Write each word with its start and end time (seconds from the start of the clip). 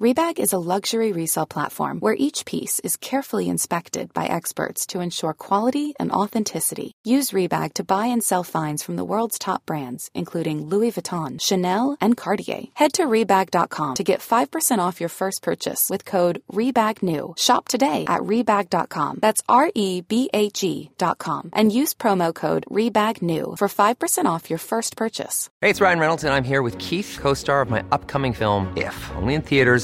Rebag 0.00 0.40
is 0.40 0.52
a 0.52 0.58
luxury 0.58 1.12
resale 1.12 1.46
platform 1.46 2.00
where 2.00 2.16
each 2.18 2.44
piece 2.46 2.80
is 2.80 2.96
carefully 2.96 3.48
inspected 3.48 4.12
by 4.12 4.26
experts 4.26 4.86
to 4.86 4.98
ensure 4.98 5.32
quality 5.32 5.94
and 6.00 6.10
authenticity. 6.10 6.90
Use 7.04 7.30
Rebag 7.30 7.74
to 7.74 7.84
buy 7.84 8.06
and 8.06 8.20
sell 8.20 8.42
finds 8.42 8.82
from 8.82 8.96
the 8.96 9.04
world's 9.04 9.38
top 9.38 9.64
brands, 9.66 10.10
including 10.12 10.66
Louis 10.66 10.90
Vuitton, 10.90 11.40
Chanel, 11.40 11.96
and 12.00 12.16
Cartier. 12.16 12.64
Head 12.74 12.94
to 12.94 13.04
Rebag.com 13.04 13.94
to 13.94 14.02
get 14.02 14.18
5% 14.18 14.78
off 14.78 14.98
your 14.98 15.08
first 15.08 15.42
purchase 15.42 15.88
with 15.88 16.04
code 16.04 16.42
REBAGNEW. 16.52 17.38
Shop 17.38 17.68
today 17.68 18.04
at 18.08 18.22
Rebag.com. 18.22 19.20
That's 19.22 19.42
R 19.48 19.70
E 19.76 20.00
B 20.00 20.28
A 20.34 20.50
G.com. 20.50 21.50
And 21.52 21.70
use 21.70 21.94
promo 21.94 22.34
code 22.34 22.64
REBAGNEW 22.68 23.58
for 23.58 23.68
5% 23.68 24.24
off 24.24 24.50
your 24.50 24.58
first 24.58 24.96
purchase. 24.96 25.50
Hey, 25.60 25.70
it's 25.70 25.80
Ryan 25.80 26.00
Reynolds, 26.00 26.24
and 26.24 26.34
I'm 26.34 26.42
here 26.42 26.62
with 26.62 26.78
Keith, 26.78 27.16
co 27.20 27.32
star 27.34 27.60
of 27.60 27.70
my 27.70 27.84
upcoming 27.92 28.32
film, 28.32 28.72
If, 28.76 28.96
only 29.14 29.34
in 29.34 29.42
theaters, 29.42 29.83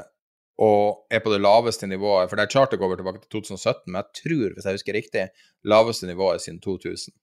og 0.60 1.12
er 1.12 1.22
på 1.24 1.30
det 1.32 1.40
laveste 1.40 1.86
nivået 1.86 2.28
For 2.28 2.36
det 2.36 2.46
er 2.46 2.52
chartet 2.52 2.80
går 2.80 2.96
tilbake 2.98 3.22
til 3.22 3.30
2017, 3.38 3.82
men 3.86 4.00
jeg 4.00 4.22
tror, 4.22 4.54
hvis 4.54 4.66
jeg 4.66 4.78
husker 4.78 4.96
riktig, 4.96 5.28
laveste 5.64 6.06
nivået 6.06 6.42
siden 6.42 6.60
2000. 6.60 7.14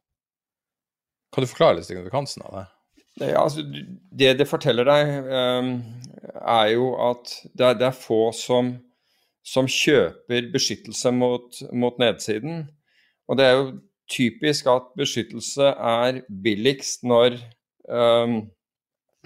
Kan 1.33 1.43
du 1.43 1.49
forklare 1.49 1.77
litt 1.77 1.89
signifikansen 1.89 2.45
av 2.47 2.55
det? 2.55 2.65
Ja, 3.19 3.43
altså, 3.43 3.63
det 4.19 4.35
det 4.39 4.47
forteller 4.47 4.85
deg, 4.85 5.11
um, 5.25 5.71
er 6.37 6.67
jo 6.75 6.91
at 7.01 7.33
det 7.57 7.65
er, 7.65 7.77
det 7.79 7.87
er 7.87 7.97
få 7.97 8.31
som, 8.35 8.75
som, 9.45 9.67
kjøper 9.67 10.51
beskyttelse 10.53 11.11
mot, 11.11 11.61
mot 11.73 11.97
nedsiden. 11.99 12.67
Og 13.27 13.37
det 13.39 13.45
er 13.45 13.55
jo 13.57 13.65
typisk 14.11 14.69
at 14.71 14.91
beskyttelse 14.97 15.73
er 15.73 16.21
billigst 16.43 17.03
når 17.03 17.39
um, 17.89 18.45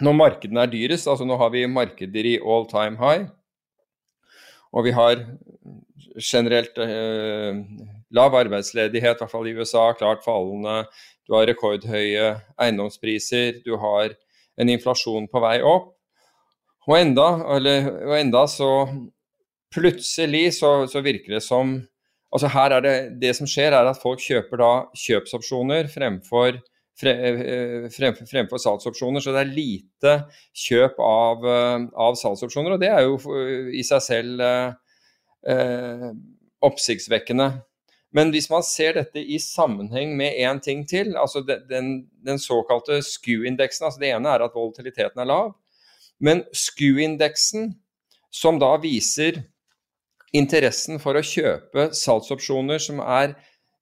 når 0.02 0.18
markedene 0.18 0.64
er 0.64 0.72
dyrest, 0.72 1.08
altså 1.08 1.26
nå 1.28 1.38
har 1.38 1.52
vi 1.54 1.68
markeder 1.70 2.26
i 2.26 2.40
all 2.42 2.66
time 2.70 2.98
high, 2.98 3.28
og 4.74 4.86
vi 4.88 4.94
har 4.96 5.20
generelt 6.18 6.78
eh, 6.82 7.60
lav 8.16 8.36
arbeidsledighet, 8.36 9.18
i 9.18 9.24
hvert 9.24 9.32
fall 9.32 9.48
i 9.50 9.56
USA, 9.56 9.92
klart 9.98 10.26
fallende. 10.26 10.84
Du 11.28 11.36
har 11.38 11.48
rekordhøye 11.50 12.34
eiendomspriser, 12.60 13.62
du 13.66 13.78
har 13.82 14.16
en 14.60 14.72
inflasjon 14.72 15.30
på 15.32 15.42
vei 15.44 15.58
opp. 15.64 15.94
Og 16.90 16.98
enda, 16.98 17.28
eller, 17.56 17.88
og 18.10 18.18
enda 18.18 18.44
så 18.50 18.72
plutselig 19.72 20.58
så, 20.58 20.74
så, 20.92 21.04
virker 21.06 21.38
det 21.38 21.46
som 21.46 21.80
Altså 22.32 22.48
her 22.48 22.72
er 22.72 22.84
det 22.84 22.94
Det 23.20 23.34
som 23.36 23.48
skjer, 23.48 23.74
er 23.76 23.90
at 23.90 24.00
folk 24.00 24.22
kjøper 24.24 24.60
da 24.62 24.70
kjøpsopsjoner 24.96 25.90
fremfor 25.92 26.62
fremfor, 27.02 28.26
fremfor 28.30 28.62
salgsopsjoner. 28.62 29.24
Så 29.24 29.34
det 29.34 29.42
er 29.42 29.56
lite 29.56 30.14
kjøp 30.66 31.00
av, 31.04 31.46
eh, 31.48 31.88
av 32.08 32.16
salgsopsjoner, 32.20 32.76
og 32.76 32.80
det 32.82 32.92
er 32.92 33.02
jo 33.08 33.18
i 33.74 33.84
seg 33.84 34.04
selv 34.06 34.42
eh, 34.42 36.08
oppsiktsvekkende. 36.62 37.50
Men 38.16 38.34
hvis 38.34 38.50
man 38.52 38.64
ser 38.68 38.98
dette 38.98 39.22
i 39.24 39.38
sammenheng 39.40 40.18
med 40.20 40.36
én 40.36 40.60
ting 40.64 40.84
til, 40.88 41.14
altså 41.18 41.44
den, 41.48 41.94
den 42.26 42.40
såkalte 42.40 43.00
SKU-indeksen 43.06 43.88
altså 43.88 44.02
Det 44.02 44.10
ene 44.12 44.34
er 44.34 44.44
at 44.44 44.56
volatiliteten 44.56 45.24
er 45.24 45.30
lav, 45.30 45.54
men 46.20 46.44
SKU-indeksen, 46.54 47.72
som 48.32 48.60
da 48.60 48.76
viser 48.84 49.42
interessen 50.36 51.00
for 51.04 51.18
å 51.18 51.24
kjøpe 51.26 51.90
salgsopsjoner 51.98 52.80
som 52.84 53.02
er 53.04 53.34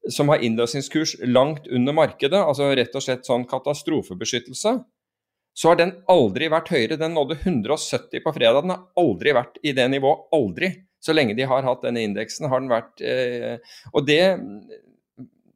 som 0.08 0.30
har 0.32 0.44
innløsningskurs 0.46 1.18
langt 1.28 1.68
under 1.68 1.94
markedet, 1.94 2.40
altså 2.40 2.70
rett 2.72 2.94
og 2.96 3.04
slett 3.04 3.28
sånn 3.28 3.44
katastrofebeskyttelse, 3.50 4.78
så 5.60 5.72
har 5.72 5.80
den 5.80 5.92
aldri 6.08 6.48
vært 6.52 6.72
høyere. 6.72 6.98
Den 7.00 7.18
nådde 7.18 7.36
170 7.42 8.24
på 8.24 8.34
fredag. 8.36 8.64
Den 8.64 8.72
har 8.72 8.86
aldri 9.02 9.34
vært 9.36 9.60
i 9.60 9.74
det 9.76 9.90
nivået. 9.92 10.30
Aldri. 10.36 10.70
Så 11.00 11.16
lenge 11.16 11.36
de 11.38 11.48
har 11.48 11.64
hatt 11.64 11.86
denne 11.86 12.04
indeksen, 12.04 12.50
har 12.52 12.62
den 12.62 12.72
vært 12.72 13.04
eh, 13.06 13.60
Og 13.94 14.08
det 14.08 14.24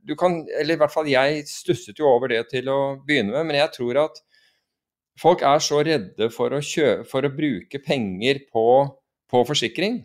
du 0.04 0.16
kan, 0.19 0.42
eller 0.60 0.75
i 0.75 0.80
hvert 0.81 0.92
fall 0.92 1.07
jeg 1.07 1.44
stusset 1.48 2.00
jo 2.00 2.10
over 2.10 2.31
det 2.34 2.42
til 2.51 2.68
å 2.72 2.80
begynne 3.07 3.31
med, 3.38 3.48
men 3.48 3.60
jeg 3.62 3.72
tror 3.78 4.01
at 4.01 4.18
folk 5.19 5.44
er 5.48 5.62
så 5.63 5.80
redde 5.86 6.28
for 6.34 6.51
å, 6.51 6.60
kjø, 6.60 7.06
for 7.07 7.24
å 7.24 7.31
bruke 7.31 7.80
penger 7.84 8.42
på, 8.51 8.66
på 9.31 9.44
forsikring 9.48 10.01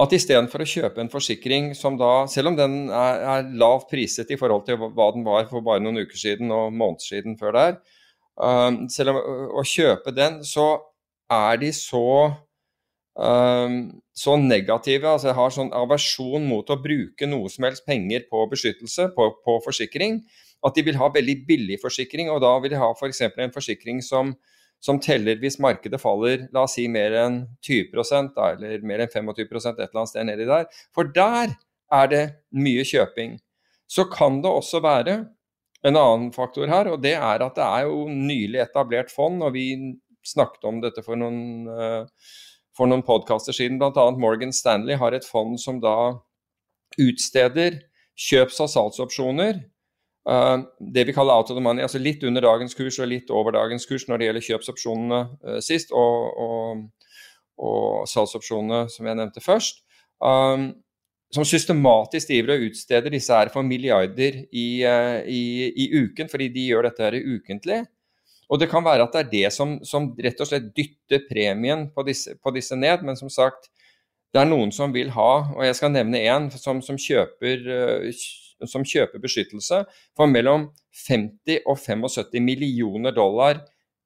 at 0.00 0.14
istedenfor 0.16 0.64
å 0.64 0.68
kjøpe 0.68 1.02
en 1.02 1.10
forsikring 1.12 1.72
som 1.76 1.98
da, 2.00 2.24
selv 2.30 2.52
om 2.52 2.56
den 2.56 2.76
er, 2.88 3.24
er 3.34 3.50
lavt 3.60 3.90
priset 3.92 4.30
i 4.32 4.38
forhold 4.40 4.64
til 4.68 4.78
hva 4.80 5.10
den 5.14 5.26
var 5.26 5.44
for 5.50 5.64
bare 5.64 5.82
noen 5.84 6.02
uker 6.04 6.18
siden 6.18 6.52
og 6.54 6.72
måneder 6.72 7.04
siden 7.04 7.36
før 7.40 7.56
der, 7.58 7.76
um, 8.40 8.86
selv 8.92 9.12
om 9.12 9.20
å 9.60 9.66
kjøpe 9.68 10.14
den, 10.16 10.40
så 10.48 10.70
er 11.32 11.60
de 11.60 11.72
så 11.76 12.06
så 13.12 14.36
negative, 14.40 15.04
altså 15.08 15.28
jeg 15.28 15.36
har 15.36 15.52
sånn 15.52 15.74
aversjon 15.76 16.46
mot 16.48 16.70
å 16.72 16.78
bruke 16.80 17.28
noe 17.28 17.50
som 17.52 17.66
helst 17.68 17.84
penger 17.84 18.24
på 18.30 18.46
beskyttelse, 18.48 19.10
på, 19.16 19.26
på 19.44 19.58
forsikring, 19.66 20.22
at 20.64 20.78
de 20.78 20.84
vil 20.86 20.96
ha 20.96 21.10
veldig 21.12 21.34
billig 21.44 21.76
forsikring, 21.82 22.30
og 22.32 22.40
da 22.44 22.54
vil 22.62 22.72
de 22.72 22.80
ha 22.80 22.88
f.eks. 22.94 23.20
For 23.34 23.44
en 23.44 23.52
forsikring 23.52 24.00
som 24.06 24.32
som 24.82 24.98
teller 24.98 25.38
hvis 25.38 25.60
markedet 25.62 26.00
faller 26.02 26.48
la 26.54 26.64
oss 26.66 26.74
si 26.74 26.88
mer 26.90 27.14
enn 27.14 27.36
20 27.62 28.32
da, 28.34 28.48
eller 28.50 28.82
mer 28.86 29.04
enn 29.04 29.12
25 29.12 29.30
et 29.30 29.68
eller 29.78 30.00
annet 30.00 30.10
sted 30.10 30.26
nedi 30.26 30.48
der. 30.48 30.66
For 30.94 31.06
der 31.06 31.54
er 31.92 32.10
det 32.10 32.22
mye 32.50 32.84
kjøping. 32.88 33.36
Så 33.86 34.08
kan 34.10 34.40
det 34.42 34.50
også 34.50 34.80
være 34.82 35.18
en 35.86 35.98
annen 35.98 36.30
faktor 36.34 36.70
her, 36.70 36.90
og 36.90 37.02
det 37.02 37.14
er 37.18 37.44
at 37.44 37.58
det 37.58 37.66
er 37.66 37.86
jo 37.86 38.06
nylig 38.08 38.62
etablert 38.62 39.10
fond, 39.12 39.42
og 39.42 39.54
vi 39.54 39.66
snakket 40.26 40.66
om 40.70 40.80
dette 40.82 41.02
for 41.02 41.18
noen, 41.18 41.66
uh, 41.66 42.06
for 42.76 42.90
noen 42.90 43.04
podkaster 43.06 43.56
siden. 43.56 43.78
Bl.a. 43.80 44.06
Morgan 44.16 44.52
Stanley 44.52 44.96
har 45.00 45.16
et 45.16 45.26
fond 45.28 45.58
som 45.60 45.80
da 45.82 45.96
utsteder 47.00 47.80
kjøps- 48.18 48.60
og 48.64 48.72
salgsopsjoner 48.72 49.62
Uh, 50.22 50.62
det 50.94 51.02
vi 51.08 51.12
kaller 51.12 51.34
out 51.34 51.50
of 51.50 51.56
the 51.56 51.62
money, 51.62 51.82
altså 51.82 51.98
litt 51.98 52.22
under 52.22 52.44
dagens 52.44 52.76
kurs 52.78 53.00
og 53.02 53.08
litt 53.10 53.30
over 53.34 53.56
dagens 53.56 53.88
kurs 53.90 54.04
når 54.06 54.20
det 54.20 54.28
gjelder 54.28 54.44
kjøpsopsjonene 54.46 55.18
uh, 55.42 55.56
sist, 55.64 55.90
og, 55.90 56.28
og, 56.44 57.16
og, 57.58 58.04
salgsopsjonene 58.06 58.84
som 58.92 59.08
jeg 59.08 59.18
nevnte 59.18 59.42
først. 59.42 59.82
Um, 60.22 60.68
som 61.34 61.46
systematisk 61.48 62.28
driver 62.28 62.54
og 62.54 62.68
utsteder 62.68 63.10
disse 63.10 63.34
her 63.34 63.50
for 63.50 63.66
milliarder 63.66 64.36
i, 64.52 64.66
i, 64.84 65.42
i, 65.72 65.86
uken, 66.04 66.28
fordi 66.30 66.50
de 66.52 66.66
gjør 66.68 66.86
dette 66.86 67.06
her 67.06 67.16
ukentlig. 67.16 67.78
Og 68.52 68.60
det 68.60 68.68
kan 68.68 68.84
være 68.84 69.06
at 69.06 69.14
det 69.14 69.22
er 69.22 69.30
det 69.30 69.52
som, 69.56 69.78
som 69.86 70.10
rett 70.20 70.40
og 70.44 70.48
slett 70.50 70.68
dytter 70.76 71.24
premien 71.30 71.86
på 71.94 72.04
disse, 72.04 72.34
på 72.36 72.52
disse, 72.52 72.76
ned, 72.76 73.04
men 73.06 73.16
som 73.16 73.30
sagt, 73.32 73.70
det 74.32 74.42
er 74.42 74.48
noen 74.48 74.72
som 74.72 74.92
vil 74.92 75.12
ha, 75.16 75.30
og 75.56 75.64
jeg 75.64 75.76
skal 75.78 75.92
nevne 75.94 76.20
én, 76.20 76.50
som, 76.60 76.80
som 76.84 77.00
kjøper 77.00 77.64
som 78.68 78.84
kjøper 78.86 79.22
beskyttelse 79.22 79.82
for 80.16 80.30
mellom 80.30 80.68
50 81.06 81.64
og 81.66 81.78
75 81.80 82.42
millioner 82.44 83.14
dollar 83.14 83.62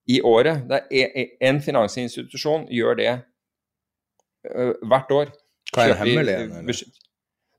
i 0.09 0.21
året. 0.25 0.65
Det 0.69 0.83
er 0.91 1.27
En 1.41 1.61
finansinstitusjon 1.63 2.69
gjør 2.73 3.01
det 3.01 3.11
uh, 4.55 4.73
hvert 4.87 5.11
år. 5.13 5.35
Hva 5.75 5.89
er 5.91 5.99
hemmeligheten? 6.01 6.95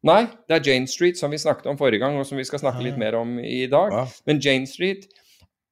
Nei, 0.08 0.24
det 0.48 0.56
er 0.56 0.64
Jane 0.64 0.88
Street, 0.88 1.18
som 1.20 1.34
vi 1.34 1.40
snakket 1.42 1.68
om 1.68 1.78
forrige 1.78 2.00
gang, 2.00 2.16
og 2.18 2.26
som 2.26 2.38
vi 2.38 2.46
skal 2.48 2.62
snakke 2.62 2.84
litt 2.86 2.96
ah. 2.96 3.02
mer 3.02 3.18
om 3.20 3.40
i 3.42 3.66
dag. 3.70 3.96
Men 4.30 4.40
Jane 4.40 4.70
Street, 4.70 5.08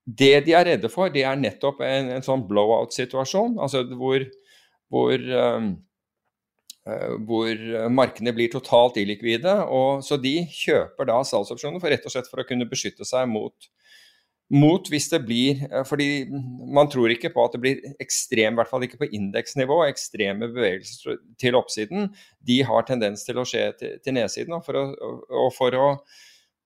det 0.06 0.46
de 0.46 0.54
er 0.54 0.68
redde 0.70 0.90
for, 0.94 1.10
det 1.10 1.24
er 1.26 1.38
nettopp 1.40 1.82
en, 1.86 2.12
en 2.18 2.26
sånn 2.26 2.46
blowout-situasjon. 2.46 3.58
Altså 3.62 3.82
hvor, 3.98 4.26
hvor 4.94 5.18
um, 5.18 5.72
hvor 7.26 7.50
eh, 7.50 7.88
markedene 7.90 8.34
blir 8.36 8.52
totalt 8.54 9.00
illikvide. 9.02 9.54
og 9.66 10.04
Så 10.06 10.20
de 10.22 10.38
kjøper 10.52 11.10
da 11.10 11.22
salgsopsjoner 11.26 11.82
for 11.82 11.90
rett 11.90 12.06
og 12.06 12.14
slett 12.14 12.30
for 12.30 12.44
å 12.44 12.48
kunne 12.48 12.68
beskytte 12.70 13.08
seg 13.08 13.26
mot, 13.32 13.70
mot 14.54 14.92
hvis 14.94 15.10
det 15.10 15.24
blir 15.26 15.64
eh, 15.66 15.82
fordi 15.88 16.28
man 16.30 16.92
tror 16.94 17.10
ikke 17.14 17.34
på 17.34 17.48
at 17.48 17.58
det 17.58 17.64
blir 17.64 17.82
ekstrem, 18.04 18.54
i 18.54 18.62
hvert 18.62 18.70
fall 18.70 18.86
ikke 18.86 19.02
på 19.02 19.10
indeksnivå, 19.18 19.82
ekstreme 19.88 20.52
bevegelser 20.54 21.18
til 21.42 21.58
oppsiden. 21.58 22.12
De 22.46 22.62
har 22.70 22.86
tendens 22.86 23.26
til 23.26 23.42
å 23.42 23.48
skje 23.50 23.66
til, 23.82 23.98
til 24.06 24.18
nedsiden. 24.20 24.54
Og 24.60 24.66
for, 24.68 24.78
å, 24.78 25.18
og 25.42 25.52
for 25.58 25.82
å 25.82 25.90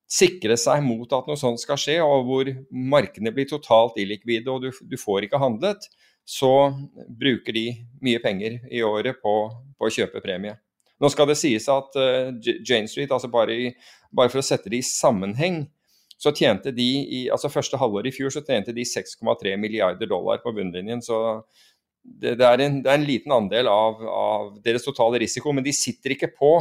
sikre 0.10 0.58
seg 0.58 0.82
mot 0.82 1.12
at 1.14 1.28
noe 1.30 1.38
sånt 1.38 1.62
skal 1.62 1.78
skje, 1.80 2.00
og 2.02 2.26
hvor 2.26 2.50
markedene 2.70 3.34
blir 3.36 3.50
totalt 3.50 4.00
illikvide 4.02 4.50
og 4.50 4.66
du, 4.66 4.72
du 4.90 4.98
får 4.98 5.28
ikke 5.28 5.42
handlet, 5.42 5.86
så 6.30 6.72
bruker 7.20 7.56
de 7.56 7.68
mye 8.06 8.22
penger 8.22 8.60
i 8.70 8.82
året 8.86 9.22
på, 9.22 9.36
på 9.50 9.88
å 9.88 9.94
kjøpe 9.94 10.22
premie. 10.22 10.58
Nå 11.00 11.10
skal 11.14 11.30
det 11.30 11.38
sies 11.40 11.66
at 11.72 11.96
uh, 11.96 12.30
Jane 12.44 12.90
Street, 12.92 13.12
altså 13.12 13.30
bare, 13.32 13.56
i, 13.56 13.70
bare, 14.12 14.32
for 14.32 14.42
å 14.42 14.46
sette 14.46 14.70
det 14.72 14.82
i 14.82 14.86
sammenheng, 14.86 15.64
så 16.20 16.34
tjente 16.36 16.74
de 16.76 16.88
i 17.16 17.22
altså 17.32 17.52
første 17.52 17.80
halvår 17.80 18.10
i 18.10 18.12
fjor 18.12 18.34
så 18.36 18.44
tjente 18.44 18.76
de 18.76 18.84
6,3 18.84 19.56
milliarder 19.56 20.10
dollar 20.10 20.42
på 20.44 20.52
bunnlinjen. 20.58 21.00
Så 21.06 21.16
det, 22.04 22.36
det, 22.42 22.44
er 22.44 22.66
en, 22.66 22.82
det, 22.84 22.90
er 22.90 23.00
en, 23.00 23.08
liten 23.08 23.32
andel 23.32 23.70
av, 23.72 24.04
av, 24.04 24.50
deres 24.66 24.84
totale 24.84 25.22
risiko, 25.24 25.54
men 25.56 25.64
de 25.64 25.72
sitter 25.76 26.18
ikke 26.18 26.34
på 26.36 26.52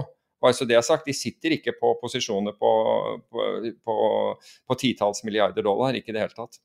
bare 0.43 0.55
så 0.55 0.67
det 0.69 0.77
er 0.79 0.87
sagt, 0.87 1.07
De 1.07 1.15
sitter 1.17 1.57
ikke 1.57 1.75
på 1.81 1.95
posisjoner 2.03 2.55
på, 2.59 2.73
på, 3.31 3.47
på, 3.85 3.97
på 4.69 4.79
titalls 4.79 5.25
milliarder 5.27 5.67
dollar, 5.67 5.97
ikke 5.99 6.13
i 6.13 6.19
det 6.19 6.27
hele 6.27 6.37
tatt. 6.37 6.61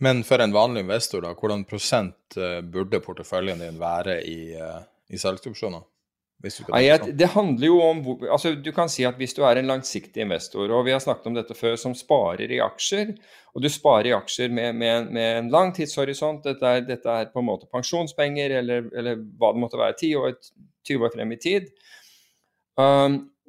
Men 0.00 0.24
for 0.24 0.40
en 0.40 0.52
vanlig 0.52 0.86
investor, 0.86 1.20
da, 1.24 1.34
hvordan 1.36 1.66
prosent 1.68 2.36
eh, 2.40 2.60
burde 2.64 3.02
porteføljen 3.04 3.60
din 3.60 3.80
være 3.80 4.20
i, 4.24 4.40
eh, 4.56 4.78
i 5.12 5.20
salgsopsjoner? 5.20 5.82
Nei, 6.72 6.86
det 7.20 7.26
handler 7.34 7.66
jo 7.66 7.80
om 7.84 7.98
altså 8.32 8.54
Du 8.56 8.70
kan 8.72 8.88
si 8.88 9.04
at 9.04 9.18
hvis 9.20 9.34
du 9.36 9.42
er 9.44 9.58
en 9.60 9.68
langsiktig 9.68 10.22
investor, 10.24 10.72
og 10.72 10.86
vi 10.86 10.94
har 10.94 11.02
snakket 11.04 11.28
om 11.28 11.34
dette 11.36 11.56
før, 11.56 11.74
som 11.76 11.92
sparer 11.96 12.48
i 12.48 12.62
aksjer, 12.64 13.12
og 13.52 13.60
du 13.60 13.68
sparer 13.68 14.08
i 14.08 14.14
aksjer 14.16 14.48
med, 14.48 14.78
med, 14.80 15.10
med 15.12 15.36
en 15.42 15.50
lang 15.52 15.74
tidshorisont, 15.76 16.40
dette 16.48 16.64
er, 16.64 16.86
dette 16.88 17.12
er, 17.12 17.28
på 17.28 17.42
en 17.42 17.48
måte 17.50 17.68
pensjonspenger 17.68 18.56
eller, 18.62 18.88
eller 18.96 19.20
hva 19.36 19.52
det 19.52 19.64
måtte 19.66 19.82
være, 19.82 19.98
10 20.00 20.14
år, 20.22 20.32
20 20.88 21.06
år 21.10 21.14
frem 21.18 21.36
i 21.36 21.40
tid, 21.44 21.68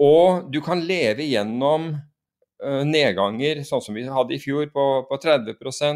og 0.02 0.48
du 0.54 0.58
kan 0.66 0.82
leve 0.86 1.28
gjennom 1.28 1.92
Eh, 2.62 2.84
nedganger, 2.86 3.64
sånn 3.66 3.82
som 3.82 3.96
vi 3.98 4.04
hadde 4.06 4.36
i 4.36 4.42
fjor, 4.42 4.68
på, 4.70 4.84
på 5.10 5.18
30 5.18 5.56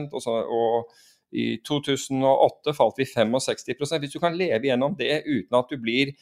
og, 0.09 0.17
så, 0.23 0.33
og, 0.33 0.95
i 1.35 1.59
2008 1.67 2.73
falt 2.73 2.97
vi 2.97 3.05
65% 3.05 3.99
Hvis 4.01 4.13
du 4.13 4.21
kan 4.23 4.37
leve 4.37 4.69
gjennom 4.69 4.95
det 4.97 5.19
uten 5.27 5.57
at 5.59 5.73
blir 5.81 6.13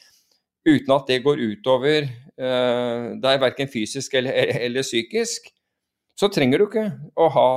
uten 0.68 0.94
at 0.96 1.08
det 1.08 1.22
går 1.24 1.40
utover 1.44 2.08
uh, 2.40 3.14
deg 3.22 3.40
verken 3.44 3.70
fysisk 3.72 4.16
eller, 4.16 4.36
eller, 4.64 4.84
psykisk, 4.84 5.48
så 6.18 6.32
trenger 6.32 6.60
du 6.60 6.66
ikke 6.66 6.86
å 7.20 7.28
ha 7.36 7.48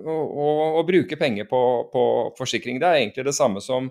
å, 0.00 0.16
å, 0.16 0.48
å 0.80 0.84
bruke 0.88 1.16
penger 1.20 1.48
på, 1.48 1.62
på, 1.92 2.04
forsikring. 2.36 2.80
Det 2.80 2.88
er 2.88 3.02
egentlig 3.02 3.26
det 3.28 3.36
samme 3.36 3.62
som 3.64 3.88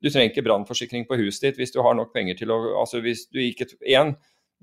du 0.00 0.10
trenger 0.10 0.30
ikke 0.30 0.44
brannforsikring 0.46 1.08
på 1.08 1.18
huset 1.24 1.48
ditt 1.48 1.60
hvis 1.60 1.74
du 1.74 1.80
har 1.84 1.96
nok 1.96 2.12
penger 2.14 2.40
til 2.40 2.52
å 2.52 2.60
altså 2.84 3.00
hvis 3.04 3.26
du 3.32 3.40
ikke, 3.42 3.68
en, 3.96 4.14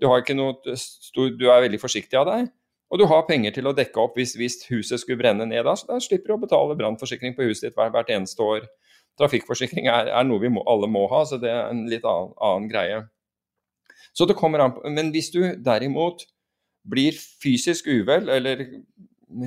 du, 0.02 0.76
stor, 0.80 1.32
du 1.38 1.48
er 1.50 1.66
veldig 1.66 1.80
forsiktig 1.82 2.18
av 2.20 2.30
deg. 2.30 2.52
Og 2.94 3.00
du 3.02 3.08
har 3.10 3.26
penger 3.26 3.56
til 3.56 3.66
å 3.66 3.74
dekke 3.74 4.02
opp 4.02 4.20
hvis, 4.20 4.36
hvis 4.38 4.60
huset 4.70 5.02
skulle 5.02 5.18
brenne 5.22 5.48
ned. 5.50 5.64
Da, 5.66 5.74
så 5.78 5.90
da 5.90 5.98
slipper 6.04 6.30
du 6.30 6.36
å 6.36 6.44
betale 6.44 6.78
brannforsikring 6.78 7.34
på 7.38 7.48
huset 7.48 7.70
ditt 7.70 7.78
hvert, 7.80 7.94
hvert 7.96 8.12
eneste 8.14 8.46
år. 8.46 8.68
Trafikkforsikring 9.18 9.90
er, 9.90 10.12
er 10.14 10.28
noe 10.28 10.42
vi 10.42 10.52
må, 10.54 10.62
alle 10.70 10.90
må 10.90 11.08
ha, 11.10 11.24
så 11.26 11.40
det 11.42 11.50
er 11.50 11.72
en 11.72 11.88
litt 11.90 12.06
annen, 12.06 12.36
annen 12.38 12.70
greie. 12.70 13.02
Så 14.14 14.28
det 14.30 14.38
kommer 14.38 14.62
an 14.62 14.76
på, 14.76 14.86
Men 14.94 15.10
hvis 15.14 15.32
du 15.34 15.42
derimot 15.58 16.28
blir 16.86 17.18
fysisk 17.18 17.88
uvel, 17.90 18.30
eller 18.30 18.62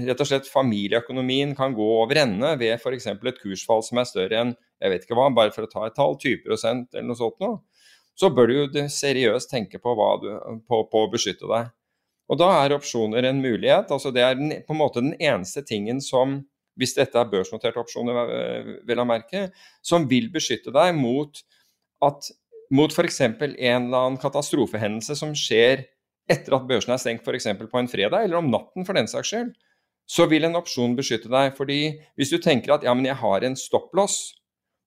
rett 0.09 0.23
og 0.23 0.29
slett 0.29 0.49
familieøkonomien 0.51 1.55
kan 1.59 1.75
gå 1.77 1.87
over 2.01 2.19
ende 2.25 2.55
ved 2.59 2.75
f.eks. 2.81 3.07
et 3.13 3.43
kursfall 3.43 3.85
som 3.87 4.01
er 4.01 4.09
større 4.09 4.41
enn 4.41 4.55
jeg 4.83 4.93
vet 4.93 5.07
ikke 5.07 5.17
hva, 5.17 5.29
bare 5.33 5.55
for 5.55 5.65
å 5.65 5.71
ta 5.71 5.87
et 5.87 5.95
tall, 5.97 6.17
20% 6.21 6.97
eller 6.97 7.07
noe 7.07 7.19
sånt 7.19 7.39
noe, 7.41 7.61
så 8.17 8.31
bør 8.33 8.49
du 8.49 8.55
jo 8.57 8.87
seriøst 8.91 9.51
tenke 9.53 9.81
på, 9.83 9.95
du, 10.23 10.31
på, 10.69 10.83
på 10.91 11.03
å 11.05 11.11
beskytte 11.13 11.49
deg. 11.51 11.73
Og 12.33 12.41
da 12.41 12.49
er 12.63 12.75
opsjoner 12.75 13.29
en 13.29 13.43
mulighet. 13.43 13.93
altså 13.93 14.11
Det 14.11 14.25
er 14.25 14.39
på 14.67 14.75
en 14.75 14.81
måte 14.81 15.03
den 15.05 15.15
eneste 15.21 15.63
tingen 15.67 16.01
som, 16.03 16.41
hvis 16.81 16.97
dette 16.97 17.21
er 17.21 17.29
børsnoterte 17.31 17.81
opsjoner, 17.83 18.33
eh, 18.35 18.73
vel 18.89 19.03
å 19.03 19.07
merke, 19.09 19.51
som 19.85 20.09
vil 20.11 20.31
beskytte 20.33 20.75
deg 20.75 20.97
mot 20.97 21.45
at 22.05 22.33
mot 22.75 22.91
f.eks. 22.91 23.21
en 23.23 23.37
eller 23.39 24.01
annen 24.01 24.19
katastrofehendelse 24.19 25.15
som 25.19 25.37
skjer 25.39 25.85
etter 26.27 26.57
at 26.57 26.67
børsen 26.67 26.95
er 26.95 26.99
stengt 26.99 27.23
f.eks. 27.23 27.47
på 27.61 27.79
en 27.79 27.91
fredag, 27.91 28.25
eller 28.25 28.41
om 28.41 28.51
natten 28.51 28.87
for 28.87 28.99
den 28.99 29.07
saks 29.11 29.31
skyld, 29.31 29.53
så 30.11 30.27
vil 30.31 30.47
en 30.47 30.59
opsjon 30.59 30.97
beskytte 30.99 31.31
deg. 31.31 31.53
fordi 31.55 32.01
hvis 32.19 32.33
du 32.35 32.39
tenker 32.43 32.75
at 32.75 32.87
ja, 32.87 32.95
men 32.95 33.07
jeg 33.07 33.19
har 33.23 33.47
en 33.47 33.59
stopplås 33.59 34.35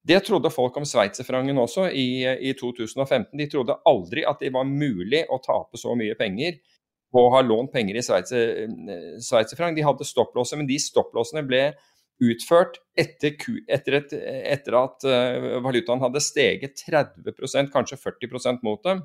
Det 0.10 0.24
trodde 0.25 0.50
folk 0.50 0.78
om 0.80 0.88
sveitserfrangen 0.89 1.60
også 1.62 1.89
i, 1.94 2.24
i 2.25 2.56
2015. 2.58 3.30
De 3.38 3.46
trodde 3.51 3.78
aldri 3.89 4.24
at 4.25 4.42
det 4.42 4.50
var 4.56 4.66
mulig 4.66 5.22
å 5.30 5.38
tape 5.44 5.78
så 5.78 5.94
mye 5.98 6.18
penger 6.18 6.58
på 7.13 7.25
å 7.25 7.30
ha 7.36 7.44
lånt 7.46 7.72
penger 7.74 8.00
i 8.00 8.04
sveitserfranc. 8.06 9.78
De 9.78 9.86
hadde 9.86 10.08
stopplåser, 10.08 10.58
men 10.58 10.70
de 10.70 10.80
stopplåsene 10.82 11.46
ble 11.46 11.63
utført 12.20 12.80
etter, 13.00 13.38
etter, 13.70 13.96
et, 14.01 14.16
etter 14.51 14.75
at 14.75 15.06
uh, 15.08 15.60
valutaen 15.63 16.01
hadde 16.04 16.22
steget 16.24 16.82
30% 16.84 17.72
kanskje 17.74 18.00
40% 18.01 18.66
mot 18.66 18.82
dem. 18.86 19.04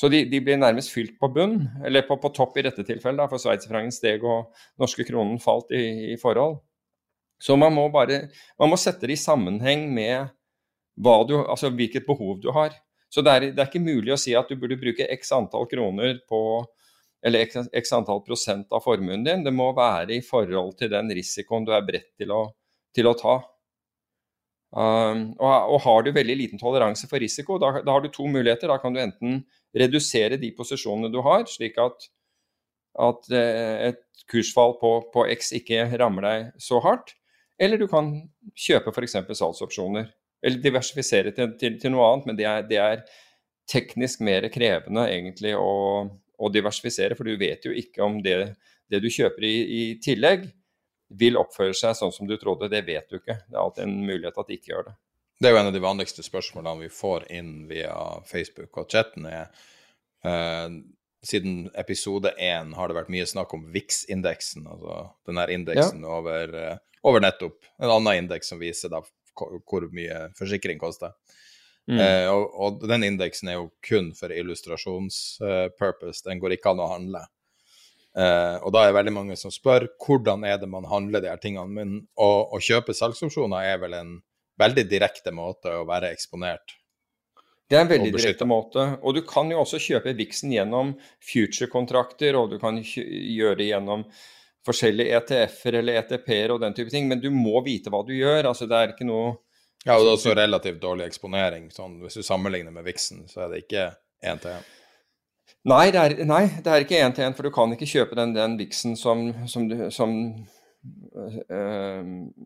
Så 0.00 0.10
de, 0.10 0.24
de, 0.26 0.40
ble 0.42 0.56
nærmest 0.58 0.90
fylt 0.90 1.14
på 1.20 1.28
bunn, 1.30 1.60
eller 1.86 2.02
på, 2.08 2.16
på 2.18 2.32
topp 2.34 2.56
i 2.58 2.64
dette 2.66 2.82
tilfellet, 2.86 3.30
for 3.30 3.38
sveitserfrangen 3.38 3.94
steg 3.94 4.24
og 4.26 4.50
norske 4.82 5.06
kronen 5.06 5.38
falt 5.42 5.70
i, 5.74 5.84
i, 6.14 6.16
forhold. 6.18 6.58
Så 7.44 7.56
man 7.60 7.74
må 7.76 7.88
bare 7.92 8.28
man 8.60 8.72
må 8.72 8.78
sette 8.80 9.08
det 9.08 9.18
i 9.18 9.20
sammenheng 9.20 9.86
med 9.92 10.32
du, 11.28 11.34
altså 11.42 11.72
hvilket 11.74 12.06
behov 12.06 12.38
du 12.40 12.50
har. 12.54 12.72
Så 13.10 13.22
det 13.22 13.32
er, 13.32 13.46
det 13.54 13.60
er, 13.60 13.68
ikke 13.68 13.82
mulig 13.82 14.14
å 14.14 14.18
si 14.18 14.32
at 14.34 14.48
du 14.48 14.56
burde 14.58 14.78
bruke 14.80 15.06
x 15.10 15.32
antall 15.34 15.66
kroner 15.70 16.20
på 16.30 16.40
eller 17.24 17.48
x 17.72 17.92
antall 17.96 18.20
prosent 18.24 18.72
av 18.74 18.82
formuen 18.84 19.24
din. 19.24 19.44
Det 19.44 19.52
må 19.54 19.70
være 19.76 20.16
i 20.18 20.22
forhold 20.24 20.74
til 20.80 20.90
den 20.92 21.08
risikoen 21.16 21.64
du 21.64 21.72
er 21.72 21.84
beredt 21.86 22.10
til 22.20 22.32
å, 22.34 22.42
til 22.94 23.08
å 23.08 23.14
ta. 23.16 23.36
Um, 24.74 25.28
og, 25.38 25.50
og, 25.70 25.76
har 25.84 26.02
du 26.02 26.10
veldig 26.16 26.34
liten 26.34 26.60
toleranse 26.60 27.06
for 27.06 27.22
risiko, 27.22 27.60
da, 27.62 27.76
da, 27.78 27.94
har 27.94 28.02
du 28.02 28.10
to 28.12 28.26
muligheter. 28.26 28.68
Da 28.68 28.80
kan 28.82 28.96
du 28.96 29.00
enten 29.00 29.44
redusere 29.76 30.36
de 30.40 30.50
posisjonene 30.56 31.12
du 31.14 31.20
har, 31.24 31.46
slik 31.50 31.78
at, 31.80 32.08
at 33.06 33.30
eh, 33.34 33.92
et 33.92 34.26
kursfall 34.30 34.76
på, 34.82 34.96
på, 35.14 35.28
X 35.36 35.54
ikke 35.60 35.86
rammer 36.00 36.26
deg 36.26 36.50
så 36.62 36.82
hardt. 36.84 37.14
Eller 37.60 37.78
du 37.78 37.86
kan 37.90 38.10
kjøpe 38.58 38.92
f.eks. 38.92 39.16
salgsopsjoner. 39.38 40.10
Eller 40.44 40.60
diversifisere 40.60 41.32
til, 41.32 41.54
til, 41.60 41.78
til, 41.80 41.94
noe 41.94 42.08
annet, 42.10 42.26
men 42.28 42.38
det 42.38 42.48
er, 42.48 42.66
det 42.68 42.80
er 42.82 43.04
teknisk 43.70 44.20
mer 44.26 44.44
krevende 44.52 45.06
egentlig 45.08 45.54
å, 45.56 45.70
å, 46.04 46.50
diversifisere, 46.52 47.16
for 47.16 47.24
du 47.24 47.38
vet 47.40 47.64
jo 47.64 47.72
ikke 47.72 48.02
om 48.04 48.18
det, 48.24 48.36
det 48.92 49.00
du 49.00 49.08
kjøper 49.08 49.46
i, 49.48 49.54
i, 49.78 49.86
tillegg 50.04 50.50
vil 51.14 51.38
oppføre 51.40 51.76
seg 51.78 51.96
sånn 51.96 52.12
som 52.12 52.28
du 52.28 52.36
trodde. 52.40 52.68
Det 52.72 52.82
vet 52.84 53.08
du 53.08 53.16
ikke. 53.20 53.38
Det 53.46 53.56
er 53.56 53.62
alltid 53.62 53.86
en 53.86 53.96
mulighet 54.02 54.40
at 54.42 54.50
de 54.50 54.58
ikke 54.58 54.74
gjør 54.74 54.90
det. 54.90 54.94
Det 55.40 55.48
er 55.48 55.54
jo 55.54 55.60
en 55.62 55.70
av 55.70 55.74
de 55.74 55.82
vanligste 55.82 56.24
spørsmålene 56.24 56.84
vi 56.84 56.92
får 56.92 57.26
inn 57.34 57.54
via 57.70 57.94
Facebook 58.28 58.82
og 58.82 58.92
chatten. 58.92 59.26
er 59.30 59.48
uh, 60.26 60.76
Siden 61.24 61.70
episode 61.80 62.34
én 62.36 62.74
har 62.76 62.90
det 62.90 62.96
vært 62.98 63.12
mye 63.12 63.26
snakk 63.28 63.54
om 63.56 63.64
VIX-indeksen, 63.72 64.66
altså 64.68 64.98
den 65.28 65.40
her 65.40 65.52
indeksen 65.54 66.04
ja. 66.04 66.16
over, 66.18 66.52
uh, 66.52 66.98
over, 67.06 67.24
nettopp 67.24 67.64
en 67.78 67.90
annen 67.90 68.24
indeks 68.24 68.52
som 68.52 68.60
viser 68.60 68.92
da 68.92 69.00
hvor 69.34 69.88
mye 69.90 70.28
forsikring 70.38 70.78
koster. 70.78 71.14
Mm. 71.90 71.98
Eh, 72.00 72.26
og, 72.32 72.44
og, 72.54 72.84
den 72.88 73.04
indeksen 73.04 73.50
er 73.50 73.58
jo 73.58 73.66
kun 73.84 74.12
for 74.16 74.32
illustrasjonspurpose, 74.32 76.22
den 76.24 76.40
går 76.40 76.56
ikke 76.56 76.72
an 76.72 76.84
å 76.84 76.92
handle. 76.92 77.24
Eh, 78.14 78.56
og 78.62 78.70
da 78.72 78.84
er 78.84 78.92
det 78.92 78.98
veldig 79.00 79.14
mange 79.16 79.36
som 79.36 79.52
spør 79.52 79.88
hvordan 80.04 80.46
er 80.46 80.60
det 80.62 80.70
man 80.70 80.86
handler 80.88 81.24
de 81.24 81.32
her 81.32 81.42
tingene. 81.42 81.66
Men 81.74 81.96
å, 82.14 82.30
å 82.54 82.62
kjøpe 82.62 82.96
salgsopsjoner 82.96 83.72
er 83.72 83.82
vel 83.82 83.98
en 83.98 84.14
veldig 84.60 84.86
direkte 84.90 85.34
måte 85.34 85.72
å 85.80 85.86
være 85.88 86.12
eksponert. 86.14 86.76
Det 87.70 87.78
er 87.78 87.86
en 87.86 87.90
veldig 87.90 88.12
direkte 88.12 88.46
måte. 88.48 88.84
Og 89.02 89.16
du 89.16 89.22
kan 89.26 89.48
jo 89.50 89.62
også 89.62 89.80
kjøpe 89.80 90.12
Vixen 90.18 90.52
gjennom 90.52 90.92
future-kontrakter, 91.24 92.36
og 92.36 92.52
du 92.52 92.58
kan 92.62 92.80
gjøre 92.84 93.56
det 93.60 93.70
gjennom 93.70 94.04
forskjellige 94.64 95.20
ETF-er 95.20 95.80
eller 95.80 96.00
ETP-er 96.00 96.54
og 96.54 96.62
den 96.62 96.76
type 96.76 96.92
ting, 96.92 97.08
men 97.08 97.20
du 97.20 97.30
må 97.32 97.60
vite 97.64 97.92
hva 97.92 98.02
du 98.06 98.14
gjør. 98.16 98.50
altså 98.50 98.68
Det 98.68 98.78
er 98.78 98.94
ikke 98.94 99.08
noe 99.08 99.34
Ja, 99.84 99.98
og 99.98 100.06
det 100.06 100.12
er 100.12 100.16
også 100.16 100.36
relativt 100.36 100.80
dårlig 100.80 101.08
eksponering. 101.10 101.68
Sånn, 101.72 101.98
hvis 102.00 102.16
du 102.16 102.24
sammenligner 102.24 102.72
med 102.72 102.86
Vixen, 102.86 103.26
så 103.28 103.44
er 103.44 103.52
det 103.52 103.64
ikke 103.66 103.90
én 104.24 104.40
til 104.40 104.54
én. 104.54 104.70
Nei, 105.68 105.88
nei, 106.24 106.44
det 106.64 106.72
er 106.72 106.84
ikke 106.84 107.00
én 107.00 107.12
til 107.16 107.26
én, 107.26 107.36
for 107.36 107.44
du 107.44 107.52
kan 107.52 107.72
ikke 107.72 107.88
kjøpe 107.88 108.16
den, 108.16 108.32
den 108.36 108.56
Vixen 108.60 108.96
som, 109.00 109.26
som, 109.48 109.68
som 109.92 110.14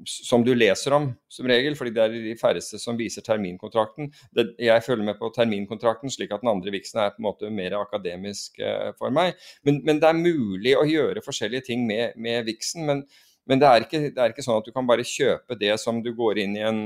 som 0.05 0.43
du 0.45 0.51
leser 0.55 0.93
om, 0.93 1.09
som 1.33 1.47
regel, 1.49 1.77
fordi 1.77 1.93
det 1.97 2.03
er 2.03 2.17
de 2.27 2.35
færreste 2.37 2.81
som 2.81 2.99
viser 2.99 3.25
terminkontrakten. 3.25 4.11
Det, 4.37 4.51
jeg 4.61 4.85
følger 4.85 5.07
med 5.07 5.17
på 5.21 5.31
terminkontrakten, 5.33 6.13
slik 6.13 6.35
at 6.35 6.45
den 6.45 6.53
andre 6.53 6.75
viksen 6.75 7.01
er 7.01 7.15
på 7.15 7.23
en 7.23 7.29
måte 7.31 7.53
mer 7.55 7.79
akademisk 7.81 8.61
uh, 8.61 8.91
for 8.99 9.15
meg. 9.15 9.39
Men, 9.65 9.81
men, 9.87 10.03
det 10.03 10.11
er 10.11 10.21
mulig 10.21 10.77
å 10.77 10.85
gjøre 10.89 11.25
forskjellige 11.25 11.71
ting 11.71 11.87
med, 11.89 12.19
med 12.21 12.45
viksen. 12.51 12.85
Men, 12.89 13.03
men 13.49 13.63
det, 13.63 13.71
er 13.71 13.87
ikke, 13.87 14.03
det, 14.11 14.21
er 14.21 14.35
ikke, 14.35 14.45
sånn 14.45 14.61
at 14.61 14.69
du 14.69 14.75
kan 14.75 14.89
bare 14.89 15.07
kjøpe 15.07 15.57
det 15.57 15.73
som 15.81 16.03
du 16.05 16.13
går 16.19 16.43
inn 16.45 16.59
i 16.61 16.67
en, 16.69 16.85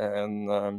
en, 0.00 0.40
uh, 0.48 0.72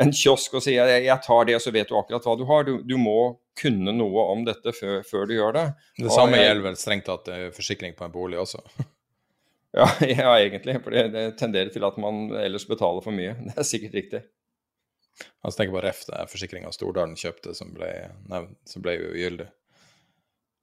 en 0.00 0.16
kiosk 0.16 0.56
og 0.56 0.64
sier 0.64 0.88
jeg, 0.88 1.04
jeg 1.10 1.26
tar 1.28 1.50
det, 1.50 1.58
og 1.60 1.66
så 1.66 1.74
vet 1.74 1.92
du 1.92 1.98
akkurat 2.00 2.30
hva 2.30 2.38
du 2.40 2.48
har. 2.48 2.64
Du, 2.64 2.78
du 2.80 2.96
må 2.96 3.34
kunne 3.60 3.92
noe 3.92 4.24
om 4.32 4.48
dette 4.48 4.72
før, 4.72 5.04
før, 5.04 5.28
du 5.28 5.36
gjør 5.36 5.54
det. 5.60 5.68
Det 6.00 6.16
samme 6.16 6.40
gjelder 6.40 6.70
vel 6.70 6.80
strengt 6.80 7.12
tatt 7.12 7.28
forsikring 7.54 7.92
på 7.98 8.08
en 8.08 8.16
bolig 8.16 8.40
også? 8.40 8.64
Ja, 9.80 9.88
ja 10.06 10.32
egentlig. 10.38 10.76
For 10.84 10.94
det, 10.94 11.08
det, 11.10 11.24
tenderer 11.38 11.72
til 11.74 11.82
at 11.82 11.96
man 11.98 12.28
ellers 12.38 12.66
betaler 12.68 13.02
for 13.02 13.14
mye. 13.14 13.34
Det 13.48 13.56
er 13.58 13.66
sikkert 13.66 13.96
riktig. 13.98 14.20
Altså, 15.42 15.56
tenker 15.58 15.74
på 15.74 15.82
Ref, 15.82 16.04
det 16.06 16.26
forsikringa 16.30 16.70
Stordalen 16.74 17.16
kjøpte 17.18 17.54
som 17.58 17.72
ble, 17.74 17.90
nevnt, 18.30 18.56
som 18.70 18.84
ble 18.84 18.96
ugyldig. 19.10 19.48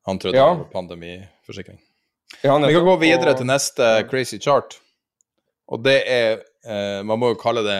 Han 0.08 0.20
trodde 0.20 0.40
ja. 0.40 0.48
det 0.50 0.64
var 0.64 0.72
pandemiforsikring. 0.72 1.82
Ja, 2.42 2.56
Vi 2.58 2.74
kan 2.74 2.88
gå 2.88 2.96
videre 3.04 3.36
og... 3.36 3.38
til 3.38 3.50
neste 3.52 3.90
crazy 4.10 4.40
chart. 4.40 4.80
Og 5.72 5.84
det 5.84 6.00
er 6.10 6.42
eh, 6.66 7.04
Man 7.04 7.20
må 7.20 7.34
jo 7.34 7.40
kalle 7.40 7.64
det 7.68 7.80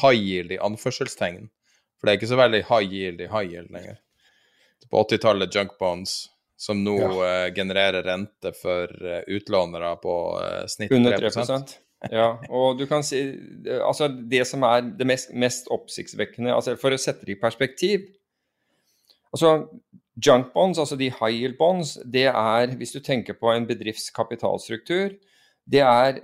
high 0.00 0.16
yield 0.16 0.54
i 0.54 0.60
anførselstegn. 0.62 1.48
For 1.98 2.06
det 2.06 2.12
er 2.12 2.20
ikke 2.20 2.30
så 2.30 2.38
veldig 2.38 2.62
high 2.70 2.86
yield 2.86 3.20
i 3.20 3.30
high 3.30 3.50
yield 3.50 3.74
lenger. 3.74 3.98
På 4.88 5.02
80-tallet 5.04 5.54
junk 5.54 5.74
bonds, 5.78 6.28
som 6.58 6.80
nå 6.82 6.96
ja. 6.98 7.10
uh, 7.10 7.54
genererer 7.54 8.02
rente 8.02 8.52
for 8.58 8.90
uh, 9.04 9.20
utlånere 9.30 9.92
på 10.02 10.14
uh, 10.42 10.64
snitt 10.70 10.90
3 10.90 10.98
Under 10.98 11.18
3 11.30 12.10
Ja, 12.14 12.28
og 12.50 12.78
du 12.78 12.84
kan 12.90 13.02
si 13.06 13.20
Altså, 13.82 14.08
det 14.08 14.44
som 14.46 14.62
er 14.66 14.86
det 14.98 15.06
mest, 15.06 15.30
mest 15.34 15.70
oppsiktsvekkende 15.74 16.54
altså 16.54 16.76
For 16.78 16.94
å 16.94 16.98
sette 17.00 17.26
det 17.26 17.36
i 17.36 17.40
perspektiv 17.40 18.08
Altså, 19.34 19.54
junk 20.24 20.52
bonds, 20.54 20.78
altså 20.80 20.96
de 20.96 21.10
high 21.12 21.34
yield 21.34 21.58
bonds, 21.58 21.98
det 22.04 22.26
er, 22.30 22.74
hvis 22.80 22.94
du 22.96 23.00
tenker 23.04 23.36
på 23.36 23.50
en 23.52 23.66
bedrifts 23.68 24.08
kapitalstruktur, 24.16 25.12
det 25.68 25.82
er 25.84 26.22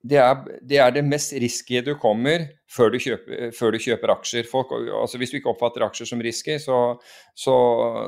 det 0.00 0.16
er, 0.16 0.44
det 0.64 0.78
er, 0.80 0.92
det 0.94 1.02
mest 1.04 1.34
risky 1.42 1.82
du 1.84 1.92
kommer 2.00 2.46
før 2.70 2.94
du 2.94 2.96
kjøper, 3.02 3.50
før 3.52 3.74
du 3.74 3.82
kjøper 3.84 4.12
aksjer. 4.14 4.46
Folk, 4.48 4.72
altså 4.72 5.20
hvis 5.20 5.32
du 5.32 5.36
ikke 5.36 5.52
oppfatter 5.52 5.84
aksjer 5.84 6.08
som 6.08 6.22
risky, 6.24 6.56
så, 6.62 6.78
så, 7.36 7.56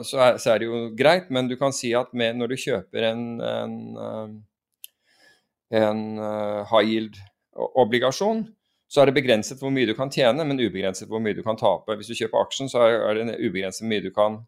så, 0.08 0.16
er, 0.16 0.38
så, 0.40 0.54
er, 0.54 0.62
det 0.62 0.70
jo 0.70 0.80
greit, 0.96 1.28
men 1.34 1.50
du 1.50 1.58
kan 1.60 1.74
si 1.76 1.92
at 1.96 2.14
med, 2.16 2.38
når 2.40 2.54
du 2.54 2.56
kjøper 2.62 3.08
en, 3.10 3.26
en, 3.44 3.76
eh, 4.06 5.82
en 5.82 6.02
eh, 6.16 6.72
high 6.72 6.94
yield-obligasjon, 6.94 8.46
så 8.92 9.02
er 9.02 9.08
det 9.08 9.18
begrenset 9.20 9.60
hvor 9.60 9.72
mye 9.72 9.88
du 9.88 9.94
kan 9.96 10.12
tjene, 10.12 10.44
men 10.48 10.60
ubegrenset 10.60 11.08
hvor 11.12 11.20
mye 11.20 11.36
du 11.36 11.44
kan 11.44 11.60
tape. 11.60 11.96
Hvis 11.98 12.08
du 12.08 12.16
kjøper 12.16 12.40
aksjen, 12.40 12.72
så 12.72 12.86
er 12.88 13.20
det 13.20 13.36
ubegrenset 13.36 13.84
hvor 13.84 13.92
mye 13.92 14.04
du 14.04 14.12
kan 14.16 14.40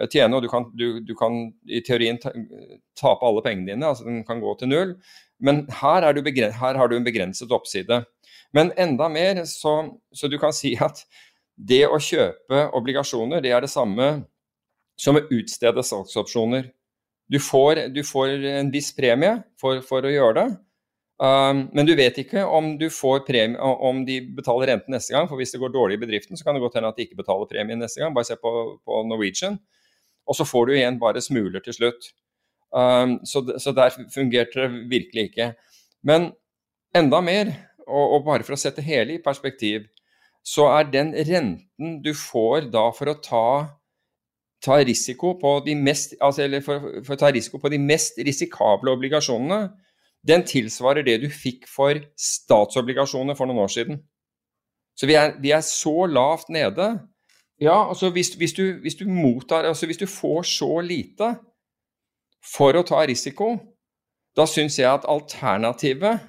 eh, 0.00 0.10
tjene, 0.10 0.34
og 0.34 0.42
du 0.42 0.50
kan, 0.50 0.66
du, 0.74 0.88
du 1.06 1.14
kan 1.18 1.38
i 1.70 1.84
teorien 1.86 2.18
tape 2.18 3.22
alle 3.22 3.46
pengene 3.46 3.70
dine, 3.76 3.94
altså 3.94 4.10
den 4.10 4.24
kan 4.26 4.42
gå 4.42 4.58
til 4.58 4.74
null. 4.74 4.96
Men 5.42 5.64
her, 5.80 6.06
du 6.12 6.22
her 6.24 6.74
har 6.78 6.88
du 6.88 6.96
en 6.96 7.06
begrenset 7.06 7.52
oppside. 7.52 8.04
Men 8.54 8.72
enda 8.78 9.08
mer, 9.08 9.44
så, 9.44 9.98
så, 10.14 10.28
du 10.28 10.38
kan 10.38 10.54
si 10.54 10.74
at 10.80 11.02
det 11.54 11.84
å 11.88 11.98
kjøpe 11.98 12.68
obligasjoner, 12.74 13.42
det 13.42 13.50
er 13.54 13.64
det 13.64 13.72
samme 13.72 14.24
som 15.00 15.18
å 15.18 15.24
utstede 15.34 15.82
salgsopsjoner. 15.82 16.68
Du 17.30 17.40
får, 17.42 17.88
du 17.94 18.02
får 18.06 18.46
en 18.52 18.70
viss 18.70 18.92
premie 18.94 19.40
for, 19.60 19.80
for 19.86 20.06
å 20.06 20.12
gjøre 20.12 20.34
det, 20.38 20.46
um, 21.24 21.64
men 21.72 21.88
du 21.88 21.94
vet 21.98 22.18
ikke 22.20 22.44
om, 22.44 22.74
premie, 23.26 23.58
om 23.58 24.02
de 24.06 24.20
betaler 24.36 24.74
renten 24.74 24.94
neste 24.94 25.16
gang. 25.16 25.26
For 25.30 25.40
hvis 25.40 25.54
det 25.54 25.62
går 25.62 25.72
dårlig 25.74 25.98
i 25.98 26.04
bedriften, 26.04 26.38
så 26.38 26.46
kan 26.46 26.54
det 26.54 26.62
godt 26.62 26.78
hende 26.78 26.92
at 26.92 27.00
de 27.00 27.08
ikke 27.08 27.22
betaler 27.22 27.50
premien 27.50 27.80
neste 27.82 28.02
gang. 28.02 28.14
Bare 28.14 28.28
se 28.28 28.38
på, 28.38 28.52
på 28.84 29.02
Norwegian. 29.08 29.58
Og 30.30 30.38
så 30.38 30.46
får 30.48 30.68
du 30.68 30.76
igjen 30.76 31.00
bare 31.00 31.22
smuler 31.24 31.64
til 31.64 31.76
slutt. 31.76 32.12
Um, 32.74 33.20
så, 33.22 33.44
så, 33.62 33.70
der 33.70 33.94
fungerte 34.10 34.64
det 34.64 34.90
virkelig 34.90 35.28
ikke. 35.30 35.52
Men 36.02 36.32
enda 36.96 37.20
mer, 37.22 37.52
og, 37.86 38.16
og, 38.16 38.24
bare 38.26 38.46
for 38.46 38.56
å 38.56 38.58
sette 38.58 38.82
hele 38.82 39.14
i 39.14 39.22
perspektiv, 39.22 39.86
så 40.44 40.66
er 40.74 40.90
den 40.90 41.12
renten 41.14 42.00
du 42.04 42.10
får 42.18 42.68
da 42.74 42.88
for 42.96 43.12
å 43.12 43.16
ta, 43.22 43.46
ta 44.64 44.80
risiko 44.82 45.36
på 45.40 45.54
de 45.66 45.76
mest, 45.78 46.16
altså, 46.20 46.48
for, 46.66 46.90
for 47.06 47.14
å 47.14 47.20
ta 47.22 47.30
risiko 47.32 47.62
på 47.62 47.70
de 47.72 47.78
mest 47.80 48.18
risikable 48.26 48.92
obligasjonene, 48.92 49.70
den 50.26 50.44
tilsvarer 50.48 51.06
det 51.06 51.20
du 51.22 51.28
fikk 51.30 51.68
for 51.68 52.00
statsobligasjoner 52.18 53.36
for 53.38 53.48
noen 53.48 53.64
år 53.64 53.72
siden. 53.72 54.02
Så 54.98 55.06
vi 55.10 55.16
er, 55.18 55.34
vi 55.42 55.52
er 55.54 55.62
så 55.66 56.06
lavt 56.10 56.50
nede. 56.54 56.94
Ja, 57.60 57.88
altså 57.88 58.10
hvis, 58.14 58.32
hvis, 58.40 58.54
du, 58.56 58.80
hvis, 58.82 58.96
du, 58.98 59.06
mottar, 59.08 59.66
altså 59.68 59.86
hvis 59.86 60.00
du 60.00 60.06
får 60.10 60.42
så 60.48 60.80
lite, 60.80 61.34
for 62.44 62.76
å 62.76 62.84
ta 62.86 63.02
risiko, 63.08 63.54
da 64.36 64.46
syns 64.50 64.78
jeg 64.80 64.90
at 64.90 65.06
alternativet, 65.10 66.24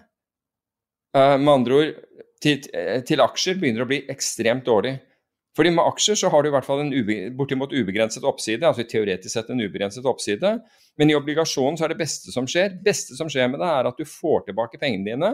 uh, 1.17 1.35
med 1.41 1.51
andre 1.51 1.79
ord 1.79 1.97
til, 2.43 2.61
til, 3.07 3.23
aksjer, 3.23 3.59
begynner 3.59 3.85
å 3.85 3.89
bli 3.89 4.03
ekstremt 4.11 4.67
dårlig. 4.67 4.95
Fordi 5.55 5.71
med 5.71 5.87
aksjer 5.87 6.19
så 6.19 6.29
har 6.33 6.43
du 6.43 6.49
i 6.49 6.53
hvert 6.53 6.67
fall 6.67 6.83
en 6.83 6.91
ube, 6.91 7.15
bortimot 7.37 7.71
ubegrenset 7.71 8.25
oppside, 8.27 8.65
altså 8.67 8.83
teoretisk 8.87 9.31
sett 9.37 9.51
en 9.53 9.63
ubegrenset 9.63 10.05
oppside. 10.05 10.51
Men 10.99 11.11
i 11.11 11.15
obligasjonen 11.15 11.79
så 11.79 11.87
er 11.87 11.93
det 11.93 12.01
beste 12.01 12.33
som 12.33 12.47
skjer. 12.49 12.73
Det 12.75 12.83
beste 12.85 13.15
som 13.15 13.31
skjer 13.31 13.47
med 13.53 13.63
det, 13.63 13.69
er 13.71 13.87
at 13.87 13.99
du 13.99 14.07
får 14.07 14.49
tilbake 14.49 14.81
pengene 14.81 15.07
dine 15.07 15.31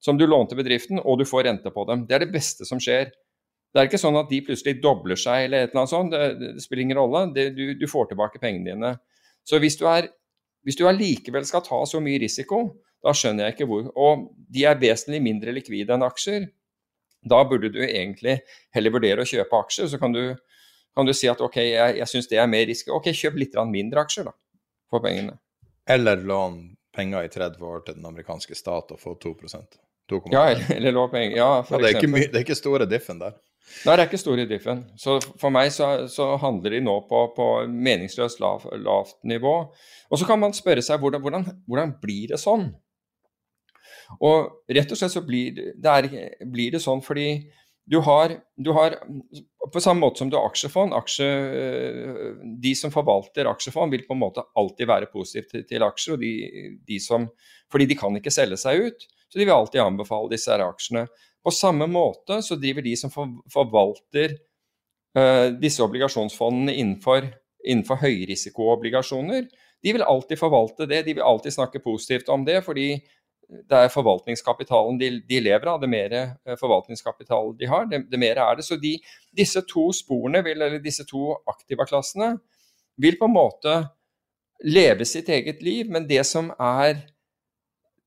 som 0.00 0.18
du 0.18 0.26
lånte 0.26 0.54
bedriften, 0.58 1.00
og 1.02 1.18
du 1.18 1.24
får 1.26 1.48
rente 1.48 1.72
på 1.74 1.84
dem. 1.88 2.04
Det 2.06 2.16
er 2.16 2.24
det 2.24 2.34
beste 2.34 2.66
som 2.68 2.80
skjer. 2.82 3.10
Det 3.74 3.80
er 3.80 3.88
ikke 3.88 4.00
sånn 4.00 4.16
at 4.20 4.30
de 4.30 4.40
plutselig 4.46 4.78
dobler 4.82 5.18
seg 5.18 5.48
eller 5.48 5.66
et 5.66 5.72
eller 5.72 5.82
annet 5.82 5.92
sånt. 5.92 6.14
Det, 6.14 6.52
det 6.56 6.64
spiller 6.64 6.86
ingen 6.86 7.00
rolle. 7.00 7.24
Det, 7.34 7.48
du, 7.56 7.64
du, 7.76 7.86
får 7.90 8.12
tilbake 8.12 8.40
pengene 8.42 8.70
dine. 8.70 8.92
Så 9.48 9.60
hvis 9.62 9.78
du, 9.80 9.86
er, 9.88 10.10
hvis 10.66 10.76
du 10.76 10.84
allikevel 10.88 11.46
skal 11.48 11.64
ta 11.64 11.80
så 11.88 12.02
mye 12.04 12.20
risiko, 12.20 12.66
da 13.04 13.14
skjønner 13.16 13.46
jeg 13.46 13.56
ikke 13.56 13.68
hvor. 13.70 13.88
Og 13.96 14.28
de 14.52 14.66
er 14.68 14.80
vesentlig 14.80 15.22
mindre 15.24 15.54
likvide 15.56 15.94
enn 15.94 16.04
aksjer. 16.04 16.48
Da 17.28 17.40
burde 17.48 17.70
du 17.72 17.80
egentlig 17.82 18.38
heller 18.76 18.94
vurdere 18.94 19.24
å 19.24 19.28
kjøpe 19.28 19.62
aksjer. 19.64 19.88
Så 19.92 20.00
kan 20.02 20.12
du, 20.14 20.22
kan 20.96 21.08
du 21.08 21.14
si 21.16 21.30
at 21.30 21.40
ok, 21.44 21.60
jeg, 21.64 21.98
jeg 22.02 22.12
syns 22.12 22.28
det 22.30 22.42
er 22.42 22.50
mer 22.50 22.66
risiko. 22.68 22.98
Ok, 22.98 23.10
kjøp 23.16 23.38
litt 23.40 23.56
mindre 23.70 24.04
aksjer, 24.04 24.28
da, 24.28 24.36
for 24.92 25.04
pengene. 25.04 25.38
Eller 25.88 26.20
lån 26.20 26.60
penger 26.94 27.24
i 27.24 27.32
30 27.32 27.64
år 27.64 27.84
til 27.86 27.96
den 27.96 28.08
amerikanske 28.08 28.56
stat 28.58 28.92
og 28.92 29.00
få 29.00 29.14
2% 29.22 29.78
Ja, 30.32 30.48
eller, 30.50 30.64
eller 30.76 30.92
lån 30.92 31.10
penger. 31.12 31.36
Ja, 31.36 31.50
for 31.62 31.78
ja, 31.78 31.86
det, 31.86 31.94
er 31.94 32.02
ikke, 32.02 32.20
det 32.32 32.40
er 32.40 32.44
ikke 32.44 32.58
store 32.58 32.88
diffen 32.90 33.20
der. 33.22 33.36
Nei, 33.86 33.94
det 33.94 34.02
er 34.02 34.08
ikke 34.08 34.20
stor 34.20 34.40
i 34.40 34.46
diffen. 34.48 34.82
Så 34.98 35.18
for 35.38 35.54
meg 35.54 35.70
så, 35.74 36.08
så 36.10 36.32
handler 36.42 36.74
de 36.74 36.82
nå 36.84 36.96
på, 37.10 37.22
på 37.36 37.46
meningsløst 37.70 38.40
lav, 38.42 38.66
lavt 38.82 39.18
nivå. 39.28 39.54
Og 40.10 40.20
så 40.20 40.26
kan 40.28 40.40
man 40.42 40.56
spørre 40.56 40.82
seg 40.84 41.00
hvordan, 41.02 41.22
hvordan, 41.22 41.46
hvordan, 41.68 41.94
blir 42.02 42.32
det 42.32 42.40
sånn? 42.42 42.70
Og 44.24 44.64
rett 44.72 44.92
og 44.92 44.98
slett 44.98 45.14
så 45.14 45.22
blir 45.24 45.54
det, 45.54 45.68
er, 45.84 46.08
blir 46.48 46.72
det 46.74 46.82
sånn 46.82 47.02
fordi 47.04 47.28
du 47.88 47.98
har, 48.04 48.34
du 48.56 48.72
har, 48.76 48.98
På 49.72 49.80
samme 49.80 50.00
måte 50.00 50.20
som 50.20 50.28
du 50.28 50.36
har 50.36 50.48
aksjefond 50.48 50.92
aksje, 50.96 51.28
De 52.60 52.72
som 52.76 52.92
forvalter 52.92 53.48
aksjefond, 53.48 53.92
vil 53.92 54.04
på 54.08 54.16
en 54.16 54.22
måte 54.24 54.44
alltid 54.56 54.88
være 54.88 55.08
positive 55.12 55.48
til, 55.48 55.64
til 55.68 55.86
aksjer. 55.86 56.16
og 56.16 56.24
de, 56.24 56.74
de 56.88 56.98
som, 57.00 57.28
Fordi 57.72 57.88
de 57.88 57.96
kan 57.96 58.16
ikke 58.16 58.34
selge 58.34 58.60
seg 58.60 58.88
ut, 58.88 59.08
så 59.28 59.40
de 59.40 59.44
vil 59.44 59.56
alltid 59.56 59.84
anbefale 59.84 60.32
disse 60.32 60.52
aksjene. 60.52 61.06
På 61.44 61.52
samme 61.54 61.86
måte 61.90 62.40
så 62.42 62.58
driver 62.58 62.84
de 62.84 62.94
som 62.98 63.12
forvalter 63.12 64.34
uh, 65.18 65.54
disse 65.60 65.82
obligasjonsfondene 65.84 66.74
innenfor, 66.74 67.28
innenfor 67.64 68.00
høyrisikoobligasjoner, 68.02 69.46
de 69.82 69.94
vil 69.94 70.02
alltid 70.02 70.40
forvalte 70.40 70.88
det. 70.90 71.04
De 71.06 71.14
vil 71.14 71.22
alltid 71.24 71.54
snakke 71.54 71.82
positivt 71.82 72.28
om 72.34 72.44
det, 72.44 72.60
fordi 72.66 72.90
det 73.48 73.78
er 73.78 73.92
forvaltningskapitalen 73.92 74.98
de, 75.00 75.10
de 75.28 75.40
lever 75.40 75.70
av. 75.70 75.80
Det 75.80 75.90
mer 75.90 76.14
eh, 76.18 76.56
forvaltningskapital 76.60 77.54
de 77.58 77.68
har, 77.70 77.86
det, 77.88 78.02
det 78.10 78.20
mer 78.20 78.40
er 78.42 78.58
det. 78.58 78.66
Så 78.66 78.76
de, 78.80 78.96
disse 79.36 79.62
to 79.70 79.88
sporene, 79.96 80.42
vil, 80.44 80.60
eller 80.60 80.82
disse 80.84 81.06
to 81.08 81.30
aktiva-klassene, 81.48 82.34
vil 82.98 83.16
på 83.20 83.28
en 83.28 83.36
måte 83.36 83.76
leve 84.66 85.06
sitt 85.06 85.30
eget 85.32 85.62
liv. 85.64 85.88
Men 85.94 86.08
det 86.10 86.24
som 86.28 86.50
er 86.58 86.98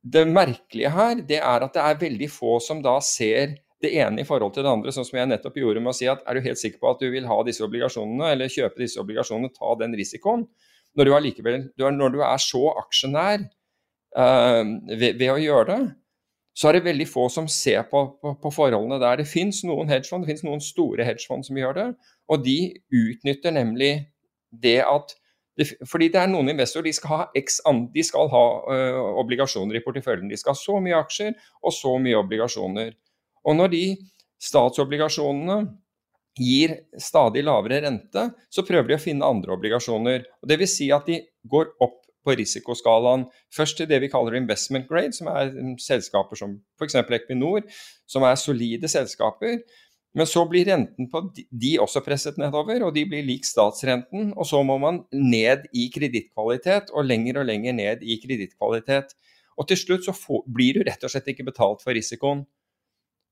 det 0.01 0.23
merkelige 0.27 0.89
her, 0.93 1.19
det 1.27 1.37
er 1.41 1.65
at 1.65 1.75
det 1.75 1.83
er 1.83 1.99
veldig 2.01 2.29
få 2.33 2.57
som 2.63 2.81
da 2.81 2.95
ser 3.05 3.55
det 3.81 3.91
ene 3.97 4.21
i 4.21 4.27
forhold 4.27 4.53
til 4.55 4.65
det 4.65 4.71
andre, 4.71 4.93
sånn 4.93 5.05
som 5.07 5.17
jeg 5.17 5.29
nettopp 5.29 5.57
gjorde 5.57 5.81
med 5.81 5.93
å 5.93 5.97
si 5.97 6.09
at 6.09 6.21
er 6.29 6.37
du 6.37 6.45
helt 6.45 6.59
sikker 6.61 6.81
på 6.81 6.91
at 6.91 7.01
du 7.01 7.07
vil 7.13 7.25
ha 7.29 7.37
disse 7.45 7.63
obligasjonene, 7.65 8.33
eller 8.35 8.51
kjøpe 8.51 8.83
disse 8.83 9.01
obligasjonene, 9.01 9.53
ta 9.55 9.73
den 9.79 9.95
risikoen, 9.97 10.45
når 10.97 11.07
du, 11.07 11.13
allikevel, 11.15 11.63
når 11.79 12.13
du 12.13 12.19
er 12.25 12.41
så 12.43 12.61
aksjonær 12.81 13.45
uh, 14.19 14.61
ved, 14.91 15.15
ved, 15.15 15.27
å 15.31 15.39
gjøre 15.39 15.67
det, 15.69 15.81
så 16.57 16.67
er 16.67 16.77
det 16.77 16.87
veldig 16.89 17.07
få 17.07 17.29
som 17.31 17.47
ser 17.49 17.85
på, 17.89 18.03
på, 18.21 18.33
på 18.43 18.51
forholdene 18.51 18.99
der. 19.01 19.21
Det 19.21 19.29
fins 19.31 19.61
noen 19.63 19.89
hedgefond, 19.89 20.25
det 20.25 20.33
fins 20.33 20.43
noen 20.45 20.61
store 20.61 21.05
hedgefond 21.07 21.47
som 21.47 21.57
gjør 21.57 21.77
det, 21.77 21.87
og 22.31 22.43
de 22.43 22.57
utnytter 22.91 23.55
nemlig 23.55 23.93
det 24.51 24.81
at 24.83 25.15
fordi 25.87 26.07
det 26.13 26.21
er 26.21 26.29
noen 26.31 26.53
investorer 26.53 26.87
de 26.87 26.93
skal 26.95 27.11
ha, 27.11 27.21
X, 27.37 27.59
de 27.93 28.03
skal 28.07 28.29
ha 28.31 28.43
uh, 28.65 28.99
obligasjoner 29.21 29.77
i 29.77 29.83
porteføljen. 29.83 30.29
De 30.31 30.39
skal 30.39 30.55
ha 30.55 30.59
så 30.59 30.79
mye 30.83 30.99
aksjer 31.01 31.35
og 31.61 31.75
så 31.75 31.97
mye 32.01 32.19
obligasjoner. 32.21 32.93
Og 33.45 33.57
når 33.57 33.73
de 33.73 33.85
statsobligasjonene 34.41 35.59
gir 36.39 36.77
stadig 36.99 37.43
lavere 37.43 37.81
rente, 37.83 38.29
så 38.49 38.63
prøver 38.65 38.93
de 38.93 38.97
å 38.97 39.03
finne 39.03 39.27
andre 39.27 39.53
obligasjoner. 39.57 40.23
Og 40.41 40.49
det 40.49 40.57
vil 40.61 40.71
si 40.71 40.87
at 40.95 41.09
de 41.09 41.19
går 41.51 41.73
opp 41.83 41.99
på 42.25 42.35
risikoskalaen. 42.37 43.25
Først 43.53 43.79
til 43.79 43.89
det 43.89 44.01
vi 44.03 44.09
kaller 44.11 44.37
investment 44.37 44.87
grade, 44.89 45.13
som 45.17 45.29
er 45.33 45.51
selskaper 45.81 46.39
som 46.39 46.55
f.eks. 46.79 46.99
Equinor, 47.01 47.65
som 48.09 48.25
er 48.27 48.39
solide 48.39 48.89
selskaper. 48.91 49.59
Men 50.17 50.27
så 50.27 50.43
blir 50.49 50.67
renten 50.67 51.07
på 51.11 51.21
de 51.35 51.75
også 51.79 52.01
presset 52.03 52.39
nedover, 52.39 52.83
og 52.83 52.95
de 52.95 53.05
blir 53.07 53.23
lik 53.23 53.45
statsrenten. 53.47 54.33
Og 54.35 54.47
så 54.47 54.59
må 54.67 54.75
man 54.81 55.03
ned 55.15 55.69
i 55.71 55.87
kredittkvalitet, 55.93 56.91
og 56.91 57.07
lenger 57.07 57.39
og 57.39 57.47
lenger 57.47 57.77
ned 57.77 58.03
i 58.03 58.17
kredittkvalitet. 58.19 59.15
Og 59.59 59.69
til 59.69 59.79
slutt 59.79 60.07
så 60.07 60.15
får, 60.15 60.43
blir 60.51 60.75
du 60.75 60.83
rett 60.87 61.03
og 61.07 61.13
slett 61.13 61.29
ikke 61.31 61.47
betalt 61.47 61.83
for 61.83 61.95
risikoen. 61.95 62.43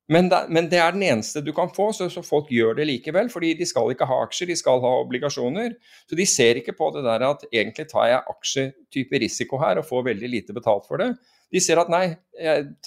Men 0.10 0.30
det, 0.32 0.40
men 0.50 0.70
det, 0.72 0.80
er 0.82 0.96
den 0.96 1.04
eneste 1.06 1.44
du 1.46 1.52
kan 1.54 1.70
få, 1.70 1.92
så, 1.94 2.08
så, 2.10 2.24
folk 2.26 2.48
gjør 2.50 2.80
det 2.80 2.88
likevel. 2.90 3.28
Fordi 3.30 3.52
de 3.60 3.68
skal 3.68 3.92
ikke 3.94 4.08
ha 4.10 4.22
aksjer, 4.24 4.50
de 4.50 4.58
skal 4.58 4.80
ha 4.82 4.94
obligasjoner. 5.04 5.76
Så 6.10 6.18
de 6.18 6.26
ser 6.30 6.62
ikke 6.62 6.78
på 6.80 6.90
det 6.96 7.04
der 7.06 7.28
at 7.28 7.44
egentlig 7.52 7.86
tar 7.92 8.08
jeg 8.10 8.24
aksjetype 8.34 9.22
risiko 9.22 9.60
her 9.62 9.82
og 9.82 9.86
får 9.90 10.08
veldig 10.10 10.32
lite 10.32 10.56
betalt 10.56 10.88
for 10.90 11.04
det. 11.04 11.12
De 11.54 11.62
ser 11.62 11.82
at 11.82 11.92
nei, 11.92 12.06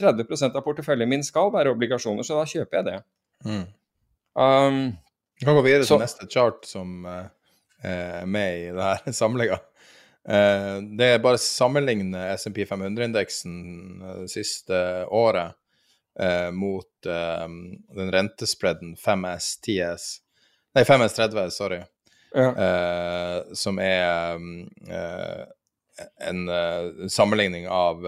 30% 0.00 0.58
av 0.58 0.64
porteføljen 0.64 1.10
min 1.10 1.24
skal 1.26 1.52
være 1.54 1.74
obligasjoner, 1.74 2.26
så 2.26 2.40
da 2.40 2.48
kjøper 2.48 2.78
jeg 2.78 2.88
det. 2.90 2.98
Mm. 3.46 3.64
Um, 4.34 4.92
vi 5.38 5.44
kan 5.44 5.56
gå 5.58 5.62
videre 5.66 5.84
så, 5.84 5.96
til 5.96 6.04
neste 6.06 6.28
chart 6.30 6.66
som 6.68 7.04
uh, 7.04 7.26
er 7.84 8.26
med 8.26 8.58
i 8.60 8.70
det 8.72 8.88
her 8.88 9.12
samlinga. 9.22 9.58
Uh, 10.22 10.78
det 10.98 11.14
er 11.14 11.24
bare 11.24 11.40
å 11.40 11.42
sammenligne 11.42 12.28
SMP 12.38 12.62
500-indeksen 12.68 13.56
det 14.22 14.30
siste 14.32 14.78
året 15.10 15.56
uh, 16.20 16.50
mot 16.52 17.06
eh, 17.06 17.48
den 17.96 18.12
rentespredden 18.12 18.96
5S 18.96 19.58
10S 19.66 20.04
Nei, 20.72 20.84
5S30, 20.88 21.50
sorry. 21.52 21.82
Ja. 22.32 22.46
Eh, 22.56 23.42
som 23.52 23.76
er 23.78 24.38
eh, 24.88 25.42
en 26.28 26.46
sammenligning 27.12 27.66
av 27.68 28.06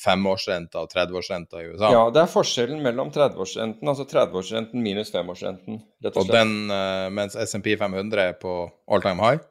femårsrenta 0.00 0.82
og 0.82 0.92
30-årsrenta 0.92 1.62
i 1.62 1.68
USA. 1.70 1.90
Ja, 1.92 2.04
det 2.14 2.22
er 2.24 2.30
forskjellen 2.32 2.80
mellom 2.84 3.12
30-årsrenten, 3.14 3.88
altså 3.90 4.06
30-årsrenten 4.10 4.82
minus 4.82 5.12
femårsrenten. 5.14 5.80
og. 6.04 6.20
Og 6.24 6.32
den, 6.32 6.54
uh, 6.72 7.06
mens 7.14 7.36
SMP 7.38 7.74
500 7.80 8.24
er 8.24 8.36
på 8.40 8.56
all 8.90 9.04
time 9.04 9.22
high, 9.22 9.42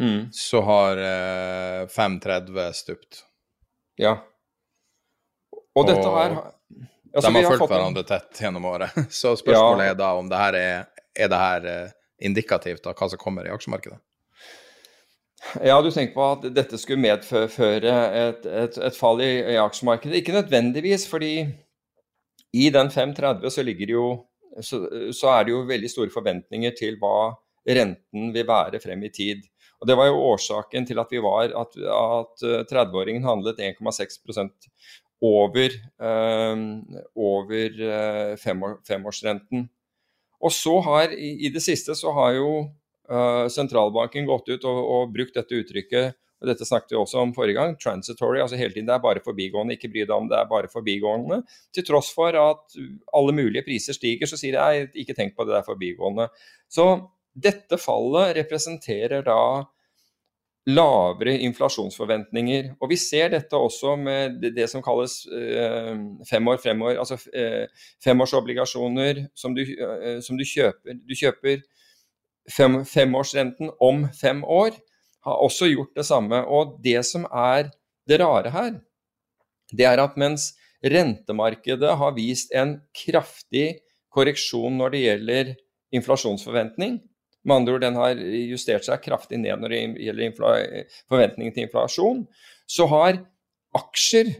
mm. 0.00 0.20
så 0.34 0.62
har 0.68 1.02
uh, 1.02 1.88
530 1.94 2.76
stupt. 2.76 3.24
Ja. 3.98 4.18
Og, 5.54 5.82
og 5.82 5.90
dette 5.90 6.14
her 6.14 6.38
Altså, 7.14 7.30
de 7.30 7.36
har, 7.36 7.50
har 7.50 7.56
fulgt 7.58 7.72
hverandre 7.72 8.04
tett 8.06 8.40
gjennom 8.42 8.66
året. 8.68 8.96
Så 9.20 9.32
spørsmålet 9.40 9.88
ja. 9.88 9.94
er 9.94 9.98
da 9.98 10.12
om 10.18 10.28
det 10.30 10.38
her 10.38 10.58
er, 10.58 10.84
er 11.16 11.30
det 11.32 11.40
her 11.40 11.68
eh, 11.72 11.96
indikativt 12.28 12.86
av 12.86 12.98
hva 12.98 13.08
som 13.10 13.20
kommer 13.20 13.48
i 13.48 13.52
aksjemarkedet? 13.54 13.98
Ja, 15.62 15.78
du 15.82 15.90
tenker 15.94 16.16
på 16.16 16.24
at 16.34 16.46
dette 16.54 16.78
skulle 16.80 17.00
medføre 17.00 17.92
et, 18.20 18.46
et, 18.46 18.78
et 18.88 18.96
fall 18.96 19.22
i, 19.22 19.30
i, 19.54 19.58
aksjemarkedet. 19.60 20.18
Ikke 20.20 20.34
nødvendigvis, 20.34 21.06
fordi 21.08 21.46
i 22.52 22.70
den 22.74 22.90
530 22.90 23.54
så 23.54 23.62
ligger 23.62 23.94
jo 23.94 24.06
så, 24.60 24.80
så, 25.14 25.30
er 25.30 25.46
det 25.46 25.54
jo 25.54 25.66
veldig 25.68 25.90
store 25.90 26.10
forventninger 26.10 26.74
til 26.78 26.98
hva 26.98 27.30
renten 27.68 28.32
vil 28.34 28.48
være 28.48 28.80
frem 28.82 29.04
i 29.06 29.12
tid. 29.14 29.44
Og 29.78 29.86
Det 29.86 29.96
var 29.96 30.08
jo 30.08 30.22
årsaken 30.32 30.86
til 30.86 30.98
at 30.98 31.12
vi 31.14 31.22
var 31.22 31.52
at, 31.54 31.76
at 31.78 32.46
30-åringen 32.72 33.22
eh, 33.22 33.28
handlet 33.28 33.60
1,6 33.62 34.18
over, 35.22 35.70
øh, 36.02 36.56
over 37.14 37.52
øh, 37.52 38.36
fem, 38.38 38.64
femårsrenten. 38.88 39.68
Og 40.40 40.52
så 40.52 40.80
har 40.80 41.14
i, 41.14 41.30
i, 41.46 41.52
det 41.54 41.62
siste 41.62 41.94
så 41.94 42.12
har 42.12 42.30
jo 42.30 42.50
sentralbanken 43.48 44.26
gått 44.28 44.50
ut 44.50 44.64
og, 44.68 44.78
og, 44.78 45.12
brukt 45.14 45.36
dette 45.38 45.56
uttrykket 45.56 46.16
og 46.38 46.50
dette 46.50 46.66
snakket 46.66 46.92
vi 46.92 46.98
også 47.00 47.22
om 47.22 47.32
forrige 47.34 47.58
gang, 47.58 47.72
transitory, 47.82 48.38
altså 48.42 48.58
hele 48.58 48.70
tiden 48.70 48.86
det 48.86 48.94
er 48.94 49.02
bare 49.02 49.22
forbigående, 49.24 49.74
ikke 49.74 49.90
bry 49.90 50.04
deg 50.04 50.14
om 50.14 50.28
det 50.30 50.36
er 50.38 50.50
bare 50.50 50.70
forbigående. 50.70 51.40
Til 51.74 51.86
tross 51.88 52.12
for 52.14 52.36
at 52.38 52.76
alle 53.18 53.34
mulige 53.34 53.64
priser 53.66 53.96
stiger, 53.96 54.30
så 54.30 54.38
sier 54.38 54.58
jeg 54.58 54.90
ikke 55.02 55.16
tenk 55.18 55.34
på 55.34 55.46
det, 55.46 55.56
det 55.56 55.62
er 55.62 55.66
forbigående. 55.66 56.28
Så 56.70 56.86
dette 57.34 57.80
fallet 57.82 58.36
representerer 58.38 59.26
da 59.26 59.40
lavere 60.68 61.38
inflasjonsforventninger. 61.48 62.74
Og 62.80 62.90
Vi 62.90 62.96
ser 63.00 63.32
dette 63.32 63.56
også 63.56 63.96
med 63.96 64.42
det, 64.54 64.68
som 64.70 64.82
kalles 64.84 65.22
eh, 65.32 65.94
femår 66.28 66.60
fremover, 66.62 66.98
altså 67.00 67.16
eh, 67.32 67.66
femårsobligasjoner 68.04 69.24
som 69.34 69.54
du, 69.56 69.62
eh, 69.64 70.20
som 70.20 70.36
du 70.36 70.44
kjøper. 70.44 71.00
Du 71.08 71.16
kjøper 71.16 71.64
fem, 72.52 72.80
femårsrenten 72.88 73.72
om 73.82 74.06
fem 74.16 74.44
år, 74.44 74.76
har 75.26 75.42
også 75.44 75.68
gjort 75.70 75.96
det 75.98 76.06
samme. 76.08 76.40
Og 76.46 76.78
det 76.84 77.02
som 77.06 77.26
er 77.28 77.72
det 78.08 78.20
rare 78.22 78.52
her, 78.54 78.78
det 79.74 79.84
er 79.84 80.00
at 80.00 80.16
mens 80.20 80.52
rentemarkedet 80.84 81.96
har 82.00 82.16
vist 82.16 82.54
en 82.56 82.78
kraftig 82.96 83.80
korreksjon 84.14 84.78
når 84.78 84.94
det 84.94 85.04
gjelder 85.04 85.54
inflasjonsforventning, 85.98 87.00
med 87.48 87.56
andre 87.56 87.74
ord, 87.74 87.84
den 87.84 87.96
har 87.96 88.18
justert 88.50 88.84
seg 88.84 89.00
kraftig 89.04 89.38
ned 89.40 89.62
når 89.62 89.72
det 89.72 89.80
gjelder 90.04 90.34
forventningen 91.08 91.54
til 91.54 91.64
inflasjon. 91.64 92.24
Så 92.68 92.88
har 92.90 93.22
aksjer 93.78 94.32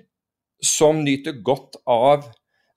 som 0.64 1.05
nyter 1.05 1.40
godt 1.44 1.81
av 1.87 2.29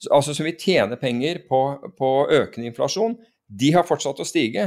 Altså 0.10 0.34
som 0.34 0.48
vil 0.48 0.56
tjene 0.58 0.96
penger 0.98 1.44
på, 1.46 1.58
på 1.94 2.08
økende 2.34 2.72
inflasjon, 2.72 3.12
de 3.46 3.68
har 3.76 3.86
fortsatt 3.86 4.18
å 4.18 4.26
stige. 4.26 4.64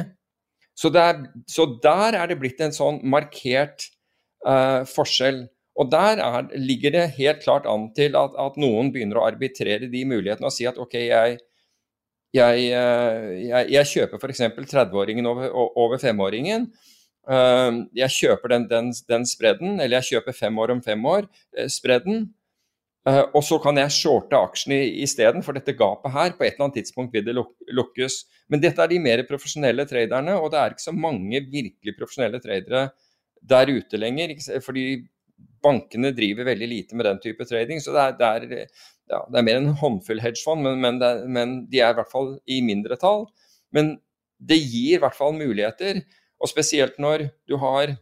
Så, 0.75 0.91
er, 0.99 1.25
så 1.47 1.67
der 1.83 2.19
er 2.19 2.31
det 2.31 2.41
blitt 2.41 2.61
en 2.65 2.75
sånn 2.75 2.99
markert 3.07 3.87
uh, 4.47 4.83
forskjell. 4.91 5.45
Og 5.81 5.91
der 5.91 6.21
er, 6.23 6.49
ligger 6.59 6.95
det 6.95 7.09
helt 7.17 7.43
klart 7.43 7.67
an 7.71 7.89
til 7.97 8.15
at, 8.19 8.35
at 8.39 8.59
noen 8.61 8.93
begynner 8.95 9.19
å 9.19 9.27
arbitrere 9.27 9.91
de 9.91 10.05
mulighetene 10.07 10.47
og 10.47 10.55
si 10.55 10.67
at 10.71 10.79
ok, 10.79 10.95
jeg, 11.01 11.39
jeg, 12.35 12.67
eh, 12.75 13.31
jeg, 13.49 13.71
jeg 13.75 13.91
kjøper 13.91 14.23
f.eks. 14.23 14.45
30-åringen 14.71 15.27
over, 15.31 15.51
over 15.55 15.99
5-åringen. 16.03 16.69
Eh, 17.27 17.81
jeg 18.03 18.17
kjøper 18.21 18.55
den, 18.55 18.69
den, 18.71 18.93
den, 19.11 19.27
spredden, 19.27 19.81
eller 19.81 19.99
jeg 19.99 20.13
kjøper 20.13 20.39
fem 20.45 20.63
år 20.63 20.77
om 20.77 20.85
fem 20.85 21.11
år, 21.11 21.29
eh. 21.59 21.71
Og 23.05 23.43
så 23.45 23.59
kan 23.61 23.77
jeg 23.77 23.93
shorte 23.93 24.39
aksjene 24.39 24.79
isteden, 25.05 25.43
for 25.45 25.57
dette 25.57 25.75
gapet 25.77 26.13
her, 26.15 26.31
på 26.37 26.47
et 26.47 26.55
eller 26.55 26.71
annet 26.71 26.79
tidspunkt 26.81 27.13
vil 27.13 27.27
det 27.27 27.35
lukkes. 27.37 28.23
Men 28.49 28.63
dette 28.63 28.81
er 28.81 28.89
de 28.89 29.01
mer 29.05 29.23
profesjonelle 29.29 29.85
traderne, 29.89 30.39
og 30.41 30.49
det 30.55 30.61
er 30.61 30.73
ikke 30.73 30.87
så 30.87 30.95
mange 30.97 31.43
virkelig 31.53 31.97
profesjonelle 31.99 32.41
tradere 32.41 32.87
der 33.45 33.73
ute 33.77 34.01
lenger. 34.01 34.33
Fordi 34.65 34.87
bankene 35.65 36.15
driver 36.17 36.49
veldig 36.49 36.71
lite 36.71 36.97
med 36.97 37.09
den 37.11 37.21
type 37.21 37.45
trading. 37.49 37.83
Så 37.85 37.93
det 37.93 38.07
er, 38.07 38.17
det 38.17 38.61
er, 38.63 38.83
ja, 39.13 39.21
det 39.29 39.41
er 39.41 39.47
mer 39.51 39.61
en 39.61 39.73
håndfull 39.81 40.25
hedgefond, 40.25 40.65
men, 40.65 40.81
men, 40.81 41.01
det, 41.03 41.13
men, 41.29 41.57
de 41.69 41.85
er 41.85 41.93
i 41.93 41.99
hvert 42.01 42.13
fall 42.13 42.39
i 42.49 42.61
mindretall. 42.65 43.27
Men 43.75 43.99
det 44.41 44.61
gir 44.61 44.97
i 44.97 45.03
hvert 45.03 45.17
fall 45.17 45.37
muligheter, 45.37 46.01
og 46.41 46.51
spesielt 46.51 46.97
når 47.01 47.29
du 47.49 47.59
har 47.61 47.99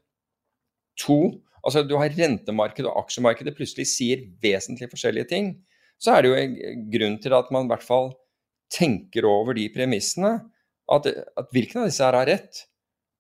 to 0.98 1.18
Altså 1.62 1.84
du 1.86 1.94
har 2.00 2.14
rentemarkedet 2.16 2.90
og 2.90 3.04
aksjemarkedet 3.04 3.54
plutselig 3.56 3.86
sier 3.92 4.24
vesentlig 4.42 4.90
forskjellige 4.90 5.30
ting. 5.30 5.52
Så 6.02 6.14
er 6.14 6.24
det 6.24 6.32
jo 6.32 6.40
en 6.40 6.88
grunn 6.90 7.20
til 7.22 7.36
at 7.36 7.52
man 7.54 7.68
i 7.68 7.72
hvert 7.72 7.86
fall 7.86 8.10
tenker 8.72 9.28
over 9.28 9.54
de 9.54 9.68
premissene. 9.74 10.34
At, 10.92 11.06
at 11.06 11.52
hvilken 11.54 11.82
av 11.82 11.90
disse 11.90 12.04
her 12.04 12.18
har 12.18 12.28
rett? 12.28 12.64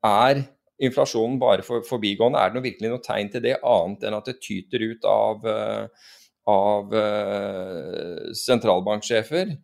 Er 0.02 0.42
inflasjonen 0.82 1.38
bare 1.38 1.62
for, 1.66 1.84
forbigående? 1.86 2.40
Er 2.40 2.50
det 2.50 2.58
noe, 2.58 2.66
virkelig 2.66 2.90
noe 2.90 3.04
tegn 3.04 3.30
til 3.32 3.44
det, 3.44 3.58
annet 3.62 4.06
enn 4.06 4.16
at 4.18 4.30
det 4.30 4.40
tyter 4.42 4.82
ut 4.82 5.06
av, 5.06 5.44
eh, 5.46 6.08
av 6.50 6.96
uh, 6.96 8.32
sentralbanksjefer? 8.34 9.54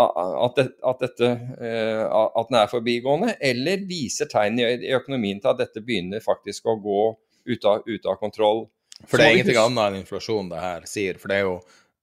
At, 0.00 0.54
det, 0.56 0.68
at, 0.86 1.00
dette, 1.02 1.30
uh, 1.58 2.04
at, 2.06 2.46
den 2.52 2.60
er 2.60 2.70
forbigående, 2.70 3.34
eller 3.50 3.82
viser 3.88 4.30
tegn 4.30 4.62
i, 4.62 4.68
økonomien 4.94 5.42
til 5.42 5.50
at 5.50 5.64
dette 5.64 5.82
begynner 5.82 6.22
faktisk 6.22 6.70
å 6.70 6.78
gå 6.80 7.02
ut 7.50 7.66
av, 7.68 7.82
ut 7.86 8.06
av 8.06 8.18
kontroll? 8.22 8.64
For 9.08 9.20
det 9.20 9.26
er 9.26 9.38
ingenting 9.38 9.60
annet 9.60 9.86
enn 9.86 10.00
inflasjon 10.02 10.50
det 10.52 10.60
her 10.62 10.88
sier. 10.88 11.20
For 11.20 11.32
det 11.32 11.42
er 11.42 11.48
jo 11.48 11.60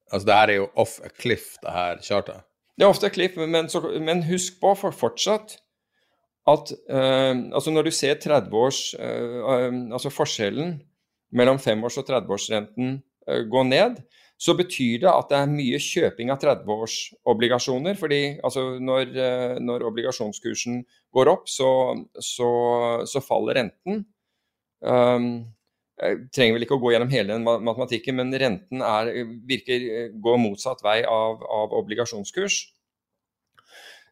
Altså, 0.07 0.23
det 0.29 0.36
her 0.38 0.51
er 0.51 0.55
jo 0.62 0.67
off 0.79 0.99
a 1.03 1.10
cliff, 1.12 1.57
det 1.60 1.71
her 1.75 1.97
chartet. 1.99 2.43
Det 2.77 2.86
er 2.86 2.91
ofte 2.93 3.10
a 3.10 3.12
cliff, 3.12 3.33
men, 3.36 3.67
så, 3.67 3.81
men 3.99 4.21
husk 4.27 4.60
på 4.62 4.73
for 4.79 4.95
fortsatt 4.95 5.57
at 6.47 6.71
uh, 6.88 7.33
altså 7.51 7.73
når 7.75 7.89
du 7.89 7.91
ser 7.91 8.19
30 8.23 8.55
års 8.55 8.79
uh, 8.95 9.73
altså 9.91 10.13
forskjellen 10.13 10.77
mellom 11.36 11.60
5-års- 11.60 11.99
og 11.99 12.07
30-årsrenten 12.07 13.01
gå 13.51 13.62
ned, 13.67 13.97
så 14.39 14.53
betyr 14.55 15.01
det 15.01 15.10
at 15.12 15.27
det 15.27 15.39
er 15.41 15.49
mye 15.51 15.79
kjøping 15.83 16.29
av 16.31 16.39
30-årsobligasjoner. 16.39 17.97
fordi 17.99 18.21
altså 18.39 18.77
når, 18.79 19.12
når, 19.60 19.83
obligasjonskursen 19.89 20.86
går 21.12 21.31
opp, 21.33 21.49
så, 21.51 21.67
så, 22.15 22.47
så 23.03 23.19
faller 23.25 23.60
renten. 23.60 24.05
Um, 24.81 25.29
jeg 25.97 26.17
trenger 26.35 26.57
vel 26.57 26.65
ikke 26.67 26.77
å 26.77 26.81
gå 26.81 26.93
gjennom 26.93 27.09
hele 27.09 27.33
den 27.33 27.45
matematikken, 27.45 28.19
men 28.19 28.33
renten 28.37 28.83
er, 28.85 29.09
virker, 29.49 29.85
går 30.21 30.41
motsatt 30.43 30.83
vei 30.85 30.99
av, 31.09 31.41
av 31.41 31.73
obligasjonskurs. 31.79 32.59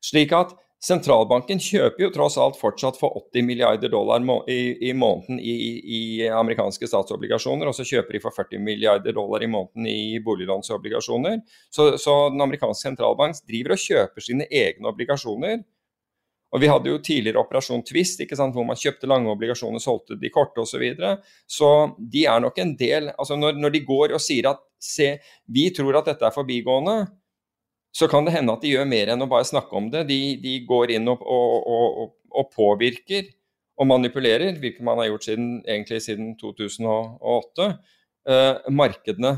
Slik 0.06 0.34
at 0.38 0.56
Sentralbanken 0.86 1.58
kjøper 1.64 2.04
jo 2.04 2.12
tross 2.14 2.36
alt 2.38 2.58
fortsatt 2.60 2.98
for 3.00 3.16
80 3.18 3.46
milliarder 3.48 3.90
dollar 3.90 4.22
i, 4.52 4.76
i 4.86 4.92
måneden 4.94 5.40
i, 5.40 5.54
i, 5.82 6.02
amerikanske 6.30 6.86
statsobligasjoner, 6.92 7.72
og 7.72 7.74
så 7.74 7.86
kjøper 7.88 8.18
de 8.18 8.22
for 8.22 8.36
40 8.36 8.62
milliarder 8.62 9.16
dollar 9.16 9.42
i 9.42 9.50
måneden 9.50 9.88
i 9.90 10.20
boliglånsobligasjoner. 10.26 11.40
Så, 11.74 11.96
så 12.02 12.18
den 12.30 12.44
amerikanske 12.46 12.90
sentralbank 12.90 13.40
driver 13.50 13.74
og 13.74 13.82
kjøper 13.82 14.28
sine 14.28 14.46
egne 14.52 14.92
obligasjoner. 14.92 15.64
Og 16.56 16.62
Vi 16.64 16.70
hadde 16.72 16.88
jo 16.88 17.02
tidligere 17.04 17.42
Operasjon 17.42 17.84
Twist, 17.84 18.22
hvor 18.32 18.64
man 18.64 18.80
kjøpte 18.80 19.10
lange 19.12 19.28
obligasjoner, 19.34 19.82
solgte 19.84 20.16
de 20.16 20.32
korte 20.32 20.62
osv. 20.64 20.72
Så, 20.72 20.80
videre. 20.80 21.18
så 21.48 21.70
de 22.00 22.24
er 22.32 22.40
nok 22.40 22.58
en 22.64 22.72
del 22.80 23.10
altså 23.12 23.36
når, 23.36 23.60
når 23.60 23.74
de 23.74 23.82
går 23.84 24.14
og 24.16 24.24
sier 24.24 24.48
at 24.54 24.62
se, 24.80 25.18
vi 25.52 25.68
tror 25.76 26.00
at 26.00 26.08
dette 26.12 26.28
er 26.28 26.36
forbigående, 26.36 26.96
så 27.96 28.08
kan 28.12 28.28
det 28.28 28.36
hende 28.36 28.54
at 28.54 28.64
de 28.64 28.74
gjør 28.74 28.88
mer 28.88 29.12
enn 29.12 29.24
å 29.24 29.30
bare 29.32 29.48
snakke 29.48 29.76
om 29.76 29.88
det. 29.92 30.04
De, 30.10 30.20
de 30.44 30.58
går 30.68 30.96
inn 30.98 31.08
og, 31.12 31.22
og, 31.24 31.68
og, 31.68 32.14
og, 32.32 32.50
påvirker 32.56 33.30
og 33.80 33.88
manipulerer, 33.88 34.58
hvilket 34.60 34.84
man 34.84 35.00
har 35.00 35.10
gjort 35.10 35.28
siden, 35.28 35.50
egentlig 35.64 36.02
siden 36.04 36.34
2008, 36.40 37.70
eh, 38.32 38.68
markedene 38.72 39.34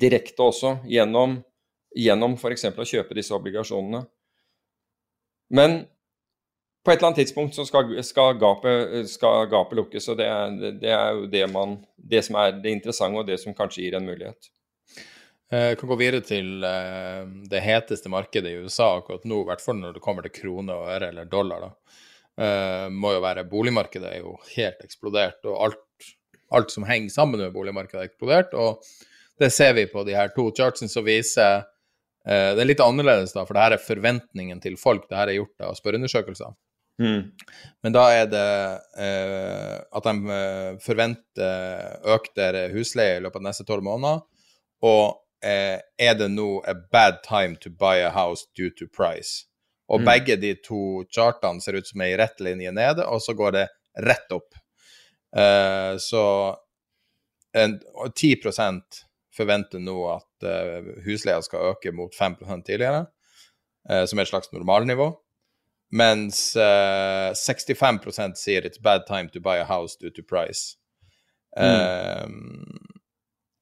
direkte 0.00 0.44
også, 0.44 0.74
gjennom, 0.88 1.38
gjennom 1.96 2.36
f.eks. 2.40 2.68
å 2.72 2.88
kjøpe 2.94 3.16
disse 3.16 3.36
obligasjonene. 3.36 4.04
Men 5.56 5.82
på 6.84 6.90
et 6.90 6.96
eller 6.96 7.10
annet 7.10 7.20
tidspunkt 7.20 7.54
så 7.54 7.66
skal, 7.68 7.92
skal, 8.06 8.38
gapet, 8.40 9.08
skal 9.10 9.44
gapet, 9.52 9.76
lukkes. 9.76 10.08
og 10.08 10.16
det 10.16 10.28
det 10.80 10.92
er 10.96 11.18
jo 11.18 11.26
det, 11.28 11.44
man, 11.52 11.76
det 11.96 12.22
som 12.24 12.38
er 12.40 12.56
det 12.56 12.72
interessante, 12.72 13.20
og 13.20 13.28
det 13.28 13.36
som 13.42 13.56
kanskje 13.56 13.84
gir 13.84 13.98
en 13.98 14.08
mulighet. 14.08 14.48
Jeg 15.50 15.72
eh, 15.72 15.76
kan 15.76 15.90
gå 15.90 15.96
videre 15.98 16.22
til 16.22 16.62
uh, 16.62 17.26
det 17.50 17.60
heteste 17.64 18.10
markedet 18.12 18.52
i 18.52 18.62
USA 18.62 18.92
akkurat 19.00 19.26
nå, 19.26 19.42
i 19.42 19.48
hvert 19.48 19.64
fall 19.64 19.80
når 19.80 19.96
det 19.96 20.02
kommer 20.04 20.22
til 20.22 20.36
krone 20.36 20.76
og 20.76 20.92
øre 20.94 21.10
eller 21.10 21.26
dollar. 21.26 21.66
da. 21.66 21.98
Uh, 22.40 22.86
må 22.94 23.12
jo 23.16 23.24
være 23.24 23.48
Boligmarkedet 23.50 24.12
er 24.14 24.22
jo 24.22 24.36
helt 24.54 24.80
eksplodert, 24.86 25.42
og 25.50 25.58
alt, 25.66 26.06
alt, 26.54 26.70
som 26.70 26.86
henger 26.86 27.10
sammen 27.12 27.42
med 27.42 27.52
boligmarkedet, 27.52 27.98
er 27.98 28.12
eksplodert. 28.12 28.54
og 28.54 28.80
Det 29.42 29.50
ser 29.52 29.74
vi 29.74 29.88
på 29.90 30.06
de 30.06 30.14
her 30.14 30.30
to 30.36 30.48
chartsene 30.54 30.88
som 30.88 31.04
viser 31.04 31.66
Det 32.20 32.60
er 32.60 32.68
litt 32.68 32.82
annerledes, 32.84 33.32
da, 33.32 33.46
for 33.48 33.56
det 33.56 33.62
her 33.62 33.74
er 33.74 33.80
forventningen 33.80 34.58
til 34.60 34.74
folk. 34.76 35.06
Det 35.08 35.16
her 35.16 35.30
er 35.32 35.38
gjort 35.38 35.62
av 35.64 35.72
spørreundersøkelser. 35.78 36.52
Mm. 37.00 37.30
Men 37.80 37.94
da 37.96 38.02
er 38.12 38.26
det 38.28 38.48
at 39.00 40.04
de 40.04 40.34
forventer 40.84 42.10
økte 42.12 42.50
husleie 42.74 43.16
i 43.16 43.22
løpet 43.24 43.40
av 43.40 43.44
de 43.44 43.48
neste 43.48 43.64
tolv 43.68 43.86
måneder. 43.86 44.20
Og 44.84 45.20
eh, 45.44 45.80
er 45.98 46.16
det 46.16 46.30
nå 46.32 46.60
a 46.68 46.74
bad 46.74 47.22
time 47.26 47.56
to 47.60 47.70
buy 47.70 48.00
a 48.04 48.10
house 48.10 48.46
due 48.56 48.72
to 48.76 48.88
price? 48.88 49.46
Og 49.90 50.00
mm. 50.00 50.06
begge 50.06 50.36
de 50.40 50.54
to 50.62 51.04
chartene 51.12 51.62
ser 51.62 51.80
ut 51.80 51.88
som 51.88 52.02
ei 52.04 52.14
rett 52.18 52.40
linje 52.40 52.72
nede, 52.72 53.06
og 53.06 53.22
så 53.22 53.34
går 53.36 53.56
det 53.56 53.66
rett 54.06 54.36
opp. 54.36 54.54
Eh, 55.36 55.94
så 55.98 56.24
en, 57.56 57.80
10 58.14 58.36
forventer 59.34 59.82
nå 59.82 59.96
at 60.10 60.46
uh, 60.46 60.86
husleia 61.02 61.40
skal 61.42 61.72
øke 61.72 61.90
mot 61.94 62.14
5 62.14 62.36
tidligere, 62.66 63.04
uh, 63.90 64.04
som 64.06 64.18
er 64.18 64.26
et 64.26 64.30
slags 64.30 64.52
normalnivå. 64.54 65.08
Mens 65.90 66.54
uh, 66.54 67.32
65% 67.34 68.38
sier 68.38 68.66
it's 68.66 68.78
bad 68.78 69.06
time 69.08 69.28
to 69.34 69.40
buy 69.42 69.58
a 69.58 69.66
house 69.66 69.96
due 69.98 70.12
to 70.14 70.22
price. 70.22 70.76
Mm. 71.58 72.78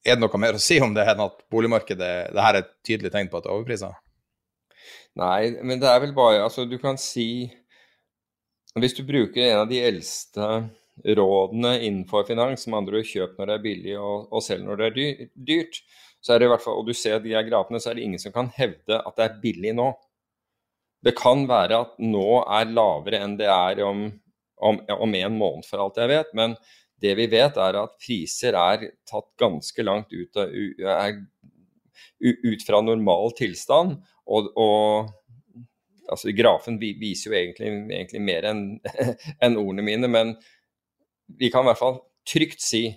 Er 0.04 0.16
det 0.16 0.20
noe 0.20 0.40
mer 0.40 0.56
å 0.56 0.60
si 0.60 0.76
om 0.84 0.92
det 0.96 1.06
enn 1.08 1.22
at 1.24 1.40
boligmarkedet 1.52 2.10
det 2.34 2.44
her 2.44 2.58
er 2.58 2.64
et 2.64 2.74
tydelig 2.84 3.12
tegn 3.14 3.30
på 3.32 3.38
at 3.38 3.46
det 3.46 3.50
er 3.50 3.56
overpriser? 3.56 3.96
Nei, 5.18 5.56
men 5.64 5.80
det 5.80 5.88
er 5.90 6.02
vel 6.04 6.12
bare 6.16 6.44
Altså, 6.44 6.66
du 6.68 6.76
kan 6.78 6.98
si 7.00 7.48
Hvis 8.78 8.94
du 8.94 9.02
bruker 9.08 9.42
en 9.48 9.64
av 9.64 9.70
de 9.70 9.80
eldste 9.82 10.68
rådene 10.98 11.72
innenfor 11.86 12.26
finans, 12.26 12.64
som 12.64 12.74
andre 12.74 13.00
kjøp 13.06 13.36
når 13.38 13.48
det 13.48 13.54
er 13.54 13.64
billig 13.64 13.96
og, 13.98 14.28
og 14.34 14.42
selv 14.42 14.66
når 14.66 14.80
det 14.80 14.86
er 14.86 15.20
dyrt, 15.48 15.78
så 16.20 16.34
er 16.34 16.40
det 16.40 16.48
i 16.48 16.50
hvert 16.50 16.64
fall, 16.64 16.80
og 16.80 16.88
du 16.88 16.94
ser 16.94 17.20
de 17.22 17.36
her 17.36 17.46
grafene, 17.46 17.78
så 17.78 17.92
er 17.92 17.98
det 17.98 18.06
ingen 18.06 18.22
som 18.22 18.34
kan 18.34 18.50
hevde 18.56 18.98
at 18.98 19.14
det 19.14 19.24
er 19.24 19.36
billig 19.42 19.76
nå. 19.78 19.92
Det 21.08 21.14
kan 21.16 21.46
være 21.48 21.78
at 21.86 21.94
nå 22.04 22.42
er 22.44 22.68
lavere 22.68 23.22
enn 23.24 23.38
det 23.40 23.48
er 23.48 23.80
om, 23.86 24.08
om, 24.60 24.80
om 24.92 25.14
en 25.16 25.38
måned, 25.40 25.64
for 25.64 25.80
alt 25.80 26.00
jeg 26.02 26.12
vet. 26.12 26.34
Men 26.36 26.56
det 27.00 27.14
vi 27.16 27.28
vet, 27.32 27.56
er 27.56 27.78
at 27.80 27.96
priser 28.02 28.58
er 28.58 28.90
tatt 29.08 29.28
ganske 29.40 29.86
langt 29.86 30.12
ut, 30.12 30.36
er, 30.36 31.22
ut 32.20 32.66
fra 32.66 32.82
normal 32.84 33.32
tilstand. 33.38 33.96
Og, 34.28 34.50
og 34.58 35.08
altså, 36.10 36.34
grafen 36.36 36.78
viser 36.80 37.30
jo 37.30 37.38
egentlig, 37.38 37.72
egentlig 37.94 38.22
mer 38.24 38.50
enn 38.50 38.64
en 39.44 39.58
ordene 39.60 39.86
mine, 39.86 40.10
men 40.12 40.36
vi 41.38 41.52
kan 41.52 41.64
i 41.64 41.70
hvert 41.70 41.80
fall 41.80 42.00
trygt 42.28 42.60
si 42.64 42.88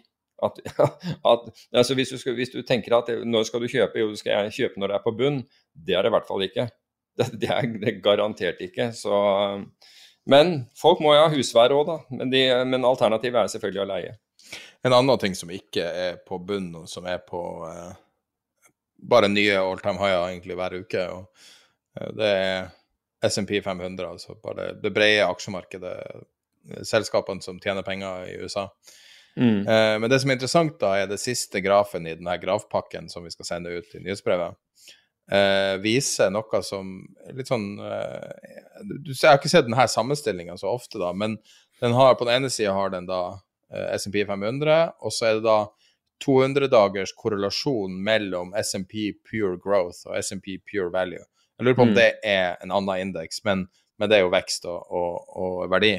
at, 0.42 0.58
at 1.32 1.50
altså 1.78 1.96
hvis, 1.96 2.12
du 2.12 2.18
skal, 2.18 2.36
hvis, 2.36 2.52
du 2.52 2.62
tenker 2.66 2.98
at 2.98 3.12
når 3.28 3.48
skal 3.48 3.64
du 3.64 3.72
kjøpe, 3.72 4.02
jo 4.02 4.12
du 4.12 4.20
skal 4.20 4.52
kjøpe 4.52 4.82
når 4.82 4.92
det 4.92 5.00
er 5.00 5.06
på 5.06 5.16
bunn, 5.18 5.44
det 5.72 5.96
er 5.96 6.04
det 6.04 6.12
i 6.12 6.18
hvert 6.18 6.30
fall 6.30 6.48
ikke. 6.48 6.68
Det, 7.18 7.26
det 7.42 7.50
er 7.52 7.66
det 7.82 7.92
garantert 8.06 8.62
ikke. 8.64 8.86
Så 8.96 9.12
men 10.30 10.54
folk 10.78 11.02
må 11.02 11.16
jo 11.16 11.24
ha 11.24 11.32
husvær 11.34 11.74
òg, 11.74 11.88
da. 11.88 11.98
Men, 12.14 12.30
de, 12.32 12.44
men, 12.68 12.86
alternativet 12.88 13.42
er 13.42 13.54
selvfølgelig 13.56 13.84
å 13.84 13.90
leie. 13.90 14.14
En 14.86 14.96
annen 14.98 15.22
ting 15.22 15.36
som 15.38 15.52
ikke 15.54 15.86
er 15.86 16.20
på 16.28 16.40
bunn, 16.46 16.70
og 16.84 16.90
som 16.90 17.08
er 17.10 17.22
på 17.26 17.42
eh, 17.68 17.94
bare 19.12 19.30
nye 19.32 19.58
all 19.58 19.82
time 19.82 20.02
higher 20.02 20.28
egentlig 20.30 20.58
hver 20.58 20.78
uke, 20.82 21.08
og, 21.16 21.48
eh, 21.98 22.14
det 22.18 22.32
er 22.38 23.32
SMP 23.32 23.60
500, 23.62 24.08
altså 24.08 24.38
bare 24.42 24.72
det 24.82 24.94
brede 24.94 25.28
aksjemarkedet, 25.30 25.96
selskapene 26.86 27.42
som 27.42 27.58
tjener 27.62 27.86
penger 27.86 28.28
i 28.30 28.36
USA. 28.42 28.68
Mm. 29.38 29.62
Eh, 29.66 29.96
men 30.02 30.10
det 30.10 30.20
som 30.22 30.30
er 30.30 30.38
interessant, 30.38 30.76
da, 30.82 30.96
er 31.00 31.10
det 31.10 31.22
siste 31.22 31.62
grafen 31.66 32.06
i 32.06 32.14
denne 32.18 32.36
gravpakken 32.42 33.10
som 33.10 33.26
vi 33.26 33.34
skal 33.34 33.48
sende 33.48 33.74
ut 33.74 33.96
i 33.96 34.02
nyhetsbrevet 34.04 34.58
eh, 35.32 35.76
viser 35.82 36.32
noe 36.34 36.62
som 36.66 36.94
litt 37.36 37.50
sånn 37.50 37.74
eh, 37.80 38.32
du, 38.84 39.12
Jeg 39.14 39.30
har 39.30 39.40
ikke 39.40 39.52
sett 39.52 39.68
denne 39.68 39.88
sammenstillinga 39.90 40.58
så 40.60 40.74
ofte, 40.74 41.00
da, 41.02 41.14
men 41.14 41.38
den 41.82 41.96
har, 41.98 42.16
på 42.16 42.28
den 42.28 42.42
ene 42.42 42.52
sida 42.54 42.76
har 42.78 42.94
den 42.94 43.08
da 43.10 43.22
eh, 43.74 43.94
SMP 43.98 44.26
500, 44.28 44.98
og 45.02 45.16
så 45.16 45.30
er 45.30 45.40
det 45.40 45.46
da 45.48 45.60
200 46.22 46.70
dagers 46.70 47.16
korrelasjon 47.18 47.96
mellom 48.06 48.54
SMP 48.62 49.16
Pure 49.26 49.58
Growth 49.62 50.06
og 50.10 50.18
SMP 50.22 50.60
Pure 50.70 50.92
Value. 50.94 51.24
Jeg 51.58 51.66
lurer 51.66 51.78
på 51.78 51.88
om 51.88 51.94
mm. 51.94 51.98
det 51.98 52.12
er 52.26 52.60
en 52.62 52.74
annen 52.74 53.08
indeks, 53.08 53.42
men, 53.48 53.66
men, 53.98 54.10
det 54.10 54.20
er 54.20 54.26
jo 54.26 54.34
vekst 54.34 54.68
og, 54.70 54.86
og, 54.94 55.34
og 55.42 55.64
verdi. 55.74 55.96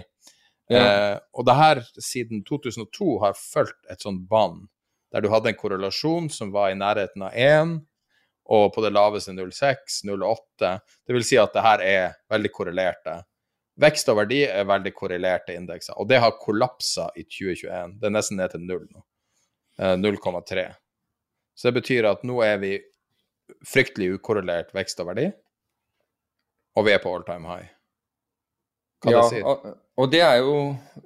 Ja. 0.71 0.83
Eh, 0.83 1.17
og 1.35 1.47
det 1.49 1.59
her 1.59 1.83
siden 1.99 2.45
2002 2.47 3.17
har 3.25 3.35
fulgt 3.39 3.91
et 3.91 4.05
sånt 4.05 4.29
bånd 4.31 4.69
der 5.13 5.21
du 5.21 5.29
hadde 5.29 5.51
en 5.51 5.59
korrelasjon 5.59 6.31
som 6.33 6.55
var 6.55 6.71
i 6.73 6.79
nærheten 6.79 7.27
av 7.27 7.35
1, 7.37 7.75
og 8.51 8.73
på 8.75 8.83
det 8.85 8.93
laveste 8.95 9.35
0,6, 9.35 10.03
0,8. 10.09 10.73
Det 11.07 11.15
vil 11.17 11.27
si 11.27 11.39
at 11.41 11.55
det 11.55 11.63
her 11.65 11.85
er 11.87 12.17
veldig 12.33 12.51
korrelerte. 12.55 13.21
Vekst 13.83 14.11
og 14.13 14.19
verdi 14.19 14.43
er 14.45 14.69
veldig 14.69 14.93
korrelerte 14.95 15.55
indekser, 15.57 15.97
og 15.97 16.09
det 16.11 16.21
har 16.21 16.37
kollapsa 16.41 17.09
i 17.17 17.25
2021. 17.25 17.99
Det 18.01 18.09
er 18.09 18.15
nesten 18.15 18.41
ned 18.41 18.53
til 18.53 18.65
null 18.67 18.87
nå. 18.91 19.05
0,3. 19.79 20.67
Så 21.57 21.69
det 21.69 21.79
betyr 21.81 22.09
at 22.11 22.25
nå 22.29 22.43
er 22.45 22.59
vi 22.61 22.75
fryktelig 23.69 24.19
ukorrelert 24.19 24.75
vekst 24.77 25.01
og 25.03 25.09
verdi, 25.13 25.31
og 26.77 26.87
vi 26.87 26.93
er 26.95 27.01
på 27.03 27.13
all 27.13 27.25
time 27.27 27.49
high. 27.49 27.71
Hva 29.03 29.13
ja, 29.13 29.23
det 29.23 29.31
sier? 29.33 29.73
Og, 30.03 30.09
det, 30.13 30.21
er 30.27 30.41
jo, 30.43 30.57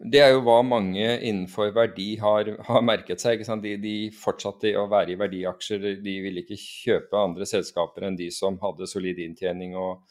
det 0.00 0.22
er 0.24 0.32
jo 0.32 0.42
hva 0.46 0.62
mange 0.64 1.04
innenfor 1.04 1.70
verdi 1.76 2.14
har, 2.20 2.48
har 2.68 2.84
merket 2.84 3.22
seg. 3.22 3.44
De, 3.62 3.76
de 3.82 3.96
fortsatte 4.16 4.72
å 4.80 4.86
være 4.90 5.12
i 5.12 5.18
verdiaksjer. 5.20 5.86
De 6.00 6.16
ville 6.24 6.42
ikke 6.42 6.58
kjøpe 6.60 7.20
andre 7.20 7.48
selskaper 7.48 8.08
enn 8.08 8.18
de 8.18 8.30
som 8.34 8.58
hadde 8.62 8.88
solid 8.90 9.20
inntjening 9.22 9.76
og, 9.78 10.02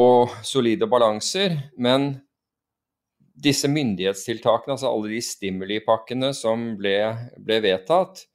og 0.00 0.34
solide 0.44 0.90
balanser. 0.90 1.56
Men 1.78 2.12
disse 3.34 3.68
myndighetstiltakene, 3.70 4.76
altså 4.76 4.90
alle 4.90 5.14
de 5.14 5.22
stimulipakkene 5.24 6.30
som 6.36 6.74
ble, 6.78 6.96
ble 7.42 7.60
vedtatt, 7.64 8.26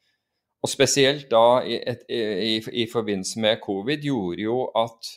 og 0.60 0.72
spesielt 0.72 1.30
da 1.32 1.62
i, 1.64 1.78
et, 1.88 2.04
i, 2.12 2.58
i, 2.84 2.86
forbindelse 2.92 3.40
med 3.40 3.62
covid, 3.64 4.04
gjorde 4.04 4.44
jo 4.44 4.58
at 4.76 5.12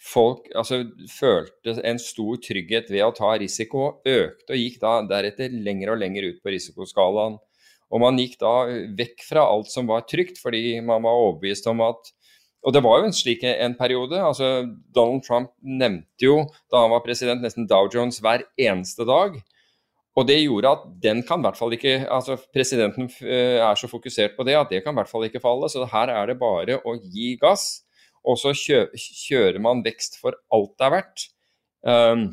folk 0.00 0.48
altså, 0.56 0.82
følte 1.12 1.76
en 1.86 2.00
stor 2.00 2.40
trygghet 2.42 2.88
ved 2.92 3.04
å 3.04 3.12
ta 3.16 3.34
risiko, 3.40 4.00
økte 4.06 4.56
og 4.56 4.62
gikk 4.62 4.80
da 4.82 4.94
deretter 5.08 5.52
lenger 5.52 5.92
og 5.94 6.00
lenger 6.00 6.30
ut 6.30 6.40
på 6.42 6.54
risikoskalaen. 6.54 7.36
Og 7.90 8.02
man 8.02 8.18
gikk 8.20 8.38
da 8.40 8.54
vekk 8.96 9.26
fra 9.26 9.44
alt 9.50 9.70
som 9.72 9.90
var 9.90 10.06
trygt, 10.08 10.38
fordi 10.40 10.78
man 10.80 11.02
var 11.04 11.18
overbevist 11.26 11.68
om 11.70 11.82
at 11.88 12.14
og 12.60 12.74
det 12.76 12.82
var 12.84 12.98
jo 13.00 13.08
en 13.08 13.16
slik 13.16 13.44
en 13.48 13.74
periode. 13.74 14.18
altså 14.20 14.68
Donald 14.94 15.22
Trump 15.24 15.48
nevnte 15.64 16.26
jo 16.26 16.42
da 16.70 16.82
han 16.82 16.92
var 16.92 17.00
president 17.00 17.40
nesten 17.40 17.68
Dow 17.68 17.88
Jones 17.88 18.20
hver 18.20 18.44
eneste 18.60 19.06
dag. 19.08 19.38
Og 20.18 20.26
det 20.28 20.42
gjorde 20.42 20.72
at 20.74 20.82
den 21.00 21.22
kan 21.24 21.40
i 21.40 21.46
hvert 21.46 21.56
fall 21.56 21.72
ikke 21.72 21.94
altså 22.10 22.36
Presidenten 22.52 23.08
eh, 23.22 23.62
er 23.62 23.78
så 23.78 23.88
fokusert 23.88 24.34
på 24.36 24.44
det 24.44 24.58
at 24.58 24.72
det 24.72 24.82
kan 24.84 24.92
i 24.92 25.00
hvert 25.00 25.08
fall 25.08 25.24
ikke 25.24 25.40
falle. 25.40 25.70
Så 25.72 25.86
her 25.88 26.12
er 26.12 26.28
det 26.28 26.40
bare 26.40 26.80
å 26.84 26.96
gi 27.00 27.36
gass, 27.40 27.86
og 28.26 28.38
så 28.40 28.52
kjører 28.54 29.60
man 29.62 29.84
vekst 29.86 30.18
for 30.20 30.36
alt 30.54 30.72
det 30.78 30.86
er 30.86 30.94
verdt. 30.96 31.26
Um, 31.80 32.24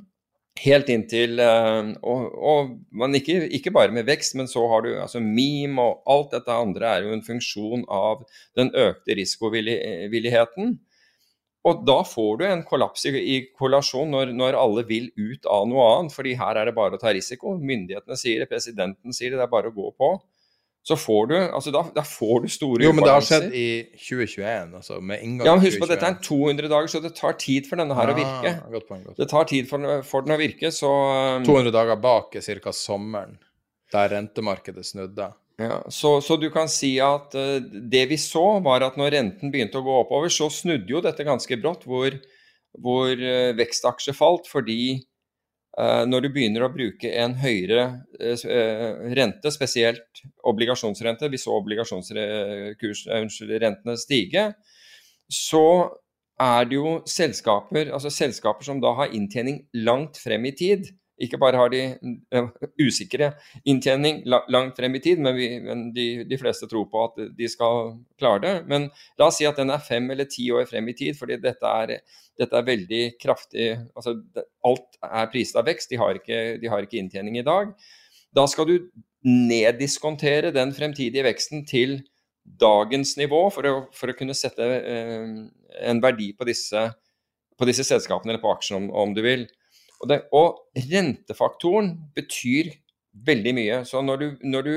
helt 0.62 0.89
inntil 0.91 1.39
uh, 1.39 1.93
og, 2.02 2.26
og, 2.36 2.73
man 2.97 3.15
ikke, 3.15 3.39
ikke, 3.60 3.73
bare 3.76 3.93
med 3.95 4.08
vekst, 4.10 4.36
men 4.39 4.50
så 4.52 4.65
har 4.71 4.84
du 4.84 4.91
altså 4.95 5.21
meme 5.23 5.84
og 5.84 6.04
alt 6.12 6.36
dette 6.36 6.58
andre 6.65 6.91
er 6.91 7.08
jo 7.08 7.15
en 7.15 7.23
funksjon 7.26 7.86
av 7.93 8.26
den 8.58 8.73
økte 8.76 9.17
risikovilligheten. 9.19 10.78
Og 11.67 11.84
da 11.88 11.97
får 12.08 12.38
du 12.39 12.45
en 12.47 12.63
kollaps 12.67 13.04
i, 13.10 13.12
i 13.17 13.38
kollasjon 13.58 14.12
når, 14.13 14.32
når, 14.38 14.56
alle 14.56 14.86
vil 14.88 15.10
ut 15.17 15.47
av 15.52 15.67
noe 15.67 15.88
annet, 15.97 16.15
fordi 16.15 16.38
her 16.39 16.60
er 16.60 16.69
det 16.69 16.78
bare 16.78 16.95
å 16.95 17.02
ta 17.02 17.12
risiko. 17.15 17.58
Myndighetene 17.60 18.19
sier 18.19 18.43
det, 18.43 18.50
presidenten 18.52 19.15
sier 19.15 19.34
det, 19.34 19.41
det 19.41 19.47
er 19.47 19.52
bare 19.52 19.73
å 19.73 19.76
gå 19.76 19.91
på. 20.00 20.13
Så 20.88 20.95
får 20.95 21.26
du 21.28 21.36
altså 21.36 21.71
da, 21.76 21.82
da 21.91 22.04
får 22.08 22.45
du 22.45 22.52
store 22.52 22.86
Jo, 22.86 22.93
men 22.95 23.04
det 23.04 23.12
har 23.12 23.26
skjedd 23.26 23.50
i 23.52 23.67
2021, 24.00 24.76
altså 24.80 25.00
med 25.04 25.23
inngang 25.26 25.50
Ja, 25.50 25.56
men 25.58 25.65
husk 25.65 25.82
på, 25.82 25.89
dette 25.89 26.08
er 26.08 26.13
en 26.13 26.21
200 26.23 26.69
dager, 26.71 26.91
så 26.93 27.02
det 27.04 27.12
tar 27.17 27.36
tid 27.41 27.67
for 27.67 27.82
denne 27.82 27.97
her 27.97 28.08
ja, 28.08 28.13
å 28.13 28.19
virke. 28.21 28.54
Godt 28.71 28.88
poeng, 28.88 29.02
godt. 29.04 29.17
Det 29.19 29.28
tar 29.34 29.50
tid 29.52 29.67
for, 29.67 29.89
for 30.08 30.23
den 30.23 30.38
å 30.38 30.39
virke, 30.39 30.71
så 30.71 30.91
um, 31.41 31.47
200 31.47 31.76
dager 31.76 32.00
bak 32.00 32.39
er 32.39 32.63
ca. 32.63 32.73
sommeren, 32.76 33.36
der 33.91 34.13
rentemarkedet 34.15 34.88
snudde. 34.88 35.28
Ja, 35.60 35.82
så, 35.91 36.13
så, 36.23 36.38
du 36.39 36.47
kan 36.54 36.71
si 36.71 36.93
at 37.04 37.36
uh, 37.36 37.58
det 37.60 38.06
vi 38.13 38.21
så, 38.21 38.45
var 38.63 38.88
at 38.88 38.95
når 38.95 39.12
renten 39.17 39.52
begynte 39.52 39.82
å 39.82 39.84
gå 39.84 40.00
oppover, 40.06 40.32
så 40.32 40.47
snudde 40.54 40.93
jo 40.93 41.04
dette 41.04 41.28
ganske 41.28 41.60
brått, 41.60 41.84
hvor, 41.89 42.15
hvor 42.80 43.12
uh, 43.12 43.52
vekstaksjer 43.60 44.15
falt 44.15 44.47
fordi 44.47 45.02
når 45.78 46.26
du 46.26 46.30
begynner 46.34 46.63
å 46.66 46.74
bruke 46.74 47.06
en 47.22 47.36
høyere 47.38 48.02
rente, 49.13 49.52
spesielt 49.54 50.24
obligasjonsrente, 50.50 51.30
vi 51.30 51.38
så 51.38 51.54
obligasjonsrentene 51.60 53.94
stige, 54.02 54.58
så 55.30 55.94
er 56.42 56.66
det 56.70 56.78
jo 56.78 57.02
selskaper, 57.10 57.90
altså 57.94 58.10
selskaper 58.13 58.66
som 58.66 58.82
da 58.82 58.94
har 58.98 59.13
inntjening 59.13 59.60
langt 59.86 60.18
frem 60.22 60.46
i 60.50 60.54
tid, 60.58 60.90
ikke 61.23 61.39
bare 61.41 61.58
har 61.58 61.71
de 61.73 61.82
uh, 62.36 62.49
usikre 62.82 63.32
inntjening 63.67 64.21
langt 64.27 64.77
frem 64.77 64.97
i 64.97 65.01
tid, 65.03 65.21
men, 65.23 65.36
vi, 65.38 65.49
men 65.63 65.88
de, 65.95 66.08
de, 66.30 66.39
fleste 66.39 66.69
tror 66.69 66.86
på 66.91 67.03
at 67.08 67.21
de 67.38 67.49
skal 67.49 67.95
klare 68.19 68.43
det. 68.43 68.53
Men 68.69 68.89
la 69.19 69.30
oss 69.30 69.39
si 69.41 69.47
at 69.49 69.58
den 69.58 69.73
er 69.73 69.84
fem 69.84 70.10
eller 70.13 70.30
ti 70.30 70.49
år 70.53 70.67
frem 70.69 70.89
i 70.91 70.95
tid, 70.97 71.17
fordi 71.17 71.39
dette 71.41 71.73
er, 71.82 71.97
dette 72.38 72.60
er 72.60 72.67
veldig 72.67 73.03
kraftig 73.21 73.71
altså 73.97 74.17
Alt 74.67 74.99
er 75.06 75.30
priset 75.32 75.58
av 75.62 75.67
vekst, 75.69 75.89
de 75.93 75.99
har, 76.01 76.19
ikke, 76.19 76.41
de 76.62 76.69
har 76.71 76.86
ikke 76.86 76.99
inntjening 77.01 77.39
i 77.39 77.45
dag. 77.47 77.71
Da 78.36 78.45
skal 78.49 78.67
du 78.69 78.75
neddiskontere 79.27 80.53
den 80.56 80.73
fremtidige 80.75 81.25
veksten 81.25 81.65
til 81.67 82.01
dagens 82.62 83.15
nivå 83.19 83.47
for 83.51 83.67
å, 83.67 83.75
for 83.95 84.12
å 84.12 84.15
kunne 84.17 84.36
sette 84.38 84.65
eh, 84.77 85.32
en 85.88 86.01
verdi 86.03 86.32
på 86.38 86.47
disse, 86.47 86.84
på 87.58 87.67
disse 87.67 87.86
selskapene 87.88 88.34
eller 88.34 88.43
på 88.43 88.53
aksjene, 88.53 88.86
om, 88.86 88.91
om 89.08 89.15
du 89.15 89.23
vil. 89.25 89.47
Og, 90.02 90.10
det, 90.12 90.22
og, 90.36 90.64
rentefaktoren 90.92 91.94
betyr 92.16 92.72
veldig 93.28 93.54
mye. 93.58 93.82
Så 93.90 94.02
når 94.06 94.22
du, 94.22 94.28
når 94.46 94.68
du 94.68 94.74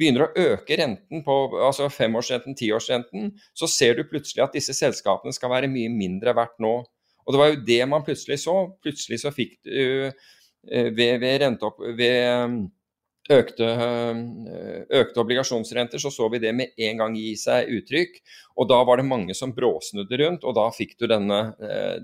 begynner 0.00 0.26
å 0.26 0.46
øke 0.54 0.78
renten 0.80 1.24
på 1.26 1.36
altså 1.58 1.90
femårsrenten, 1.92 2.56
tiårsrenten, 2.56 3.32
så 3.56 3.68
ser 3.70 3.98
du 3.98 4.06
plutselig 4.08 4.46
at 4.46 4.56
disse 4.56 4.74
selskapene 4.76 5.34
skal 5.36 5.52
være 5.52 5.70
mye 5.70 5.90
mindre 5.92 6.34
verdt 6.38 6.60
nå. 6.62 6.78
Og 7.26 7.34
det 7.34 7.40
var 7.40 7.50
jo 7.52 7.62
det 7.66 7.80
man 7.90 8.04
plutselig 8.06 8.40
så. 8.44 8.56
Plutselig 8.82 9.20
så 9.22 9.32
fikk 9.34 9.58
uh, 9.66 10.08
ved, 10.66 11.18
ved, 11.20 11.34
renteopp, 11.42 11.82
ved 11.98 12.46
um, 12.46 12.56
økte, 13.30 13.66
uh, 13.66 14.22
økte, 15.02 15.20
obligasjonsrenter, 15.20 16.00
så 16.00 16.14
så 16.14 16.30
vi 16.32 16.40
det 16.42 16.54
med 16.56 16.72
en 16.88 17.02
gang 17.02 17.18
gi 17.18 17.34
seg 17.38 17.70
uttrykk. 17.76 18.18
Og 18.56 18.70
da 18.72 18.80
var 18.88 19.02
det 19.02 19.10
mange 19.10 19.36
som 19.36 19.52
bråsnudde 19.54 20.22
rundt, 20.24 20.48
og 20.48 20.56
da 20.56 20.70
fikk 20.74 20.96
du 20.96 21.06
denne, 21.10 21.42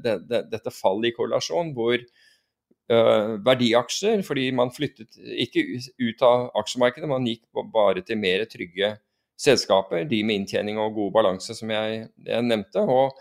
de, 0.05 0.19
det, 0.29 0.47
dette 0.53 0.75
fallet 0.75 1.11
i 1.11 1.17
korrelasjon 1.17 1.73
hvor 1.79 1.97
verdiaksjer, 2.87 4.20
fordi 4.22 4.51
man 4.55 4.70
flyttet 4.70 5.16
ikke 5.18 5.64
ut 5.99 6.20
av 6.22 6.44
aksjemarkedet, 6.61 7.09
man 7.11 7.27
gikk 7.27 7.42
bare 7.75 8.05
til 8.07 8.20
mer 8.20 8.44
trygge 8.51 8.92
selskaper, 9.40 10.07
de 10.09 10.22
med 10.25 10.42
inntjening 10.42 10.79
og 10.81 10.94
god 10.96 11.12
balanse, 11.18 11.55
som 11.57 11.70
jeg, 11.72 12.07
jeg 12.27 12.44
nevnte, 12.46 12.83
og, 12.83 13.16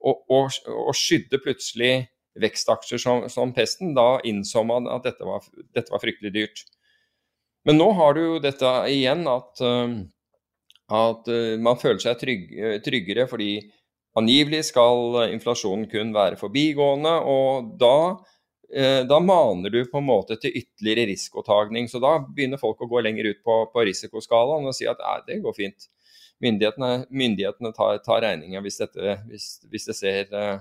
og, 0.00 0.22
og, 0.30 0.54
og, 0.72 0.92
skydde 0.96 1.40
plutselig 1.44 1.92
vekstaksjer 2.38 3.02
som, 3.02 3.26
som, 3.32 3.52
pesten. 3.56 3.92
Da 3.96 4.20
innså 4.28 4.64
man 4.66 4.88
at 4.90 5.08
dette 5.08 5.26
var, 5.26 5.44
dette 5.74 5.92
var, 5.92 6.02
fryktelig 6.02 6.32
dyrt. 6.34 6.64
Men 7.68 7.80
nå 7.80 7.90
har 7.98 8.14
du 8.14 8.22
jo 8.22 8.38
dette 8.40 8.70
igjen 8.88 9.26
at, 9.28 9.60
uh, 9.60 9.98
at 10.94 11.28
uh, 11.28 11.58
man 11.60 11.80
føler 11.80 12.00
seg 12.06 12.22
trygg, 12.22 12.48
tryggere 12.86 13.28
fordi 13.28 13.52
angivelig 14.18 14.64
skal 14.70 15.28
inflasjonen 15.34 15.84
kun 15.90 16.14
være 16.14 16.38
forbigående, 16.40 17.12
og 17.28 17.74
da 17.82 17.98
Eh, 18.16 18.37
da 18.68 19.16
maner 19.24 19.72
du 19.72 19.78
på 19.88 19.96
en 19.96 20.04
måte 20.04 20.36
til 20.36 20.52
ytterligere 20.60 21.06
risikotagning. 21.08 21.86
Så 21.88 22.00
da 22.04 22.18
begynner 22.20 22.60
folk 22.60 22.82
å 22.84 22.88
gå 22.90 23.00
lenger 23.00 23.30
ut 23.30 23.38
på, 23.44 23.54
på 23.72 23.84
risikoskalaen 23.88 24.68
og 24.68 24.76
si 24.76 24.84
at 24.90 25.00
det 25.24 25.38
går 25.44 25.56
fint. 25.56 25.88
Myndighetene, 26.38 27.06
myndighetene 27.10 27.72
tar, 27.74 27.98
tar 28.04 28.22
regninga 28.22 28.60
hvis, 28.62 28.78
hvis, 29.26 29.46
hvis, 29.70 29.86
det 29.88 29.96
ser, 29.98 30.28
uh, 30.30 30.60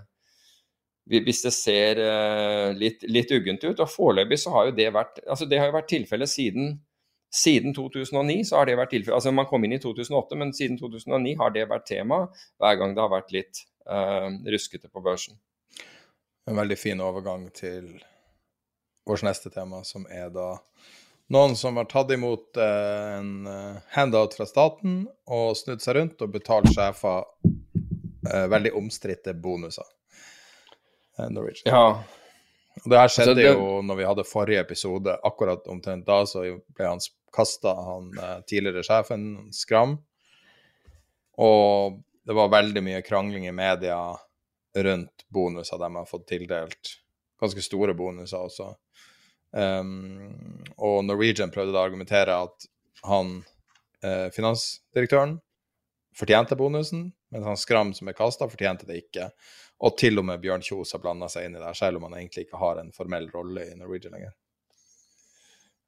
hvis 1.05 1.43
det 1.45 1.53
ser 1.53 2.01
uh, 2.01 2.71
litt, 2.77 3.05
litt, 3.05 3.33
uggent 3.35 3.65
ut. 3.67 3.83
Og 3.83 3.91
foreløpig 3.91 4.39
så 4.41 4.55
har 4.55 4.69
jo 4.69 4.77
det 4.79 4.89
vært 4.95 5.21
altså 5.27 5.45
det 5.49 5.61
har 5.61 5.69
jo 5.69 5.77
vært 5.77 5.91
tilfellet 5.93 6.33
siden, 6.33 6.79
siden 7.33 7.75
2009. 7.77 8.39
så 8.49 8.57
har 8.57 8.69
det 8.69 8.79
vært 8.79 8.95
tilfelle, 8.95 9.19
altså 9.19 9.35
Man 9.35 9.49
kom 9.49 9.67
inn 9.67 9.77
i 9.77 9.81
2008, 9.83 10.39
men 10.39 10.55
siden 10.57 10.79
2009 10.81 11.35
har 11.43 11.53
det 11.53 11.67
vært 11.69 11.85
tema 11.91 12.23
hver 12.57 12.79
gang 12.79 12.97
det 12.97 13.03
har 13.03 13.13
vært 13.13 13.35
litt 13.35 13.67
uh, 13.85 14.31
ruskete 14.49 14.89
på 14.89 15.05
børsen 15.05 15.37
en 16.47 16.55
veldig 16.55 16.77
fin 16.79 17.01
overgang 17.03 17.49
til 17.55 17.89
vårt 19.07 19.23
neste 19.23 19.51
tema, 19.51 19.83
som 19.83 20.07
er 20.11 20.29
da 20.31 20.55
noen 21.33 21.57
som 21.59 21.75
har 21.75 21.89
tatt 21.91 22.11
imot 22.15 22.57
eh, 22.57 23.15
en 23.17 23.47
eh, 23.51 23.79
handout 23.97 24.35
fra 24.37 24.47
staten 24.47 25.01
og 25.27 25.57
snudd 25.59 25.83
seg 25.83 25.97
rundt 25.97 26.23
og 26.23 26.31
betalt 26.31 26.69
sjefer 26.71 27.25
eh, 27.43 28.45
veldig 28.47 28.71
omstridte 28.79 29.33
bonuser. 29.35 29.87
Eh, 31.19 31.27
Norwegian. 31.27 31.67
Ja. 31.67 32.79
Og 32.83 32.87
det 32.93 33.01
her 33.01 33.11
skjedde 33.11 33.33
altså, 33.33 33.41
det... 33.41 33.51
jo 33.51 33.81
når 33.83 33.99
vi 33.99 34.07
hadde 34.07 34.27
forrige 34.29 34.63
episode. 34.63 35.17
Akkurat 35.27 35.67
omtrent 35.67 36.07
da 36.07 36.21
så 36.29 36.45
ble 36.77 36.91
han 36.93 37.03
kasta, 37.35 37.73
han 37.75 38.11
tidligere 38.47 38.85
sjefen, 38.85 39.25
Skram. 39.51 39.97
Og 41.43 41.99
det 42.27 42.35
var 42.37 42.53
veldig 42.53 42.83
mye 42.85 43.01
krangling 43.03 43.49
i 43.49 43.55
media 43.55 43.97
rundt 44.83 45.25
bonuser 45.33 45.79
de 45.81 45.89
har 45.95 46.05
fått 46.09 46.27
tildelt. 46.29 46.93
Ganske 47.41 47.63
store 47.65 47.95
bonuser 47.97 48.37
også. 48.37 48.71
Um, 49.51 50.19
og 50.77 51.03
Norwegian 51.07 51.53
prøvde 51.53 51.73
da 51.73 51.81
å 51.81 51.87
argumentere 51.87 52.35
at 52.45 52.65
han 53.07 53.37
eh, 54.03 54.27
finansdirektøren 54.33 55.37
fortjente 56.17 56.57
bonusen, 56.57 57.11
mens 57.31 57.45
han 57.45 57.59
Skram, 57.59 57.93
som 57.93 58.09
er 58.09 58.17
kasta, 58.17 58.47
fortjente 58.49 58.87
det 58.89 59.03
ikke. 59.03 59.29
Og 59.85 59.97
til 60.01 60.17
og 60.17 60.25
med 60.25 60.41
Bjørn 60.41 60.65
Kjos 60.65 60.95
har 60.95 61.03
blanda 61.03 61.29
seg 61.29 61.47
inn 61.47 61.57
i 61.59 61.61
det, 61.61 61.73
selv 61.77 61.99
om 61.99 62.07
han 62.07 62.17
egentlig 62.17 62.47
ikke 62.47 62.61
har 62.61 62.81
en 62.81 62.89
formell 62.95 63.29
rolle 63.33 63.67
i 63.69 63.75
Norwegian 63.77 64.15
lenger. 64.17 64.33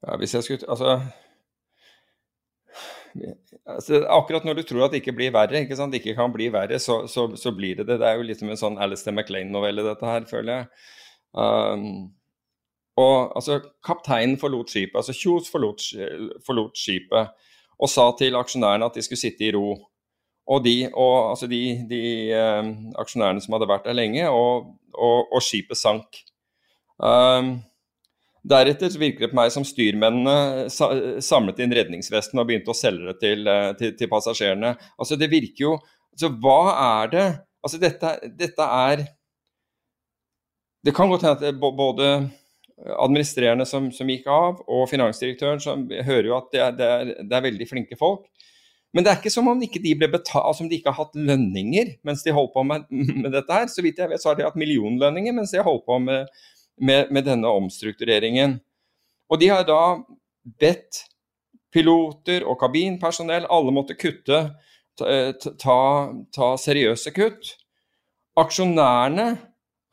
Ja, 0.05 0.15
hvis 0.21 0.35
jeg 0.37 0.45
skulle 0.45 0.69
Altså, 0.69 0.99
altså 3.65 4.03
Akkurat 4.11 4.45
når 4.47 4.59
du 4.59 4.63
tror 4.67 4.85
at 4.85 4.93
det 4.93 5.01
ikke 5.03 5.15
blir 5.17 5.33
verre, 5.35 5.63
ikke 5.63 5.77
sant? 5.77 5.93
det 5.93 6.01
ikke 6.03 6.17
kan 6.19 6.33
bli 6.33 6.49
verre, 6.53 6.79
så, 6.79 7.01
så, 7.07 7.27
så 7.39 7.53
blir 7.55 7.79
det 7.79 7.87
det. 7.89 7.99
Det 8.01 8.07
er 8.07 8.19
jo 8.19 8.27
litt 8.27 8.41
som 8.41 8.51
en 8.51 8.61
sånn 8.61 8.79
Alistair 8.81 9.15
MacLaine-novelle, 9.17 9.85
dette 9.87 10.07
her, 10.07 10.25
føler 10.29 10.53
jeg. 10.53 10.87
Um, 11.33 12.09
og 12.99 13.35
altså, 13.37 13.59
Kapteinen 13.85 14.39
forlot 14.41 14.71
skipet, 14.73 14.97
altså 14.99 15.15
Kjos 15.15 15.51
forlot, 15.51 15.85
forlot, 16.45 16.75
skipet 16.77 17.35
og 17.79 17.87
sa 17.87 18.09
til 18.19 18.35
aksjonærene 18.35 18.89
at 18.89 18.97
de 18.97 19.03
skulle 19.05 19.21
sitte 19.21 19.45
i 19.47 19.53
ro. 19.55 19.71
Og 20.49 20.63
de, 20.65 20.89
og, 20.89 21.29
altså 21.29 21.47
de, 21.47 21.61
de 21.87 22.01
um, 22.35 22.73
aksjonærene 22.99 23.41
som 23.43 23.55
hadde 23.55 23.69
vært 23.69 23.85
der 23.87 23.95
lenge, 23.95 24.25
og, 24.27 24.73
og, 24.91 25.29
og 25.31 25.43
skipet 25.45 25.79
sank. 25.79 26.19
Um, 26.99 27.59
deretter 28.47 28.93
virker 28.99 29.25
det 29.25 29.31
på 29.33 29.39
meg 29.39 29.51
som 29.53 29.65
styrmennene 29.67 30.69
samlet 30.71 31.59
inn 31.63 31.75
redningsvesten 31.75 32.39
og 32.39 32.47
begynte 32.49 32.71
å 32.73 32.77
selge 32.77 33.11
det 33.11 33.19
til, 33.23 33.47
eh, 33.47 33.69
til, 33.79 33.93
til 33.99 34.11
passasjerene. 34.11 34.73
Altså 34.97 35.19
Det 35.19 35.31
virker 35.31 35.65
jo 35.65 35.77
altså 35.77 36.31
Hva 36.39 36.59
er 36.75 37.13
det 37.13 37.27
Altså 37.59 37.75
dette, 37.75 38.13
dette 38.39 38.63
er 38.63 39.01
Det 40.85 40.93
kan 40.95 41.09
godt 41.11 41.25
hende 41.27 41.49
at 41.51 41.59
både 41.59 42.29
administrerende 42.79 43.65
som, 43.67 43.89
som, 43.91 44.07
gikk 44.07 44.29
av, 44.31 44.61
og 44.71 44.85
finansdirektøren, 44.87 45.59
som 45.59 45.81
hører 45.91 46.29
jo 46.29 46.35
at 46.37 46.45
det 46.53 46.61
er, 46.63 46.77
det, 46.77 46.85
er, 46.87 47.09
det 47.27 47.35
er, 47.35 47.43
veldig 47.43 47.67
flinke 47.67 47.97
folk. 47.99 48.29
Men 48.95 49.03
det 49.03 49.11
er 49.11 49.19
ikke 49.19 49.33
som 49.33 49.49
om 49.51 49.59
ikke 49.61 49.81
de 49.83 49.91
betalt, 49.99 50.45
altså 50.47 50.63
om 50.63 50.69
de 50.71 50.79
ikke 50.79 50.93
har 50.93 51.03
hatt 51.03 51.17
lønninger 51.19 51.91
mens 52.07 52.23
de 52.23 52.33
holdt 52.33 52.53
på 52.55 52.63
med, 52.65 52.87
med, 52.89 53.33
dette 53.35 53.51
her. 53.51 53.67
Så 53.67 53.83
vidt 53.85 53.99
jeg 53.99 54.09
vet, 54.09 54.23
så 54.23 54.31
har 54.31 54.39
de 54.39 54.47
hatt 54.47 54.57
millionlønninger 54.59 55.35
mens 55.35 55.51
de 55.51 55.59
har 55.59 55.67
holdt 55.67 55.83
på 55.85 55.99
med, 56.01 56.31
med, 56.79 57.11
med 57.11 57.27
denne 57.27 57.47
omstruktureringen. 57.47 58.57
Og 59.29 59.39
de 59.41 59.51
har 59.51 59.65
da 59.67 59.99
bedt 60.59 61.03
piloter 61.73 62.45
og 62.47 62.57
kabinpersonell, 62.61 63.45
alle 63.49 63.73
måtte 63.75 63.97
kutte, 63.99 64.41
ta, 64.99 65.19
ta, 65.61 65.79
ta 66.35 66.49
seriøse 66.59 67.13
kutt. 67.15 67.53
Aksjonærene 68.39 69.29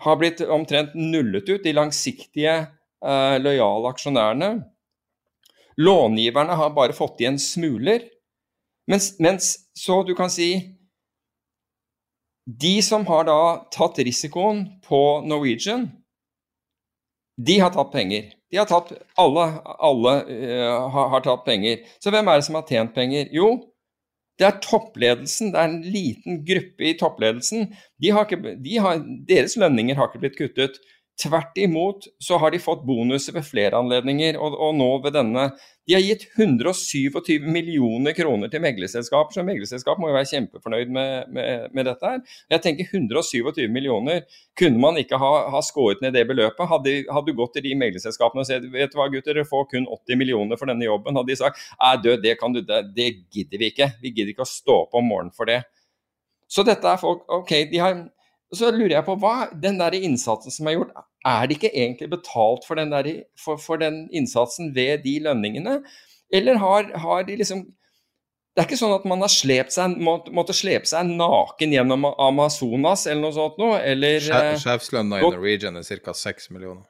har 0.05 0.19
blitt 0.21 0.41
omtrent 0.41 0.95
nullet 0.97 1.49
ut, 1.49 1.63
de 1.65 1.75
langsiktige, 1.77 2.57
eh, 3.05 3.37
lojale 3.43 3.93
aksjonærene. 3.93 4.51
Långiverne 5.77 6.57
har 6.57 6.73
bare 6.77 6.97
fått 6.97 7.21
igjen 7.21 7.39
smuler. 7.41 8.07
Mens, 8.89 9.17
mens, 9.21 9.57
så 9.75 10.03
du 10.07 10.15
kan 10.15 10.31
si 10.31 10.73
De 12.47 12.79
som 12.83 13.03
har 13.09 13.25
da 13.27 13.67
tatt 13.75 13.97
risikoen 13.99 14.61
på 14.87 15.01
Norwegian, 15.27 15.89
de 17.37 17.59
har 17.61 17.73
tatt 17.75 17.93
penger. 17.93 18.31
De 18.51 18.61
har 18.61 18.69
tatt, 18.71 18.93
alle 19.21 19.47
alle 19.67 20.13
uh, 20.29 20.91
har, 20.93 21.09
har 21.15 21.25
tatt 21.25 21.45
penger. 21.45 21.83
Så 22.01 22.13
hvem 22.15 22.29
er 22.31 22.39
det 22.39 22.47
som 22.47 22.59
har 22.59 22.69
tjent 22.69 22.95
penger? 22.97 23.29
Jo, 23.35 23.51
det 24.37 24.47
er 24.49 24.59
toppledelsen, 24.65 25.53
det 25.53 25.61
er 25.61 25.71
en 25.71 25.81
liten 25.85 26.43
gruppe 26.47 26.91
i 26.91 26.97
toppledelsen. 27.01 27.71
De 28.03 28.13
ikke, 28.13 28.57
de 28.63 28.79
har, 28.85 29.01
deres 29.29 29.57
lønninger 29.61 29.97
har 29.97 30.11
ikke 30.11 30.23
blitt 30.27 30.39
kuttet. 30.39 30.81
Tvert 31.17 31.57
imot 31.57 32.05
så 32.21 32.37
har 32.37 32.53
de 32.53 32.59
fått 32.61 32.83
bonuser 32.85 33.33
ved 33.33 33.47
flere 33.49 33.79
anledninger, 33.79 34.37
og, 34.37 34.53
og, 34.53 34.75
nå 34.77 34.89
ved 35.01 35.15
denne. 35.17 35.47
De 35.89 35.95
har 35.95 36.03
gitt 36.05 36.27
127 36.37 37.47
millioner 37.49 38.13
kroner 38.13 38.51
til 38.53 38.61
meglerselskaper, 38.61 39.33
så 39.33 39.45
meglerselskap 39.47 39.97
må 40.03 40.11
jo 40.11 40.17
være 40.19 40.29
kjempefornøyd 40.29 40.91
med, 40.93 41.31
med, 41.33 41.71
med, 41.73 41.89
dette 41.89 42.11
her. 42.11 42.21
Jeg 42.53 42.65
tenker 42.67 42.91
127 42.91 43.63
millioner. 43.73 44.27
Kunne 44.61 44.83
man 44.83 45.01
ikke 45.01 45.17
ha, 45.23 45.31
ha 45.55 45.63
skåret 45.65 46.05
ned 46.05 46.13
det 46.19 46.27
beløpet? 46.29 46.69
Hadde, 46.69 46.95
hadde 47.09 47.33
du 47.33 47.41
gått 47.41 47.57
til 47.57 47.65
de 47.65 47.73
meglerselskapene 47.81 48.45
og 48.45 48.51
sagt 48.51 48.69
vet 48.75 48.93
du 48.93 48.99
hva 49.01 49.09
gutter, 49.09 49.39
dere 49.39 49.49
får 49.49 49.71
kun 49.73 49.89
80 49.89 50.21
millioner 50.21 50.61
for 50.61 50.69
denne 50.69 50.85
jobben, 50.85 51.17
hadde 51.17 51.33
de 51.33 51.39
sagt 51.41 51.65
æ 51.81 51.95
død, 52.05 52.21
det, 52.27 52.37
kan 52.43 52.53
du, 52.53 52.61
det, 52.61 52.83
det 52.99 53.09
gidder 53.33 53.65
vi 53.65 53.73
ikke. 53.73 53.89
Vi 54.05 54.13
gidder 54.13 54.35
ikke 54.35 54.45
å 54.45 54.53
stå 54.53 54.83
opp 54.83 55.01
om 55.01 55.09
morgenen 55.09 55.33
for 55.33 55.49
det. 55.49 55.63
Så 56.45 56.63
dette 56.67 56.93
er 56.93 57.01
folk 57.01 57.25
OK, 57.33 57.57
de 57.73 57.81
har 57.81 57.97
så 58.55 58.71
lurer 58.71 58.95
jeg 58.95 59.07
på 59.07 59.17
hva 59.19 59.49
den 59.59 59.79
der 59.81 59.95
innsatsen 59.99 60.55
som 60.55 60.69
er 60.69 60.77
gjort, 60.77 60.93
er 61.27 61.49
det 61.49 61.57
ikke 61.57 61.73
egentlig 61.73 62.11
betalt 62.13 62.67
for 62.67 62.79
den, 62.79 62.93
der, 62.95 63.09
for, 63.43 63.59
for 63.59 63.81
den 63.83 64.05
innsatsen 64.15 64.71
ved 64.77 65.03
de 65.03 65.17
lønningene? 65.25 65.81
Eller 66.33 66.61
har, 66.63 66.93
har, 66.99 67.23
de 67.27 67.37
liksom 67.39 67.65
Det 68.55 68.63
er 68.63 68.67
ikke 68.67 68.79
sånn 68.79 68.95
at 68.97 69.05
man 69.07 69.21
har 69.23 69.31
slept 69.31 69.75
seg, 69.75 69.99
må, 70.01 70.17
måtte 70.35 70.55
slepe 70.57 70.89
seg 70.89 71.11
naken 71.11 71.75
gjennom 71.75 72.07
Amazonas 72.09 73.05
eller 73.07 73.27
noe 73.27 73.37
sånt 73.37 73.59
noe? 73.61 73.83
Eller 73.85 74.23
eh, 74.23 74.55
Sjefslønna 74.63 75.21
i 75.21 75.27
Norwegian 75.27 75.77
er 75.77 76.01
ca. 76.07 76.15
6 76.17 76.51
millioner. 76.55 76.87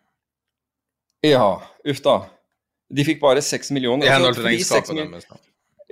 Ja, 1.27 1.57
uff 1.89 2.05
da. 2.05 2.21
De 2.93 3.03
fikk 3.03 3.19
bare 3.25 3.43
6 3.43 3.73
millioner. 3.75 4.07
I 4.07 4.13
henhold 4.15 4.39
til 4.39 4.47
regnskapet 4.47 5.01
deres. 5.01 5.27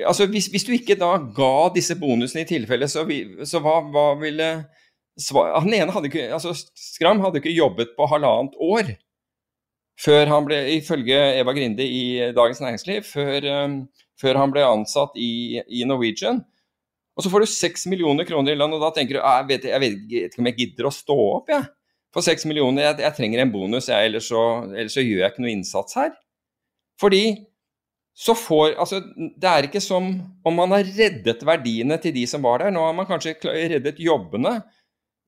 Altså, 0.04 0.26
hvis, 0.30 0.46
hvis, 0.50 0.64
du 0.66 0.72
ikke 0.74 0.96
da 0.98 1.16
ga 1.34 1.68
disse 1.74 1.94
bonusene 1.98 2.42
i 2.42 2.48
tilfelle, 2.48 2.86
så, 2.90 3.02
så 3.46 3.60
hva, 3.62 3.76
hva 3.94 4.08
ville 4.18 4.48
han 5.14 5.74
ene 5.74 5.94
hadde 5.94 6.10
ikke, 6.10 6.26
altså 6.34 6.54
Skram 6.74 7.20
hadde 7.22 7.38
ikke 7.38 7.54
jobbet 7.54 7.92
på 7.94 8.08
halvannet 8.10 8.56
år 8.58 8.96
før 10.00 10.26
han 10.30 10.46
ble, 10.46 10.58
ifølge 10.74 11.18
Eva 11.38 11.54
Grinde 11.54 11.84
i 11.86 12.32
Dagens 12.34 12.58
Næringsliv, 12.62 13.04
før, 13.06 13.46
um, 13.64 13.76
før 14.20 14.40
han 14.40 14.50
ble 14.54 14.66
ansatt 14.66 15.14
i, 15.20 15.60
i, 15.68 15.84
Norwegian. 15.86 16.42
Og 17.14 17.22
så 17.22 17.30
får 17.30 17.44
du 17.44 17.52
seks 17.52 17.86
millioner 17.86 18.26
kroner 18.26 18.54
i 18.54 18.58
lønn, 18.58 18.74
og 18.74 18.82
da 18.82 18.90
tenker 18.96 19.18
du 19.18 19.22
jeg 19.22 19.48
vet, 19.52 19.70
jeg 19.70 19.82
vet, 19.84 20.04
ikke 20.26 20.42
om 20.42 20.50
jeg 20.50 20.58
gidder 20.58 20.90
å 20.90 20.94
stå 20.94 21.18
opp, 21.38 21.54
jeg. 21.54 21.68
For 22.14 22.26
seks 22.26 22.46
millioner, 22.46 22.88
jeg, 22.88 23.00
jeg, 23.02 23.14
trenger 23.16 23.42
en 23.42 23.50
bonus, 23.54 23.88
jeg, 23.90 24.10
ellers, 24.10 24.28
så, 24.30 24.42
ellers, 24.70 24.94
så, 24.94 25.02
gjør 25.02 25.22
jeg 25.22 25.32
ikke 25.32 25.42
noe 25.46 25.54
innsats 25.54 25.98
her. 25.98 26.14
Fordi 27.02 27.24
så 28.14 28.36
får 28.38 28.76
Altså, 28.78 29.00
det 29.18 29.48
er 29.50 29.66
ikke 29.66 29.82
som 29.82 30.12
om 30.46 30.54
man 30.54 30.70
har 30.76 30.86
reddet 30.86 31.40
verdiene 31.42 31.96
til 31.98 32.14
de 32.14 32.22
som 32.30 32.44
var 32.46 32.62
der. 32.62 32.70
Nå 32.74 32.84
har 32.86 32.94
man 32.94 33.08
kanskje 33.08 33.34
reddet 33.42 33.98
jobbene 33.98 34.60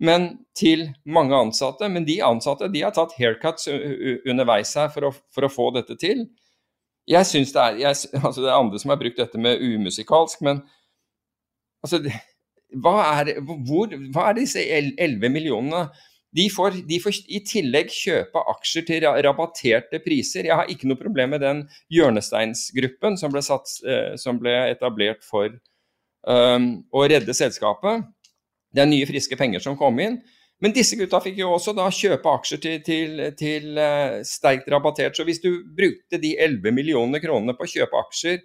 men 0.03 0.29
til 0.57 0.89
mange 1.09 1.37
ansatte. 1.37 1.89
Men 1.93 2.07
de 2.09 2.19
ansatte 2.25 2.69
de 2.73 2.83
har 2.85 2.95
tatt 2.97 3.15
haircuts 3.19 3.69
underveis 3.71 4.75
her 4.77 4.91
for 4.93 5.09
å, 5.09 5.13
for 5.35 5.47
å 5.47 5.53
få 5.53 5.71
dette 5.77 5.97
til. 6.01 6.27
Jeg 7.07 7.29
synes 7.29 7.53
det 7.55 7.63
er 7.63 7.79
jeg, 7.85 8.09
altså 8.27 8.43
Det 8.43 8.51
er 8.51 8.59
andre 8.59 8.81
som 8.83 8.93
har 8.93 9.01
brukt 9.01 9.21
dette 9.21 9.41
med 9.41 9.63
umusikalsk, 9.63 10.43
men 10.47 10.65
altså 11.85 12.03
hva 12.83 12.99
er, 13.21 13.37
hvor, 13.47 13.93
hva 14.13 14.29
er 14.31 14.41
disse 14.41 14.61
11 14.61 15.31
millionene? 15.31 15.87
De 16.37 16.49
får, 16.53 16.83
de 16.85 16.99
får, 17.01 17.21
i 17.33 17.39
tillegg 17.47 17.93
kjøpe 17.95 18.43
aksjer 18.53 18.85
til 18.89 19.07
rabatterte 19.25 20.01
priser. 20.05 20.49
Jeg 20.51 20.59
har 20.59 20.69
ikke 20.69 20.91
noe 20.91 21.01
problem 21.01 21.33
med 21.33 21.41
den 21.45 21.63
hjørnesteinsgruppen 21.95 23.17
som 23.17 23.33
ble, 23.33 23.41
satt, 23.47 23.71
eh, 23.87 24.17
som 24.21 24.41
ble 24.43 24.53
etablert 24.75 25.25
for 25.25 25.55
um, 26.29 26.69
å 26.93 27.07
redde 27.09 27.37
selskapet. 27.37 28.05
Det 28.77 28.85
er 28.85 28.91
nye, 28.91 29.09
friske 29.09 29.39
penger 29.41 29.65
som 29.65 29.79
kom 29.81 29.97
inn. 30.05 30.21
Men 30.61 30.73
disse 30.73 30.97
gutta 30.97 31.21
fikk 31.21 31.41
jo 31.43 31.51
også 31.53 31.75
da 31.77 31.89
kjøpe 31.93 32.33
aksjer 32.33 32.61
til, 32.61 32.77
til, 32.85 33.19
til 33.37 33.77
uh, 33.77 34.23
sterkt 34.25 34.69
rabattert. 34.73 35.17
Så 35.17 35.25
hvis 35.29 35.43
du 35.43 35.51
brukte 35.77 36.21
de 36.21 36.33
11 36.41 36.73
millioner 36.77 37.21
kronene 37.21 37.57
på 37.57 37.67
å 37.67 37.73
kjøpe 37.75 38.05
aksjer 38.07 38.41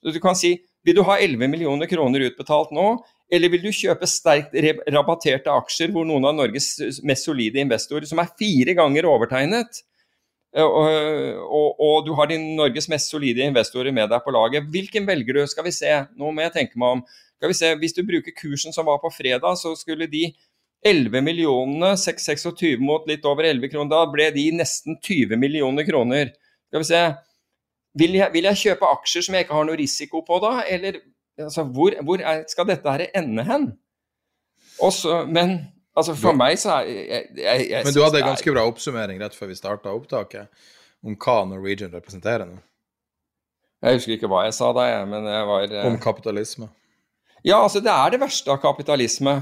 så 0.00 0.12
Du 0.14 0.20
kan 0.20 0.36
si 0.38 0.54
vil 0.86 0.96
du 0.96 1.02
ha 1.04 1.18
11 1.20 1.50
millioner 1.52 1.88
kroner 1.90 2.22
utbetalt 2.24 2.70
nå, 2.72 2.86
eller 3.30 3.52
vil 3.52 3.66
du 3.66 3.70
kjøpe 3.74 4.08
sterkt 4.08 4.54
rabatterte 4.88 5.52
aksjer 5.52 5.92
hvor 5.92 6.06
noen 6.08 6.24
av 6.30 6.38
Norges 6.38 7.00
mest 7.06 7.28
solide 7.28 7.60
investorer, 7.60 8.08
som 8.08 8.22
er 8.22 8.32
fire 8.40 8.74
ganger 8.78 9.08
overtegnet, 9.10 9.82
eh, 10.56 10.64
og, 10.64 11.44
og, 11.44 11.68
og, 11.76 11.98
du 12.08 12.14
har 12.18 12.30
de 12.30 12.40
Norges 12.40 12.88
mest 12.88 13.12
solide 13.12 13.44
investorer 13.44 13.92
med 13.92 14.08
deg 14.10 14.24
på 14.24 14.34
laget. 14.34 14.70
Hvilken 14.72 15.04
velger 15.08 15.36
du? 15.36 15.42
Skal 15.52 15.68
vi 15.68 15.74
se, 15.76 15.92
nå 16.16 16.32
må 16.32 16.46
jeg 16.46 16.56
tenke 16.56 16.80
meg 16.80 16.96
om. 16.96 17.04
Skal 17.40 17.48
vi 17.48 17.56
se, 17.56 17.74
Hvis 17.80 17.96
du 17.96 18.02
bruker 18.04 18.36
kursen 18.36 18.74
som 18.76 18.84
var 18.84 18.98
på 19.00 19.08
fredag, 19.08 19.56
så 19.56 19.72
skulle 19.78 20.04
de 20.12 20.26
11 20.84 21.22
millionene, 21.24 21.94
626 21.96 22.80
mot 22.84 23.06
litt 23.08 23.24
over 23.28 23.48
11 23.48 23.72
kroner, 23.72 23.90
da 23.92 24.04
ble 24.12 24.26
de 24.34 24.46
nesten 24.58 24.98
20 25.00 25.40
millioner 25.40 25.86
kroner. 25.88 26.34
Skal 26.68 26.84
vi 26.84 26.88
se 26.88 27.02
Vil 27.98 28.12
jeg, 28.14 28.30
vil 28.30 28.46
jeg 28.46 28.60
kjøpe 28.60 28.86
aksjer 28.86 29.24
som 29.26 29.34
jeg 29.34 29.44
ikke 29.44 29.56
har 29.56 29.64
noe 29.66 29.78
risiko 29.80 30.20
på 30.22 30.36
da, 30.44 30.60
eller 30.62 31.00
altså, 31.40 31.64
hvor, 31.64 31.96
hvor 32.06 32.20
er, 32.22 32.44
skal 32.46 32.68
dette 32.68 32.92
her 32.92 33.08
ende 33.18 33.42
hen? 33.48 33.64
Også, 34.78 35.24
men 35.26 35.56
altså, 35.98 36.14
for 36.14 36.36
meg 36.38 36.60
så 36.60 36.76
er 36.76 36.86
jeg, 36.86 37.24
jeg, 37.40 37.64
jeg 37.72 37.88
Men 37.88 37.96
du 37.96 38.02
hadde 38.04 38.20
en 38.20 38.28
ganske 38.30 38.54
bra 38.54 38.62
oppsummering 38.70 39.18
rett 39.24 39.34
før 39.34 39.50
vi 39.50 39.58
starta 39.58 39.90
opptaket, 39.90 40.46
om 41.02 41.16
hva 41.18 41.40
Norwegian 41.50 41.90
representerer 41.96 42.46
nå? 42.46 42.60
Jeg 43.82 43.96
husker 43.98 44.14
ikke 44.14 44.30
hva 44.30 44.44
jeg 44.46 44.54
sa 44.54 44.70
da, 44.76 44.86
jeg, 44.86 45.08
men 45.10 45.26
jeg 45.26 45.48
var 45.50 45.74
Om 45.88 45.98
kapitalisme? 46.04 46.70
Ja, 47.46 47.62
altså 47.62 47.80
det 47.80 47.92
er 47.92 48.12
det 48.12 48.20
verste 48.20 48.52
av 48.52 48.60
kapitalisme. 48.60 49.40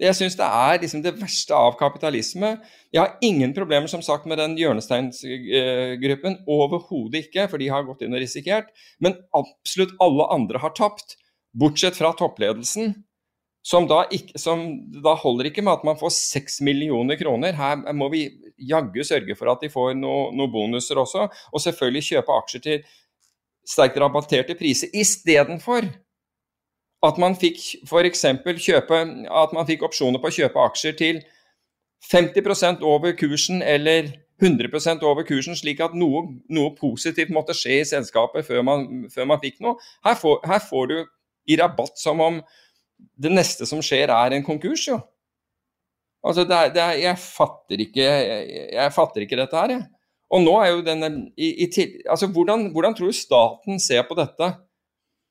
Jeg 0.00 0.16
syns 0.16 0.36
det 0.38 0.46
er 0.46 0.78
liksom 0.80 1.02
det 1.04 1.12
verste 1.20 1.56
av 1.56 1.74
kapitalisme. 1.80 2.54
Jeg 2.92 3.02
har 3.02 3.18
ingen 3.24 3.52
problemer 3.56 3.90
som 3.90 4.00
sagt 4.04 4.24
med 4.28 4.40
den 4.40 4.56
hjørnesteinsgruppen. 4.60 6.38
Overhodet 6.48 7.26
ikke, 7.26 7.44
for 7.50 7.60
de 7.60 7.68
har 7.72 7.84
gått 7.84 8.06
inn 8.06 8.16
og 8.16 8.22
risikert. 8.22 8.72
Men 9.00 9.18
absolutt 9.36 9.92
alle 10.00 10.28
andre 10.32 10.62
har 10.62 10.72
tapt, 10.76 11.18
bortsett 11.52 11.98
fra 11.98 12.14
toppledelsen. 12.16 12.94
Som 13.60 13.84
da, 13.90 14.06
ikke, 14.08 14.40
som 14.40 14.62
da 15.04 15.12
holder 15.20 15.50
ikke 15.50 15.64
med 15.66 15.74
at 15.74 15.84
man 15.84 15.98
får 16.00 16.14
seks 16.16 16.62
millioner 16.64 17.20
kroner. 17.20 17.52
Her 17.56 17.92
må 17.92 18.08
vi 18.12 18.24
jaggu 18.56 19.02
sørge 19.04 19.36
for 19.36 19.52
at 19.52 19.60
de 19.60 19.68
får 19.72 19.92
noen 20.00 20.36
noe 20.36 20.52
bonuser 20.52 21.00
også. 21.00 21.28
Og 21.52 21.60
selvfølgelig 21.60 22.08
kjøpe 22.08 22.38
aksjer 22.40 22.64
til 22.64 22.86
sterkt 23.68 24.00
rabatterte 24.00 24.56
priser 24.56 24.88
istedenfor 24.96 25.90
at 27.06 27.20
man 27.20 27.36
fikk 27.38 27.60
f.eks. 27.88 28.24
kjøpe 28.60 28.96
At 29.30 29.54
man 29.56 29.68
fikk 29.68 29.86
opsjoner 29.88 30.20
på 30.20 30.28
å 30.28 30.34
kjøpe 30.34 30.64
aksjer 30.68 30.96
til 30.98 31.22
50% 32.10 32.84
over 32.86 33.14
kursen 33.16 33.62
eller 33.62 34.10
100% 34.40 35.04
over 35.04 35.26
kursen, 35.28 35.56
slik 35.56 35.82
at 35.84 35.92
noe, 35.96 36.22
noe, 36.48 36.72
positivt 36.78 37.32
måtte 37.34 37.56
skje 37.56 37.80
i 37.82 37.88
selskapet 37.88 38.46
før 38.46 38.64
man, 38.64 38.86
før 39.12 39.28
man 39.28 39.40
fikk 39.42 39.60
noe. 39.60 39.76
Her 40.06 40.16
får, 40.16 40.38
her 40.48 40.62
får, 40.64 40.86
du 40.88 41.52
i 41.52 41.58
rabatt 41.60 42.00
som 42.00 42.22
om 42.24 42.40
det 43.20 43.32
neste 43.32 43.68
som 43.68 43.82
skjer, 43.84 44.12
er 44.12 44.36
en 44.36 44.46
konkurs, 44.46 44.86
jo. 44.88 44.96
Altså, 46.24 46.44
det 46.48 46.56
er, 46.56 46.72
det 46.72 46.82
er, 46.84 46.96
jeg, 47.00 47.20
fatter 47.20 47.84
ikke, 47.84 48.04
jeg, 48.04 48.64
jeg, 48.76 48.94
fatter 48.96 49.24
ikke 49.24 49.38
dette 49.40 49.60
her, 49.60 49.76
jeg. 49.76 49.86
Og 50.30 50.42
nå 50.44 50.56
er 50.62 50.68
jo 50.70 50.82
denne 50.86 51.08
i, 51.34 51.48
i, 51.64 51.68
altså, 52.08 52.28
hvordan, 52.30 52.68
hvordan 52.74 52.96
tror 52.96 53.10
du 53.10 53.16
staten 53.16 53.80
ser 53.82 54.04
på 54.08 54.16
dette? 54.18 54.52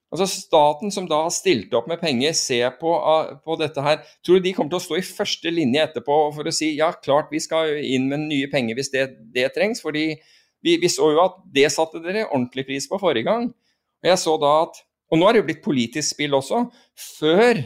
Altså 0.09 0.25
Staten 0.31 0.89
som 0.93 1.05
da 1.09 1.19
har 1.27 1.33
stilt 1.33 1.73
opp 1.77 1.85
med 1.89 2.01
penger, 2.01 2.33
ser 2.33 2.71
på, 2.79 2.95
uh, 2.97 3.35
på, 3.45 3.57
dette 3.61 3.83
her. 3.85 4.01
Tror 4.25 4.39
du 4.39 4.47
de 4.47 4.53
kommer 4.57 4.73
til 4.73 4.79
å 4.79 4.85
stå 4.87 4.97
i 4.97 5.05
første 5.05 5.53
linje 5.53 5.83
etterpå 5.85 6.17
for 6.33 6.49
å 6.49 6.53
si 6.55 6.71
ja, 6.79 6.89
klart 6.97 7.29
vi 7.33 7.41
skal 7.43 7.75
inn 7.77 8.07
med 8.09 8.25
nye 8.25 8.49
penger 8.49 8.79
hvis 8.79 8.93
det, 8.95 9.05
det 9.35 9.51
trengs? 9.53 9.83
fordi 9.85 10.11
vi, 10.65 10.75
vi, 10.81 10.89
så 10.91 11.11
jo 11.13 11.21
at 11.23 11.37
det 11.53 11.69
satte 11.71 12.01
dere 12.03 12.27
ordentlig 12.27 12.65
pris 12.67 12.89
på 12.89 12.99
forrige 12.99 13.29
gang. 13.29 13.49
Og 14.01 14.09
jeg 14.09 14.19
så 14.21 14.35
da 14.41 14.53
at, 14.65 14.81
og 15.09 15.19
nå 15.19 15.27
er 15.27 15.35
det 15.35 15.43
jo 15.43 15.49
blitt 15.49 15.65
politisk 15.65 16.15
spill 16.15 16.35
også. 16.37 16.65
Før 17.19 17.61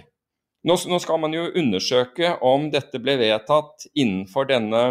nå, 0.68 0.78
nå 0.92 1.00
skal 1.02 1.20
man 1.24 1.36
jo 1.36 1.50
undersøke 1.60 2.36
om 2.46 2.70
dette 2.74 3.02
ble 3.04 3.18
vedtatt 3.20 3.88
innenfor 3.94 4.48
denne, 4.52 4.84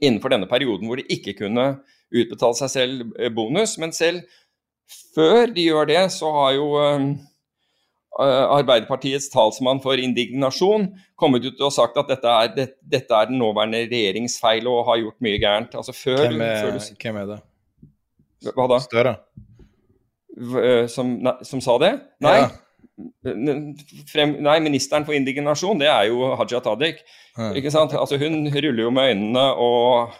innenfor 0.00 0.34
denne 0.34 0.50
perioden 0.50 0.90
hvor 0.90 1.00
de 1.00 1.06
ikke 1.14 1.38
kunne 1.40 1.76
utbetale 2.14 2.58
seg 2.58 2.72
selv 2.72 3.16
eh, 3.18 3.32
bonus. 3.34 3.76
Men 3.82 3.94
selv 3.96 4.26
før 5.16 5.54
de 5.54 5.64
gjør 5.68 5.88
det, 5.90 6.02
så 6.14 6.30
har 6.34 6.52
jo 6.56 6.68
uh, 6.76 7.08
Arbeiderpartiets 8.16 9.28
talsmann 9.32 9.82
for 9.84 10.00
indignasjon 10.00 10.88
kommet 11.20 11.44
ut 11.44 11.60
og 11.60 11.74
sagt 11.74 11.98
at 12.00 12.08
dette 12.12 12.32
er, 12.32 12.52
det, 12.54 12.66
dette 12.80 13.12
er 13.16 13.28
den 13.30 13.40
nåværende 13.40 13.82
regjerings 13.90 14.38
feil 14.40 14.68
og 14.70 14.86
har 14.88 15.02
gjort 15.02 15.18
mye 15.24 15.40
gærent. 15.42 15.76
Altså 15.76 15.92
før, 15.96 16.22
hvem, 16.24 16.40
er, 16.44 16.62
før 16.62 16.78
du, 16.78 17.02
hvem 17.02 17.20
er 17.22 17.34
det? 17.34 17.40
Hva 18.56 18.68
da? 18.70 18.80
Støre? 18.84 19.16
Som, 20.92 21.16
som, 21.48 21.62
sa 21.64 21.76
det? 21.80 21.92
Nei. 22.24 22.38
Ja. 22.42 22.48
Frem, 24.08 24.38
nei, 24.44 24.56
ministeren 24.64 25.04
for 25.04 25.16
indignasjon, 25.16 25.80
det 25.80 25.88
er 25.92 26.08
jo 26.08 26.32
Haja 26.40 26.60
Tadik. 26.64 27.02
Ja. 27.36 27.50
Ikke 27.56 27.72
sant? 27.72 27.92
Altså, 27.96 28.18
hun 28.20 28.46
ruller 28.48 28.82
jo 28.86 28.92
med 28.94 29.12
øynene 29.12 29.46
og, 29.60 30.16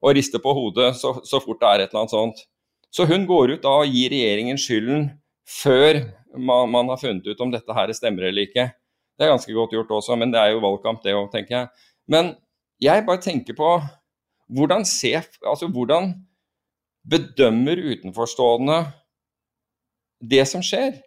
og 0.00 0.16
rister 0.16 0.40
på 0.40 0.54
hodet 0.56 0.94
så, 1.00 1.18
så, 1.24 1.40
fort 1.44 1.60
det 1.60 1.68
er 1.68 1.84
et 1.84 1.90
eller 1.90 2.04
annet 2.04 2.14
sånt. 2.14 2.44
Så 2.96 3.04
hun 3.04 3.26
går 3.28 3.56
ut 3.56 3.64
da 3.64 3.74
og 3.82 3.92
gir 3.92 4.08
regjeringen 4.14 4.56
skylden 4.60 5.10
før 5.44 6.00
man, 6.32 6.70
man, 6.72 6.88
har 6.88 7.00
funnet 7.00 7.26
ut 7.28 7.40
om 7.44 7.52
dette 7.52 7.76
her 7.76 7.92
stemmer 7.96 8.30
eller 8.30 8.48
ikke. 8.48 8.70
Det 9.16 9.24
er 9.24 9.32
ganske 9.34 9.52
godt 9.56 9.74
gjort 9.76 9.92
også, 9.98 10.16
men 10.16 10.32
det 10.32 10.40
er 10.40 10.54
jo 10.54 10.62
valgkamp 10.64 11.02
det 11.04 11.12
òg, 11.16 11.28
tenker 11.32 11.54
jeg. 11.58 11.68
Men 12.08 12.32
jeg 12.80 13.04
bare 13.04 13.22
tenker 13.24 13.56
på 13.56 13.76
hvordan 14.52 14.84
ser 14.86 15.24
Altså 15.42 15.66
hvordan 15.66 16.12
bedømmer 17.08 17.80
utenforstående 17.82 18.78
det 20.22 20.44
som 20.48 20.62
skjer? 20.64 21.00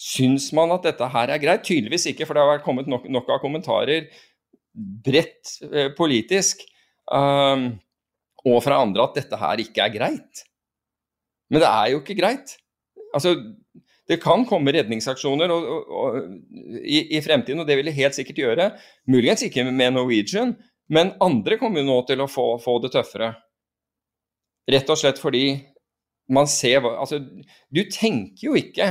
Syns 0.00 0.48
man 0.56 0.72
at 0.72 0.86
dette 0.88 1.08
her 1.12 1.30
er 1.30 1.42
greit? 1.42 1.64
Tydeligvis 1.66 2.08
ikke, 2.10 2.26
for 2.26 2.36
det 2.36 2.46
har 2.48 2.64
kommet 2.64 2.88
nok, 2.88 3.06
nok 3.12 3.28
av 3.30 3.42
kommentarer 3.42 4.08
bredt 4.74 5.58
eh, 5.66 5.90
politisk 5.96 6.62
um, 7.10 7.66
og 8.46 8.62
fra 8.64 8.80
andre 8.80 9.04
at 9.04 9.18
dette 9.18 9.38
her 9.40 9.60
ikke 9.60 9.84
er 9.84 9.92
greit. 9.92 10.44
Men 11.50 11.62
det 11.62 11.68
er 11.70 11.92
jo 11.92 12.00
ikke 12.00 12.18
greit. 12.18 12.54
Altså, 13.14 13.34
det 14.10 14.18
kan 14.22 14.42
komme 14.48 14.72
redningsaksjoner 14.74 15.52
og, 15.54 15.66
og, 15.70 15.90
og, 16.00 16.16
i, 16.82 17.04
i, 17.16 17.20
fremtiden, 17.22 17.62
og 17.62 17.68
det 17.68 17.76
vil 17.78 17.90
det 17.90 17.98
helt 17.98 18.16
sikkert 18.16 18.40
gjøre. 18.42 18.70
Muligens 19.10 19.44
ikke 19.46 19.66
med 19.68 19.94
Norwegian, 19.94 20.56
men 20.90 21.12
andre 21.22 21.58
kommer 21.60 21.82
jo 21.82 21.90
nå 21.90 21.98
til 22.08 22.22
å 22.22 22.30
få, 22.30 22.46
få, 22.62 22.78
det 22.82 22.92
tøffere. 22.96 23.34
Rett 24.70 24.90
og 24.90 24.98
slett 24.98 25.20
fordi 25.22 25.44
man 26.30 26.46
ser 26.50 26.84
Altså, 26.86 27.18
du 27.74 27.80
tenker 27.90 28.50
jo 28.50 28.56
ikke 28.58 28.90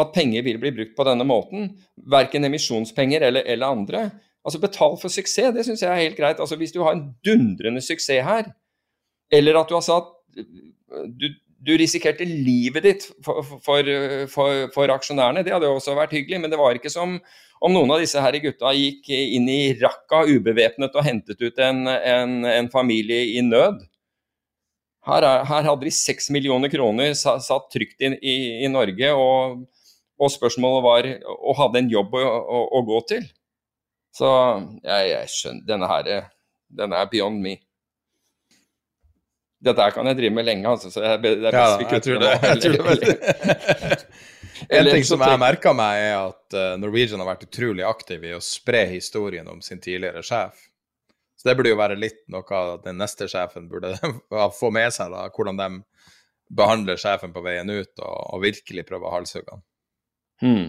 at 0.00 0.12
penger 0.14 0.44
vil 0.44 0.60
bli 0.60 0.72
brukt 0.72 0.94
på 0.96 1.04
denne 1.04 1.24
måten. 1.28 1.70
Verken 2.12 2.48
emisjonspenger 2.48 3.24
eller, 3.28 3.44
eller 3.48 3.76
andre. 3.76 4.04
Altså, 4.44 4.60
betal 4.60 4.96
for 5.00 5.12
suksess, 5.12 5.52
det 5.54 5.64
syns 5.68 5.84
jeg 5.84 5.92
er 5.92 6.04
helt 6.06 6.18
greit. 6.18 6.40
Altså, 6.40 6.56
hvis 6.60 6.72
du 6.72 6.80
har 6.84 6.96
en 6.96 7.10
dundrende 7.24 7.84
suksess 7.84 8.24
her, 8.24 8.48
eller 9.32 9.60
at 9.60 9.68
du 9.68 9.76
har 9.76 9.84
satt 9.84 10.12
du, 11.20 11.28
du 11.62 11.72
risikerte 11.78 12.26
livet 12.26 12.86
ditt 12.86 13.06
for, 13.22 13.42
for, 13.62 13.88
for, 14.32 14.66
for, 14.74 14.92
aksjonærene. 14.96 15.44
Det 15.46 15.54
hadde 15.54 15.68
jo 15.68 15.78
også 15.78 15.94
vært 15.98 16.14
hyggelig, 16.16 16.40
men 16.42 16.50
det 16.52 16.58
var 16.60 16.78
ikke 16.78 16.92
som 16.92 17.18
om 17.62 17.74
noen 17.74 17.92
av 17.94 18.02
disse 18.02 18.18
her 18.18 18.34
gutta 18.42 18.72
gikk 18.74 19.06
inn 19.14 19.46
i 19.50 19.60
Raqqa 19.78 20.24
ubevæpnet 20.26 20.96
og 20.98 21.06
hentet 21.06 21.42
ut 21.42 21.60
en, 21.62 21.86
en, 21.86 22.40
en 22.50 22.70
familie 22.72 23.36
i 23.36 23.44
nød. 23.46 23.84
Her, 25.06 25.22
er, 25.26 25.44
her, 25.46 25.66
hadde 25.66 25.86
de 25.86 25.94
seks 25.94 26.28
millioner 26.34 26.70
kroner 26.70 27.14
satt 27.18 27.70
trygt 27.74 28.02
inn 28.02 28.14
i, 28.18 28.34
i, 28.62 28.68
Norge, 28.70 29.08
og, 29.18 29.62
og, 30.18 30.28
spørsmålet 30.30 30.84
var 30.86 31.08
og 31.32 31.56
hadde 31.58 31.82
en 31.82 31.90
jobb 31.90 32.14
å, 32.18 32.22
å, 32.22 32.60
å 32.78 32.82
gå 32.86 33.00
til. 33.10 33.26
Så 34.14 34.28
jeg, 34.84 35.08
jeg 35.10 35.32
skjønner 35.32 35.66
Denne 35.70 35.90
her, 35.90 36.10
denne 36.82 37.02
er 37.02 37.10
beyond 37.10 37.42
me. 37.42 37.56
Dette 39.62 39.84
kan 39.94 40.08
jeg 40.10 40.18
drive 40.18 40.34
med 40.34 40.46
lenge, 40.46 40.66
altså, 40.66 40.90
så 40.90 41.04
jeg, 41.04 41.20
det 41.22 41.32
er 41.38 41.54
best 41.54 41.78
vi 41.78 41.86
kutter 41.90 42.18
det. 42.18 42.32
Det 44.66 44.78
en 44.78 44.88
ting 44.90 45.04
som 45.06 45.22
jeg 45.22 45.38
merka 45.38 45.70
meg, 45.76 46.00
er 46.02 46.16
at 46.18 46.56
uh, 46.58 46.72
Norwegian 46.82 47.22
har 47.22 47.30
vært 47.30 47.46
utrolig 47.46 47.84
aktiv 47.86 48.26
i 48.26 48.34
å 48.34 48.42
spre 48.42 48.82
historien 48.90 49.46
om 49.52 49.62
sin 49.62 49.82
tidligere 49.82 50.24
sjef. 50.26 50.66
Så 51.38 51.48
det 51.48 51.54
burde 51.58 51.70
jo 51.70 51.78
være 51.78 51.98
litt 51.98 52.24
noe 52.30 52.58
av 52.58 52.82
den 52.82 52.98
neste 52.98 53.28
sjefen 53.30 53.68
burde 53.70 53.94
få 54.60 54.72
med 54.74 54.90
seg, 54.94 55.14
da, 55.14 55.28
hvordan 55.30 55.62
de 55.62 55.70
behandler 56.52 56.98
sjefen 57.00 57.32
på 57.34 57.44
veien 57.46 57.70
ut, 57.70 57.92
og, 58.02 58.18
og 58.34 58.42
virkelig 58.42 58.86
prøve 58.88 59.08
å 59.08 59.14
halshugge 59.14 59.54
han. 59.54 59.64
Hmm. 60.42 60.68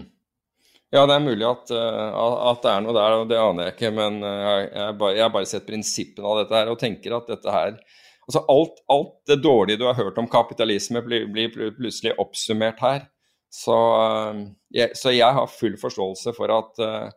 Ja, 0.94 1.02
det 1.10 1.16
er 1.16 1.26
mulig 1.26 1.46
at, 1.48 1.74
uh, 1.74 2.14
at, 2.52 2.62
det 2.62 2.70
er 2.70 2.86
noe 2.86 2.94
der, 2.94 3.18
og 3.18 3.26
det 3.30 3.42
aner 3.42 3.66
jeg 3.66 3.74
ikke. 3.74 3.92
Men 3.98 4.22
uh, 4.22 4.30
jeg, 4.30 4.72
har 4.78 4.96
bare, 5.02 5.28
bare 5.34 5.50
sett 5.50 5.66
prinsippene 5.66 6.30
av 6.30 6.44
dette 6.44 6.58
her 6.60 6.70
og 6.70 6.78
tenker 6.78 7.18
at 7.18 7.34
dette 7.34 7.58
her 7.58 7.78
Altså 8.24 8.40
alt, 8.48 8.80
alt, 8.88 9.16
det 9.28 9.42
dårlige 9.44 9.80
du 9.80 9.84
har 9.88 9.98
hørt 9.98 10.18
om 10.18 10.28
kapitalisme, 10.30 11.02
blir, 11.04 11.26
blir 11.32 11.52
plutselig 11.52 12.14
oppsummert 12.20 12.80
her. 12.80 13.04
Så, 13.52 13.76
eh, 14.00 14.40
jeg, 14.74 14.96
så 14.98 15.12
jeg 15.14 15.36
har 15.36 15.50
full 15.52 15.76
forståelse 15.78 16.32
for 16.36 16.52
at, 16.54 16.80
eh, 16.82 17.10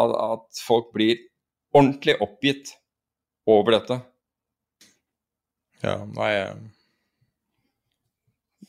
at, 0.00 0.16
at 0.28 0.64
folk 0.66 0.92
blir 0.94 1.18
ordentlig 1.74 2.18
oppgitt 2.22 2.76
over 3.50 3.78
dette. 3.78 3.98
Ja, 5.84 5.98
nei 6.08 6.30
Jeg, 6.32 6.52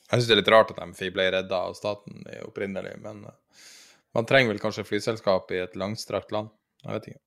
jeg 0.06 0.18
syns 0.18 0.28
det 0.28 0.36
er 0.36 0.42
litt 0.42 0.52
rart 0.52 0.74
at 0.74 0.82
de 0.82 1.12
ble 1.14 1.30
redda 1.34 1.62
av 1.70 1.78
staten 1.78 2.26
opprinnelig, 2.44 2.98
men 3.04 3.24
eh, 3.30 3.62
man 4.16 4.28
trenger 4.28 4.54
vel 4.54 4.64
kanskje 4.64 4.88
flyselskap 4.88 5.52
i 5.52 5.62
et 5.64 5.76
langstrakt 5.80 6.32
land? 6.32 6.50
Jeg 6.86 6.98
vet 6.98 7.08
ikke. 7.12 7.22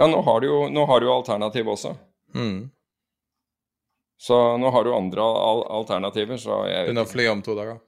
Ja, 0.00 0.08
nå 0.10 0.20
har 0.26 0.40
du 0.42 0.48
jo, 0.48 0.62
nå 0.74 0.84
har 0.90 1.00
du 1.00 1.10
alternativ 1.12 1.68
også. 1.70 1.94
Mm. 2.34 2.66
Så 4.20 4.56
nå 4.58 4.70
har 4.70 4.84
du 4.84 4.92
andre 4.94 5.22
al 5.22 5.64
alternativer. 5.80 6.36
så 6.40 6.64
jeg... 6.68 6.86
Begynner 6.88 7.06
å 7.06 7.10
fly 7.10 7.26
om 7.32 7.42
to 7.44 7.56
dager. 7.58 7.80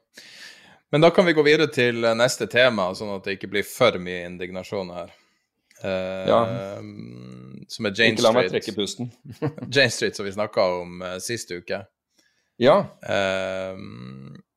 Men 0.90 1.00
da 1.00 1.10
kan 1.10 1.26
vi 1.26 1.34
gå 1.36 1.42
videre 1.42 1.70
til 1.72 2.04
neste 2.16 2.46
tema, 2.50 2.90
sånn 2.94 3.16
at 3.16 3.26
det 3.26 3.38
ikke 3.38 3.50
blir 3.52 3.66
for 3.66 3.98
mye 4.02 4.26
indignasjon 4.28 4.92
her. 4.94 5.14
Uh, 5.84 6.24
ja. 6.24 6.38
Som 7.68 7.88
er 7.88 7.92
Jane 7.92 8.16
Street. 8.16 8.18
Ikke 8.18 8.24
la 8.24 8.34
meg 8.36 8.50
trekke 8.52 8.74
pusten. 8.76 9.10
Jane 9.74 9.92
Street, 9.92 10.16
som 10.16 10.26
vi 10.26 10.34
snakka 10.34 10.66
om 10.78 11.02
uh, 11.04 11.16
sist 11.22 11.50
uke. 11.52 11.82
Ja. 12.62 12.76
Uh, 13.04 13.74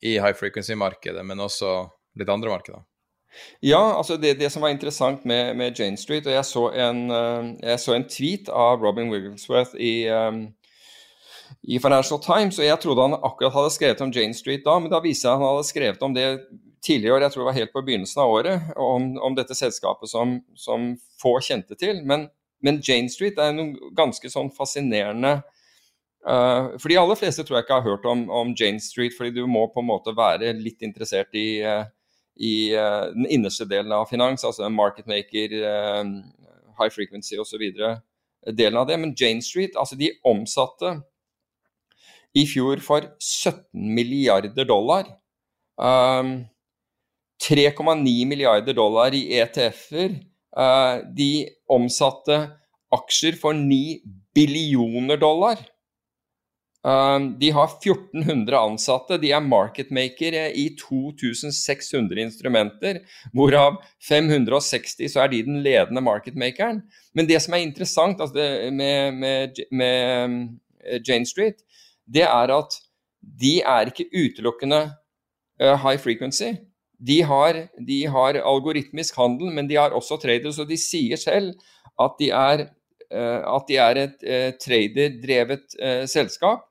I 0.05 0.19
high 0.19 0.37
frequency-markedet, 0.37 1.25
men 1.25 1.43
også 1.43 1.81
litt 2.19 2.31
andre 2.31 2.53
markeder. 2.53 2.85
Ja, 3.61 3.81
altså 3.97 4.17
det, 4.17 4.37
det 4.39 4.49
som 4.49 4.63
var 4.65 4.71
interessant 4.73 5.25
med, 5.27 5.53
med, 5.59 5.77
Jane 5.77 5.99
Street 6.01 6.25
Og 6.25 6.33
jeg 6.33 6.45
så, 6.49 6.63
en, 6.73 7.03
jeg 7.61 7.77
så 7.77 7.93
en 7.93 8.05
tweet 8.09 8.49
av 8.49 8.81
Robin 8.81 9.11
Wigglesworth 9.13 9.77
i 9.77 10.07
um, 10.09 10.47
i 11.67 11.79
Financial 11.79 12.19
Times, 12.23 12.59
og 12.59 12.65
jeg 12.65 12.79
trodde 12.79 13.03
han 13.03 13.19
akkurat 13.19 13.53
hadde 13.53 13.75
skrevet 13.75 14.01
om 14.01 14.11
Jane 14.15 14.35
Street 14.37 14.63
da, 14.65 14.77
men 14.79 14.91
da 14.91 15.01
viste 15.03 15.27
jeg 15.27 15.35
at 15.35 15.41
han 15.41 15.51
hadde 15.51 15.67
skrevet 15.67 16.05
om 16.05 16.15
det 16.15 16.27
tidligere 16.85 17.17
år, 17.17 17.25
jeg 17.25 17.33
tror 17.33 17.43
det 17.43 17.49
var 17.49 17.57
helt 17.59 17.73
på 17.75 17.83
begynnelsen 17.83 18.21
av 18.23 18.33
året, 18.33 18.67
om, 18.79 19.11
om 19.19 19.35
dette 19.35 19.57
selskapet 19.57 20.11
som, 20.11 20.37
som, 20.55 20.93
få 21.19 21.35
kjente 21.43 21.75
til. 21.75 21.99
Men, 22.07 22.29
men, 22.63 22.79
Jane 22.85 23.11
Street 23.11 23.39
er 23.41 23.51
noe 23.55 23.91
ganske 23.97 24.31
sånn 24.31 24.51
fascinerende 24.55 25.41
uh, 26.23 26.79
For 26.79 26.87
de 26.87 26.99
aller 27.01 27.19
fleste 27.19 27.43
tror 27.43 27.59
jeg 27.59 27.67
ikke 27.67 27.79
har 27.81 27.89
hørt 27.89 28.07
om, 28.07 28.23
om, 28.31 28.55
Jane 28.55 28.79
Street, 28.79 29.15
fordi 29.17 29.35
du 29.35 29.43
må 29.51 29.65
på 29.73 29.83
en 29.83 29.89
måte 29.89 30.15
være 30.15 30.53
litt 30.55 30.87
interessert 30.87 31.35
i, 31.35 31.59
uh, 31.59 31.83
i 32.39 32.71
uh, 32.71 33.11
den 33.11 33.27
innerste 33.27 33.67
delen 33.67 33.91
av 33.95 34.07
finans, 34.07 34.47
altså 34.47 34.71
market 34.71 35.11
maker, 35.11 35.59
high 36.79 36.95
frequency 36.95 37.35
osv. 37.35 37.67
delen 38.47 38.79
av 38.79 38.87
det. 38.87 38.95
Men 39.03 39.11
Jane 39.19 39.43
Street, 39.43 39.75
altså 39.75 39.99
de 39.99 40.13
omsatte 40.23 41.01
i 42.37 42.45
fjor 42.47 42.81
for 42.83 43.07
17 43.19 43.63
milliarder 43.95 44.65
dollar. 44.65 45.07
Um, 45.79 46.45
3,9 47.49 48.25
milliarder 48.27 48.73
dollar 48.73 49.15
i 49.15 49.23
ETF-er. 49.39 50.19
Uh, 50.57 51.01
de 51.15 51.47
omsatte 51.69 52.39
aksjer 52.93 53.37
for 53.39 53.53
9 53.53 53.99
billioner 54.35 55.19
dollar. 55.21 55.61
Um, 56.79 57.33
de 57.39 57.49
har 57.51 57.67
1400 57.67 58.55
ansatte, 58.55 59.17
de 59.19 59.33
er 59.35 59.43
marketmakere 59.43 60.45
i 60.55 60.69
2600 60.79 62.21
instrumenter, 62.23 63.01
hvorav 63.35 63.81
560 64.07 65.11
så 65.11 65.25
er 65.25 65.33
de 65.33 65.41
den 65.43 65.59
ledende 65.65 66.03
marketmakeren. 66.05 66.79
Men 67.13 67.27
det 67.27 67.41
som 67.43 67.57
er 67.57 67.65
interessant 67.65 68.21
altså 68.21 68.37
det, 68.37 68.73
med, 68.73 69.19
med, 69.19 69.59
med 69.75 71.03
Jane 71.03 71.27
Street, 71.27 71.59
det 72.09 72.25
er 72.25 72.53
at 72.55 72.79
de 73.19 73.59
er 73.61 73.91
ikke 73.91 74.07
utelukkende 74.13 74.81
uh, 75.61 75.75
high 75.83 75.99
frequency. 76.01 76.55
De 76.99 77.21
har, 77.23 77.65
de 77.87 77.99
har, 78.11 78.39
algoritmisk 78.43 79.19
handel, 79.19 79.53
men 79.55 79.69
de 79.69 79.77
har 79.79 79.95
også 79.95 80.19
traders, 80.19 80.59
og 80.59 80.67
de 80.69 80.79
sier 80.79 81.19
selv 81.19 81.53
at 81.99 82.17
de 82.19 82.31
er, 82.35 82.65
uh, 83.11 83.43
at 83.55 83.69
de 83.69 83.77
er 83.79 84.01
et 84.05 84.25
uh, 84.25 84.49
traderdrevet 84.59 85.79
selskap. 86.09 86.65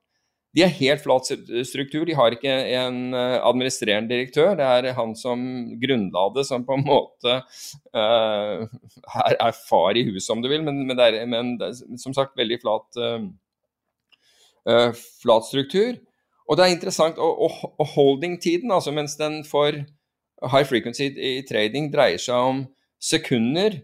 De 0.57 0.62
er 0.64 0.72
helt 0.78 1.03
flat 1.05 1.28
struktur, 1.68 2.07
de 2.09 2.14
har 2.16 2.32
ikke 2.32 2.51
en 2.51 3.12
administrerende 3.14 4.09
direktør. 4.11 4.55
Det 4.57 4.64
er 4.64 4.97
han 4.97 5.12
som 5.14 5.43
grunnla 5.78 6.22
det, 6.34 6.47
som 6.49 6.64
på 6.66 6.78
en 6.78 6.86
måte 6.89 7.34
er, 7.93 8.64
er, 9.36 9.59
far 9.68 10.01
i 10.01 10.07
huset, 10.09 10.32
om 10.32 10.41
du 10.43 10.49
vil, 10.49 10.64
men, 10.64 10.80
men, 10.89 10.99
er, 11.05 11.20
men 11.28 11.53
som 12.01 12.16
sagt 12.16 12.34
veldig 12.41 12.59
flat 12.64 12.99
uh, 12.99 13.28
flat 15.23 15.47
struktur. 15.49 15.97
Og 16.49 16.57
det 16.57 16.64
er 16.64 16.75
interessant, 16.75 17.19
og, 17.21 17.43
og, 17.45 17.75
og 17.77 17.91
holding-tiden, 17.95 18.73
altså 18.73 18.93
mens 18.97 19.16
den 19.21 19.43
for 19.45 19.77
high 20.47 20.66
frequency 20.66 21.11
i 21.12 21.43
trading 21.49 21.91
dreier 21.93 22.21
seg 22.23 22.51
om 22.53 22.62
sekunder, 23.03 23.81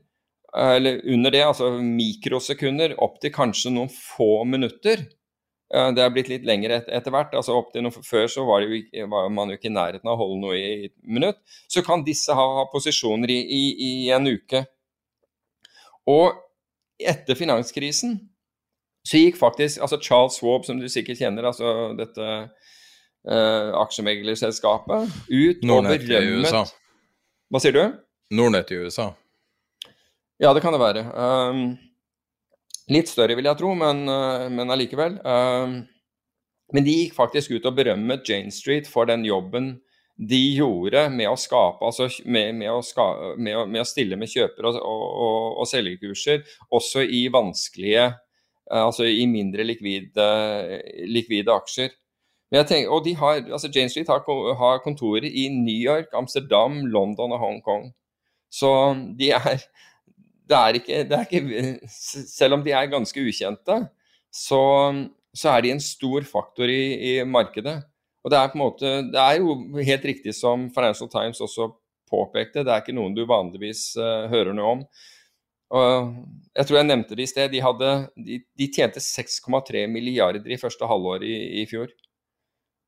eller 0.54 1.00
under 1.10 1.34
det, 1.34 1.42
altså 1.44 1.70
mikrosekunder, 1.82 2.94
opp 3.02 3.18
til 3.22 3.32
kanskje 3.34 3.72
noen 3.74 3.90
få 3.90 4.44
minutter. 4.46 5.02
Det 5.74 6.02
er 6.02 6.12
blitt 6.14 6.30
litt 6.30 6.44
lengre 6.46 6.76
et, 6.78 6.90
etter 6.94 7.10
hvert. 7.10 7.34
altså 7.34 7.56
opp 7.58 7.72
til 7.74 7.82
noen, 7.82 8.04
Før 8.06 8.28
så 8.30 8.44
var, 8.46 8.62
jo, 8.62 8.78
var, 9.10 9.30
man 9.34 9.50
jo 9.50 9.58
ikke 9.58 9.72
i 9.72 9.74
nærheten 9.74 10.06
av 10.06 10.14
å 10.14 10.20
holde 10.22 10.40
noe 10.44 10.58
i 10.58 10.86
et 10.86 10.94
minutt. 11.02 11.40
Så 11.66 11.82
kan 11.82 12.04
disse 12.06 12.36
ha, 12.36 12.44
ha 12.60 12.66
posisjoner 12.70 13.32
i, 13.34 13.40
i, 13.42 13.62
i, 13.88 13.92
en 14.14 14.28
uke. 14.30 14.62
Og 16.12 16.36
etter 17.00 17.34
finanskrisen 17.34 18.20
så 19.04 19.20
gikk 19.20 19.36
faktisk 19.36 19.82
altså 19.84 19.98
Charles 20.00 20.38
Swab, 20.40 20.64
som 20.64 20.78
du 20.80 20.88
sikkert 20.88 21.20
kjenner, 21.20 21.50
altså 21.50 21.92
dette 21.98 22.28
uh, 23.28 23.70
aksjemeglerselskapet, 23.82 25.12
ut 25.28 25.66
Nordnet 25.66 25.98
og 26.00 26.06
berømmet 26.06 26.30
i 26.30 26.38
USA. 26.40 26.64
Hva 27.52 27.60
sier 27.60 27.76
du? 27.76 27.82
Nordnett 28.34 28.72
i 28.72 28.80
USA. 28.80 29.10
Ja, 30.40 30.54
det 30.56 30.64
kan 30.64 30.74
det 30.74 30.80
være. 30.80 31.04
Um, 31.12 31.66
litt 32.90 33.12
større, 33.12 33.36
vil 33.36 33.46
jeg 33.46 33.60
tro, 33.60 33.74
men, 33.78 34.06
uh, 34.08 34.48
men 34.52 34.72
allikevel. 34.72 35.20
Um, 35.20 35.82
men 36.74 36.86
de 36.86 36.96
gikk 37.04 37.14
faktisk 37.16 37.52
ut 37.54 37.68
og 37.68 37.76
berømmet 37.76 38.24
Jane 38.28 38.52
Street 38.54 38.88
for 38.90 39.06
den 39.10 39.26
jobben 39.28 39.74
de 40.14 40.40
gjorde 40.54 41.08
med 41.10 41.26
å 41.26 41.36
skape, 41.38 41.82
altså 41.82 42.06
med, 42.30 42.54
med, 42.54 42.70
å, 42.70 42.80
ska, 42.86 43.34
med, 43.34 43.64
med 43.66 43.82
å, 43.82 43.86
stille 43.88 44.16
med 44.16 44.30
kjøper- 44.30 44.68
og, 44.70 44.76
og, 44.78 45.56
og 45.58 45.66
selgerkurser, 45.66 46.44
også 46.70 47.02
i 47.02 47.24
vanskelige 47.34 48.12
altså 48.70 49.04
i 49.08 49.26
mindre 49.28 49.64
likvide, 49.66 50.26
likvide 51.10 51.52
aksjer. 51.52 51.92
Tenker, 52.54 52.90
og 52.92 53.02
de 53.04 53.16
har, 53.18 53.40
altså 53.50 53.68
Jane 53.74 53.90
Street 53.90 54.08
har, 54.08 54.22
har, 54.58 54.82
kontorer 54.84 55.26
i 55.26 55.48
New 55.50 55.74
York, 55.74 56.12
Amsterdam, 56.14 56.84
London 56.86 57.34
og 57.34 57.40
Hongkong. 57.42 57.88
Så 58.52 58.70
de 59.18 59.32
er, 59.34 59.64
det 60.48 60.56
er, 60.56 60.78
ikke, 60.78 61.00
det 61.08 61.18
er 61.18 61.24
ikke, 61.26 61.90
Selv 61.90 62.54
om 62.54 62.62
de 62.62 62.70
er 62.70 62.92
ganske 62.92 63.20
ukjente, 63.20 63.80
så, 64.30 64.60
så 65.34 65.50
er 65.50 65.64
de 65.64 65.72
en 65.74 65.82
stor 65.82 66.26
faktor 66.28 66.70
i, 66.70 66.84
i, 66.94 67.24
markedet. 67.26 67.80
Og 68.24 68.30
det 68.30 68.38
er 68.38 68.54
måte, 68.56 68.92
det 69.12 69.20
er 69.20 69.40
jo 69.40 69.58
helt 69.84 70.04
riktig 70.04 70.36
som 70.36 70.68
Financial 70.72 71.10
Times 71.10 71.42
også 71.44 71.72
påpekte, 72.10 72.62
det 72.62 72.70
er 72.70 72.84
ikke 72.84 72.94
noen 72.96 73.16
du 73.16 73.24
vanligvis 73.26 73.90
uh, 73.98 74.30
hører 74.30 74.54
noe 74.56 74.76
om. 74.78 74.86
Og 75.74 76.14
jeg 76.54 76.68
tror 76.68 76.78
jeg 76.78 76.86
nevnte 76.86 77.16
det 77.18 77.26
i 77.26 77.30
sted. 77.30 77.50
De, 77.50 77.60
hadde, 77.64 77.92
de, 78.14 78.40
de 78.58 78.70
tjente 78.70 79.02
6,3 79.02 79.86
milliarder 79.90 80.54
i 80.54 80.60
første 80.60 80.86
halvår 80.86 81.26
i, 81.26 81.34
i 81.62 81.68
fjor. 81.70 81.90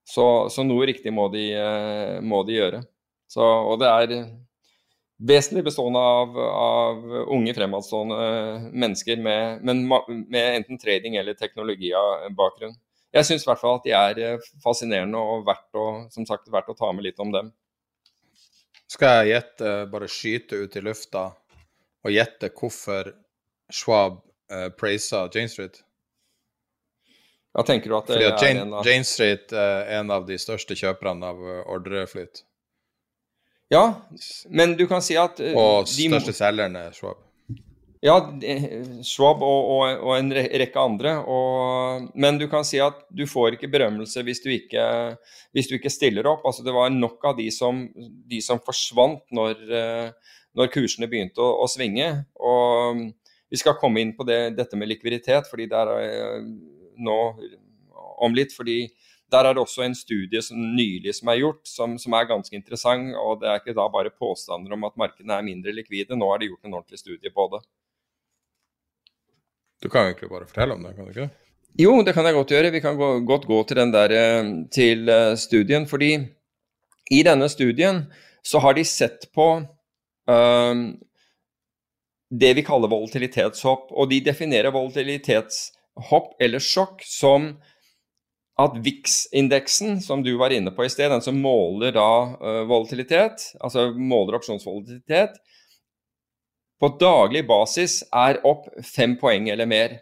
Så, 0.07 0.25
så, 0.55 0.63
noe 0.63 0.87
riktig 0.87 1.11
må 1.15 1.27
de, 1.33 1.49
eh, 1.59 2.19
må 2.23 2.45
de 2.47 2.61
gjøre. 2.61 2.85
Så, 3.27 3.43
og 3.43 3.81
det 3.83 3.91
er 3.91 4.13
vesentlig 5.19 5.65
bestående 5.67 5.99
av, 5.99 6.37
av 6.47 7.15
unge, 7.35 7.55
fremadstående 7.57 8.19
mennesker 8.71 9.19
med, 9.19 9.65
med, 9.67 10.37
enten 10.45 10.79
trading 10.79 11.19
eller 11.19 11.35
teknologibakgrunn. 11.39 12.77
Jeg 13.17 13.27
syns 13.27 13.47
i 13.47 13.49
hvert 13.49 13.63
fall 13.63 13.81
at 13.81 13.89
de 13.89 13.97
er 13.99 14.23
eh, 14.23 14.51
fascinerende 14.63 15.19
og 15.19 15.47
verdt 15.49 15.81
å, 15.81 15.87
som 16.15 16.29
sagt, 16.29 16.53
verdt 16.55 16.71
å 16.71 16.79
ta 16.79 16.93
med 16.95 17.09
litt 17.09 17.19
om 17.23 17.35
dem. 17.35 17.51
Skal 18.87 19.25
jeg 19.25 19.33
gjette, 19.33 19.75
bare 19.91 20.07
skyte 20.07 20.63
ut 20.63 20.79
i 20.79 20.85
lufta 20.87 21.33
og 22.07 22.15
gjette 22.15 22.53
hvorfor 22.55 23.13
Schwab 23.73 24.23
uh, 24.53 24.69
praiser 24.79 25.31
Jane 25.35 25.51
Street? 25.51 25.83
Ja, 27.57 27.65
tenker 27.65 27.91
du 27.91 27.97
at 27.99 28.11
det 28.11 28.19
Fordi 28.19 28.27
at 28.29 28.43
Jane, 28.45 28.59
er 28.59 28.67
en 28.67 28.75
av 28.75 28.89
Jane 28.91 29.09
Street 29.09 29.53
er 29.57 29.95
en 29.99 30.13
av 30.13 30.27
de 30.29 30.37
største 30.39 30.77
kjøperne 30.77 31.31
av 31.33 31.39
eh, 31.41 31.63
ordreflyt. 31.73 32.43
Ja, 33.73 33.85
men 34.53 34.77
du 34.79 34.85
kan 34.87 35.01
si 35.03 35.17
at 35.19 35.41
uh, 35.41 35.55
Og 35.57 35.89
største 35.89 36.35
de... 36.35 36.37
selgeren 36.37 36.77
er 36.79 36.93
Schwab. 36.95 37.23
Ja, 38.05 38.19
Schwab 39.03 39.41
og, 39.43 39.71
og, 39.73 40.03
og, 40.05 40.13
en 40.19 40.29
rekke 40.37 40.79
andre. 40.79 41.17
Og, 41.27 42.11
men 42.15 42.39
du 42.39 42.45
kan 42.53 42.63
si 42.69 42.79
at 42.83 43.01
du 43.09 43.25
får 43.27 43.57
ikke 43.57 43.73
berømmelse 43.73 44.23
hvis 44.23 44.45
du 44.45 44.51
ikke, 44.53 44.85
hvis 45.57 45.71
du 45.73 45.79
ikke 45.79 45.91
stiller 45.91 46.29
opp. 46.31 46.45
Altså, 46.47 46.63
det 46.63 46.77
var 46.77 46.93
nok 46.93 47.25
av 47.33 47.41
de 47.41 47.49
som, 47.51 47.87
de 48.31 48.43
som 48.45 48.61
forsvant 48.63 49.25
når, 49.35 49.65
når 50.57 50.73
kursene 50.73 51.09
begynte 51.11 51.43
å, 51.43 51.53
å, 51.63 51.69
svinge. 51.71 52.09
Og 52.41 52.97
um, 52.97 53.07
vi 53.53 53.61
skal 53.61 53.79
komme 53.81 54.03
inn 54.03 54.15
på 54.17 54.27
det, 54.29 54.57
dette 54.59 54.79
med 54.79 54.91
likviditet 54.91 55.51
fordi 55.51 55.69
der 55.71 55.93
er 55.93 56.47
nå 56.97 57.19
om 58.25 58.35
litt. 58.35 58.55
fordi 58.57 58.87
der 59.33 59.45
er 59.45 59.57
det 59.57 59.63
også 59.63 59.83
en 59.83 59.95
studie 59.99 60.43
som 60.43 60.59
nylig 60.77 61.15
som 61.19 61.31
er 61.33 61.41
gjort, 61.41 61.65
som, 61.67 61.97
som, 61.99 62.15
er 62.15 62.29
ganske 62.31 62.55
interessant. 62.57 63.15
og 63.19 63.41
Det 63.41 63.49
er 63.51 63.61
ikke 63.61 63.75
da 63.77 63.89
bare 63.91 64.15
påstander 64.15 64.77
om 64.77 64.87
at 64.87 64.99
markedene 64.99 65.35
er 65.35 65.47
mindre 65.47 65.75
likvide. 65.75 66.19
Nå 66.19 66.29
er 66.33 66.43
det 66.43 66.51
gjort 66.53 66.69
en 66.69 66.79
ordentlig 66.79 67.03
studie 67.03 67.35
på 67.35 67.49
det. 67.55 67.65
Du 69.83 69.91
kan 69.91 70.07
jo 70.07 70.13
egentlig 70.15 70.31
bare 70.31 70.47
fortelle 70.49 70.77
om 70.77 70.87
det, 70.87 70.95
kan 70.97 71.09
du 71.09 71.13
ikke? 71.13 71.29
Jo, 71.77 71.91
det 72.07 72.15
kan 72.17 72.25
jeg 72.25 72.39
godt 72.39 72.55
gjøre. 72.55 72.73
Vi 72.73 72.81
kan 72.81 72.97
gå, 72.97 73.09
godt 73.29 73.45
gå 73.51 73.59
til 73.69 73.83
den 73.83 73.93
der 73.93 74.15
eh, 74.15 74.53
til 74.73 75.11
eh, 75.13 75.35
studien. 75.37 75.85
Fordi 75.91 76.13
i 77.13 77.23
denne 77.27 77.49
studien 77.53 78.07
så 78.47 78.63
har 78.63 78.79
de 78.79 78.85
sett 78.87 79.27
på 79.35 79.51
det 82.31 82.53
vi 82.59 82.65
kaller 82.67 82.91
volatilitetshopp. 82.91 83.93
Og 83.95 84.11
de 84.11 84.21
definerer 84.27 84.75
volatilitetshopp 84.75 86.35
eller 86.43 86.63
sjokk 86.63 87.05
som 87.07 87.53
at 88.57 88.77
VIX-indeksen, 88.81 90.01
som 90.01 90.23
du 90.25 90.33
var 90.41 90.55
inne 90.55 90.73
på 90.73 90.87
i 90.87 90.91
sted, 90.91 91.11
den 91.13 91.25
som 91.25 91.37
måler 91.41 91.93
da 91.93 92.11
uh, 92.41 92.63
volatilitet, 92.69 93.51
altså 93.61 93.91
måler 93.93 94.39
opsjonsvolatilitet, 94.39 95.37
på 96.81 96.89
daglig 97.01 97.45
basis 97.49 98.03
er 98.13 98.41
opp 98.49 98.69
fem 98.85 99.17
poeng 99.21 99.49
eller 99.53 99.69
mer. 99.69 99.99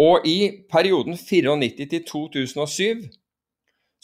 Og 0.00 0.26
i 0.28 0.64
perioden 0.72 1.16
94 1.16 1.86
til 1.92 2.02
2007 2.08 3.04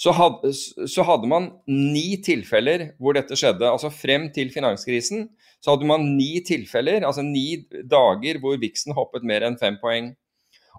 så 0.00 0.14
hadde, 0.16 0.52
så 0.88 1.04
hadde, 1.04 1.28
man 1.28 1.50
ni 1.68 2.16
tilfeller 2.24 2.90
hvor 3.00 3.16
dette 3.16 3.36
skjedde. 3.36 3.68
Altså 3.68 3.90
frem 3.92 4.30
til 4.32 4.52
finanskrisen 4.52 5.26
så 5.60 5.74
hadde 5.74 5.88
man 5.88 6.06
ni 6.16 6.38
tilfeller, 6.46 7.04
altså 7.04 7.24
ni 7.26 7.66
dager 7.68 8.40
hvor 8.40 8.56
Vixen 8.62 8.96
hoppet 8.96 9.26
mer 9.28 9.44
enn 9.44 9.58
fem 9.60 9.76
poeng. 9.82 10.14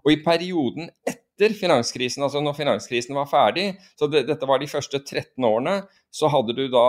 Og 0.01 0.15
i 0.15 0.21
perioden 0.25 0.89
etter 1.05 1.53
finanskrisen, 1.53 2.23
altså 2.25 2.41
når 2.41 2.57
finanskrisen 2.57 3.13
var 3.17 3.29
ferdig, 3.29 3.75
så 3.99 4.09
det, 4.09 4.25
dette 4.29 4.49
var 4.49 4.61
de 4.61 4.69
første 4.71 4.97
13 5.03 5.45
årene, 5.45 5.83
så 6.09 6.31
hadde 6.33 6.57
du 6.57 6.65
da 6.73 6.87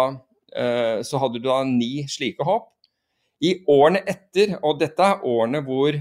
eh, 0.57 1.05
så 1.05 1.21
hadde 1.21 1.41
du 1.41 1.51
da 1.51 1.61
ni 1.69 2.07
slike 2.09 2.49
hopp. 2.49 2.71
I 3.45 3.59
årene 3.69 4.05
etter, 4.09 4.57
og 4.63 4.81
dette 4.81 5.05
er 5.05 5.25
årene 5.29 5.61
hvor, 5.67 5.99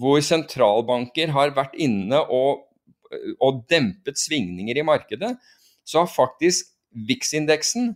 hvor 0.00 0.20
sentralbanker 0.24 1.34
har 1.36 1.52
vært 1.56 1.76
inne 1.76 2.24
og, 2.24 2.64
og 3.40 3.64
dempet 3.70 4.18
svingninger 4.18 4.78
i 4.78 4.86
markedet, 4.86 5.36
så 5.84 6.04
har 6.04 6.10
faktisk 6.10 6.72
VIX-indeksen 7.08 7.94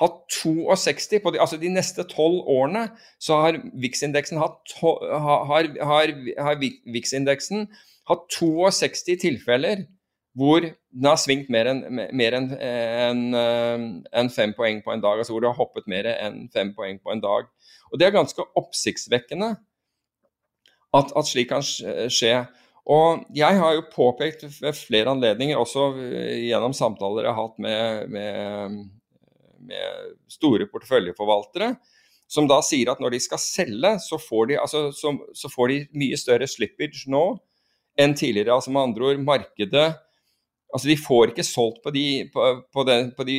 hatt 0.00 0.20
62 0.32 1.20
på 1.22 1.32
de, 1.34 1.40
altså 1.42 1.58
de 1.60 1.70
neste 1.72 2.04
tolv 2.08 2.44
årene 2.48 2.86
så 3.20 3.40
har 3.42 3.58
VIX-indeksen 3.74 4.40
hatt, 4.40 4.72
hatt 8.10 8.28
62 8.38 9.16
tilfeller 9.20 9.84
hvor 10.38 10.62
den 10.62 11.06
har 11.08 11.18
svingt 11.18 11.50
mer 11.50 11.68
enn 11.72 11.82
en, 11.98 12.50
en, 12.54 13.22
en, 14.14 14.30
fem 14.30 14.52
poeng 14.56 14.78
på 14.84 14.92
en 14.94 15.02
dag. 15.02 15.18
Altså 15.18 15.34
hvor 15.34 15.42
det 15.42 15.50
har 15.50 15.58
hoppet 15.58 15.88
mer 15.90 16.06
enn 16.12 16.44
fem 16.54 16.70
poeng 16.76 17.00
på 17.02 17.10
en 17.12 17.22
dag. 17.22 17.48
Og 17.90 17.98
Det 17.98 18.06
er 18.06 18.14
ganske 18.14 18.46
oppsiktsvekkende 18.56 19.50
at, 20.94 21.12
at 21.16 21.26
slik 21.26 21.50
kan 21.50 21.66
skje. 21.66 22.34
Og 22.88 23.26
Jeg 23.36 23.58
har 23.60 23.74
jo 23.76 23.88
påpekt 23.92 24.46
ved 24.62 24.76
flere 24.76 25.12
anledninger, 25.12 25.58
også 25.58 25.92
gjennom 26.00 26.74
samtaler 26.76 27.28
jeg 27.28 27.34
har 27.36 27.48
hatt 27.48 27.60
med, 27.60 28.08
med, 28.10 28.76
med 29.68 30.14
store 30.32 30.66
porteføljeforvaltere, 30.70 31.74
som 32.30 32.48
da 32.48 32.60
sier 32.64 32.92
at 32.92 33.00
når 33.02 33.16
de 33.16 33.20
skal 33.22 33.42
selge, 33.42 33.96
så 34.02 34.18
får 34.22 34.50
de, 34.50 34.58
altså, 34.62 34.88
så, 34.96 35.12
så 35.34 35.50
får 35.52 35.72
de 35.72 35.80
mye 35.98 36.18
større 36.18 36.48
slippage 36.50 37.10
nå 37.10 37.24
enn 38.00 38.14
tidligere. 38.16 38.54
Altså 38.54 38.72
Med 38.72 38.88
andre 38.88 39.10
ord, 39.10 39.26
markedet 39.26 39.88
Altså, 40.70 40.86
de 40.86 40.96
får 41.02 41.32
ikke 41.32 41.42
solgt 41.46 41.80
på 41.82 41.90
de, 41.94 42.04
på, 42.30 42.44
på 42.70 42.84
det, 42.86 42.98
på 43.16 43.26
de 43.26 43.38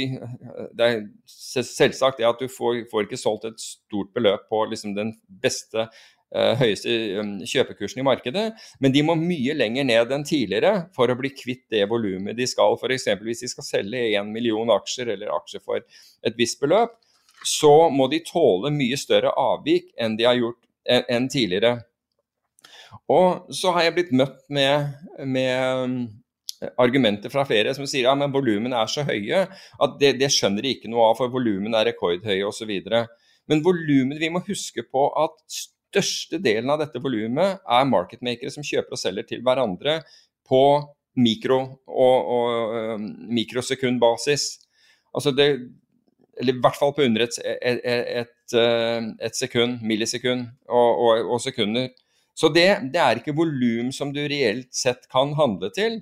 Det 0.76 0.88
er 0.88 0.98
selvsagt 1.32 2.20
det 2.20 2.28
at 2.28 2.42
du 2.42 2.50
får, 2.52 2.84
får, 2.92 3.06
ikke 3.08 3.20
solgt 3.20 3.48
et 3.48 3.62
stort 3.64 4.12
beløp 4.16 4.50
på 4.52 4.66
liksom 4.68 4.96
den 4.98 5.14
beste, 5.44 5.88
høyeste 6.32 6.94
um, 7.20 7.34
kjøpekursen 7.44 8.00
i 8.00 8.06
markedet, 8.08 8.46
men 8.80 8.94
de 8.94 9.04
må 9.04 9.18
mye 9.20 9.56
lenger 9.58 9.88
ned 9.88 10.14
enn 10.16 10.26
tidligere 10.28 10.88
for 10.96 11.12
å 11.12 11.18
bli 11.20 11.34
kvitt 11.36 11.66
det 11.74 11.84
volumet 11.92 12.38
de 12.38 12.48
skal. 12.48 12.78
F.eks. 12.80 13.10
hvis 13.20 13.44
de 13.44 13.52
skal 13.52 13.68
selge 13.68 14.04
én 14.16 14.32
million 14.32 14.72
aksjer 14.78 15.12
eller 15.16 15.34
aksjer 15.36 15.64
for 15.66 15.84
et 15.84 16.38
visst 16.40 16.62
beløp, 16.64 16.96
så 17.48 17.90
må 17.90 18.08
de 18.12 18.22
tåle 18.24 18.72
mye 18.74 18.98
større 19.00 19.34
avvik 19.38 19.92
enn 20.00 20.16
de 20.20 20.28
har 20.30 20.38
gjort 20.40 20.62
enn, 20.86 21.28
tidligere. 21.30 21.80
Og 23.12 23.52
så 23.56 23.74
har 23.76 23.88
jeg 23.88 23.96
blitt 23.98 24.16
møtt 24.16 24.42
med, 24.54 24.94
med 25.26 26.72
argumenter 26.80 27.34
fra 27.34 27.44
flere 27.48 27.74
som 27.76 27.88
sier 27.90 28.06
ja, 28.06 28.16
men 28.18 28.34
volumene 28.34 28.78
er 28.78 28.90
så 28.92 29.04
høye 29.08 29.46
at 29.48 30.00
det, 30.02 30.16
det 30.22 30.30
skjønner 30.34 30.64
de 30.64 30.76
ikke 30.76 30.92
noe 30.92 31.10
av, 31.10 31.18
for 31.20 31.34
volumene 31.34 31.80
er 31.80 31.92
rekordhøye 31.92 32.46
osv. 32.48 32.72
Men 33.50 33.64
volumene, 33.66 34.20
vi 34.22 34.30
må 34.32 34.44
huske 34.46 34.86
på 34.86 35.08
at 35.24 35.62
største 35.92 36.40
delen 36.42 36.72
av 36.72 36.80
dette 36.82 37.02
volumet 37.04 37.62
er 37.62 37.88
marketmakere 37.90 38.52
som 38.54 38.66
kjøper 38.66 38.96
og 38.96 39.02
selger 39.02 39.28
til 39.28 39.44
hverandre 39.46 40.00
på 40.48 40.64
mikro- 41.20 41.78
og, 41.88 42.32
og 42.36 43.08
mikrosekundbasis. 43.36 44.46
Altså 45.16 45.34
det, 45.36 45.48
eller 46.40 46.56
i 46.56 46.64
hvert 46.64 46.80
fall 46.80 46.94
på 46.96 47.04
under 47.04 47.26
et, 47.26 47.38
et, 47.44 47.82
et, 48.24 48.56
et 49.28 49.36
sekund, 49.36 49.82
millisekund 49.84 50.48
og, 50.70 51.04
og, 51.04 51.34
og 51.36 51.44
sekunder. 51.44 51.92
Så 52.36 52.50
det, 52.50 52.68
det, 52.94 53.02
er 53.02 53.20
ikke 53.20 53.36
volum 53.36 53.92
som 53.94 54.14
du 54.16 54.22
reelt 54.24 54.72
sett 54.74 55.04
kan 55.12 55.36
handle 55.38 55.70
til. 55.76 56.00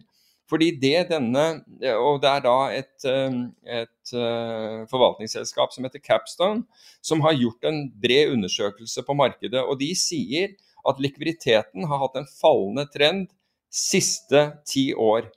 Fordi 0.49 0.71
det 0.81 1.09
denne, 1.11 1.45
og 1.93 2.21
det 2.23 2.29
er 2.31 2.41
da 2.45 2.55
et, 2.73 2.95
eh, 3.05 3.35
et 3.81 4.13
uh, 4.17 4.85
forvaltningsselskap 4.89 5.73
som 5.75 5.85
heter 5.85 6.01
Capstone, 6.01 6.63
som 7.05 7.21
har 7.21 7.37
gjort 7.37 7.69
en 7.69 7.83
bred 8.01 8.33
undersøkelse 8.33 9.05
på 9.05 9.17
markedet. 9.17 9.61
Og 9.61 9.77
de 9.81 9.91
sier 9.97 10.55
at 10.89 11.01
likviditeten 11.03 11.85
har 11.85 12.01
hatt 12.01 12.17
en 12.17 12.29
fallende 12.39 12.87
trend 12.89 13.29
siste 13.69 14.47
ti 14.65 14.89
år. 14.97 15.29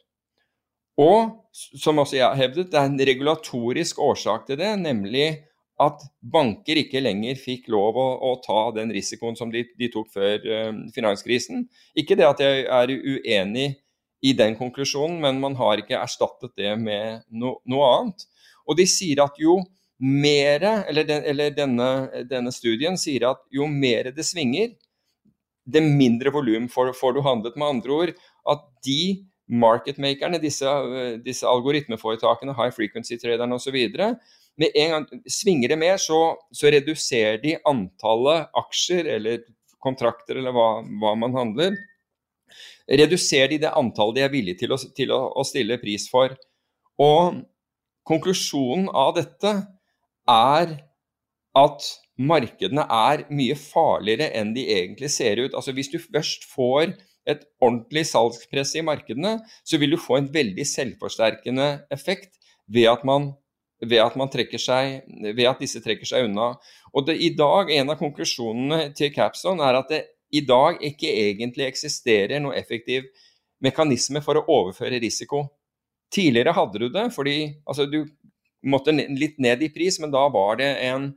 Og 1.01 1.39
som 1.53 2.01
også 2.01 2.17
jeg 2.17 2.27
har 2.27 2.39
hevdet, 2.39 2.71
det 2.73 2.81
er 2.81 2.89
en 2.89 3.07
regulatorisk 3.13 4.01
årsak 4.01 4.47
til 4.49 4.61
det, 4.61 4.73
nemlig 4.81 5.43
at 5.83 6.05
banker 6.21 6.79
ikke 6.79 7.03
lenger 7.03 7.37
fikk 7.41 7.69
lov 7.73 7.97
å, 7.99 8.09
å 8.29 8.33
ta 8.45 8.71
den 8.77 8.93
risikoen 8.95 9.37
som 9.37 9.51
de, 9.53 9.65
de 9.77 9.89
tok 9.93 10.09
før 10.15 10.45
uh, 10.49 10.73
finanskrisen. 10.95 11.67
Ikke 11.99 12.17
det 12.17 12.29
at 12.29 12.41
jeg 12.45 12.65
er 12.65 12.93
uenig 12.93 13.73
i 14.23 14.33
den 14.39 14.55
konklusjonen, 14.59 15.19
men 15.23 15.41
man 15.43 15.57
har 15.59 15.83
ikke 15.83 15.99
erstattet 15.99 16.55
det 16.59 16.77
med 16.79 17.25
no, 17.29 17.57
noe 17.69 17.89
annet. 17.97 18.27
Og 18.69 18.79
de 18.79 18.87
sier 18.87 19.25
at 19.25 19.39
jo 19.41 19.59
mere, 20.03 20.83
eller, 20.91 21.07
den, 21.07 21.25
eller 21.31 21.55
denne, 21.55 21.89
denne, 22.31 22.53
studien 22.55 22.99
sier 22.99 23.29
at 23.33 23.43
jo 23.55 23.67
mer 23.71 24.13
det 24.15 24.27
svinger, 24.27 24.73
det 25.63 25.83
mindre 25.83 26.33
volum 26.35 26.69
får, 26.71 26.93
får, 26.99 27.15
du 27.15 27.23
handlet. 27.23 27.59
Med 27.59 27.69
andre 27.69 27.99
ord 27.99 28.15
at 28.51 28.65
de 28.87 29.03
marketmakerne, 29.53 30.41
disse, 30.43 30.71
disse 31.23 31.47
algoritmeforetakene, 31.47 32.55
high 32.59 32.75
frequency-traderne 32.75 33.59
osv., 33.59 33.79
med 34.61 34.75
en 34.77 34.91
gang 34.93 35.07
svinger 35.33 35.73
det 35.73 35.79
mer, 35.81 35.97
så, 36.01 36.35
så, 36.53 36.69
reduserer 36.71 37.39
de 37.41 37.55
antallet 37.69 38.51
aksjer 38.61 39.09
eller 39.15 39.47
kontrakter 39.83 40.39
eller 40.39 40.53
hva, 40.55 40.67
hva 41.01 41.15
man 41.19 41.37
handler, 41.37 41.79
reduserer 42.89 43.53
de 43.55 43.63
det 43.65 43.75
antallet 43.79 44.21
de 44.21 44.27
er 44.27 44.33
villige 44.33 44.63
til 44.65 44.75
å, 44.75 44.79
til 44.97 45.15
å, 45.15 45.21
å 45.39 45.45
stille 45.47 45.81
pris 45.83 46.09
for. 46.11 46.35
Og 47.03 47.43
konklusjonen 48.09 48.89
av 48.89 49.15
dette 49.19 49.55
er 50.31 50.77
at 51.59 51.89
markedene 52.21 52.85
er 52.87 53.25
mye 53.33 53.57
farligere 53.59 54.31
enn 54.39 54.53
de 54.57 54.67
egentlig 54.75 55.11
ser 55.13 55.41
ut. 55.43 55.55
Altså 55.55 55.75
Hvis 55.77 55.91
du 55.93 55.99
først 56.03 56.47
får 56.53 56.95
et 57.29 57.45
ordentlig 57.63 58.05
salgspress 58.11 58.75
i 58.79 58.85
markedene, 58.87 59.39
så 59.65 59.79
vil 59.79 59.95
du 59.95 60.01
få 60.01 60.19
en 60.19 60.31
veldig 60.33 60.67
selvforsterkende 60.67 61.69
effekt 61.95 62.35
ved 62.73 62.89
at 62.91 63.05
man, 63.07 63.33
ved 63.83 64.03
at, 64.03 64.17
seg, 64.63 65.03
ved 65.35 65.47
at 65.49 65.63
disse 65.63 65.83
trekker 65.83 66.09
seg 66.09 66.29
unna. 66.29 66.53
Og 66.93 67.07
det, 67.07 67.19
I 67.23 67.33
dag, 67.39 67.71
En 67.71 67.91
av 67.91 67.99
konklusjonene 67.99 68.93
til 68.95 69.13
Capstone 69.15 69.63
er 69.65 69.79
at 69.79 69.91
det 69.91 70.03
i 70.33 70.43
dag 70.47 70.81
ikke 70.85 71.11
egentlig 71.27 71.69
eksisterer 71.69 72.41
noe 72.43 72.57
effektiv 72.59 73.09
mekanisme 73.63 74.23
for 74.25 74.41
å 74.41 74.47
overføre 74.51 75.01
risiko. 75.03 75.45
Tidligere 76.13 76.55
hadde 76.57 76.81
du 76.83 76.89
det, 76.93 77.07
fordi 77.15 77.37
altså, 77.65 77.87
du 77.87 78.05
måtte 78.63 78.95
litt 78.95 79.39
ned 79.43 79.63
i 79.65 79.71
pris, 79.75 79.99
men 80.01 80.13
da 80.15 80.27
var 80.33 80.59
det 80.61 80.73
en 80.89 81.13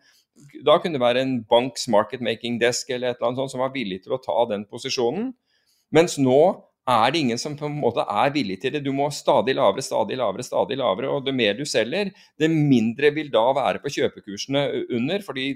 da 0.67 0.75
kunne 0.83 0.97
det 0.97 1.03
være 1.03 1.21
en 1.23 1.35
banks 1.47 1.85
market 1.87 2.19
making 2.19 2.57
desk 2.59 2.89
eller 2.91 3.13
et 3.13 3.19
eller 3.21 3.29
annet 3.29 3.39
sånt 3.39 3.53
som 3.53 3.61
var 3.63 3.71
villig 3.71 4.01
til 4.03 4.15
å 4.15 4.19
ta 4.19 4.35
den 4.49 4.65
posisjonen. 4.67 5.29
Mens 5.95 6.17
nå 6.19 6.39
er 6.85 7.13
det 7.13 7.21
ingen 7.23 7.39
som 7.41 7.55
på 7.57 7.69
en 7.69 7.77
måte 7.79 8.03
er 8.03 8.33
villig 8.35 8.59
til 8.61 8.75
det. 8.75 8.83
Du 8.85 8.91
må 8.93 9.07
stadig 9.15 9.55
lavere, 9.57 9.85
stadig 9.85 10.17
lavere, 10.19 10.43
stadig 10.45 10.77
lavere. 10.77 11.13
Og 11.15 11.23
det 11.25 11.33
mer 11.37 11.55
du 11.57 11.63
selger, 11.65 12.11
det 12.37 12.49
mindre 12.51 13.13
vil 13.15 13.31
da 13.33 13.45
være 13.55 13.81
på 13.81 13.93
kjøpekursene 13.95 14.65
under. 14.97 15.23
fordi 15.25 15.47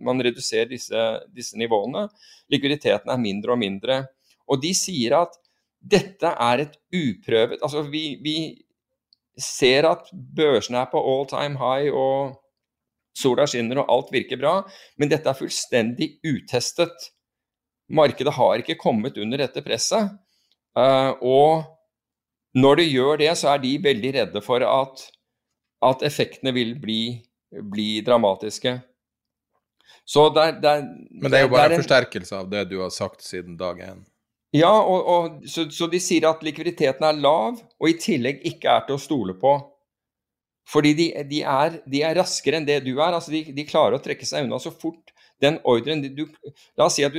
man 0.00 0.22
reduserer 0.24 0.70
disse, 0.70 1.04
disse 1.34 1.58
nivåene. 1.58 2.06
Likviditeten 2.52 3.12
er 3.12 3.20
mindre 3.20 3.54
og 3.54 3.60
mindre. 3.60 4.02
Og 4.48 4.60
de 4.62 4.72
sier 4.76 5.16
at 5.20 5.36
dette 5.82 6.28
er 6.30 6.62
et 6.62 6.76
uprøvet 6.94 7.62
Altså, 7.62 7.82
vi, 7.90 8.16
vi 8.22 8.36
ser 9.38 9.88
at 9.88 10.06
børsene 10.12 10.82
er 10.82 10.90
på 10.92 11.00
all 11.00 11.26
time 11.30 11.58
high, 11.58 11.90
og 11.90 12.38
sola 13.16 13.46
skinner 13.48 13.82
og 13.82 13.90
alt 13.92 14.12
virker 14.14 14.40
bra, 14.40 14.54
men 15.00 15.10
dette 15.10 15.28
er 15.28 15.36
fullstendig 15.36 16.14
utestet. 16.24 17.10
Markedet 17.92 18.34
har 18.36 18.62
ikke 18.62 18.78
kommet 18.80 19.18
under 19.20 19.42
dette 19.42 19.64
presset. 19.64 20.14
Uh, 20.72 21.12
og 21.20 21.64
når 22.56 22.80
det 22.80 22.92
gjør 22.92 23.18
det, 23.20 23.32
så 23.40 23.52
er 23.52 23.60
de 23.64 23.74
veldig 23.84 24.14
redde 24.16 24.42
for 24.44 24.64
at, 24.64 25.04
at 25.84 26.04
effektene 26.08 26.54
vil 26.56 26.74
bli, 26.80 27.02
bli 27.72 28.00
dramatiske. 28.04 28.78
Så 30.04 30.28
der, 30.34 30.56
der, 30.62 30.82
Men 31.10 31.30
det 31.30 31.38
er 31.38 31.46
jo 31.46 31.52
bare 31.52 31.74
en 31.74 31.82
forsterkelse 31.82 32.36
av 32.36 32.48
det 32.50 32.64
du 32.70 32.80
har 32.82 32.90
sagt 32.94 33.22
siden 33.24 33.56
dag 33.60 33.80
én. 33.80 34.02
Ja, 34.52 34.72
og, 34.72 35.06
og, 35.08 35.44
så, 35.48 35.64
så, 35.72 35.86
de 35.88 36.00
sier 36.02 36.26
at 36.28 36.42
likviditeten 36.44 37.06
er 37.08 37.16
lav, 37.16 37.60
og 37.80 37.88
i 37.88 37.96
tillegg 37.96 38.42
ikke 38.50 38.68
er 38.68 38.82
til 38.84 38.98
å 38.98 39.00
stole 39.00 39.36
på. 39.40 39.54
Fordi 40.68 40.92
de, 40.98 41.06
de, 41.30 41.40
er, 41.48 41.78
de 41.88 42.02
er, 42.04 42.18
raskere 42.20 42.60
enn 42.60 42.68
det 42.68 42.82
du 42.84 42.92
er. 42.98 43.14
altså 43.16 43.32
de, 43.32 43.46
de, 43.54 43.64
klarer 43.66 43.96
å 43.96 44.02
trekke 44.02 44.28
seg 44.28 44.46
unna 44.46 44.60
så 44.62 44.70
fort 44.70 45.10
den 45.42 45.56
ordren 45.66 46.04
du, 46.04 46.26
La 46.78 46.86
oss 46.86 47.00
si 47.00 47.06
at 47.06 47.16
du 47.16 47.18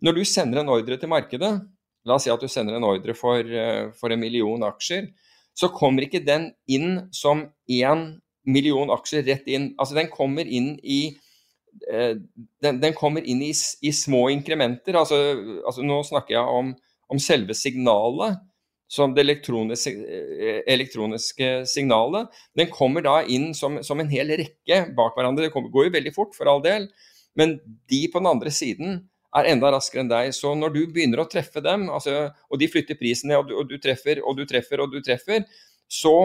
Når 0.00 0.16
du 0.16 0.22
sender 0.24 0.62
en 0.62 0.70
ordre 0.72 0.96
til 0.96 1.10
markedet, 1.10 1.50
la 2.08 2.16
oss 2.16 2.24
si 2.24 2.32
at 2.32 2.40
du 2.40 2.48
sender 2.48 2.78
en 2.78 2.86
ordre 2.86 3.12
for, 3.18 3.42
eh, 3.42 3.90
for 3.98 4.14
en 4.14 4.22
million 4.22 4.62
aksjer, 4.64 5.10
så 5.58 5.68
kommer 5.74 6.06
ikke 6.06 6.24
den 6.24 6.52
inn 6.70 7.10
som 7.12 7.48
én 7.68 8.06
million 8.46 8.90
aksjer 8.94 9.26
rett 9.26 9.50
inn. 9.50 9.72
Altså 9.76 9.98
den 9.98 10.08
kommer 10.12 10.46
inn 10.46 10.76
i 10.80 11.18
den, 12.62 12.80
den, 12.82 12.94
kommer 12.96 13.24
inn 13.24 13.42
i, 13.44 13.52
i 13.82 13.92
små 13.94 14.28
inkrementer. 14.32 14.98
Altså, 14.98 15.18
altså, 15.62 15.84
nå 15.86 16.02
snakker 16.06 16.36
jeg 16.36 16.58
om, 16.60 16.74
om 17.08 17.22
selve 17.22 17.56
signalet. 17.56 18.44
som 18.88 19.12
det 19.12 19.20
elektroniske, 19.20 19.90
eh, 19.92 20.62
elektroniske, 20.72 21.66
signalet, 21.68 22.30
den 22.56 22.70
kommer 22.72 23.04
da 23.04 23.18
inn 23.20 23.50
som, 23.52 23.82
som 23.84 24.00
en 24.00 24.08
hel 24.08 24.32
rekke 24.32 24.78
bak 24.96 25.12
hverandre. 25.12 25.44
Det 25.44 25.52
kommer, 25.52 25.68
går 25.68 25.90
jo 25.90 25.92
veldig 25.98 26.12
fort, 26.14 26.32
for 26.32 26.48
all 26.48 26.62
del, 26.64 26.86
men 27.36 27.58
de 27.92 27.98
på 28.08 28.22
den 28.22 28.30
andre 28.30 28.48
siden 28.48 29.02
er 29.36 29.50
enda 29.50 29.74
raskere 29.74 30.06
enn 30.06 30.08
deg. 30.08 30.32
Så 30.32 30.54
når 30.56 30.72
du 30.72 30.80
begynner 30.86 31.20
å 31.20 31.28
treffe 31.28 31.60
dem, 31.60 31.84
altså, 31.92 32.30
og 32.48 32.62
de 32.62 32.70
flytter 32.72 32.96
prisen 32.96 33.28
ned, 33.28 33.42
og 33.42 33.52
og 33.60 33.68
du 33.68 33.76
treffer 33.76 34.22
og 34.24 34.40
du 34.40 34.46
treffer 34.48 34.80
og 34.80 34.94
du 34.94 35.02
treffer, 35.04 35.44
så 35.84 36.16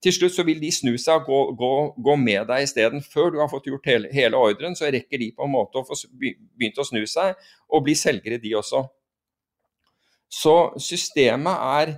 til 0.00 0.14
slutt 0.16 0.32
så 0.32 0.44
vil 0.48 0.60
de 0.62 0.70
snu 0.72 0.94
seg 1.00 1.20
og 1.20 1.26
gå, 1.28 1.40
gå, 1.60 1.72
gå 2.00 2.14
med 2.16 2.46
deg 2.48 2.64
isteden. 2.64 3.02
Før 3.04 3.34
du 3.34 3.40
har 3.42 3.50
fått 3.52 3.68
gjort 3.68 3.88
hele, 3.88 4.08
hele, 4.14 4.38
ordren, 4.38 4.76
så 4.76 4.88
rekker 4.88 5.20
de 5.20 5.28
på 5.36 5.44
en 5.44 5.52
måte 5.52 5.80
å 5.80 5.84
få 5.84 5.98
begynt 6.16 6.80
å 6.80 6.86
snu 6.88 7.02
seg 7.08 7.36
og 7.68 7.84
bli 7.84 7.96
selgere, 7.98 8.40
de 8.40 8.54
også. 8.56 8.86
Så 10.30 10.54
systemet 10.80 11.66
er, 11.82 11.94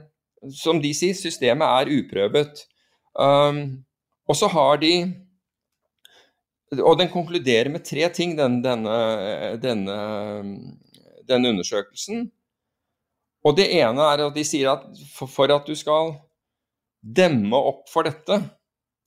som 0.56 0.80
de 0.82 0.90
sier, 0.96 1.14
systemet 1.14 1.68
er 1.68 1.92
uprøvet. 2.00 2.64
Um, 3.14 3.84
og 4.26 4.38
så 4.38 4.48
har 4.48 4.80
de 4.80 4.94
Og 6.72 6.96
den 6.96 7.10
konkluderer 7.12 7.68
med 7.68 7.84
tre 7.84 8.06
ting, 8.08 8.30
den, 8.32 8.62
denne, 8.64 8.92
denne, 9.60 9.96
denne 11.28 11.50
undersøkelsen. 11.52 12.30
Og 13.44 13.56
det 13.58 13.66
ene 13.76 14.06
er 14.08 14.22
at 14.24 14.32
de 14.32 14.44
sier 14.46 14.70
at 14.72 14.86
for, 15.12 15.28
for 15.28 15.52
at 15.52 15.68
du 15.68 15.74
skal 15.76 16.14
demme 17.02 17.58
opp 17.58 17.88
for 17.90 18.06
dette. 18.06 18.38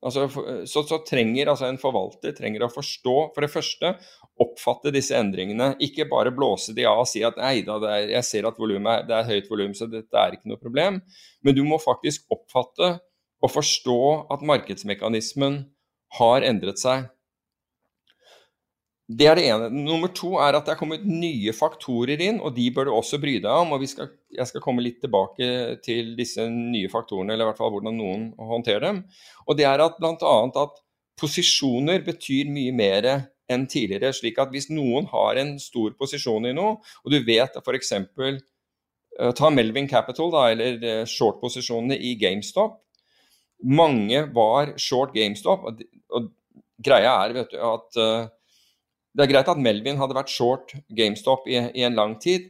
Altså, 0.06 0.28
så, 0.70 0.84
så, 0.86 1.00
trenger 1.08 1.50
altså 1.50 1.66
en 1.66 1.80
forvalter 1.82 2.36
trenger 2.38 2.68
å 2.68 2.70
forstå, 2.70 3.16
for 3.34 3.42
det 3.42 3.50
første, 3.50 3.94
oppfatte 4.44 4.94
disse 4.94 5.16
endringene. 5.18 5.72
Ikke 5.82 6.06
bare 6.12 6.34
blåse 6.36 6.76
de 6.78 6.86
av 6.86 7.02
og 7.06 7.10
si 7.10 7.24
at 7.26 7.40
nei 7.42 7.64
da, 7.66 7.80
er, 7.90 8.12
jeg 8.14 8.28
ser 8.28 8.50
at 8.50 8.60
er, 8.60 9.08
det 9.08 9.18
er 9.18 9.32
høyt 9.32 9.50
volum, 9.50 9.74
så 9.74 9.90
dette 9.90 10.22
er 10.22 10.38
ikke 10.38 10.52
noe 10.52 10.62
problem. 10.62 11.00
Men 11.42 11.58
du 11.58 11.64
må 11.66 11.80
faktisk 11.82 12.28
oppfatte 12.36 12.98
og 13.42 13.52
forstå 13.52 14.00
at 14.36 14.46
markedsmekanismen 14.46 15.64
har 16.20 16.46
endret 16.46 16.82
seg. 16.82 17.10
Det 19.06 19.28
er 19.30 19.38
det 19.38 19.44
ene. 19.46 19.68
Nummer 19.70 20.10
to 20.18 20.32
er 20.42 20.56
at 20.58 20.66
det 20.66 20.74
er 20.74 20.80
kommet 20.80 21.04
nye 21.06 21.52
faktorer 21.54 22.22
inn, 22.26 22.40
og 22.42 22.56
de 22.56 22.66
bør 22.74 22.90
du 22.90 22.94
også 22.96 23.20
bry 23.22 23.36
deg 23.38 23.52
om. 23.52 23.76
og 23.76 23.86
skal, 23.88 24.10
Jeg 24.34 24.50
skal 24.50 24.64
komme 24.64 24.82
litt 24.82 24.98
tilbake 25.04 25.78
til 25.86 26.16
disse 26.18 26.48
nye 26.50 26.90
faktorene, 26.90 27.34
eller 27.34 27.46
i 27.46 27.50
hvert 27.52 27.62
fall 27.62 27.74
hvordan 27.76 28.00
noen 28.02 28.26
håndterer 28.40 28.88
dem. 28.88 29.04
Og 29.46 29.60
det 29.60 29.68
er 29.70 29.84
at 29.86 30.00
bl.a. 30.02 30.34
at 30.64 30.82
posisjoner 31.22 32.02
betyr 32.06 32.50
mye 32.50 32.74
mer 32.74 33.10
enn 33.46 33.68
tidligere. 33.70 34.10
slik 34.14 34.40
at 34.42 34.50
hvis 34.50 34.72
noen 34.74 35.06
har 35.12 35.38
en 35.38 35.60
stor 35.62 35.94
posisjon 36.00 36.50
i 36.50 36.56
noe, 36.58 36.80
og 37.06 37.14
du 37.14 37.22
vet 37.28 37.62
f.eks. 37.62 37.94
Eh, 39.20 39.32
ta 39.38 39.52
Melvin 39.54 39.88
Capital, 39.88 40.32
da, 40.34 40.48
eller 40.52 40.82
uh, 40.82 41.04
short-posisjonene 41.08 41.96
i 41.96 42.16
GameStop. 42.20 42.82
Mange 43.64 44.26
var 44.36 44.74
short 44.82 45.14
GameStop, 45.16 45.70
og, 45.70 46.32
greia 46.84 47.14
er 47.24 47.36
vet 47.38 47.54
du, 47.54 47.62
at 47.64 48.02
uh, 48.02 48.26
det 49.16 49.24
er 49.24 49.32
greit 49.32 49.50
at 49.52 49.62
Melvin 49.62 50.00
hadde 50.00 50.18
vært 50.18 50.34
short 50.34 50.74
GameStop 50.96 51.48
i, 51.48 51.56
i, 51.72 51.86
en 51.88 51.96
lang 51.96 52.18
tid, 52.22 52.50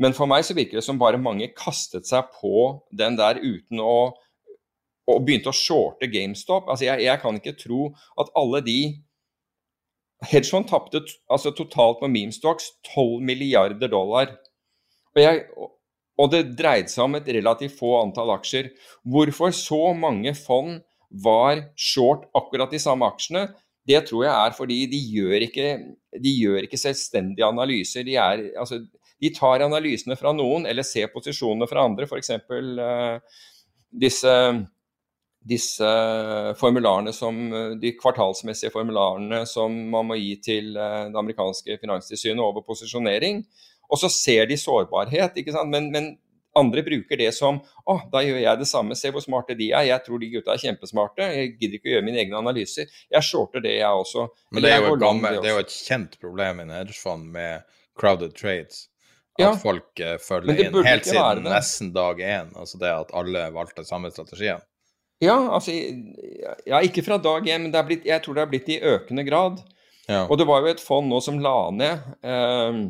men 0.00 0.14
for 0.16 0.28
meg 0.28 0.44
så 0.44 0.56
virker 0.56 0.78
det 0.78 0.84
som 0.84 1.00
bare 1.00 1.20
mange 1.20 1.48
kastet 1.56 2.08
seg 2.08 2.28
på 2.36 2.82
den 2.92 3.16
der 3.20 3.40
uten 3.40 3.80
å 3.80 3.94
og 5.10 5.24
begynte 5.26 5.50
å 5.50 5.56
shorte 5.56 6.06
GameStop. 6.06 6.68
Altså 6.70 6.86
jeg, 6.86 7.02
jeg 7.08 7.18
kan 7.18 7.38
ikke 7.38 7.56
tro 7.58 7.88
at 8.22 8.30
alle 8.38 8.60
de 8.62 8.78
Hedgefond 10.22 10.68
tapte 10.70 11.00
altså 11.26 11.50
totalt 11.50 11.98
på 11.98 12.10
memestocks 12.10 12.68
12 12.92 13.22
milliarder 13.26 13.90
dollar. 13.90 14.30
Og, 15.16 15.18
jeg, 15.18 15.40
og, 15.58 16.28
det 16.30 16.44
dreide 16.58 16.92
seg 16.92 17.08
om 17.08 17.18
et 17.18 17.30
relativt 17.34 17.74
få 17.80 17.96
antall 17.98 18.30
aksjer. 18.36 18.70
Hvorfor 19.02 19.50
så 19.56 19.90
mange 19.98 20.34
fond 20.38 20.78
var 21.10 21.64
short 21.74 22.28
akkurat 22.38 22.70
de 22.72 22.80
samme 22.80 23.08
aksjene, 23.10 23.48
det 23.88 24.02
tror 24.06 24.26
jeg 24.26 24.32
er 24.32 24.56
fordi 24.56 24.82
de 24.90 24.98
gjør 25.10 25.46
ikke, 25.48 25.70
de 26.22 26.34
gjør 26.36 26.66
ikke 26.66 26.78
selvstendige 26.78 27.46
analyser. 27.46 28.04
De, 28.06 28.14
er, 28.14 28.44
altså, 28.58 28.78
de, 29.18 29.32
tar 29.34 29.64
analysene 29.66 30.16
fra 30.18 30.34
noen, 30.36 30.68
eller 30.70 30.86
ser 30.86 31.10
posisjonene 31.14 31.66
fra 31.70 31.86
andre. 31.88 32.06
F.eks. 32.06 32.30
Uh, 32.46 32.70
eh, 32.86 33.42
disse, 34.04 34.36
disse 35.42 35.90
formularene 36.60 37.14
som, 37.16 37.42
de 37.82 37.94
kvartalsmessige 37.98 38.70
formularene 38.74 39.42
som 39.50 39.74
man 39.90 40.12
må 40.12 40.20
gi 40.20 40.36
til 40.46 40.72
uh, 40.78 41.10
det 41.10 41.18
amerikanske 41.18 41.80
finanstilsynet 41.82 42.44
over 42.44 42.62
posisjonering. 42.66 43.42
Og 43.92 43.98
så 44.00 44.08
ser 44.08 44.46
de 44.48 44.56
sårbarhet? 44.56 45.42
Men, 45.68 45.90
men 45.92 46.12
andre 46.58 46.84
bruker 46.84 47.18
det 47.18 47.30
som 47.36 47.60
å, 47.88 47.96
da 48.12 48.22
gjør 48.24 48.40
jeg 48.42 48.60
det 48.60 48.68
samme, 48.68 48.96
se 48.98 49.12
hvor 49.14 49.24
smarte 49.24 49.56
de 49.58 49.70
er. 49.72 49.88
Jeg 49.88 50.04
tror 50.06 50.22
de 50.22 50.30
gutta 50.34 50.54
er 50.54 50.62
kjempesmarte, 50.62 51.28
jeg 51.36 51.52
gidder 51.56 51.78
ikke 51.78 51.90
å 51.90 51.94
gjøre 51.96 52.06
mine 52.08 52.22
egne 52.22 52.40
analyser. 52.40 52.90
Jeg 53.12 53.28
shorter 53.28 53.64
det, 53.64 53.76
jeg 53.80 54.02
også. 54.04 54.28
Men 54.52 54.66
det 54.66 54.72
er, 54.74 54.86
jo, 54.86 54.96
gammel, 55.00 55.38
det 55.42 55.52
er 55.52 55.56
jo 55.58 55.64
et 55.64 55.76
kjent 55.76 56.18
problem 56.22 56.64
i 56.64 56.68
hedgefond 56.72 57.30
med 57.34 57.78
crowded 57.98 58.36
trades. 58.38 58.86
At 59.38 59.46
ja, 59.46 59.52
folk 59.56 60.00
uh, 60.04 60.18
følger 60.20 60.66
inn 60.66 60.74
helt 60.84 61.08
siden 61.08 61.46
nesten 61.48 61.92
dag 61.94 62.18
én. 62.20 62.52
Altså 62.52 62.80
det 62.80 62.90
at 62.92 63.14
alle 63.16 63.46
valgte 63.54 63.84
samme 63.88 64.12
strategien. 64.12 64.60
Ja, 65.22 65.38
altså 65.54 65.72
Ja, 66.66 66.82
ikke 66.82 67.04
fra 67.06 67.16
dag 67.22 67.46
én, 67.48 67.64
men 67.64 67.86
blitt, 67.86 68.04
jeg 68.04 68.20
tror 68.24 68.36
det 68.36 68.44
har 68.44 68.50
blitt 68.50 68.68
i 68.74 68.80
økende 68.82 69.24
grad. 69.24 69.62
Ja. 70.10 70.26
Og 70.26 70.36
det 70.38 70.48
var 70.48 70.64
jo 70.64 70.72
et 70.72 70.82
fond 70.82 71.08
nå 71.08 71.20
som 71.24 71.38
la 71.40 71.56
ned. 71.72 72.10
Eh, 72.26 72.80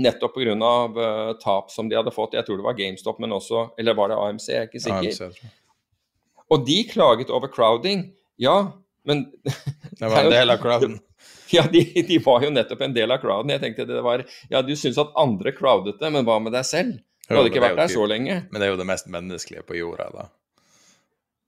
Nettopp 0.00 0.34
pga. 0.34 0.54
Uh, 0.54 1.02
eh, 1.04 1.32
tap 1.42 1.70
som 1.70 1.88
de 1.88 1.98
hadde 1.98 2.12
fått. 2.14 2.34
Jeg 2.34 2.46
tror 2.46 2.58
det 2.58 2.66
var 2.66 2.78
GameStop, 2.78 3.20
men 3.22 3.34
også 3.36 3.68
Eller 3.78 3.94
var 3.94 4.10
det 4.10 4.18
AMC? 4.18 4.48
Jeg 4.48 4.62
er 4.62 4.70
ikke 4.70 4.82
sikker. 4.82 5.28
AMC, 5.30 5.52
og 6.50 6.66
de 6.66 6.78
klaget 6.90 7.30
over 7.30 7.48
crowding. 7.48 8.08
Ja, 8.36 8.72
men 9.06 9.26
Det 9.98 10.08
var 10.08 10.22
en 10.24 10.30
del 10.34 10.50
av 10.50 10.62
crowden. 10.62 10.98
Ja, 11.52 11.62
de, 11.70 11.84
de, 12.08 12.18
var 12.24 12.42
jo 12.42 12.50
nettopp 12.50 12.80
en 12.82 12.94
del 12.96 13.14
av 13.14 13.20
crowden. 13.22 13.52
Jeg 13.54 13.62
tenkte 13.62 13.86
det 13.88 14.02
var 14.04 14.24
Ja, 14.50 14.62
du 14.62 14.74
syns 14.76 14.98
at 15.00 15.14
andre 15.18 15.54
crowdet 15.54 16.00
det, 16.00 16.10
men 16.12 16.26
hva 16.26 16.40
med 16.42 16.56
deg 16.56 16.66
selv? 16.66 16.98
Du 17.24 17.36
hadde 17.38 17.52
ikke 17.52 17.62
vært 17.64 17.78
der 17.78 17.92
så 17.92 18.04
lenge. 18.08 18.42
Men 18.50 18.60
det 18.60 18.66
er 18.66 18.74
jo 18.74 18.80
det 18.80 18.88
mest 18.88 19.06
menneskelige 19.12 19.64
på 19.64 19.78
jorda, 19.78 20.10
da. 20.12 20.26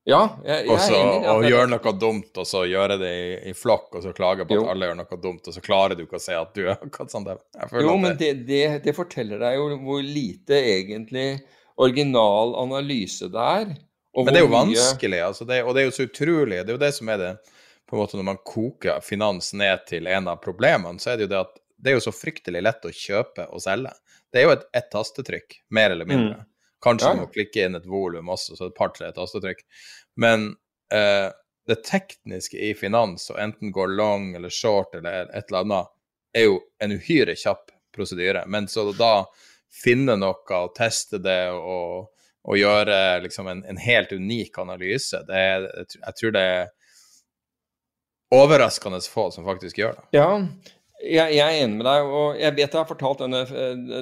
Ja, 0.07 0.21
jeg, 0.47 0.69
jeg 0.69 0.71
Også, 0.71 0.93
er 0.95 1.01
enig. 1.03 1.31
Og 1.33 1.45
gjøre 1.49 1.71
noe 1.73 1.93
dumt, 1.99 2.39
og 2.39 2.47
så 2.47 2.61
gjøre 2.71 2.95
det 3.01 3.09
i, 3.11 3.31
i 3.51 3.55
flokk, 3.59 3.89
og 3.99 4.05
så 4.05 4.13
klage 4.15 4.45
på 4.47 4.61
at 4.61 4.69
alle 4.71 4.87
gjør 4.87 4.99
noe 5.01 5.19
dumt, 5.19 5.49
og 5.51 5.57
så 5.57 5.63
klarer 5.65 5.99
du 5.99 6.05
ikke 6.05 6.21
å 6.21 6.23
se 6.23 6.37
at 6.39 6.53
du 6.55 6.63
er 6.63 6.77
akkurat 6.77 7.11
sånn. 7.11 7.27
Jo, 7.83 7.97
men 7.99 8.15
det, 8.21 8.31
det, 8.47 8.63
det, 8.85 8.95
forteller 8.95 9.43
deg 9.43 9.59
jo 9.59 9.67
hvor 9.83 10.07
lite 10.07 10.61
egentlig 10.77 11.27
original 11.83 12.55
analyse 12.63 13.27
det 13.35 13.51
er. 13.59 13.75
men 14.15 14.31
det 14.31 14.41
er 14.41 14.47
jo 14.47 14.55
vanskelig, 14.55 15.21
altså 15.27 15.49
det, 15.49 15.61
og 15.67 15.75
det 15.75 15.83
er 15.83 15.91
jo 15.91 15.97
så 15.99 16.07
utrolig. 16.07 16.63
Det 16.63 16.71
er 16.71 16.79
jo 16.79 16.85
det 16.87 16.95
som 16.95 17.11
er 17.11 17.23
det 17.25 17.35
på 17.87 17.95
en 17.95 18.03
måte 18.03 18.19
Når 18.19 18.27
man 18.27 18.39
koker 18.43 19.03
finans 19.03 19.53
ned 19.55 19.85
til 19.91 20.07
en 20.11 20.31
av 20.31 20.39
problemene, 20.43 21.03
så 21.03 21.13
er 21.13 21.19
det 21.19 21.27
jo 21.27 21.35
det 21.35 21.43
at 21.43 21.59
det 21.83 21.93
er 21.93 21.99
jo 21.99 22.07
så 22.07 22.15
fryktelig 22.15 22.63
lett 22.63 22.87
å 22.87 22.95
kjøpe 22.95 23.51
og 23.51 23.63
selge. 23.63 23.93
Det 24.31 24.41
er 24.41 24.47
jo 24.47 24.55
et, 24.55 24.65
et 24.75 24.89
tastetrykk, 24.91 25.61
mer 25.75 25.95
eller 25.95 26.09
mindre. 26.09 26.41
Mm. 26.41 26.53
Kanskje 26.87 27.11
ja. 27.11 27.17
du 27.17 27.25
må 27.25 27.33
klikke 27.35 27.67
inn 27.67 27.79
et 27.79 27.89
volum 27.91 28.31
også, 28.31 28.55
så 28.55 28.69
et 28.69 28.77
par-tre 28.77 29.11
tastetrykk. 29.15 29.65
Men 30.23 30.53
eh, 30.95 31.29
det 31.67 31.81
tekniske 31.83 32.61
i 32.63 32.71
finans, 32.79 33.27
å 33.31 33.39
enten 33.43 33.73
gå 33.75 33.89
long 33.91 34.35
eller 34.39 34.53
short 34.55 34.95
eller 34.95 35.27
et 35.35 35.51
eller 35.51 35.65
annet, 35.65 35.93
er 36.37 36.47
jo 36.47 36.61
en 36.79 36.95
uhyre 36.95 37.35
kjapp 37.35 37.73
prosedyre. 37.97 38.45
Men 38.47 38.69
så 38.71 38.87
da 38.95 39.27
finne 39.83 40.15
noe 40.21 40.61
og 40.61 40.75
teste 40.77 41.19
det 41.23 41.51
og, 41.51 42.13
og 42.47 42.59
gjøre 42.61 43.19
liksom 43.25 43.51
en, 43.51 43.65
en, 43.67 43.83
helt 43.83 44.13
unik 44.15 44.59
analyse, 44.63 45.21
det 45.29 45.43
jeg 45.97 46.19
tror 46.21 46.37
det 46.37 46.45
er 46.55 46.67
overraskende 48.37 49.01
få 49.11 49.31
som 49.35 49.47
faktisk 49.47 49.83
gjør 49.83 49.99
det. 49.99 50.07
Ja, 50.19 50.31
jeg, 51.03 51.35
jeg, 51.37 51.45
er 51.45 51.65
enig 51.65 51.79
med 51.79 51.87
deg. 51.87 52.11
og 52.19 52.39
Jeg 52.41 52.55
vet 52.57 52.65
jeg 52.67 52.81
har 52.81 52.89
fortalt 52.89 53.23
denne, 53.25 53.43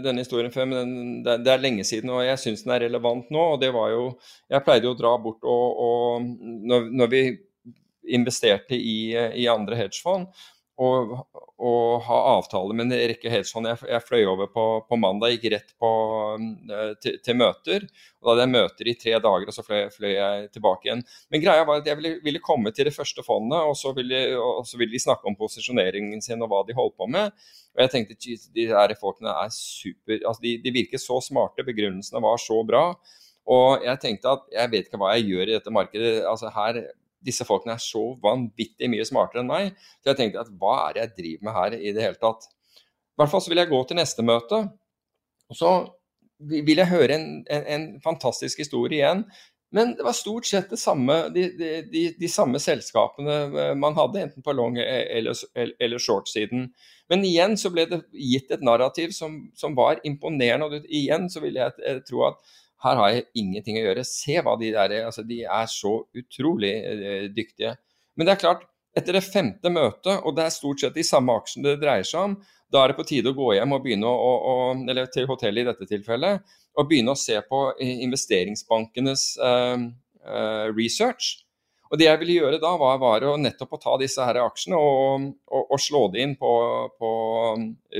denne 0.04 0.22
historien 0.22 0.52
før, 0.54 0.68
men 0.70 0.78
den, 0.78 1.00
det, 1.26 1.38
det, 1.46 1.52
er 1.52 1.62
lenge 1.62 1.86
siden, 1.86 2.12
og 2.14 2.24
jeg 2.24 2.40
syns 2.40 2.64
den 2.64 2.74
er 2.76 2.86
relevant 2.86 3.32
nå. 3.34 3.46
og 3.54 3.60
det 3.62 3.72
var 3.74 3.90
jo, 3.94 4.06
Jeg 4.52 4.64
pleide 4.66 4.88
jo 4.88 4.94
å 4.94 5.00
dra 5.00 5.14
bort 5.20 5.42
og, 5.42 5.84
og 5.88 6.28
når, 6.70 6.90
når, 6.94 7.12
vi 7.14 7.24
investerte 8.14 8.76
i, 8.76 9.14
i 9.14 9.46
andre 9.48 9.78
hedgefond, 9.78 10.28
og, 10.74 11.12
og, 11.62 12.02
ha 12.02 12.16
avtale 12.32 12.74
med 12.74 12.88
en 12.88 12.94
rekke 13.10 13.30
hedgefond. 13.30 13.68
Jeg, 13.70 13.78
jeg 13.92 14.02
fløy 14.02 14.24
over 14.26 14.48
på, 14.50 14.64
på, 14.88 14.98
mandag, 14.98 15.36
gikk 15.36 15.52
rett 15.52 15.70
på, 15.78 15.90
eh, 16.66 16.90
til, 17.02 17.20
til, 17.22 17.38
møter. 17.38 17.86
og 18.18 18.26
Da 18.26 18.32
hadde 18.32 18.46
jeg 18.46 18.52
møter 18.54 18.90
i 18.90 18.96
tre 18.98 19.14
dager, 19.22 19.46
og 19.46 19.54
så 19.54 19.64
fløy, 19.66 19.84
fløy 19.94 20.10
jeg 20.10 20.48
tilbake 20.56 20.88
igjen. 20.88 21.04
Men 21.30 21.44
greia 21.44 21.66
var 21.68 21.82
at 21.82 21.90
jeg 21.90 22.00
ville, 22.00 22.16
ville 22.26 22.42
komme 22.42 22.74
til 22.74 22.90
det 22.90 22.94
første 22.96 23.22
fondet, 23.26 23.60
og 23.62 23.76
så, 23.78 23.94
ville, 23.94 24.24
og 24.40 24.64
så, 24.66 24.80
ville, 24.80 24.96
de 24.96 25.02
snakke 25.04 25.30
om 25.30 25.38
posisjoneringen 25.38 26.24
sin 26.24 26.42
og 26.42 26.50
hva 26.50 26.64
de 26.66 26.76
holdt 26.76 26.98
på 26.98 27.10
med. 27.12 27.30
Og 27.76 27.84
jeg 27.86 27.94
tenkte 27.94 28.18
at 28.18 28.50
de 28.58 28.66
her 28.70 28.96
folkene 28.98 29.34
er 29.44 29.54
super 29.54 30.20
altså 30.20 30.42
de, 30.42 30.56
de 30.62 30.74
virker 30.74 31.02
så 31.02 31.20
smarte, 31.22 31.66
begrunnelsene 31.66 32.22
var 32.22 32.42
så 32.42 32.58
bra. 32.66 32.88
Og 33.54 33.82
jeg 33.84 34.00
tenkte 34.02 34.34
at 34.38 34.46
jeg 34.54 34.70
vet 34.72 34.86
ikke 34.88 34.98
hva 34.98 35.14
jeg 35.14 35.28
gjør 35.30 35.48
i 35.50 35.56
dette 35.58 35.72
markedet. 35.74 36.12
altså 36.26 36.50
her 36.54 36.82
disse 37.24 37.46
folkene 37.48 37.76
er 37.76 37.82
så 37.82 38.02
vanvittig 38.22 38.90
mye 38.92 39.06
smartere 39.08 39.42
enn 39.42 39.50
meg. 39.50 39.72
Så 40.02 40.12
jeg 40.12 40.20
tenkte 40.20 40.44
at 40.44 40.52
hva 40.60 40.76
er 40.84 40.96
det 40.96 41.04
jeg 41.04 41.16
driver 41.18 41.48
med 41.48 41.58
her 41.58 41.78
i 41.78 41.94
det 41.96 42.04
hele 42.04 42.20
tatt? 42.20 42.48
I 43.14 43.22
hvert 43.22 43.32
fall 43.32 43.44
så 43.44 43.52
vil 43.52 43.62
jeg 43.62 43.70
gå 43.70 43.80
til 43.88 44.00
neste 44.00 44.26
møte. 44.26 44.60
Og 45.52 45.58
så 45.58 45.72
vil 46.44 46.80
jeg 46.80 46.90
høre 46.90 47.16
en, 47.16 47.28
en, 47.50 47.66
en 47.76 47.90
fantastisk 48.04 48.62
historie 48.64 49.00
igjen. 49.00 49.24
Men 49.74 49.96
det 49.98 50.04
var 50.06 50.14
stort 50.14 50.46
sett 50.46 50.70
samme, 50.78 51.16
de, 51.34 51.48
de, 51.90 52.02
de, 52.14 52.28
samme 52.30 52.60
selskapene 52.62 53.38
eh, 53.50 53.72
man 53.74 53.96
hadde, 53.98 54.20
enten 54.22 54.44
på 54.46 54.54
long- 54.54 54.78
eller, 54.78 55.34
eller 55.54 55.98
short-siden. 55.98 56.68
Men 57.10 57.24
igjen 57.26 57.56
så 57.58 57.72
ble 57.74 57.88
det 57.90 58.04
gitt 58.14 58.54
et 58.54 58.62
narrativ 58.62 59.10
som, 59.16 59.40
som 59.58 59.74
var 59.74 59.98
imponerende. 60.06 60.68
Og 60.68 60.86
igjen 60.86 61.26
så 61.32 61.42
vil 61.42 61.58
jeg, 61.58 61.74
jeg 61.82 62.04
tro 62.06 62.22
at 62.28 62.54
her 62.84 63.00
har 63.00 63.10
jeg 63.12 63.26
ingenting 63.40 63.78
å 63.80 63.84
gjøre. 63.86 64.04
Se 64.08 64.38
hva 64.44 64.54
de 64.60 64.70
der 64.74 64.92
er. 64.92 65.08
Altså, 65.08 65.24
de 65.26 65.42
er 65.44 65.68
så 65.70 65.96
utrolig 66.16 66.74
eh, 66.84 67.26
dyktige. 67.32 67.74
Men 68.14 68.28
det 68.28 68.34
er 68.34 68.42
klart, 68.42 68.66
etter 68.94 69.16
det 69.16 69.24
femte 69.26 69.72
møtet, 69.72 70.20
og 70.22 70.36
det 70.36 70.44
er 70.46 70.54
stort 70.54 70.82
sett 70.82 70.94
de 70.94 71.04
samme 71.06 71.34
aksjene 71.34 71.72
det 71.72 71.80
dreier 71.82 72.06
seg 72.06 72.28
om, 72.28 72.36
da 72.72 72.82
er 72.82 72.90
det 72.90 72.98
på 72.98 73.06
tide 73.06 73.30
å 73.30 73.36
gå 73.36 73.52
hjem 73.56 73.74
og 73.74 73.82
begynne 73.84 74.10
å, 74.10 74.30
å 74.50 74.54
eller 74.82 75.08
til 75.12 75.28
hotellet 75.30 75.64
i 75.64 75.68
dette 75.70 75.88
tilfellet, 75.90 76.54
og 76.74 76.88
begynne 76.90 77.14
å 77.14 77.18
se 77.18 77.36
på 77.46 77.60
investeringsbankenes 77.78 79.26
uh, 79.38 79.84
uh, 80.26 80.66
research. 80.74 81.43
Og 81.92 81.98
Det 82.00 82.06
jeg 82.08 82.20
ville 82.22 82.38
gjøre 82.40 82.58
da, 82.62 82.72
var, 82.80 82.96
var 83.02 83.26
å 83.28 83.34
nettopp 83.38 83.76
å 83.76 83.80
ta 83.82 83.94
disse 84.00 84.24
her 84.24 84.40
aksjene 84.40 84.78
og, 84.80 85.28
og, 85.46 85.66
og 85.76 85.82
slå 85.82 86.06
det 86.14 86.24
inn 86.24 86.32
på, 86.40 86.52
på 86.98 87.10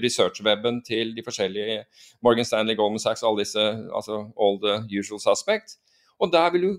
research-weben 0.03 0.81
til 0.87 1.13
de 1.15 1.25
forskjellige 1.27 1.83
Morgan 2.25 2.49
Stanley, 2.49 2.79
Goldman 2.79 3.03
Sachs, 3.03 3.23
alle 3.23 3.45
disse, 3.45 3.67
altså 3.95 4.25
all 4.35 4.59
the 4.65 4.81
usual 4.91 5.21
suspects. 5.23 5.79
Og 6.19 6.33
der 6.33 6.51
vil 6.55 6.67
du 6.67 6.73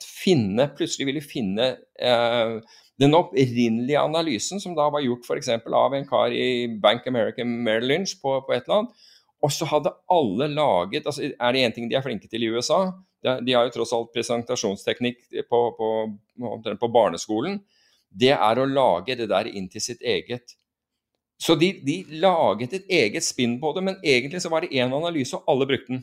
finne, 0.00 0.70
plutselig 0.76 1.10
vil 1.10 1.20
du 1.20 1.28
finne 1.28 1.74
eh, 2.00 2.56
den 3.00 3.16
opprinnelige 3.16 4.00
analysen 4.00 4.60
som 4.62 4.74
da 4.76 4.88
var 4.92 5.04
gjort 5.04 5.28
f.eks. 5.28 5.52
av 5.60 5.96
en 5.96 6.08
kar 6.08 6.34
i 6.34 6.66
Bank 6.82 7.06
American 7.08 7.52
Merrill 7.64 7.92
Lynch 7.92 8.16
på, 8.20 8.38
på 8.46 8.56
et 8.56 8.64
eller 8.64 8.82
annet. 8.82 9.06
Og 9.40 9.52
så 9.54 9.64
hadde 9.68 9.94
alle 10.12 10.50
laget 10.52 11.06
altså 11.08 11.30
Er 11.30 11.54
det 11.54 11.62
én 11.64 11.72
ting 11.72 11.86
de 11.88 11.96
er 11.96 12.04
flinke 12.04 12.28
til 12.28 12.44
i 12.44 12.50
USA, 12.52 12.90
de 13.20 13.52
har 13.52 13.66
jo 13.66 13.74
tross 13.74 13.92
alt 13.92 14.12
presentasjonsteknikk 14.14 15.18
på, 15.48 15.60
på, 15.76 15.88
på, 16.80 16.88
barneskolen. 16.88 17.58
Det 18.10 18.32
er 18.32 18.58
å 18.58 18.68
lage 18.68 19.18
det 19.18 19.28
der 19.30 19.50
inn 19.50 19.68
til 19.70 19.84
sitt 19.84 20.00
eget. 20.02 20.56
Så 21.40 21.54
de, 21.56 21.72
de 21.84 22.02
laget 22.20 22.74
et 22.76 22.88
eget 22.92 23.24
spinn 23.24 23.58
på 23.60 23.72
det, 23.76 23.84
men 23.84 24.00
egentlig 24.04 24.42
så 24.44 24.50
var 24.52 24.64
det 24.64 24.74
én 24.76 24.92
analyse, 24.92 25.36
og 25.36 25.48
alle 25.48 25.68
brukte 25.68 25.94
den. 25.94 26.02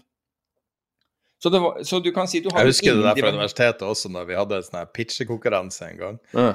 Så, 1.37 1.51
var, 1.53 1.83
så, 1.85 1.99
du 2.01 2.09
kan 2.11 2.29
si 2.29 2.39
du 2.41 2.49
har 2.49 2.65
Jeg 2.65 2.73
husker 2.73 2.95
det 2.97 3.03
der 3.05 3.19
fra 3.19 3.33
universitetet 3.35 3.83
også, 3.85 4.09
når 4.09 4.25
vi 4.25 4.37
hadde 4.39 4.57
en 4.57 4.65
sånn 4.65 4.89
pitchekonkurranse 4.93 5.91
en 5.91 5.99
gang. 5.99 6.17
Ja. 6.33 6.47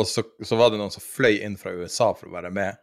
Og 0.00 0.06
så, 0.08 0.24
så, 0.40 0.56
var 0.56 0.72
det 0.72 0.80
noen 0.80 0.92
som 0.94 1.04
fløy 1.04 1.42
inn 1.44 1.58
fra 1.60 1.74
USA 1.76 2.12
for 2.16 2.30
å 2.30 2.34
være 2.38 2.52
med 2.54 2.78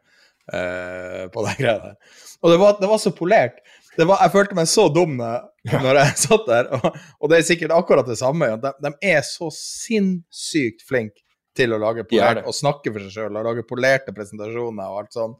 uh, 0.53 1.25
på 1.33 1.45
den 1.47 1.57
greia 1.57 1.79
der. 1.81 1.97
Og 2.43 2.53
det 2.53 2.59
var, 2.61 2.77
det 2.81 2.91
var 2.91 3.01
så 3.01 3.13
polert 3.15 3.57
var, 4.05 4.19
jeg 4.21 4.33
følte 4.33 4.57
meg 4.57 4.67
så 4.69 4.87
dum 4.93 5.15
når 5.17 5.99
jeg 6.01 6.17
satt 6.21 6.43
der, 6.49 6.67
og, 6.77 6.97
og, 7.17 7.29
det 7.31 7.39
er 7.39 7.47
sikkert 7.47 7.73
akkurat 7.75 8.09
det 8.09 8.19
samme. 8.19 8.49
De, 8.61 8.73
de 8.83 8.91
er 9.09 9.23
så 9.25 9.49
sinnssykt 9.53 10.85
flinke 10.87 11.23
til 11.57 11.73
å 11.73 11.79
lage 11.81 12.05
polert, 12.05 12.43
og 12.45 12.53
snakke 12.53 12.91
for 12.93 13.01
seg 13.01 13.15
sjøl 13.15 13.39
og 13.39 13.47
lage 13.49 13.65
polerte 13.65 14.13
presentasjoner 14.13 14.91
og 14.91 14.99
alt 15.01 15.17
sånn. 15.17 15.33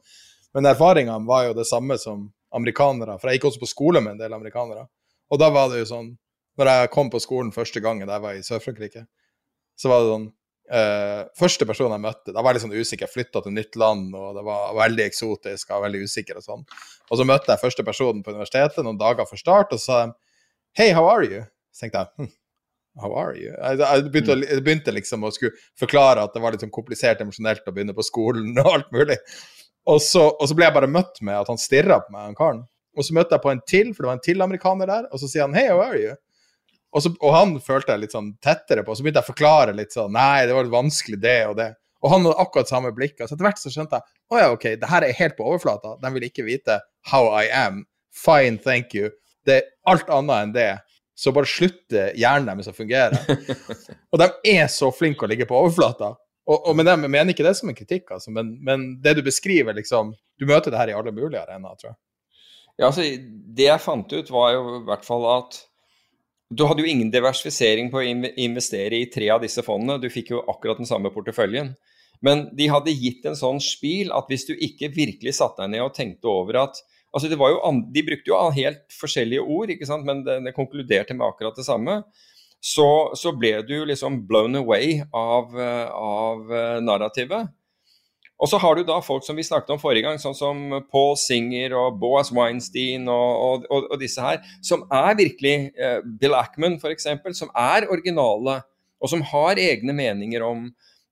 Men 0.56 0.66
erfaringene 0.72 1.28
var 1.28 1.44
jo 1.46 1.54
det 1.58 1.68
samme 1.68 1.98
som 2.02 2.26
amerikanere, 2.56 3.18
for 3.20 3.30
jeg 3.30 3.38
gikk 3.38 3.50
også 3.50 3.62
på 3.62 3.70
skole 3.70 4.02
med 4.02 4.16
en 4.16 4.22
del 4.24 4.34
amerikanere. 4.34 4.88
Og 5.30 5.38
da 5.40 5.50
var 5.52 5.68
det 5.70 5.82
jo 5.82 5.92
sånn 5.92 6.16
Når 6.58 6.68
jeg 6.72 6.88
kom 6.90 7.06
på 7.06 7.20
skolen 7.22 7.52
første 7.54 7.78
gangen 7.78 8.08
da 8.08 8.16
jeg 8.16 8.22
var 8.24 8.34
i 8.34 8.40
Sør-Frankrike, 8.42 9.04
så 9.78 9.90
var 9.92 10.00
det 10.02 10.08
sånn 10.10 10.24
Uh, 10.68 11.24
første 11.38 11.64
person 11.64 11.92
jeg 11.94 12.02
møtte, 12.02 12.32
da 12.34 12.42
var 12.42 12.52
jeg 12.52 12.58
litt 12.58 12.64
sånn 12.66 12.76
usikker. 12.76 13.06
Jeg 13.06 13.14
flytta 13.14 13.40
til 13.44 13.54
nytt 13.56 13.78
land, 13.80 14.10
og 14.12 14.36
det 14.36 14.42
var 14.44 14.74
veldig 14.76 15.06
eksotisk 15.06 15.70
og 15.72 15.86
veldig 15.86 16.02
usikker 16.04 16.40
og 16.40 16.44
sånn. 16.44 16.66
Og 17.08 17.20
så 17.20 17.24
møtte 17.28 17.54
jeg 17.54 17.62
første 17.62 17.84
personen 17.86 18.20
på 18.24 18.34
universitetet 18.34 18.84
noen 18.84 19.00
dager 19.00 19.28
før 19.28 19.40
start, 19.40 19.72
og 19.72 19.80
så 19.80 19.86
sa 19.86 20.02
de 20.02 20.16
Hey, 20.76 20.92
how 20.92 21.08
are 21.08 21.24
you? 21.24 21.46
Så 21.72 21.86
tenkte 21.86 22.04
jeg 22.04 22.12
hm, 22.20 22.34
How 23.00 23.14
are 23.16 23.32
you? 23.38 23.54
Jeg, 23.54 23.80
jeg, 23.80 24.04
begynte, 24.12 24.36
jeg, 24.44 24.64
begynte, 24.66 24.94
liksom 24.94 25.24
å 25.24 25.32
skulle 25.32 25.56
forklare 25.78 26.26
at 26.26 26.34
det 26.34 26.42
var 26.44 26.52
litt 26.52 26.66
sånn 26.66 26.74
komplisert 26.74 27.22
emosjonelt 27.24 27.64
å 27.64 27.74
begynne 27.74 27.96
på 27.96 28.04
skolen 28.04 28.52
og 28.60 28.72
alt 28.74 28.92
mulig. 28.94 29.16
Og 29.88 30.02
så, 30.04 30.26
og 30.28 30.44
så, 30.50 30.56
ble 30.58 30.68
jeg 30.68 30.76
bare 30.76 30.90
møtt 30.90 31.22
med 31.24 31.38
at 31.38 31.48
han 31.48 31.60
stirra 31.60 32.02
på 32.04 32.12
meg, 32.12 32.26
han 32.28 32.36
karen. 32.36 32.64
Og 32.98 33.06
så 33.06 33.14
møtte 33.16 33.36
jeg 33.36 33.44
på 33.44 33.52
en 33.54 33.62
til, 33.70 33.92
for 33.94 34.04
det 34.04 34.10
var 34.10 34.18
en 34.18 34.26
til 34.26 34.44
amerikaner 34.44 34.90
der, 34.90 35.06
og 35.08 35.22
så 35.22 35.30
sier 35.30 35.46
han 35.46 35.56
Hey, 35.56 35.70
how 35.72 35.80
are 35.86 35.96
you? 35.96 36.18
Og, 36.94 37.02
så, 37.04 37.12
og, 37.20 37.32
han 37.34 37.58
følte 37.60 37.92
jeg 37.92 38.04
litt 38.06 38.14
sånn 38.16 38.30
tettere 38.44 38.84
på. 38.84 38.92
og 38.92 38.98
Så 38.98 39.04
begynte 39.04 39.20
jeg 39.20 39.28
å 39.28 39.32
forklare 39.32 39.76
litt 39.76 39.92
sånn 39.92 40.14
Nei, 40.16 40.46
det 40.48 40.56
var 40.56 40.64
litt 40.64 40.72
vanskelig, 40.72 41.20
det 41.20 41.38
og 41.50 41.58
det. 41.60 41.68
Og 42.04 42.12
han 42.12 42.24
hadde 42.24 42.44
akkurat 42.44 42.70
samme 42.70 42.92
blikk. 42.96 43.18
Så 43.20 43.34
etter 43.34 43.44
hvert 43.44 43.60
så 43.60 43.72
skjønte 43.74 43.98
jeg 43.98 44.16
å 44.28 44.40
ja, 44.40 44.50
OK, 44.54 44.66
det 44.80 44.90
her 44.90 45.04
er 45.04 45.16
helt 45.18 45.36
på 45.38 45.46
overflata. 45.48 45.96
De 46.00 46.12
vil 46.14 46.28
ikke 46.28 46.46
vite 46.46 46.78
how 47.10 47.30
I 47.32 47.48
am. 47.52 47.82
Fine, 48.14 48.60
thank 48.64 48.94
you. 48.96 49.10
Det 49.46 49.58
er 49.58 49.68
alt 49.88 50.08
annet 50.12 50.46
enn 50.46 50.54
det. 50.56 50.70
Så 51.18 51.32
bare 51.34 51.50
slutter 51.50 52.12
hjernen 52.16 52.52
deres 52.52 52.70
å 52.70 52.76
fungere. 52.76 53.18
og 54.12 54.22
de 54.22 54.28
er 54.52 54.68
så 54.70 54.92
flinke 54.94 55.26
å 55.26 55.30
ligge 55.30 55.48
på 55.48 55.58
overflata. 55.58 56.12
Og, 56.48 56.68
og 56.70 56.76
men 56.78 56.88
jeg 56.88 57.10
mener 57.10 57.34
ikke 57.34 57.44
det 57.44 57.56
som 57.58 57.68
en 57.68 57.76
kritikk, 57.76 58.06
altså, 58.14 58.32
men, 58.32 58.54
men, 58.64 58.84
det 59.04 59.18
du 59.18 59.24
beskriver, 59.26 59.76
liksom 59.76 60.14
Du 60.40 60.46
møter 60.48 60.72
det 60.72 60.78
her 60.80 60.92
i 60.92 60.94
alle 60.96 61.12
mulige 61.12 61.42
arenaer, 61.42 61.74
tror 61.80 61.90
jeg. 61.90 61.98
Ja, 62.78 62.88
altså, 62.88 63.04
det 63.58 63.66
jeg 63.66 63.82
fant 63.82 64.14
ut, 64.14 64.30
var 64.30 64.52
jo 64.54 64.62
i 64.78 64.84
hvert 64.86 65.04
fall 65.04 65.26
at 65.32 65.58
du 66.48 66.64
hadde 66.64 66.80
jo 66.84 66.88
ingen 66.88 67.10
diversifisering 67.12 67.90
på 67.92 68.00
å 68.00 68.06
investere 68.40 68.96
i 68.96 69.08
tre 69.12 69.28
av 69.34 69.42
disse 69.44 69.62
fondene. 69.64 70.00
Du 70.00 70.08
fikk 70.12 70.32
jo 70.32 70.44
akkurat 70.48 70.80
den 70.80 70.88
samme 70.88 71.12
porteføljen. 71.12 71.74
Men 72.24 72.48
de 72.56 72.70
hadde 72.72 72.94
gitt 72.96 73.26
en 73.28 73.36
sånn 73.38 73.60
spil 73.62 74.10
at 74.16 74.30
hvis 74.30 74.48
du 74.48 74.54
ikke 74.54 74.90
virkelig 74.94 75.36
satte 75.38 75.62
deg 75.62 75.76
ned 75.76 75.84
og 75.84 75.94
tenkte 75.94 76.30
over 76.32 76.64
at 76.64 76.80
altså 77.14 77.28
De 77.28 78.02
brukte 78.04 78.28
jo 78.30 78.40
helt 78.52 78.82
forskjellige 78.92 79.44
ord, 79.44 79.70
ikke 79.70 79.86
sant? 79.88 80.04
men 80.04 80.24
det, 80.24 80.40
det 80.44 80.56
konkluderte 80.56 81.14
med 81.14 81.28
akkurat 81.28 81.56
det 81.56 81.66
samme. 81.68 82.02
Så, 82.60 83.14
så, 83.14 83.32
ble 83.38 83.60
du 83.62 83.84
liksom 83.86 84.24
blown 84.26 84.58
away 84.58 84.98
av, 85.14 85.54
av 85.54 86.50
eh, 86.50 86.80
narrativet. 86.82 87.52
Og 88.38 88.46
så 88.46 88.58
har 88.62 88.78
du 88.78 88.84
da 88.86 89.00
folk 89.02 89.24
som 89.26 89.38
vi 89.38 89.46
snakket 89.46 89.72
om 89.74 89.80
forrige 89.82 90.06
gang, 90.06 90.18
sånn 90.22 90.36
som 90.36 90.60
Paul 90.92 91.16
Singer 91.18 91.74
og 91.74 91.96
Boaz 91.98 92.30
Weinstein 92.34 93.08
og, 93.10 93.64
og, 93.66 93.88
og 93.90 93.96
disse 93.98 94.22
her, 94.22 94.44
som 94.62 94.84
er 94.94 95.16
virkelig 95.18 95.54
eh, 95.74 95.98
Bill 96.20 96.36
Ackman 96.38 96.78
f.eks., 96.78 97.08
som 97.34 97.50
er 97.58 97.88
originale, 97.90 98.60
og 99.02 99.10
som 99.10 99.24
har 99.32 99.58
egne 99.58 99.94
meninger 99.94 100.46
om, 100.46 100.68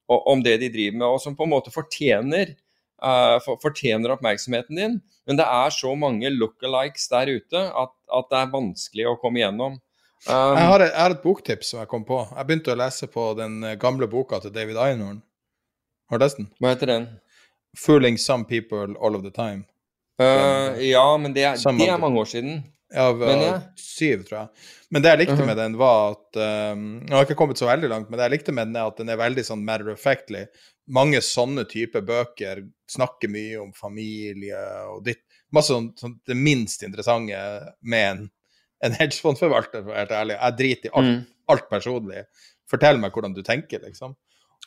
om, 0.07 0.45
det 0.47 0.61
de 0.62 0.70
driver 0.70 1.01
med, 1.01 1.09
og 1.09 1.20
som 1.22 1.35
på 1.39 1.49
en 1.49 1.55
måte 1.57 1.74
fortjener, 1.74 2.55
eh, 2.55 3.37
for, 3.43 3.59
fortjener 3.62 4.14
oppmerksomheten 4.14 4.79
din. 4.79 4.99
Men 5.27 5.43
det 5.43 5.51
er 5.51 5.74
så 5.74 5.99
mange 5.99 6.31
lookalikes 6.31 7.11
der 7.11 7.35
ute 7.35 7.66
at, 7.66 7.97
at 8.07 8.31
det 8.31 8.39
er 8.39 8.55
vanskelig 8.55 9.11
å 9.11 9.18
komme 9.18 9.43
igjennom. 9.43 9.81
Um, 10.27 10.55
jeg, 10.55 10.66
har 10.70 10.83
et, 10.83 10.93
jeg, 10.93 11.03
har 11.03 11.14
et, 11.14 11.24
boktips 11.27 11.74
som 11.74 11.83
jeg 11.83 11.91
kom 11.91 12.07
på. 12.07 12.22
Jeg 12.31 12.47
begynte 12.47 12.70
å 12.70 12.79
lese 12.79 13.11
på 13.11 13.33
den 13.39 13.59
gamle 13.83 14.07
boka 14.11 14.39
til 14.43 14.55
David 14.55 14.79
Einhorn. 14.79 15.24
Har 16.11 16.19
du 16.19 16.25
lest 16.25 16.39
den? 16.41 16.51
Hva 16.61 16.75
heter 16.75 16.93
den? 16.93 17.09
'Fooling 17.77 18.19
Some 18.19 18.45
People 18.49 18.95
All 19.01 19.17
of 19.17 19.23
the 19.23 19.31
Time'. 19.31 19.65
Uh, 20.17 20.81
ja, 20.81 21.17
men 21.21 21.35
det 21.35 21.45
er, 21.45 21.57
det 21.61 21.89
er, 21.89 21.99
mange 22.01 22.21
år 22.21 22.29
siden. 22.31 22.63
Ja, 22.95 23.11
uh, 23.13 23.59
syv, 23.77 24.23
tror 24.25 24.39
jeg. 24.39 24.49
Men 24.91 25.03
det 25.03 25.11
jeg 25.11 25.19
likte 25.19 25.35
uh 25.35 25.41
-huh. 25.41 25.47
med 25.47 25.57
den, 25.57 25.77
var 25.79 26.11
at 26.11 26.73
um, 26.73 27.03
Jeg 27.09 27.17
har 27.17 27.25
ikke 27.25 27.35
kommet 27.35 27.59
så 27.59 27.67
veldig 27.67 27.89
langt, 27.89 28.11
men 28.11 28.19
det 28.19 28.25
jeg 28.25 28.31
likte 28.31 28.53
med 28.53 28.67
den, 28.67 28.77
er 28.77 28.87
at 28.87 28.97
den 28.97 29.09
er 29.09 29.17
veldig 29.17 29.45
sånn 29.45 29.65
matter 29.65 29.91
of 29.93 30.01
factly. 30.01 30.47
Mange 30.89 31.21
sånne 31.21 31.65
typer 31.65 32.01
bøker 32.01 32.65
snakker 32.89 33.29
mye 33.29 33.59
om 33.61 33.73
familie 33.73 34.57
og 34.89 35.05
ditt 35.05 35.23
Masse 35.55 35.73
sånn, 35.73 35.93
sånn 35.97 36.19
det 36.27 36.35
minst 36.35 36.83
interessante 36.83 37.39
med 37.81 38.11
en, 38.11 38.31
en 38.83 38.93
hedgefondforvalter, 38.93 39.83
for 39.83 39.91
å 39.91 39.93
være 39.93 39.99
helt 39.99 40.11
ærlig. 40.11 40.39
Jeg 40.41 40.57
driter 40.59 40.89
i 40.89 40.93
alt, 40.99 41.07
mm. 41.07 41.27
alt 41.49 41.69
personlig. 41.71 42.25
Fortell 42.67 42.99
meg 42.99 43.13
hvordan 43.15 43.35
du 43.37 43.43
tenker, 43.47 43.79
liksom. 43.81 44.17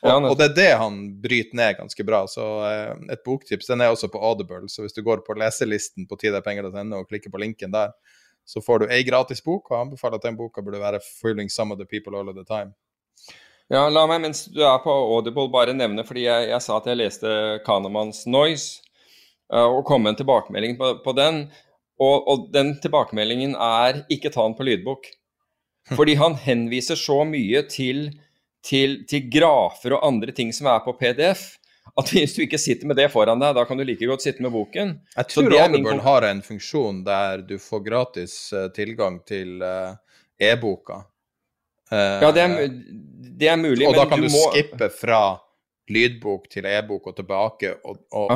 Og, 0.00 0.30
og, 0.30 0.36
det 0.40 0.46
er 0.46 0.54
det 0.56 0.70
han 0.80 0.94
bryter 1.20 1.56
ned 1.58 1.74
ganske 1.76 2.04
bra. 2.08 2.22
Så 2.30 2.44
eh, 2.64 2.94
et 3.12 3.24
boktips 3.26 3.68
den 3.68 3.84
er 3.84 3.92
også 3.92 4.08
på 4.12 4.20
Audible. 4.24 4.64
Så 4.72 4.84
hvis 4.84 4.96
du 4.96 5.02
går 5.04 5.20
på 5.26 5.36
leselisten 5.36 6.08
på 6.08 6.16
tidepenger.no 6.20 7.02
og 7.02 7.10
klikker 7.10 7.32
på 7.32 7.42
linken 7.42 7.74
der, 7.74 7.92
så 8.48 8.62
får 8.64 8.82
du 8.82 8.92
ei 8.92 9.02
gratis 9.06 9.42
bok, 9.44 9.68
og 9.68 9.76
jeg 9.76 9.84
anbefaler 9.84 10.18
at 10.18 10.24
den 10.26 10.38
boka 10.38 10.62
burde 10.64 10.80
være 10.80 11.02
'Fooling 11.04 11.50
Some 11.52 11.74
of 11.74 11.78
the 11.78 11.86
People 11.86 12.16
All 12.18 12.28
of 12.28 12.34
the 12.34 12.46
Time'. 12.48 12.72
Ja, 13.70 13.84
la 13.88 14.06
meg 14.10 14.24
mens 14.24 14.48
du 14.50 14.64
er 14.66 14.80
på 14.82 14.90
Audible 14.90 15.46
bare 15.52 15.76
nevne, 15.76 16.02
fordi 16.06 16.24
jeg, 16.24 16.48
jeg 16.50 16.62
sa 16.64 16.78
at 16.80 16.88
jeg 16.90 16.98
leste 16.98 17.60
Kahnemans 17.66 18.24
'Noise', 18.26 18.80
uh, 19.52 19.68
og 19.68 19.84
kom 19.86 20.02
med 20.02 20.16
en 20.16 20.22
tilbakemelding 20.24 20.78
på, 20.80 20.94
på 21.04 21.14
den. 21.14 21.44
Og, 22.00 22.28
og, 22.28 22.48
den 22.54 22.80
tilbakemeldingen 22.80 23.54
er 23.54 24.02
ikke 24.10 24.32
ta 24.32 24.48
den 24.48 24.56
på 24.58 24.66
lydbok. 24.66 25.06
Fordi 25.98 26.14
han 26.14 26.34
henviser 26.34 26.98
så 26.98 27.22
mye 27.24 27.62
til 27.68 28.08
til, 28.66 29.00
til, 29.08 29.26
grafer 29.32 29.96
og 29.96 30.06
andre 30.06 30.34
ting 30.36 30.52
som 30.54 30.68
er 30.72 30.82
på 30.84 30.94
PDF. 30.98 31.56
At 31.98 32.10
hvis 32.14 32.36
du 32.36 32.44
ikke 32.44 32.60
sitter 32.60 32.90
med 32.90 32.98
det 33.00 33.08
foran 33.12 33.40
deg, 33.42 33.54
da 33.56 33.66
kan 33.68 33.80
du 33.80 33.84
like 33.86 34.08
godt 34.08 34.24
sitte 34.24 34.44
med 34.44 34.54
boken. 34.54 34.96
Jeg 35.16 35.30
tror 35.32 35.56
Audible 35.58 36.00
har 36.04 36.28
en 36.30 36.42
funksjon 36.46 37.04
der 37.06 37.44
du 37.46 37.56
får 37.60 37.84
gratis 37.86 38.34
uh, 38.56 38.68
tilgang 38.74 39.20
til 39.28 39.58
uh, 39.64 39.94
e-boka. 40.38 41.02
Uh, 41.90 42.20
ja, 42.22 42.32
det 42.34 42.42
er, 42.44 42.74
det 43.40 43.48
er, 43.50 43.56
mulig, 43.58 43.86
og 43.88 43.96
men 43.96 43.98
da 43.98 44.10
kan 44.12 44.22
du, 44.22 44.28
du 44.28 44.36
må... 44.36 44.44
skippe 44.52 44.90
fra 44.94 45.22
lydbok 45.90 46.46
til 46.52 46.68
e-bok 46.70 47.10
og 47.10 47.16
tilbake. 47.18 47.72
Og, 47.82 48.04
og 48.14 48.30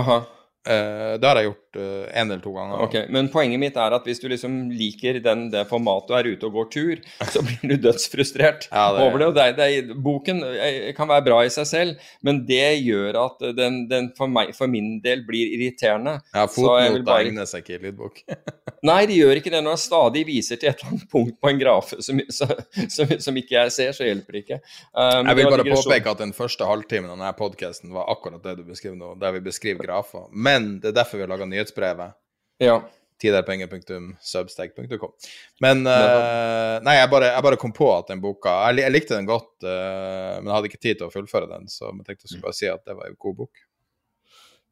det 0.64 1.29
har 1.29 1.39
jeg 1.39 1.53
gjort 1.53 1.64
uh, 1.79 2.07
eller 2.14 2.41
to 2.43 2.53
ganger. 2.55 2.83
Ok, 2.87 2.97
Men 3.12 3.29
poenget 3.33 3.61
mitt 3.62 3.79
er 3.81 3.97
at 3.97 4.07
hvis 4.09 4.22
du 4.22 4.29
liksom 4.31 4.59
liker 4.75 5.20
den, 5.25 5.49
det 5.53 5.66
formatet 5.70 6.12
og 6.12 6.18
er 6.18 6.31
ute 6.33 6.49
og 6.49 6.59
går 6.59 6.70
tur, 6.75 7.03
så 7.35 7.43
blir 7.45 7.75
du 7.75 7.77
dødsfrustrert 7.89 8.68
ja, 8.70 8.87
det, 8.95 9.05
over 9.05 9.22
det. 9.22 9.31
Og 9.31 9.39
det, 9.39 9.47
det, 9.61 9.99
boken 10.05 10.43
eh, 10.55 10.91
kan 10.97 11.11
være 11.11 11.27
bra 11.29 11.41
i 11.45 11.53
seg 11.53 11.68
selv, 11.70 12.11
men 12.25 12.43
det 12.49 12.79
gjør 12.85 13.20
at 13.25 13.47
den, 13.57 13.85
den 13.91 14.11
for, 14.18 14.31
meg, 14.31 14.55
for, 14.57 14.70
min 14.70 14.99
del 15.05 15.25
blir 15.27 15.55
irriterende. 15.57 16.18
Ja, 16.35 16.47
fotnoter 16.51 17.05
bare... 17.07 17.29
egner 17.29 17.49
seg 17.49 17.64
ikke 17.64 17.79
i 17.79 17.83
lydbok. 17.89 18.22
Nei, 18.89 19.01
de 19.09 19.16
gjør 19.16 19.41
ikke 19.41 19.53
det. 19.53 19.62
Når 19.64 19.79
jeg 19.79 19.85
stadig 19.87 20.25
viser 20.29 20.61
til 20.61 20.68
et 20.68 20.83
eller 20.83 20.93
annet 20.93 21.09
punkt 21.12 21.37
på 21.41 21.51
en 21.51 21.61
grafe 21.61 22.01
som, 22.05 22.20
som, 22.29 23.14
som 23.27 23.39
ikke 23.41 23.57
jeg 23.57 23.72
ser, 23.72 23.95
så 23.97 24.05
hjelper 24.05 24.37
det 24.37 24.43
ikke. 24.45 24.59
Um, 24.93 25.31
jeg 25.31 25.39
vil 25.39 25.49
bare 25.49 25.66
påpeke 25.70 26.12
at 26.12 26.20
den 26.20 26.35
første 26.37 26.68
halvtimen 26.68 27.09
av 27.09 27.16
denne 27.16 27.33
podkasten 27.39 27.95
var 27.95 28.11
akkurat 28.12 28.45
det 28.45 28.59
du 28.61 28.64
beskriver 28.68 28.99
nå, 28.99 29.14
der 29.20 29.37
vi 29.37 29.43
beskriver 29.47 29.89
grafer. 29.89 30.27
Men 30.33 30.75
det 30.83 30.93
er 30.93 30.99
derfor 31.01 31.20
vi 31.20 31.25
har 31.25 31.33
laga 31.33 31.49
nyhetsbrevet. 31.65 32.21
Ja. 32.62 32.79
Tiderpenger.substag.com. 33.21 35.12
Men 35.61 35.87
uh, 35.87 36.81
Nei, 36.85 36.97
jeg 36.99 37.11
bare, 37.12 37.31
jeg 37.33 37.47
bare, 37.47 37.59
kom 37.61 37.73
på 37.73 37.87
at 37.95 38.11
den 38.11 38.21
boka 38.21 38.57
Jeg, 38.69 38.83
jeg 38.83 38.93
likte 38.93 39.15
den 39.15 39.29
godt, 39.29 39.53
uh, 39.62 40.41
men 40.41 40.51
jeg 40.51 40.57
hadde 40.57 40.71
ikke 40.73 40.83
tid 40.83 40.99
til 40.99 41.07
å 41.09 41.15
fullføre 41.15 41.49
den, 41.53 41.71
så 41.71 41.89
jeg 41.93 42.03
tenkte 42.03 42.27
jeg 42.27 42.35
skulle 42.35 42.49
bare 42.49 42.59
si 42.59 42.69
at 42.71 42.83
det 42.85 42.99
var 42.99 43.09
en 43.09 43.23
god 43.23 43.39
bok. 43.45 43.65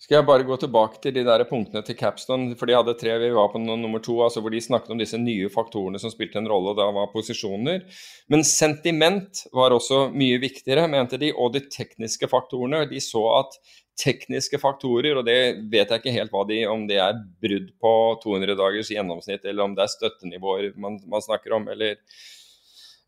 Skal 0.02 0.16
jeg 0.16 0.26
bare 0.26 0.42
gå 0.42 0.56
tilbake 0.58 0.98
til 0.98 1.12
de 1.14 1.22
der 1.22 1.44
punktene 1.46 1.78
til 1.86 1.94
Capstone, 1.94 2.56
for 2.58 2.66
de 2.66 2.74
hadde 2.74 2.96
tre. 2.98 3.12
Vi 3.22 3.28
var 3.36 3.52
på 3.52 3.60
nummer 3.62 4.02
to, 4.02 4.16
altså 4.24 4.40
hvor 4.42 4.50
de 4.50 4.58
snakket 4.58 4.90
om 4.90 4.98
disse 4.98 5.20
nye 5.20 5.46
faktorene 5.46 6.00
som 6.02 6.10
spilte 6.10 6.40
en 6.40 6.48
rolle, 6.50 6.72
og 6.72 6.80
da 6.80 6.88
var 6.90 7.12
posisjoner. 7.12 7.84
Men 8.26 8.42
sentiment 8.42 9.44
var 9.54 9.70
også 9.70 10.08
mye 10.10 10.40
viktigere, 10.42 10.88
mente 10.90 11.20
de, 11.22 11.30
og 11.30 11.54
de 11.54 11.62
tekniske 11.70 12.26
faktorene. 12.32 12.82
De 12.90 12.98
så 12.98 13.22
at 13.44 13.54
tekniske 14.02 14.58
faktorer, 14.58 15.16
og 15.18 15.26
det 15.28 15.38
vet 15.70 15.88
jeg 15.90 16.02
ikke 16.02 16.14
helt 16.16 16.34
hva 16.34 16.44
de, 16.48 16.60
om 16.66 16.86
det 16.88 16.98
er 17.02 17.18
brudd 17.42 17.72
på 17.80 17.94
200 18.24 18.58
dagers 18.58 18.90
gjennomsnitt, 18.90 19.44
eller 19.46 19.66
om 19.66 19.76
det 19.78 19.86
er 19.86 19.92
støttenivåer 19.94 20.72
man, 20.80 20.98
man 21.10 21.24
snakker 21.24 21.54
om, 21.58 21.68
eller 21.72 22.00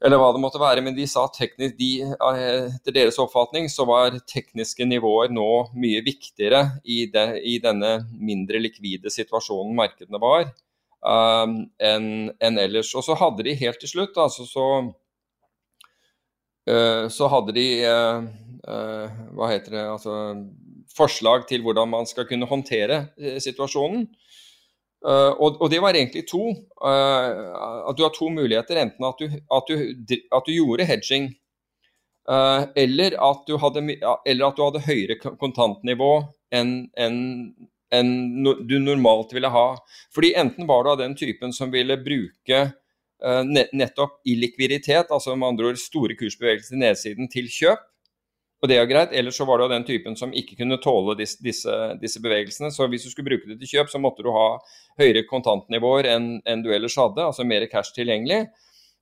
eller 0.05 0.20
hva 0.20 0.32
det 0.34 0.40
måtte 0.42 0.61
være. 0.61 0.82
Men 0.84 0.97
de 0.97 1.07
sa 1.09 1.24
teknisk, 1.32 1.76
de, 1.78 1.90
eh, 2.05 2.66
etter 2.74 2.97
deres 2.97 3.18
oppfatning 3.22 3.70
så 3.72 3.86
var 3.88 4.18
tekniske 4.28 4.84
nivåer 4.88 5.32
nå 5.32 5.49
mye 5.80 6.03
viktigere 6.05 6.64
i, 6.84 7.07
de, 7.12 7.24
i 7.40 7.57
denne 7.62 7.97
mindre 8.12 8.61
likvide 8.61 9.12
situasjonen 9.12 9.74
markedene 9.78 10.20
var, 10.20 10.51
um, 11.01 11.62
enn 11.78 12.11
en 12.36 12.61
ellers. 12.61 12.92
Og 12.99 13.07
så 13.07 13.16
hadde 13.20 13.47
de 13.47 13.57
helt 13.62 13.80
til 13.80 13.95
slutt, 13.95 14.18
altså 14.20 14.45
så 14.49 14.66
uh, 16.68 17.07
så 17.09 17.30
hadde 17.32 17.57
de 17.57 17.68
uh, 17.88 18.28
uh, 18.68 19.22
Hva 19.36 19.51
heter 19.55 19.78
det 19.78 19.86
altså 19.88 20.18
Forslag 20.95 21.49
til 21.49 21.64
hvordan 21.64 21.90
man 21.90 22.07
skal 22.07 22.28
kunne 22.28 22.47
håndtere 22.47 23.07
situasjonen. 23.42 24.07
Uh, 25.05 25.36
og, 25.36 25.59
og, 25.61 25.68
det 25.68 25.82
var 25.84 25.92
egentlig 25.92 26.24
to. 26.30 26.47
Uh, 26.80 27.88
at 27.90 27.97
du 27.97 28.07
har 28.07 28.12
to 28.14 28.30
muligheter. 28.32 28.80
Enten 28.80 29.05
at 29.05 29.20
du, 29.20 29.26
at 29.28 29.68
du, 29.68 29.74
at 30.32 30.47
du 30.47 30.53
gjorde 30.55 30.86
hedging, 30.88 31.28
uh, 32.30 32.64
eller, 32.76 33.18
at 33.20 33.53
hadde, 33.61 33.84
eller 34.24 34.47
at 34.49 34.57
du 34.57 34.64
hadde 34.64 34.84
høyere 34.86 35.18
kontantnivå 35.20 36.14
enn 36.55 36.72
en, 36.97 37.18
en 37.92 38.14
du 38.64 38.78
normalt 38.80 39.34
ville 39.36 39.53
ha. 39.53 39.66
Fordi 40.14 40.32
enten 40.40 40.70
var 40.70 40.84
du 40.84 40.95
av 40.95 41.03
den 41.03 41.18
typen 41.18 41.53
som 41.53 41.74
ville 41.74 42.01
bruke 42.01 42.70
nettopp 43.24 44.18
illikviditet, 44.28 45.09
altså 45.14 45.32
med 45.38 45.55
andre 45.55 45.70
ord 45.70 45.78
store 45.80 46.12
kursbevegelser 46.18 46.74
til 46.74 46.80
nedsiden, 46.82 47.28
til 47.32 47.47
kjøp, 47.49 47.86
og 48.65 48.71
det 48.71 48.79
er 48.81 48.87
greit. 48.89 49.12
Ellers 49.12 49.37
så 49.37 49.45
var 49.45 49.61
det 49.61 49.67
jo 49.67 49.75
den 49.75 49.85
typen 49.85 50.15
som 50.17 50.31
ikke 50.33 50.57
kunne 50.57 50.79
tåle 50.81 51.12
disse, 51.19 51.37
disse, 51.45 51.75
disse, 52.01 52.21
bevegelsene. 52.25 52.71
Så 52.73 52.87
hvis 52.89 53.05
du 53.05 53.11
skulle 53.12 53.29
bruke 53.29 53.51
det 53.51 53.59
til 53.61 53.75
kjøp, 53.75 53.91
så 53.93 54.01
måtte 54.01 54.25
du 54.25 54.31
ha 54.33 54.47
høyere 55.03 55.27
kontantnivåer 55.29 56.09
enn, 56.15 56.31
enn 56.49 56.62
du 56.65 56.71
ellers 56.73 56.97
hadde, 56.97 57.27
altså 57.27 57.45
mer 57.45 57.67
cash 57.69 57.93
tilgjengelig. 57.93 58.47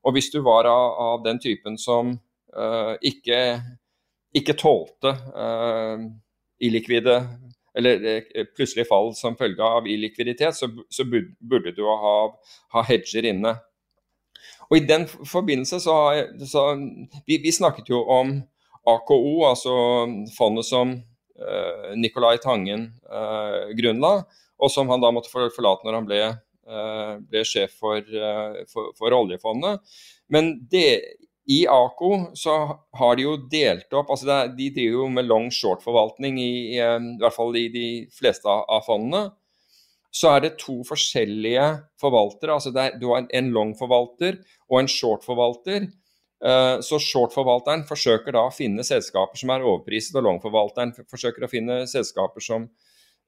Og 0.03 0.17
hvis 0.17 0.33
du 0.35 0.41
var 0.43 0.67
av, 0.67 0.99
av 1.07 1.23
den 1.23 1.39
typen 1.39 1.79
som 1.79 2.11
uh, 2.59 2.95
ikke, 3.07 3.39
ikke, 4.35 4.59
tålte 4.59 5.15
uh, 5.31 6.11
illikvide 6.59 7.21
eller 7.79 8.03
uh, 8.03 8.47
plutselig 8.59 8.89
fall 8.91 9.13
som 9.15 9.39
følge 9.39 9.63
av 9.63 9.87
illikviditet, 9.87 10.59
så, 10.59 10.73
så 10.91 11.07
burde 11.07 11.77
du 11.77 11.85
ha, 11.87 12.17
ha 12.75 12.89
hedger 12.91 13.31
inne. 13.31 13.55
Og 14.73 14.81
I 14.81 14.87
den 14.89 15.07
forbindelse 15.07 15.79
så 15.85 16.01
har 16.01 16.25
så, 16.51 16.73
vi, 17.29 17.39
vi 17.45 17.55
snakket 17.55 17.95
jo 17.95 18.03
om 18.11 18.41
AKO, 18.89 19.18
altså 19.47 19.74
fondet 20.37 20.66
som 20.66 20.95
eh, 20.95 21.91
Nicolai 21.99 22.39
Tangen 22.43 22.89
eh, 23.07 23.74
grunnla, 23.78 24.14
og 24.62 24.70
som 24.70 24.91
han 24.91 25.03
da 25.03 25.12
måtte 25.14 25.30
forlate 25.33 25.87
når 25.87 25.99
han 25.99 26.09
ble, 26.09 26.22
eh, 26.30 27.12
ble 27.30 27.45
sjef 27.47 27.76
for, 27.78 28.03
for, 28.72 28.91
for, 28.99 29.18
oljefondet. 29.18 29.95
Men 30.33 30.55
det, 30.70 31.03
i 31.51 31.62
AKO 31.70 32.12
så 32.39 32.57
har 32.99 33.16
de 33.18 33.26
jo 33.26 33.37
delt 33.51 33.95
opp 33.99 34.12
altså 34.14 34.28
er, 34.30 34.53
De 34.55 34.68
driver 34.74 35.01
jo 35.01 35.09
med 35.11 35.26
long 35.26 35.49
short-forvaltning, 35.51 36.39
i, 36.39 36.51
i, 36.76 36.83
i, 36.83 37.16
hvert 37.22 37.39
fall 37.39 37.57
i 37.59 37.68
de 37.72 37.87
fleste 38.14 38.51
av 38.51 38.85
fondene. 38.87 39.30
Så 40.12 40.28
er 40.28 40.45
det 40.45 40.59
to 40.61 40.83
forskjellige 40.85 41.64
forvaltere. 42.01 42.53
altså 42.53 42.74
er, 42.76 42.99
Du 43.01 43.09
har 43.11 43.26
en 43.26 43.51
long-forvalter 43.55 44.43
og 44.68 44.83
en 44.83 44.91
short-forvalter. 44.91 45.89
Eh, 46.43 46.80
så 46.82 46.99
short-forvalteren 46.99 47.84
forsøker 47.86 48.34
da 48.34 48.49
å 48.49 48.55
finne 48.55 48.82
selskaper 48.86 49.38
som 49.38 49.53
er 49.55 49.62
overpriset, 49.62 50.16
og 50.18 50.26
long-forvalteren 50.26 50.90
forsøker 51.11 51.47
å 51.47 51.51
finne 51.51 51.82
selskaper 51.90 52.43
som, 52.43 52.66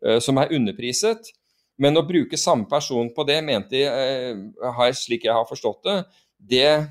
eh, 0.05 0.19
som, 0.19 0.39
er 0.39 0.55
underpriset. 0.57 1.31
Men 1.79 1.97
å 1.97 2.07
bruke 2.07 2.39
samme 2.39 2.67
person 2.71 3.13
på 3.15 3.27
det, 3.27 3.41
mente 3.45 3.79
jeg, 3.79 4.35
eh, 4.63 4.93
slik 4.93 5.25
jeg 5.25 5.35
har 5.35 5.47
forstått 5.47 5.83
det, 5.85 6.05
det, 6.39 6.91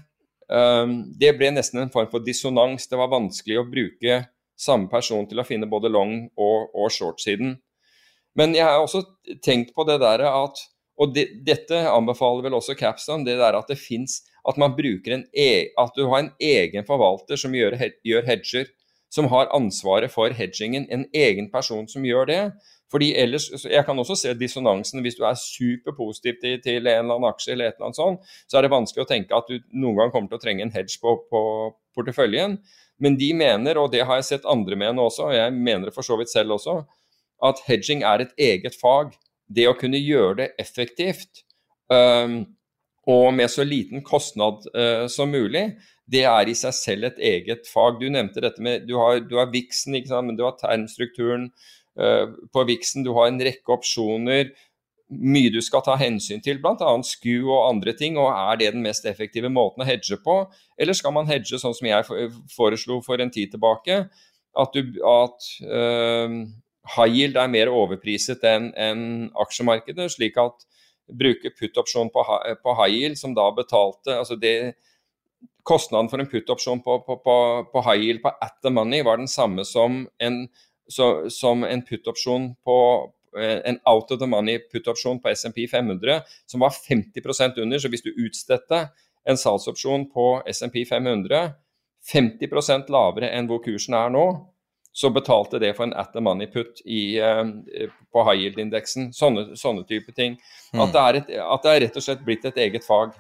det 1.20 1.30
ble 1.38 1.50
nesten 1.52 1.80
en 1.80 1.90
form 1.90 2.10
for 2.12 2.20
dissonans. 2.20 2.88
Det 2.88 2.98
var 2.98 3.12
vanskelig 3.12 3.60
å 3.60 3.70
bruke 3.70 4.26
samme 4.60 4.90
person 4.90 5.26
til 5.28 5.40
å 5.40 5.46
finne 5.46 5.70
både 5.70 5.90
long- 5.90 6.30
og, 6.36 6.70
og 6.76 6.92
short-siden. 6.92 7.56
Men 8.36 8.54
jeg 8.54 8.66
har 8.66 8.82
også 8.82 9.04
tenkt 9.42 9.74
på 9.74 9.86
det 9.88 10.00
der 10.00 10.26
at 10.30 10.70
Og 10.94 11.10
det, 11.10 11.42
dette 11.42 11.74
anbefaler 11.90 12.44
vel 12.44 12.54
også 12.54 12.76
Capstone, 12.78 13.26
det 13.26 13.40
der 13.40 13.56
at 13.58 13.68
det 13.68 13.80
fins 13.82 14.20
at 14.48 14.58
e 15.34 15.70
at 15.80 15.92
du 15.96 16.08
har 16.08 16.20
en 16.20 16.32
egen 16.40 16.86
forvalter 16.86 17.36
som 17.36 17.54
gjør, 17.54 17.78
gjør 18.04 18.26
hedger, 18.26 18.66
som 19.10 19.28
har 19.30 19.52
ansvaret 19.54 20.12
for 20.12 20.30
hedgingen. 20.30 20.88
En 20.90 21.06
egen 21.14 21.52
person 21.52 21.88
som 21.88 22.04
gjør 22.04 22.26
det. 22.26 22.52
Fordi 22.92 23.14
ellers, 23.16 23.66
Jeg 23.66 23.86
kan 23.86 24.00
også 24.00 24.16
se 24.16 24.34
dissonansen. 24.34 25.02
Hvis 25.02 25.16
du 25.16 25.24
er 25.24 25.34
superpositiv 25.34 26.34
til, 26.42 26.62
til 26.62 26.76
en 26.78 26.88
eller 26.88 27.16
annen 27.16 27.30
aksje, 27.30 27.52
eller 27.52 27.68
et 27.68 27.74
eller 27.78 27.86
annet 27.86 27.96
sånt, 27.96 28.20
så 28.48 28.58
er 28.58 28.62
det 28.62 28.72
vanskelig 28.72 29.06
å 29.06 29.10
tenke 29.10 29.36
at 29.36 29.50
du 29.50 29.60
noen 29.74 29.98
gang 29.98 30.12
kommer 30.12 30.30
til 30.30 30.38
å 30.38 30.44
trenge 30.44 30.66
en 30.66 30.74
hedge 30.74 31.00
på, 31.02 31.16
på 31.30 31.42
porteføljen. 31.96 32.60
Men 33.02 33.18
de 33.18 33.32
mener, 33.34 33.78
og 33.82 33.92
det 33.94 34.04
har 34.06 34.22
jeg 34.22 34.30
sett 34.30 34.50
andre 34.50 34.78
mene 34.78 35.02
også, 35.02 35.30
og 35.30 35.38
jeg 35.38 35.54
mener 35.56 35.90
det 35.90 35.96
for 35.96 36.06
så 36.06 36.18
vidt 36.20 36.30
selv 36.30 36.58
også, 36.58 36.84
at 37.44 37.62
hedging 37.68 38.06
er 38.06 38.24
et 38.24 38.36
eget 38.38 38.78
fag. 38.78 39.16
Det 39.50 39.66
å 39.68 39.78
kunne 39.78 40.00
gjøre 40.00 40.38
det 40.44 40.52
effektivt. 40.62 41.44
Um, 41.90 42.44
og 43.10 43.34
med 43.36 43.52
så 43.52 43.66
liten 43.68 44.04
kostnad 44.06 44.64
uh, 44.76 45.06
som 45.12 45.32
mulig, 45.34 45.74
det 46.08 46.24
er 46.28 46.50
i 46.50 46.56
seg 46.56 46.76
selv 46.76 47.08
et 47.10 47.20
eget 47.20 47.68
fag. 47.68 48.00
Du 48.00 48.08
nevnte 48.12 48.44
dette 48.44 48.64
med 48.64 48.88
Du 48.88 48.96
har, 49.00 49.20
du 49.24 49.38
har 49.40 49.52
Vixen, 49.52 49.96
men 49.96 50.38
du 50.40 50.44
har 50.46 50.56
termstrukturen 50.60 51.50
uh, 52.00 52.28
på 52.54 52.64
Vixen, 52.70 53.04
du 53.04 53.14
har 53.18 53.28
en 53.28 53.42
rekke 53.44 53.76
opsjoner. 53.76 54.54
Mye 55.14 55.52
du 55.54 55.60
skal 55.62 55.84
ta 55.86 55.98
hensyn 56.00 56.42
til, 56.42 56.62
bl.a. 56.64 56.94
SKU 57.04 57.52
og 57.52 57.68
andre 57.68 57.94
ting. 57.94 58.18
og 58.18 58.32
Er 58.32 58.58
det 58.60 58.74
den 58.74 58.86
mest 58.86 59.06
effektive 59.06 59.52
måten 59.52 59.84
å 59.84 59.88
hedge 59.88 60.18
på? 60.24 60.46
Eller 60.80 60.96
skal 60.98 61.14
man 61.14 61.28
hedge 61.30 61.60
sånn 61.60 61.76
som 61.76 61.90
jeg 61.90 62.08
foreslo 62.56 63.02
for 63.06 63.22
en 63.22 63.32
tid 63.32 63.52
tilbake? 63.54 64.06
At, 64.54 64.76
du, 64.76 65.00
at 65.04 65.48
uh, 65.66 66.40
high 66.96 67.12
yield 67.12 67.38
er 67.38 67.52
mer 67.52 67.72
overpriset 67.74 68.44
enn 68.48 68.72
en 68.80 69.04
aksjemarkedet, 69.44 70.12
slik 70.14 70.40
at 70.42 70.66
bruke 71.12 71.52
put-opsjon 71.60 72.10
på, 72.14 72.24
på, 72.64 72.76
high 72.80 72.96
yield, 72.96 73.20
som 73.20 73.34
da 73.36 73.50
betalte 73.56 74.18
altså 74.22 74.40
det, 74.40 74.74
Kostnaden 75.64 76.10
for 76.12 76.20
en 76.20 76.28
put-opsjon 76.28 76.82
på, 76.84 76.98
på, 77.08 77.16
på, 77.72 77.82
high 77.88 78.04
yield 78.04 78.22
på 78.24 78.32
at 78.44 78.58
the 78.64 78.72
money 78.72 79.04
var 79.04 79.20
den 79.20 79.32
samme 79.32 79.64
som 79.68 80.02
en, 80.20 80.42
så, 80.92 81.30
som 81.32 81.64
en 81.64 81.84
put-opsjon 81.88 82.50
på 82.64 82.78
en 83.40 83.80
out 83.90 84.12
of 84.12 84.20
the 84.20 84.28
money 84.28 84.60
put-opsjon 84.72 85.22
på 85.24 85.32
SMP 85.32 85.64
500 85.72 86.20
som 86.46 86.62
var 86.62 86.76
50% 86.76 87.60
under. 87.64 87.80
Så 87.80 87.90
hvis 87.90 88.04
du 88.06 88.12
utstedte 88.12 88.82
en 89.24 89.40
salgsopsjon 89.40 90.10
på 90.12 90.28
SMP 90.52 90.84
500 90.90 91.54
50 92.04 92.92
lavere 92.92 93.32
enn 93.32 93.48
hvor 93.48 93.62
kursen 93.64 93.96
er 93.96 94.12
nå, 94.12 94.26
så 94.94 95.10
betalte 95.10 95.58
det 95.60 95.72
for 95.74 95.88
en 95.88 95.96
at 95.98 96.14
the 96.14 96.22
money 96.22 96.46
put 96.48 96.82
i, 96.86 97.18
uh, 97.18 97.90
på 98.14 98.24
high 98.28 98.46
yield-indeksen. 98.46 99.10
Sånne, 99.18 99.56
sånne 99.58 99.86
type 99.90 100.14
ting. 100.14 100.38
Mm. 100.74 100.84
At, 100.86 100.94
det 100.94 101.24
et, 101.24 101.32
at, 101.42 101.64
det 101.66 101.72
er 101.72 101.82
rett 101.88 101.98
og 101.98 102.06
slett 102.06 102.22
blitt 102.26 102.46
et 102.46 102.60
eget 102.62 102.86
fag. 102.86 103.16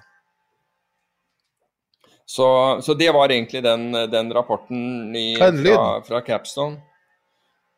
Så, 2.26 2.48
så 2.86 2.94
det 2.94 3.10
var 3.12 3.34
egentlig 3.34 3.64
den, 3.66 3.92
den 4.10 4.32
rapporten 4.34 5.16
i, 5.18 5.34
fra, 5.38 5.82
fra, 6.06 6.22
Capstone. 6.26 6.80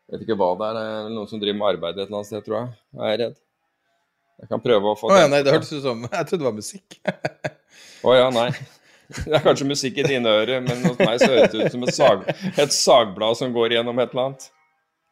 Jeg 0.05 0.19
vet 0.19 0.27
ikke 0.27 0.37
hva 0.37 0.51
det 0.59 0.67
er. 0.67 0.77
Det 0.77 0.85
er 0.85 1.09
noen 1.15 1.31
som 1.31 1.41
driver 1.41 1.57
med 1.57 1.71
arbeid 1.71 1.97
et 1.97 2.05
eller 2.05 2.19
annet 2.19 2.29
sted, 2.29 2.45
tror 2.45 2.59
jeg. 2.59 2.69
Jeg 2.99 3.15
er 3.15 3.21
redd. 3.23 3.41
Jeg 4.43 4.51
kan 4.51 4.61
prøve 4.61 4.91
å 4.91 4.97
få 4.99 5.09
Å 5.09 5.17
ja, 5.21 5.27
nei, 5.31 5.39
det 5.47 5.53
hørtes 5.55 5.71
ut 5.71 5.85
som 5.85 6.03
Jeg 6.11 6.27
trodde 6.27 6.41
det 6.43 6.49
var 6.49 6.57
musikk. 6.59 6.97
Å 8.05 8.15
ja, 8.19 8.27
nei. 8.35 8.49
Det 9.25 9.37
er 9.37 9.43
kanskje 9.45 9.67
musikk 9.69 9.99
i 10.01 10.07
dine 10.07 10.31
ører, 10.41 10.63
men 10.65 10.81
hos 10.85 10.97
meg 10.99 11.19
så 11.21 11.29
høres 11.29 11.53
det 11.53 11.65
ut 11.65 11.75
som 11.75 11.85
et, 11.85 11.95
sag, 11.95 12.27
et 12.57 12.73
sagblad 12.73 13.37
som 13.37 13.53
går 13.55 13.77
gjennom 13.77 13.99
et 14.01 14.11
eller 14.13 14.29
annet. 14.29 14.49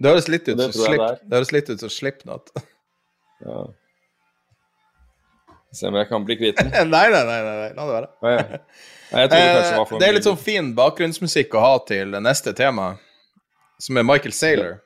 Det 0.02 0.12
høres 0.12 0.30
litt 0.32 0.50
ut 0.50 0.58
som 0.58 0.74
tror 0.74 0.98
det 0.98 1.38
høres 1.38 1.54
litt 1.54 1.70
ut 1.70 1.84
som 1.86 1.92
Slipknot. 1.94 2.54
Ja. 3.46 3.60
Se 5.74 5.90
om 5.90 5.98
jeg 5.98 6.10
kan 6.10 6.26
bli 6.26 6.38
kvitt 6.38 6.60
den. 6.60 6.74
nei, 6.96 7.06
nei, 7.14 7.24
nei, 7.28 7.40
nei, 7.46 7.70
la 7.74 7.86
det 7.86 7.94
være. 7.94 8.10
Nei, 8.26 8.34
jeg 8.34 8.50
kanskje 8.50 9.42
det 9.46 9.54
var 9.54 9.84
Eh, 9.84 9.88
for 9.90 10.02
det 10.02 10.08
er 10.08 10.16
litt 10.16 10.26
sånn 10.26 10.40
fin 10.42 10.72
bakgrunnsmusikk 10.78 11.54
å 11.54 11.62
ha 11.62 11.74
til 11.86 12.16
neste 12.24 12.54
tema, 12.58 12.96
som 13.82 14.00
er 14.02 14.06
Michael 14.08 14.34
Saylor. 14.34 14.80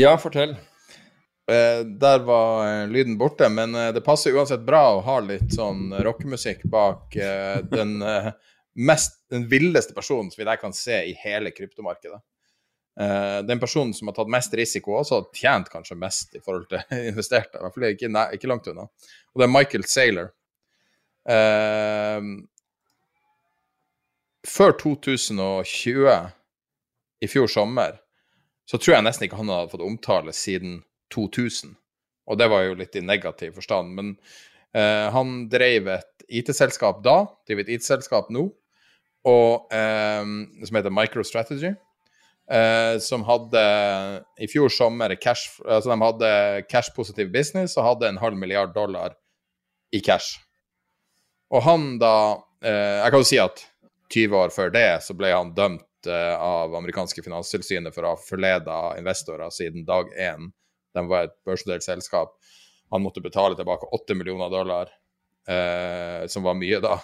Ja, 0.00 0.14
fortell. 0.20 0.56
Eh, 1.50 1.86
der 1.86 2.18
var 2.18 2.82
eh, 2.82 2.88
lyden 2.88 3.18
borte, 3.18 3.48
men 3.48 3.74
eh, 3.74 3.92
det 3.92 4.00
passer 4.00 4.32
uansett 4.32 4.62
bra 4.64 4.94
å 4.94 5.02
ha 5.04 5.18
litt 5.20 5.50
sånn 5.52 5.90
rockemusikk 6.04 6.62
bak 6.72 7.18
den 7.68 7.98
mest, 8.74 9.18
den 9.30 9.44
villeste 9.50 9.92
personen 9.96 10.30
som 10.32 10.40
jeg 10.46 10.60
kan 10.62 10.72
se 10.76 11.02
i 11.10 11.12
hele 11.20 11.52
kryptomarkedet. 11.52 12.20
Den 13.44 13.58
personen 13.58 13.90
som 13.94 14.06
har 14.06 14.14
tatt 14.14 14.30
mest 14.30 14.52
risiko, 14.54 14.92
også 15.00 15.16
har 15.18 15.24
tjent 15.34 15.68
kanskje 15.72 15.96
mest 15.98 16.36
i 16.38 16.40
forhold 16.40 16.68
til 16.70 16.98
investerte. 17.10 17.58
I 17.58 17.64
hvert 17.64 17.74
fall 17.74 17.86
ikke, 17.88 18.10
nei, 18.14 18.24
ikke 18.36 18.50
langt 18.50 18.68
unna. 18.70 18.86
Og 19.34 19.42
det 19.42 19.48
er 19.48 19.50
Michael 19.50 19.86
Saylor. 19.90 20.30
Før 24.54 24.76
2020, 24.78 26.14
i 27.26 27.30
fjor 27.30 27.50
sommer, 27.50 27.98
så 28.70 28.78
tror 28.78 28.96
jeg 28.96 29.08
nesten 29.08 29.26
ikke 29.26 29.42
han 29.42 29.50
hadde 29.50 29.74
fått 29.74 29.86
omtale 29.86 30.34
siden 30.36 30.78
2000. 31.14 31.76
Og 32.30 32.40
det 32.40 32.50
var 32.50 32.66
jo 32.66 32.76
litt 32.78 32.96
i 32.96 33.04
negativ 33.04 33.56
forstand. 33.58 33.94
Men 33.96 34.12
eh, 34.74 35.08
han 35.14 35.46
drev 35.52 35.90
et 35.94 36.28
IT-selskap 36.28 37.02
da, 37.04 37.22
driver 37.46 37.66
et 37.66 37.74
IT-selskap 37.76 38.30
nå, 38.34 38.48
og, 39.24 39.74
eh, 39.74 40.22
som 40.64 40.80
heter 40.80 40.94
MicroStrategy. 40.94 41.74
Eh, 42.44 42.98
som 43.00 43.22
hadde 43.24 43.60
i 44.36 44.46
fjor 44.52 44.68
sommer 44.68 45.14
cash, 45.16 45.62
altså 45.64 45.94
de 45.94 45.96
hadde 46.02 46.32
cash-positiv 46.68 47.30
business 47.32 47.78
og 47.78 47.86
hadde 47.86 48.10
en 48.10 48.20
halv 48.20 48.36
milliard 48.36 48.74
dollar 48.74 49.14
i 49.96 50.02
cash. 50.04 50.42
Og 51.54 51.62
han 51.64 51.94
da 52.02 52.16
eh, 52.60 53.00
Jeg 53.00 53.14
kan 53.14 53.22
jo 53.22 53.28
si 53.28 53.40
at 53.40 53.64
20 54.12 54.36
år 54.36 54.52
før 54.52 54.74
det 54.74 54.88
så 55.06 55.16
ble 55.16 55.32
han 55.32 55.54
dømt 55.56 56.08
eh, 56.10 56.34
av 56.36 56.74
amerikanske 56.76 57.24
finanstilsynet 57.24 57.94
for 57.94 58.04
å 58.04 58.12
ha 58.12 58.20
forleda 58.20 58.78
investorer 59.00 59.52
siden 59.54 59.86
dag 59.88 60.12
én. 60.12 60.50
De 60.94 61.04
var 61.10 61.28
et 61.28 61.36
børsdelt 61.46 61.84
selskap. 61.84 62.36
Han 62.94 63.02
måtte 63.04 63.22
betale 63.24 63.58
tilbake 63.58 63.90
8 63.96 64.16
millioner 64.18 64.52
dollar, 64.52 64.92
eh, 65.48 66.26
som 66.30 66.46
var 66.46 66.58
mye 66.58 66.80
da. 66.84 66.98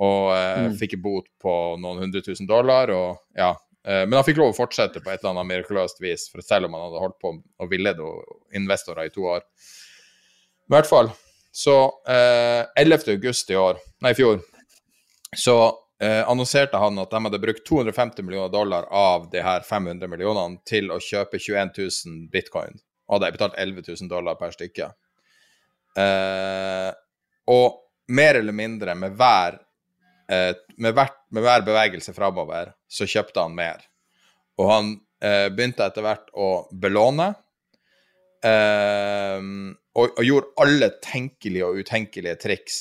Og 0.00 0.30
eh, 0.36 0.68
fikk 0.80 0.96
en 0.96 1.02
bot 1.04 1.26
på 1.42 1.56
noen 1.80 2.04
hundre 2.06 2.22
tusen 2.24 2.48
dollar. 2.48 2.92
Og, 2.94 3.20
ja. 3.36 3.50
eh, 3.84 4.06
men 4.06 4.16
han 4.18 4.26
fikk 4.26 4.40
lov 4.40 4.54
å 4.54 4.58
fortsette 4.62 5.02
på 5.02 5.12
et 5.12 5.20
eller 5.20 5.34
annet 5.34 5.50
mirakuløst 5.50 6.00
vis, 6.00 6.30
for 6.32 6.44
selv 6.46 6.70
om 6.70 6.78
han 6.78 6.88
hadde 6.88 7.04
holdt 7.04 7.20
på 7.20 7.34
å 7.36 7.68
villede 7.70 8.14
investorer 8.56 9.10
i 9.10 9.14
to 9.14 9.28
år. 9.36 9.44
I 10.70 10.76
hvert 10.76 10.88
fall. 10.88 11.12
Så 11.52 11.76
eh, 12.08 12.64
11. 12.76 12.98
august 13.08 13.50
i 13.50 13.56
år, 13.58 13.80
nei, 14.00 14.12
i 14.14 14.14
fjor, 14.14 14.38
så 15.36 15.56
eh, 16.02 16.22
annonserte 16.30 16.78
han 16.78 16.98
at 17.02 17.10
de 17.10 17.22
hadde 17.26 17.40
brukt 17.42 17.66
250 17.66 18.22
millioner 18.22 18.52
dollar 18.52 18.86
av 18.94 19.26
de 19.32 19.42
her 19.42 19.66
500 19.66 20.06
millionene 20.10 20.62
til 20.68 20.92
å 20.94 21.00
kjøpe 21.02 21.40
21 21.42 21.74
000 21.78 22.20
bitcoin, 22.32 22.78
og 23.10 23.18
hadde 23.18 23.34
betalt 23.34 23.58
11 23.58 23.82
000 23.88 24.10
dollar 24.10 24.38
per 24.38 24.54
stykke. 24.54 24.86
Eh, 25.98 26.90
og 27.50 27.80
mer 28.14 28.38
eller 28.38 28.54
mindre 28.54 28.94
med 28.94 29.16
hver, 29.18 29.58
eh, 30.30 30.54
med 30.78 30.94
hvert, 30.94 31.18
med 31.34 31.42
hver 31.42 31.66
bevegelse 31.66 32.14
framover, 32.14 32.70
så 32.86 33.08
kjøpte 33.10 33.42
han 33.42 33.56
mer. 33.58 33.82
Og 34.62 34.70
han 34.70 34.92
eh, 35.22 35.48
begynte 35.50 35.86
etter 35.90 36.06
hvert 36.06 36.30
å 36.38 36.50
belåne. 36.70 37.32
Eh, 38.46 39.42
og, 39.98 40.06
og 40.06 40.24
gjorde 40.24 40.54
alle 40.62 40.92
tenkelige 41.02 41.66
og 41.66 41.82
utenkelige 41.82 42.38
triks 42.46 42.80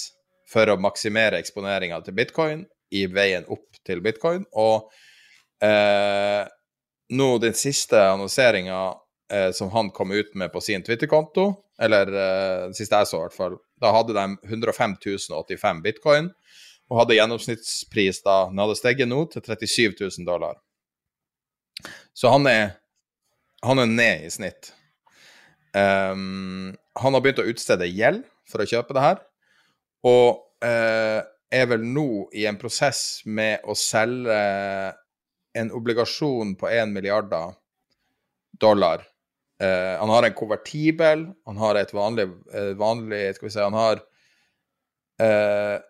for 0.49 0.69
å 0.69 0.80
maksimere 0.82 1.41
eksponeringa 1.41 1.99
til 2.05 2.15
bitcoin 2.17 2.63
i 2.93 3.05
veien 3.09 3.49
opp 3.49 3.82
til 3.86 4.01
bitcoin. 4.05 4.45
Og 4.53 4.89
eh, 5.65 6.45
nå 7.17 7.30
den 7.41 7.57
siste 7.57 8.01
annonseringa 8.13 8.80
eh, 9.32 9.51
som 9.51 9.69
han 9.73 9.91
kom 9.95 10.11
ut 10.11 10.36
med 10.36 10.51
på 10.51 10.61
sin 10.61 10.84
Twitter-konto, 10.84 11.51
eller 11.82 12.13
eh, 12.13 12.65
siste 12.75 12.99
jeg 13.01 13.09
så 13.09 13.19
i 13.19 13.25
hvert 13.27 13.38
fall, 13.38 13.57
da 13.82 13.93
hadde 13.95 14.15
de 14.17 14.25
105 14.49 14.97
085 15.30 15.84
bitcoin, 15.86 16.32
og 16.89 17.03
hadde 17.03 17.19
gjennomsnittspris 17.19 18.23
da 18.25 18.47
Den 18.49 18.61
hadde 18.63 18.77
steget 18.80 19.09
nå 19.09 19.21
til 19.30 19.45
37 19.45 19.93
000 20.01 20.25
dollar. 20.25 20.57
Så 22.17 22.32
han 22.34 22.47
er, 22.49 22.80
han 23.63 23.80
er 23.80 23.91
ned 23.91 24.25
i 24.25 24.32
snitt. 24.34 24.71
Um, 25.69 26.73
han 26.97 27.13
har 27.13 27.21
begynt 27.21 27.43
å 27.43 27.49
utstede 27.51 27.88
gjeld 27.93 28.23
for 28.49 28.63
å 28.63 28.67
kjøpe 28.67 28.95
det 28.97 29.03
her, 29.05 29.21
og 30.09 30.41
uh, 30.65 31.21
er 31.53 31.69
vel 31.69 31.86
nå 31.86 32.25
i 32.34 32.47
en 32.49 32.57
prosess 32.57 33.21
med 33.30 33.61
å 33.69 33.77
selge 33.77 34.39
en 35.59 35.71
obligasjon 35.73 36.55
på 36.57 36.69
1 36.73 36.93
milliarder 36.93 37.53
dollar. 38.59 39.05
Eh, 39.64 39.99
han 39.99 40.10
har 40.10 40.24
en 40.24 40.34
konvertibel, 40.34 41.26
han 41.45 41.57
har 41.57 41.76
et 41.76 41.91
vanlig, 41.93 42.30
uh, 42.55 42.72
vanlig 42.80 43.36
Skal 43.36 43.47
vi 43.49 43.51
se, 43.51 43.66
han 43.66 43.76
har 43.76 43.99
uh, 45.20 45.82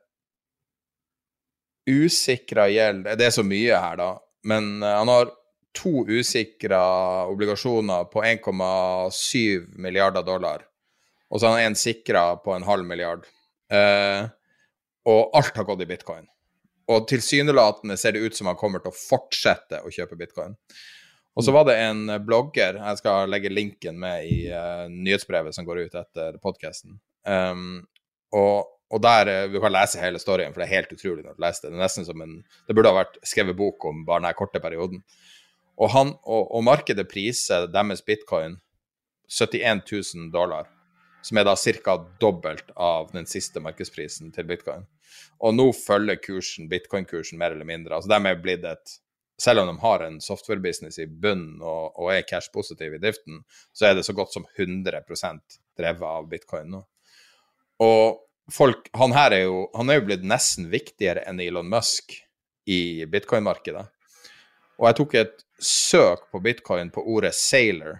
usikra 1.85 2.65
gjeld 2.73 3.11
Det 3.19 3.27
er 3.27 3.35
så 3.35 3.45
mye 3.45 3.77
her, 3.77 3.99
da, 3.99 4.07
men 4.49 4.71
uh, 4.81 4.95
han 4.95 5.11
har 5.13 5.29
to 5.77 6.01
usikra 6.09 6.81
obligasjoner 7.29 8.09
på 8.09 8.23
1,7 8.25 9.77
milliarder 9.77 10.25
dollar. 10.25 10.65
Og 11.29 11.37
så 11.37 11.45
har 11.45 11.59
han 11.59 11.69
en 11.69 11.77
sikra 11.77 12.23
på 12.41 12.55
en 12.55 12.65
halv 12.65 12.87
milliard. 12.89 13.27
Og 15.05 15.37
alt 15.37 15.59
har 15.61 15.67
gått 15.69 15.83
i 15.85 15.87
bitcoin. 15.87 16.25
Og 16.89 17.05
tilsynelatende 17.07 17.99
ser 18.01 18.17
det 18.17 18.25
ut 18.25 18.35
som 18.35 18.49
han 18.49 18.57
kommer 18.57 18.81
til 18.81 18.89
å 18.89 18.97
fortsette 18.97 19.83
å 19.85 19.93
kjøpe 19.93 20.17
bitcoin. 20.17 20.57
Og 21.39 21.45
så 21.45 21.53
var 21.55 21.69
det 21.69 21.77
en 21.79 22.01
blogger, 22.27 22.81
jeg 22.81 22.99
skal 22.99 23.29
legge 23.31 23.51
linken 23.53 23.95
med 24.01 24.25
i 24.27 24.49
uh, 24.51 24.89
nyhetsbrevet 24.91 25.55
som 25.55 25.63
går 25.63 25.85
ut 25.85 25.93
etter 25.95 26.35
podkasten. 26.43 26.97
Um, 27.23 27.85
og, 28.35 28.67
og 28.91 28.99
der 29.03 29.47
vi 29.47 29.55
Du 29.55 29.61
kan 29.63 29.71
lese 29.71 30.01
hele 30.01 30.19
storyen, 30.19 30.51
for 30.51 30.59
det 30.59 30.67
er 30.67 30.81
helt 30.81 30.91
utrolig 30.91 31.23
når 31.23 31.37
du 31.37 31.45
leser 31.45 31.63
det. 31.63 31.71
Det 31.71 31.79
er 31.79 31.85
nesten 31.85 32.07
som 32.09 32.25
en 32.25 32.35
Det 32.67 32.75
burde 32.75 32.91
ha 32.91 32.99
vært 32.99 33.15
skrevet 33.23 33.55
bok 33.55 33.87
om 33.87 34.03
bare 34.03 34.19
denne 34.19 34.35
korte 34.35 34.59
perioden. 34.59 34.99
Og, 35.79 35.87
han, 35.95 36.11
og, 36.27 36.51
og 36.51 36.65
markedet 36.67 37.07
priser 37.07 37.69
deres 37.71 38.03
bitcoin 38.03 38.59
71 39.31 39.85
000 39.87 40.31
dollar, 40.33 40.67
som 41.23 41.39
er 41.39 41.47
da 41.47 41.55
ca. 41.55 41.95
dobbelt 42.19 42.73
av 42.75 43.13
den 43.15 43.29
siste 43.29 43.63
markedsprisen 43.63 44.35
til 44.35 44.49
bitcoin. 44.49 44.83
Og 45.39 45.55
nå 45.55 45.71
følger 45.71 46.19
kursen, 46.19 46.67
bitcoin-kursen 46.67 47.39
mer 47.39 47.55
eller 47.55 47.69
mindre. 47.69 47.95
Altså 47.95 48.11
de 48.11 48.19
er 48.27 48.43
blitt 48.43 48.67
et 48.67 48.99
Selv 49.39 49.63
om 49.63 49.69
de 49.71 49.75
har 49.79 50.03
en 50.03 50.17
software-business 50.21 50.99
i 50.99 51.07
bunnen 51.07 51.61
og, 51.63 51.93
og 51.95 52.11
er 52.13 52.25
cash-positive 52.27 52.97
i 52.97 53.03
driften, 53.03 53.43
så 53.71 53.89
er 53.89 53.95
det 53.95 54.03
så 54.07 54.15
godt 54.17 54.35
som 54.35 54.47
100% 54.57 55.59
drevet 55.79 56.07
av 56.09 56.27
bitcoin 56.31 56.73
nå. 56.73 56.81
Og 57.85 58.25
folk 58.51 58.89
Han 58.97 59.13
her 59.13 59.31
er 59.37 59.45
jo, 59.45 59.61
han 59.77 59.89
er 59.89 59.99
jo 59.99 60.07
blitt 60.09 60.25
nesten 60.27 60.67
viktigere 60.71 61.23
enn 61.29 61.39
Elon 61.43 61.69
Musk 61.69 62.15
i 62.69 63.05
bitcoin-markedet. 63.09 63.85
Og 64.79 64.87
jeg 64.87 64.97
tok 64.99 65.15
et 65.19 65.43
søk 65.59 66.29
på 66.31 66.41
bitcoin 66.43 66.91
på 66.91 67.03
ordet 67.03 67.33
'sailor' 67.35 67.99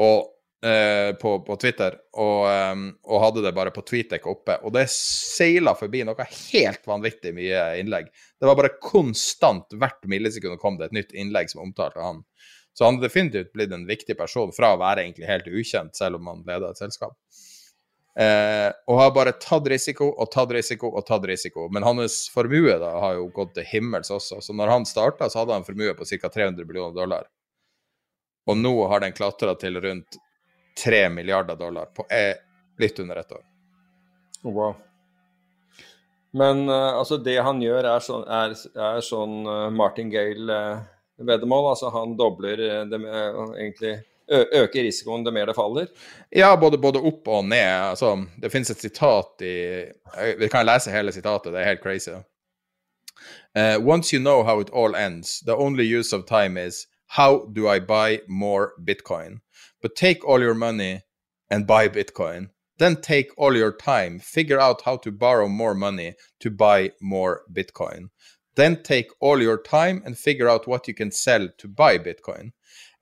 og, 0.00 0.30
eh, 0.64 1.10
på, 1.20 1.34
på 1.46 1.56
Twitter, 1.56 1.96
og, 2.20 2.46
um, 2.72 2.86
og 3.08 3.22
hadde 3.24 3.44
det 3.46 3.52
bare 3.56 3.72
på 3.74 3.84
TweetDeck 3.86 4.26
oppe. 4.30 4.58
Og 4.64 4.74
det 4.76 4.86
seila 4.92 5.74
forbi 5.78 6.02
noe 6.06 6.26
helt 6.28 6.86
vanvittig 6.88 7.34
mye 7.36 7.64
innlegg. 7.80 8.10
Det 8.40 8.48
var 8.48 8.58
bare 8.58 8.74
konstant, 8.82 9.72
hvert 9.76 10.02
millisekund 10.10 10.60
kom 10.62 10.80
det 10.80 10.90
et 10.90 10.98
nytt 11.00 11.14
innlegg 11.16 11.52
som 11.52 11.64
omtalte 11.64 12.02
han. 12.04 12.24
Så 12.72 12.86
han 12.86 13.00
har 13.00 13.08
definitivt 13.08 13.52
blitt 13.52 13.72
en 13.74 13.88
viktig 13.88 14.16
person 14.18 14.52
fra 14.56 14.74
å 14.74 14.80
være 14.80 15.04
egentlig 15.04 15.28
helt 15.28 15.48
ukjent, 15.50 15.96
selv 15.96 16.20
om 16.20 16.30
han 16.30 16.44
leda 16.46 16.70
et 16.70 16.80
selskap. 16.80 17.18
Eh, 18.18 18.68
og 18.90 18.98
har 18.98 19.12
bare 19.14 19.32
tatt 19.38 19.68
risiko 19.70 20.08
og 20.10 20.30
tatt 20.34 20.50
risiko 20.54 20.90
og 20.90 21.04
tatt 21.06 21.26
risiko. 21.30 21.68
Men 21.72 21.86
hans 21.86 22.22
formue 22.32 22.78
da 22.82 22.94
har 23.04 23.18
jo 23.18 23.28
gått 23.34 23.54
til 23.58 23.68
himmels 23.68 24.10
også. 24.14 24.40
Så 24.42 24.56
når 24.56 24.74
han 24.74 24.88
starta, 24.88 25.30
så 25.30 25.42
hadde 25.42 25.58
han 25.58 25.66
formue 25.66 25.94
på 25.98 26.08
ca. 26.08 26.28
300 26.28 26.66
millioner 26.66 26.96
dollar. 26.96 27.28
Og 28.50 28.58
nå 28.58 28.74
har 28.90 29.04
den 29.04 29.14
klatra 29.14 29.54
til 29.58 29.78
rundt 29.82 30.18
3 30.84 31.08
milliarder 31.08 31.56
dollar 31.56 31.84
på 31.84 32.06
eh, 32.10 32.36
litt 32.78 32.98
under 32.98 33.16
ett 33.16 33.32
år. 33.32 33.42
Wow. 34.42 34.74
Men 36.32 36.68
eh, 36.68 36.98
altså 36.98 37.16
det 37.16 37.38
han 37.42 37.62
gjør, 37.62 37.84
er 37.84 38.04
sånn, 38.04 38.24
er, 38.28 38.54
er 38.78 39.02
sånn 39.04 39.40
eh, 39.46 39.66
Martin 39.74 40.10
Gale-veddemål. 40.12 41.72
altså 41.72 41.90
han 41.94 42.16
dobler 42.16 42.86
det 42.90 43.02
med, 43.02 43.42
egentlig 43.58 43.98
øker 44.30 44.82
risikoen 44.86 45.24
det 45.26 45.32
mer 45.34 45.46
det 45.50 45.56
faller? 45.58 45.88
Ja, 46.30 46.56
både, 46.56 46.78
både 46.78 47.02
opp 47.02 47.28
og 47.28 47.44
ned. 47.50 47.90
Altså, 47.90 48.14
det 48.38 48.52
finnes 48.52 48.70
et 48.70 48.84
sitat 48.84 49.42
i 49.42 49.54
Vi 50.38 50.48
kan 50.48 50.66
lese 50.66 50.92
hele 50.94 51.12
sitatet, 51.12 51.52
det 51.52 51.64
er 51.64 51.72
helt 51.72 51.82
crazy. 51.82 52.14
Uh, 53.56 53.76
once 53.82 54.12
you 54.12 54.22
know 54.22 54.44
how 54.44 54.60
it 54.60 54.70
all 54.70 54.94
ends, 54.94 55.40
the 55.40 55.56
only 55.56 55.84
use 55.84 56.12
of 56.12 56.26
time 56.26 56.56
is 56.56 56.86
how 57.08 57.46
do 57.52 57.68
I 57.68 57.80
buy 57.80 58.20
more 58.28 58.70
Bitcoin? 58.78 59.40
But 59.80 59.96
take 59.96 60.24
all 60.24 60.40
your 60.40 60.54
money 60.54 61.02
and 61.50 61.66
buy 61.66 61.88
Bitcoin. 61.88 62.50
Then 62.78 62.96
take 63.00 63.30
all 63.36 63.54
your 63.54 63.72
time, 63.72 64.20
figure 64.20 64.58
out 64.58 64.82
how 64.82 64.96
to 64.98 65.12
borrow 65.12 65.48
more 65.48 65.74
money 65.74 66.14
to 66.40 66.50
buy 66.50 66.92
more 67.00 67.42
Bitcoin. 67.52 68.08
Then 68.54 68.82
take 68.82 69.10
all 69.20 69.40
your 69.40 69.60
time 69.60 70.02
and 70.04 70.16
figure 70.16 70.48
out 70.48 70.66
what 70.66 70.88
you 70.88 70.94
can 70.94 71.10
sell 71.10 71.48
to 71.58 71.68
buy 71.68 71.98
Bitcoin. 71.98 72.52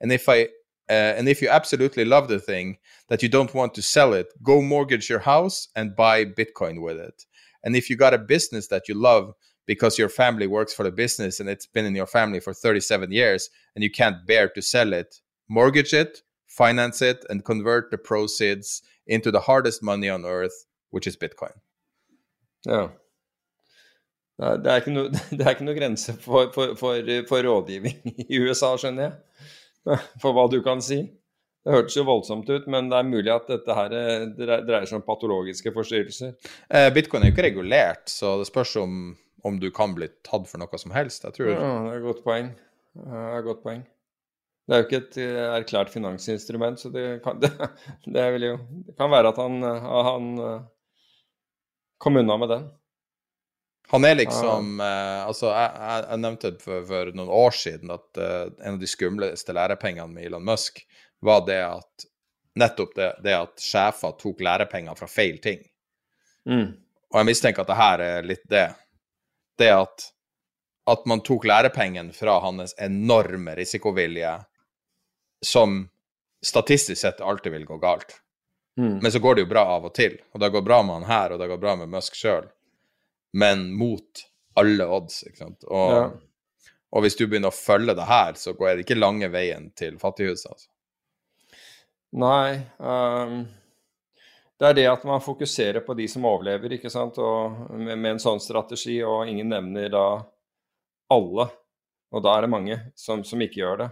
And 0.01 0.11
if 0.11 0.27
I 0.27 0.49
uh, 0.89 1.13
and 1.17 1.29
if 1.29 1.39
you 1.41 1.47
absolutely 1.49 2.03
love 2.03 2.27
the 2.27 2.39
thing 2.39 2.77
that 3.09 3.21
you 3.21 3.29
don't 3.29 3.53
want 3.53 3.75
to 3.75 3.81
sell 3.81 4.13
it, 4.13 4.27
go 4.41 4.59
mortgage 4.59 5.07
your 5.07 5.19
house 5.19 5.67
and 5.75 5.95
buy 5.95 6.25
Bitcoin 6.25 6.81
with 6.81 6.97
it. 6.97 7.25
And 7.63 7.75
if 7.75 7.89
you 7.89 7.95
got 7.95 8.15
a 8.15 8.17
business 8.17 8.67
that 8.69 8.87
you 8.87 8.95
love 8.95 9.33
because 9.67 9.99
your 9.99 10.09
family 10.09 10.47
works 10.47 10.73
for 10.73 10.83
the 10.83 10.91
business 10.91 11.39
and 11.39 11.47
it's 11.47 11.67
been 11.67 11.85
in 11.85 11.95
your 11.95 12.07
family 12.07 12.39
for 12.39 12.55
37 12.55 13.11
years 13.11 13.49
and 13.75 13.83
you 13.83 13.91
can't 13.91 14.25
bear 14.25 14.49
to 14.49 14.61
sell 14.63 14.93
it, 14.93 15.17
mortgage 15.47 15.93
it, 15.93 16.23
finance 16.49 17.01
it, 17.01 17.25
and 17.29 17.45
convert 17.45 17.91
the 17.91 17.97
proceeds 17.97 18.81
into 19.07 19.31
the 19.31 19.39
hardest 19.39 19.83
money 19.83 20.09
on 20.09 20.25
earth, 20.25 20.65
which 20.91 21.07
is 21.07 21.15
Bitcoin. 21.15 21.55
Ja. 22.65 22.89
Det 24.39 24.71
er 24.71 24.81
ikke 24.81 24.95
noe, 24.95 25.11
noe 25.67 25.75
grense 25.75 26.15
for, 26.23 26.51
for, 26.55 26.75
for, 26.79 26.99
for 27.27 27.47
rådgivning 27.47 28.25
i 28.29 28.39
USA, 28.39 28.75
skjønner 28.79 29.09
jeg. 29.09 29.17
For 30.21 30.35
hva 30.35 30.43
du 30.51 30.59
kan 30.61 30.81
si. 30.83 30.99
Det 31.65 31.73
hørtes 31.73 31.95
jo 31.97 32.03
voldsomt 32.07 32.47
ut, 32.51 32.67
men 32.71 32.87
det 32.91 32.97
er 32.99 33.07
mulig 33.07 33.31
at 33.33 33.47
dette 33.49 33.75
her 33.75 33.93
eh, 33.95 34.25
dreier 34.37 34.85
seg 34.87 34.99
om 34.99 35.05
patologiske 35.07 35.73
forstyrrelser. 35.75 36.35
Eh, 36.67 36.87
Bitcoin 36.95 37.23
er 37.23 37.31
jo 37.31 37.35
ikke 37.35 37.47
regulert, 37.47 38.05
så 38.11 38.37
det 38.39 38.47
spørs 38.47 38.75
om, 38.79 38.99
om, 39.47 39.57
du 39.59 39.67
kan 39.75 39.95
bli 39.97 40.07
tatt 40.27 40.47
for 40.51 40.61
noe 40.61 40.79
som 40.81 40.93
helst. 40.95 41.25
Jeg 41.27 41.35
tror... 41.35 41.51
Ja, 41.51 41.71
det 41.87 41.95
er 41.95 41.97
et 41.99 42.05
godt 42.07 42.21
poeng. 42.27 42.51
Det 42.99 43.23
er 43.23 43.39
et 43.39 43.47
godt 43.47 43.63
poeng. 43.65 43.83
Det 44.69 44.75
er 44.75 44.81
jo 44.81 44.85
ikke 44.85 44.99
et 45.01 45.15
eh, 45.23 45.45
erklært 45.57 45.89
finansinstrument, 45.89 46.77
så 46.77 46.91
det 46.93 47.05
kan, 47.25 47.39
det, 47.43 47.49
det 48.05 48.25
jo, 48.43 48.59
det 48.85 48.93
kan 48.99 49.09
være 49.09 49.31
at 49.33 49.39
han, 49.41 49.63
han 49.65 50.27
kom 51.97 52.19
unna 52.21 52.37
med 52.37 52.53
den. 52.53 52.67
Han 53.89 54.05
er 54.05 54.19
liksom 54.19 54.77
ah. 54.85 55.25
Altså, 55.25 55.49
jeg, 55.49 56.03
jeg, 56.05 56.19
nevnte 56.21 56.51
for, 56.61 56.83
for, 56.85 57.09
noen 57.17 57.31
år 57.33 57.55
siden 57.57 57.89
at 57.89 58.19
en 58.21 58.75
av 58.75 58.77
de 58.77 58.89
skumleste 58.89 59.55
lærepengene 59.57 60.13
med 60.13 60.27
Elon 60.27 60.45
Musk 60.45 60.83
var 61.25 61.41
det 61.47 61.57
at 61.65 62.05
nettopp 62.59 62.93
det, 62.95 63.09
det 63.25 63.33
at 63.33 63.63
sjefer 63.63 64.13
tok 64.19 64.45
lærepenger 64.45 64.97
fra 64.99 65.09
feil 65.09 65.39
ting. 65.41 65.63
Mm. 66.49 66.71
Og 67.09 67.19
jeg 67.19 67.29
mistenker 67.29 67.65
at 67.65 67.71
det 67.71 67.79
her 67.79 68.03
er 68.05 68.27
litt 68.27 68.45
det. 68.49 68.67
Det 69.59 69.69
at, 69.73 70.05
at 70.89 71.05
man 71.09 71.23
tok 71.25 71.47
lærepengene 71.49 72.13
fra 72.15 72.39
hans 72.43 72.75
enorme 72.81 73.55
risikovilje, 73.57 74.35
som 75.45 75.81
statistisk 76.45 77.01
sett 77.01 77.21
alltid 77.21 77.51
vil 77.51 77.65
gå 77.65 77.77
galt. 77.77 78.17
Mm. 78.79 78.97
Men 79.03 79.11
så 79.11 79.19
går 79.19 79.35
det 79.35 79.43
jo 79.43 79.51
bra 79.51 79.65
av 79.75 79.89
og 79.89 79.93
til. 79.95 80.15
Og 80.33 80.41
det 80.43 80.51
går 80.53 80.63
bra 80.63 80.79
med 80.83 81.01
han 81.01 81.09
her, 81.09 81.35
og 81.35 81.41
det 81.41 81.49
går 81.51 81.61
bra 81.61 81.75
med 81.79 81.91
Musk 81.91 82.15
sjøl 82.15 82.47
men 83.31 83.73
mot 83.73 84.25
alle 84.53 84.85
odds. 84.85 85.23
ikke 85.23 85.37
sant? 85.37 85.63
Og, 85.63 85.93
ja. 85.93 86.09
og, 86.91 87.05
hvis 87.05 87.17
du 87.17 87.25
begynner 87.27 87.53
å 87.53 87.55
følge 87.55 87.95
det 87.97 88.09
her, 88.09 88.35
så 88.39 88.53
går 88.57 88.73
det 88.73 88.87
ikke 88.87 88.99
lange 88.99 89.29
veien 89.33 89.69
til 89.77 89.99
fattighuset. 90.01 90.51
altså. 90.51 90.69
Nei. 92.19 92.59
Um, 92.77 93.43
det 94.59 94.71
er 94.71 94.75
det 94.75 94.89
at 94.91 95.05
man 95.07 95.23
fokuserer 95.23 95.85
på 95.85 95.95
de 95.95 96.09
som 96.11 96.25
overlever, 96.27 96.75
ikke 96.75 96.91
sant, 96.91 97.19
og 97.21 97.69
med, 97.71 97.95
med, 97.95 98.15
en 98.15 98.23
sånn 98.23 98.41
strategi, 98.43 98.99
og 99.05 99.29
ingen 99.29 99.53
nevner 99.53 99.93
da 99.93 100.05
alle. 101.13 101.47
Og 102.09 102.25
da 102.25 102.35
er 102.35 102.43
det 102.43 102.51
mange 102.51 102.79
som, 102.97 103.21
som 103.23 103.41
ikke 103.45 103.61
gjør 103.61 103.83
det. 103.85 103.89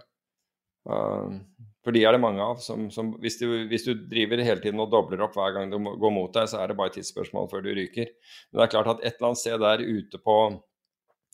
Um, 0.88 1.42
for 1.84 1.96
de 1.96 2.02
er 2.04 2.16
det 2.16 2.20
mange 2.24 2.44
av. 2.44 2.60
Som, 2.64 2.90
som, 2.92 3.14
hvis, 3.24 3.38
du, 3.40 3.48
hvis, 3.72 3.86
du, 3.88 3.94
driver 4.12 4.44
hele 4.44 4.64
tiden 4.64 4.82
og 4.84 4.92
dobler 4.92 5.22
opp 5.24 5.38
hver 5.38 5.54
gang 5.56 5.70
det 5.72 5.80
går 5.80 6.14
mot 6.14 6.34
deg, 6.36 6.50
så 6.52 6.62
er 6.62 6.72
det 6.72 6.80
bare 6.80 6.92
et 6.92 6.98
tidsspørsmål 7.00 7.48
før 7.52 7.64
du 7.64 7.70
ryker. 7.78 8.10
Men 8.50 8.60
det 8.60 8.66
er 8.66 8.74
klart 8.74 8.92
at 8.92 9.04
et 9.04 9.14
eller 9.16 9.30
annet 9.30 9.44
sted 9.44 9.62
der 9.64 9.86
ute 9.88 10.24
på 10.24 10.40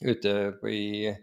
ute 0.04 0.34
på 0.60 0.70
i 0.70 1.14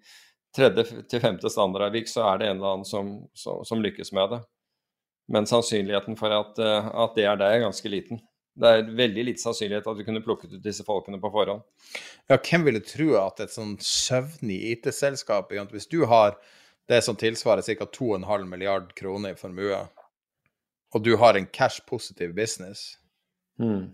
tredje 0.56 0.84
til 1.10 1.22
femte 1.22 1.50
standardavvik, 1.52 2.08
så 2.10 2.24
er 2.26 2.40
det 2.40 2.48
en 2.48 2.58
eller 2.58 2.74
annen 2.74 2.88
som, 2.88 3.12
som, 3.36 3.62
som, 3.66 3.82
lykkes 3.84 4.12
med 4.16 4.34
det. 4.34 4.40
Men 5.30 5.46
sannsynligheten 5.46 6.18
for 6.18 6.34
at, 6.34 6.58
at 6.58 7.14
det 7.18 7.26
er 7.28 7.38
deg, 7.38 7.54
er 7.54 7.66
ganske 7.68 7.92
liten. 7.92 8.22
Det 8.60 8.70
er 8.70 8.88
veldig 8.98 9.24
lite 9.28 9.42
sannsynlighet 9.44 9.86
at 9.86 9.98
du 10.00 10.04
kunne 10.06 10.22
plukket 10.24 10.56
ut 10.56 10.64
disse 10.64 10.84
folkene 10.86 11.20
på 11.22 11.30
forhånd. 11.30 11.62
Ja, 12.26 12.34
hvem 12.34 12.66
ville 12.66 12.82
tro 12.82 13.12
at 13.20 13.42
et 13.44 13.54
sånn 13.54 13.76
søvnig 13.84 14.58
IT-selskap 14.72 15.54
Hvis 15.70 15.86
du 15.90 16.02
har 16.10 16.34
det 16.88 17.02
som 17.02 17.16
tilsvarer 17.16 17.62
ca. 17.62 17.84
2,5 17.84 18.44
milliard 18.44 18.94
kroner 18.94 19.34
i 19.34 19.38
formue, 19.38 19.80
og 20.94 21.02
du 21.04 21.16
har 21.16 21.34
en 21.34 21.46
cash-positiv 21.46 22.32
business, 22.34 22.96
mm. 23.60 23.84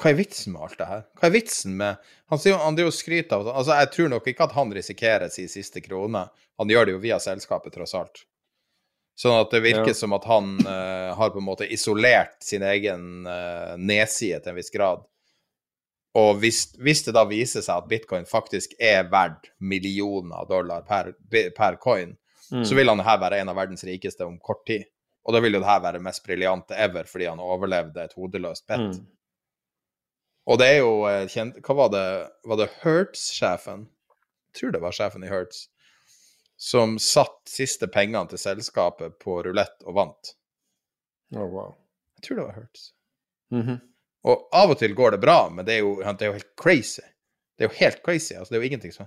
hva 0.00 0.12
er 0.12 0.20
vitsen 0.20 0.54
med 0.54 0.68
alt 0.68 0.78
det 0.78 0.88
her? 0.92 1.02
Hva 1.18 1.28
er 1.28 1.34
vitsen 1.34 1.76
med 1.76 2.14
Han, 2.32 2.40
sier, 2.40 2.56
han 2.58 2.78
driver 2.78 2.90
og 2.90 2.96
skryter 2.96 3.36
av 3.36 3.50
altså 3.52 3.76
Jeg 3.76 3.90
tror 3.94 4.08
nok 4.10 4.30
ikke 4.30 4.48
at 4.48 4.54
han 4.56 4.72
risikerer 4.74 5.28
sin 5.30 5.50
siste 5.52 5.82
krone. 5.84 6.24
Han 6.58 6.72
gjør 6.72 6.88
det 6.88 6.96
jo 6.96 7.02
via 7.04 7.20
selskapet, 7.22 7.74
tross 7.76 7.94
alt. 7.94 8.24
Sånn 9.16 9.36
at 9.38 9.52
det 9.52 9.62
virker 9.64 9.92
ja. 9.92 9.96
som 9.96 10.12
at 10.12 10.26
han 10.28 10.56
uh, 10.66 11.12
har 11.16 11.30
på 11.32 11.40
en 11.40 11.46
måte 11.46 11.68
isolert 11.72 12.36
sin 12.44 12.64
egen 12.66 13.28
uh, 13.28 13.76
nedside 13.80 14.42
til 14.42 14.52
en 14.52 14.58
viss 14.58 14.72
grad. 14.74 15.06
Og 16.16 16.40
hvis, 16.40 16.70
hvis, 16.80 17.02
det 17.06 17.14
da 17.16 17.24
viser 17.28 17.64
seg 17.64 17.80
at 17.80 17.88
bitcoin 17.88 18.28
faktisk 18.28 18.74
er 18.80 19.08
verdt 19.12 19.50
millioner 19.60 20.42
av 20.42 20.50
dollar 20.50 20.84
per, 20.88 21.12
per 21.30 21.76
coin, 21.80 22.14
mm. 22.52 22.64
så 22.64 22.74
vil 22.78 22.88
han 22.88 23.02
her 23.06 23.18
være 23.20 23.40
en 23.42 23.50
av 23.52 23.58
verdens 23.58 23.84
rikeste 23.84 24.26
om 24.26 24.38
kort 24.38 24.64
tid. 24.66 24.86
Og 25.26 25.34
da 25.34 25.42
vil 25.42 25.56
jo 25.56 25.60
det 25.62 25.68
her 25.68 25.82
være 25.82 26.02
mest 26.02 26.22
briljante 26.26 26.76
ever 26.78 27.08
fordi 27.10 27.26
han 27.26 27.42
overlevde 27.42 28.04
et 28.04 28.14
hodeløst 28.14 28.66
pett. 28.68 28.94
Mm. 28.94 29.06
Og 30.46 30.60
det 30.62 30.68
er 30.70 30.76
jo 30.78 30.92
eh, 31.10 31.24
kjent 31.30 31.58
Hva 31.66 31.74
var 31.80 31.88
det? 31.94 32.06
Var 32.46 32.60
det 32.60 32.68
Hertz-sjefen? 32.84 33.88
Jeg 34.46 34.60
tror 34.60 34.76
det 34.76 34.82
var 34.84 34.94
sjefen 34.94 35.26
i 35.26 35.30
Hertz. 35.30 35.66
Som 36.56 36.96
satt 37.02 37.42
siste 37.50 37.88
pengene 37.92 38.30
til 38.30 38.40
selskapet 38.40 39.18
på 39.20 39.40
rulett 39.44 39.82
og 39.84 39.98
vant. 39.98 40.30
Oh, 41.34 41.44
wow. 41.50 41.74
Jeg 42.16 42.28
tror 42.28 42.38
det 42.38 42.46
var 42.46 42.56
Hertz. 42.60 42.92
Mm 43.52 43.62
-hmm. 43.62 43.80
Og 44.26 44.48
av 44.52 44.70
og 44.70 44.78
til 44.78 44.94
går 44.94 45.10
det 45.10 45.20
bra, 45.20 45.48
men 45.48 45.66
det 45.66 45.74
er 45.74 45.78
jo, 45.78 46.02
det 46.02 46.22
er 46.22 46.26
jo 46.26 46.32
helt 46.32 46.56
crazy. 46.56 47.02
Det 47.56 47.64
er 47.64 47.68
jo 47.68 47.76
helt 47.78 48.02
crazy. 48.04 48.34
altså 48.34 48.54
Det 48.54 48.58
er 48.58 48.62
jo 48.62 48.66
ingenting 48.66 48.92
som 48.92 49.06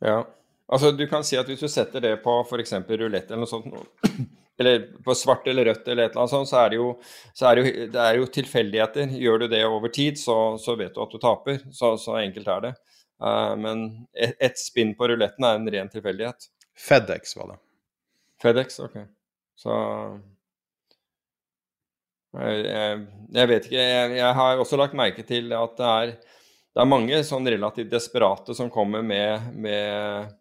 Ja. 0.00 0.22
Altså, 0.66 0.90
du 0.90 1.04
kan 1.06 1.22
si 1.24 1.38
at 1.38 1.46
hvis 1.46 1.62
du 1.62 1.68
setter 1.70 2.02
det 2.02 2.16
på 2.24 2.40
f.eks. 2.42 2.72
rulett 2.74 3.30
eller 3.30 3.44
noe 3.44 3.50
sånt, 3.50 3.76
eller 4.60 4.88
på 5.04 5.14
svart 5.14 5.46
eller 5.46 5.68
rødt 5.70 5.86
eller 5.86 6.08
et 6.08 6.14
eller 6.14 6.24
annet 6.24 6.32
sånt, 6.32 6.50
så 6.50 6.58
er 6.64 6.72
det 6.72 6.80
jo, 6.80 6.88
så 7.36 7.48
er 7.48 7.56
det 7.56 7.62
jo, 7.62 7.86
det 7.94 8.02
er 8.02 8.18
jo 8.18 8.28
tilfeldigheter. 8.38 9.14
Gjør 9.22 9.44
du 9.44 9.48
det 9.52 9.62
over 9.68 9.92
tid, 9.94 10.18
så, 10.18 10.56
så 10.62 10.74
vet 10.80 10.94
du 10.96 11.02
at 11.04 11.14
du 11.14 11.20
taper. 11.22 11.60
Så, 11.70 11.94
så 12.02 12.18
enkelt 12.18 12.50
er 12.50 12.64
det. 12.68 12.72
Uh, 13.22 13.54
men 13.56 13.84
ett 14.12 14.34
et 14.44 14.58
spinn 14.60 14.92
på 14.96 15.08
ruletten 15.08 15.46
er 15.46 15.60
en 15.60 15.70
ren 15.72 15.92
tilfeldighet. 15.92 16.48
Fedex 16.76 17.36
var 17.38 17.54
det. 17.54 17.60
Fedex, 18.42 18.80
ok. 18.84 18.98
Så 19.56 19.76
jeg, 22.36 23.04
jeg 23.32 23.50
vet 23.52 23.68
ikke. 23.68 23.78
Jeg, 23.80 24.10
jeg, 24.18 24.32
har 24.40 24.60
også 24.60 24.80
lagt 24.80 24.98
merke 24.98 25.24
til 25.24 25.54
at 25.56 25.78
det 25.78 25.92
er, 25.92 26.12
det 26.76 26.82
er 26.82 26.90
mange 26.90 27.22
sånn 27.24 27.48
relativt 27.48 27.92
desperate 27.92 28.56
som 28.58 28.68
kommer 28.72 29.04
med, 29.06 29.54
med 29.56 30.34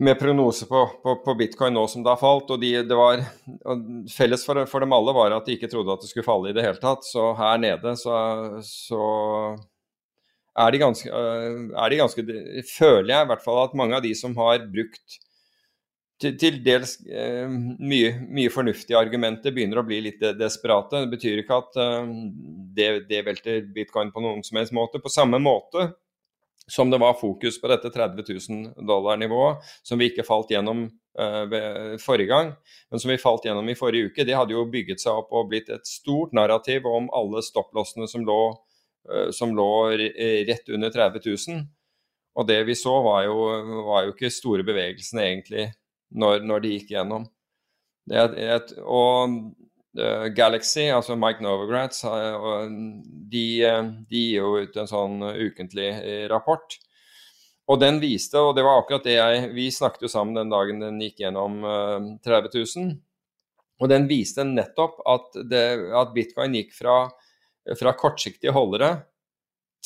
med 0.00 0.18
prognose 0.18 0.66
på, 0.66 0.90
på, 1.02 1.14
på, 1.24 1.34
bitcoin 1.34 1.74
nå 1.76 1.82
som 1.88 2.04
det 2.04 2.08
har 2.14 2.20
falt. 2.20 2.50
og, 2.50 2.60
de, 2.62 2.72
det 2.88 2.96
var, 2.96 3.20
og 3.68 3.82
Felles 4.08 4.44
for, 4.48 4.62
for, 4.70 4.80
dem 4.80 4.94
alle 4.96 5.12
var 5.16 5.34
at 5.36 5.48
de 5.48 5.58
ikke 5.58 5.68
trodde 5.68 5.92
at 5.92 6.04
det 6.04 6.08
skulle 6.08 6.24
falle 6.24 6.52
i 6.52 6.56
det 6.56 6.64
hele 6.64 6.80
tatt. 6.80 7.04
Så 7.04 7.26
her 7.36 7.60
nede 7.60 7.92
så, 8.00 8.14
så 8.64 9.02
er, 10.56 10.72
de 10.72 10.80
ganske, 10.80 11.10
er 11.12 11.92
de 11.92 12.00
ganske 12.00 12.24
Føler 12.70 13.12
jeg 13.12 13.26
i 13.26 13.30
hvert 13.34 13.44
fall 13.44 13.60
at 13.66 13.76
mange 13.76 13.98
av 13.98 14.06
de 14.06 14.14
som 14.16 14.32
har 14.40 14.64
brukt 14.72 15.20
til, 16.20 16.36
til 16.40 16.58
dels 16.64 16.96
eh, 17.04 17.48
mye, 17.48 18.14
mye, 18.28 18.50
fornuftige 18.52 18.98
argumenter, 18.98 19.52
begynner 19.56 19.80
å 19.80 19.86
bli 19.88 20.00
litt 20.04 20.24
desperate. 20.40 21.04
Det 21.04 21.12
betyr 21.12 21.44
ikke 21.44 21.60
at 21.60 21.80
eh, 21.80 22.12
det, 22.76 22.90
det 23.12 23.24
velter 23.28 23.68
bitcoin 23.76 24.12
på 24.16 24.24
noen 24.24 24.40
som 24.48 24.60
helst 24.60 24.76
måte. 24.76 25.00
På 25.04 25.12
samme 25.12 25.40
måte 25.44 25.90
som 26.70 26.90
det 26.90 27.00
var 27.02 27.18
fokus 27.18 27.58
på 27.60 27.68
dette 27.70 27.90
30 27.90 28.24
000 28.48 28.86
dollar-nivået, 28.86 29.64
som 29.82 29.98
vi 29.98 30.10
ikke 30.10 30.26
falt 30.26 30.52
gjennom 30.52 30.84
uh, 31.18 31.96
forrige 32.02 32.30
gang, 32.30 32.52
men 32.90 33.02
som 33.02 33.10
vi 33.10 33.18
falt 33.18 33.48
gjennom 33.48 33.68
i 33.68 33.76
forrige 33.78 34.10
uke, 34.10 34.26
det 34.26 34.36
hadde 34.38 34.54
jo 34.54 34.68
bygget 34.70 35.02
seg 35.02 35.18
opp 35.22 35.34
og 35.34 35.50
blitt 35.50 35.72
et 35.72 35.86
stort 35.88 36.34
narrativ 36.36 36.86
om 36.86 37.10
alle 37.16 37.42
stopplossene 37.42 38.06
som 38.10 38.24
lå, 38.26 38.38
uh, 39.10 39.28
som 39.34 39.56
lå 39.56 39.70
rett 39.98 40.70
under 40.70 40.94
30 40.94 41.26
000. 41.26 41.66
Og 42.38 42.46
det 42.46 42.60
vi 42.68 42.78
så, 42.78 42.94
var 43.02 43.24
jo, 43.26 43.36
var 43.88 44.06
jo 44.06 44.14
ikke 44.14 44.30
store 44.32 44.64
bevegelsene 44.66 45.26
egentlig 45.26 45.66
når, 46.14 46.46
når 46.46 46.62
de 46.62 46.76
gikk 46.76 46.94
gjennom. 46.94 47.26
Det 48.10 48.22
et, 48.42 48.72
og 48.86 49.34
Galaxy, 50.36 50.84
altså 50.94 51.16
Mike 51.18 51.42
Novogratz, 51.42 52.04
uh, 52.06 52.68
de, 53.32 53.44
de, 54.06 54.20
gir 54.20 54.36
jo 54.36 54.52
ut 54.62 54.78
en 54.78 54.90
sånn 54.90 55.24
ukentlig 55.24 55.90
rapport. 56.30 56.76
Og 57.70 57.78
den 57.82 57.98
viste, 58.02 58.38
og 58.38 58.56
det 58.58 58.64
var 58.66 58.80
akkurat 58.80 59.04
det 59.06 59.16
jeg 59.16 59.50
Vi 59.54 59.68
snakket 59.70 60.06
jo 60.06 60.10
sammen 60.10 60.38
den 60.38 60.50
dagen 60.50 60.80
den 60.82 60.98
gikk 61.02 61.20
gjennom 61.22 61.60
30 62.22 62.50
000. 62.54 62.96
Og 63.80 63.88
den 63.88 64.08
viste 64.10 64.44
nettopp 64.44 64.98
at, 65.08 65.38
det, 65.48 65.64
at 65.96 66.10
bitcoin 66.14 66.56
gikk 66.58 66.74
fra, 66.76 67.04
fra 67.78 67.94
kortsiktige 67.96 68.52
holdere 68.56 68.90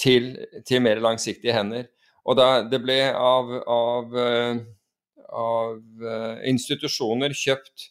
til, 0.01 0.33
til, 0.67 0.83
mer 0.83 1.03
langsiktige 1.03 1.55
hender. 1.55 1.87
Og 2.25 2.39
da, 2.39 2.49
det 2.67 2.81
ble 2.83 2.99
av, 3.13 3.53
av, 3.71 4.17
eh, 4.19 4.63
av 5.29 6.07
eh, 6.11 6.45
institusjoner 6.51 7.37
kjøpt 7.37 7.91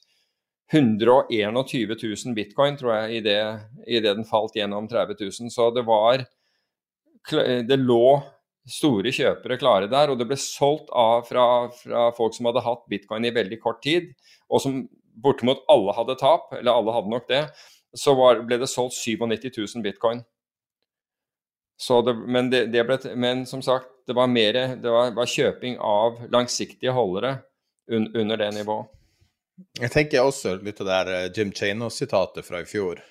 121 0.73 1.97
000 2.01 2.35
bitcoin, 2.35 2.77
tror 2.77 2.95
jeg, 2.95 3.19
i 3.19 3.99
det 4.01 4.15
den 4.17 4.25
falt 4.25 4.55
gjennom 4.57 4.87
30 4.89 5.19
000. 5.21 5.51
Så 5.53 5.69
det 5.75 5.85
var 5.85 6.25
Det 7.29 7.77
lå 7.79 8.21
store 8.67 9.11
kjøpere 9.11 9.57
klare 9.59 9.87
der, 9.91 10.11
og 10.11 10.19
det 10.19 10.27
ble 10.27 10.37
solgt 10.39 10.89
av 10.91 11.25
fra, 11.27 11.69
fra 11.75 12.09
folk 12.15 12.35
som 12.35 12.47
hadde 12.49 12.63
hatt 12.63 12.83
bitcoin 12.91 13.27
i 13.27 13.33
veldig 13.35 13.59
kort 13.63 13.81
tid, 13.83 14.09
og 14.49 14.63
som 14.63 14.81
bortimot 15.23 15.65
alle 15.71 15.95
hadde 15.95 16.15
tap, 16.19 16.51
eller 16.55 16.71
alle 16.71 16.95
hadde 16.95 17.11
nok 17.11 17.27
det, 17.29 17.41
så 17.95 18.15
var, 18.17 18.41
ble 18.47 18.57
det 18.61 18.71
solgt 18.71 18.95
97 18.95 19.51
000 19.75 19.83
bitcoin. 19.85 20.23
Det, 21.83 22.15
men, 22.15 22.49
det, 22.49 22.65
det 22.71 22.85
ble, 22.87 22.97
men, 23.19 23.45
som 23.49 23.61
sagt, 23.61 23.89
det 24.07 24.15
var 24.15 24.29
mer 24.31 24.53
Det 24.79 24.91
var, 24.91 25.11
var 25.15 25.27
kjøping 25.27 25.77
av 25.79 26.21
langsiktige 26.31 26.93
holdere 26.95 27.37
un, 27.91 28.07
under 28.15 28.39
det 28.39 28.51
nivået. 28.55 28.87
Jeg 29.79 29.91
tenker 29.93 30.25
også 30.25 30.55
litt 30.65 30.81
av 30.81 30.87
det 30.87 30.95
der 30.97 31.13
eh, 31.17 31.29
Jim 31.35 31.51
Chano-sitatet 31.53 32.45
fra 32.45 32.63
i 32.63 32.65
fjor. 32.69 33.01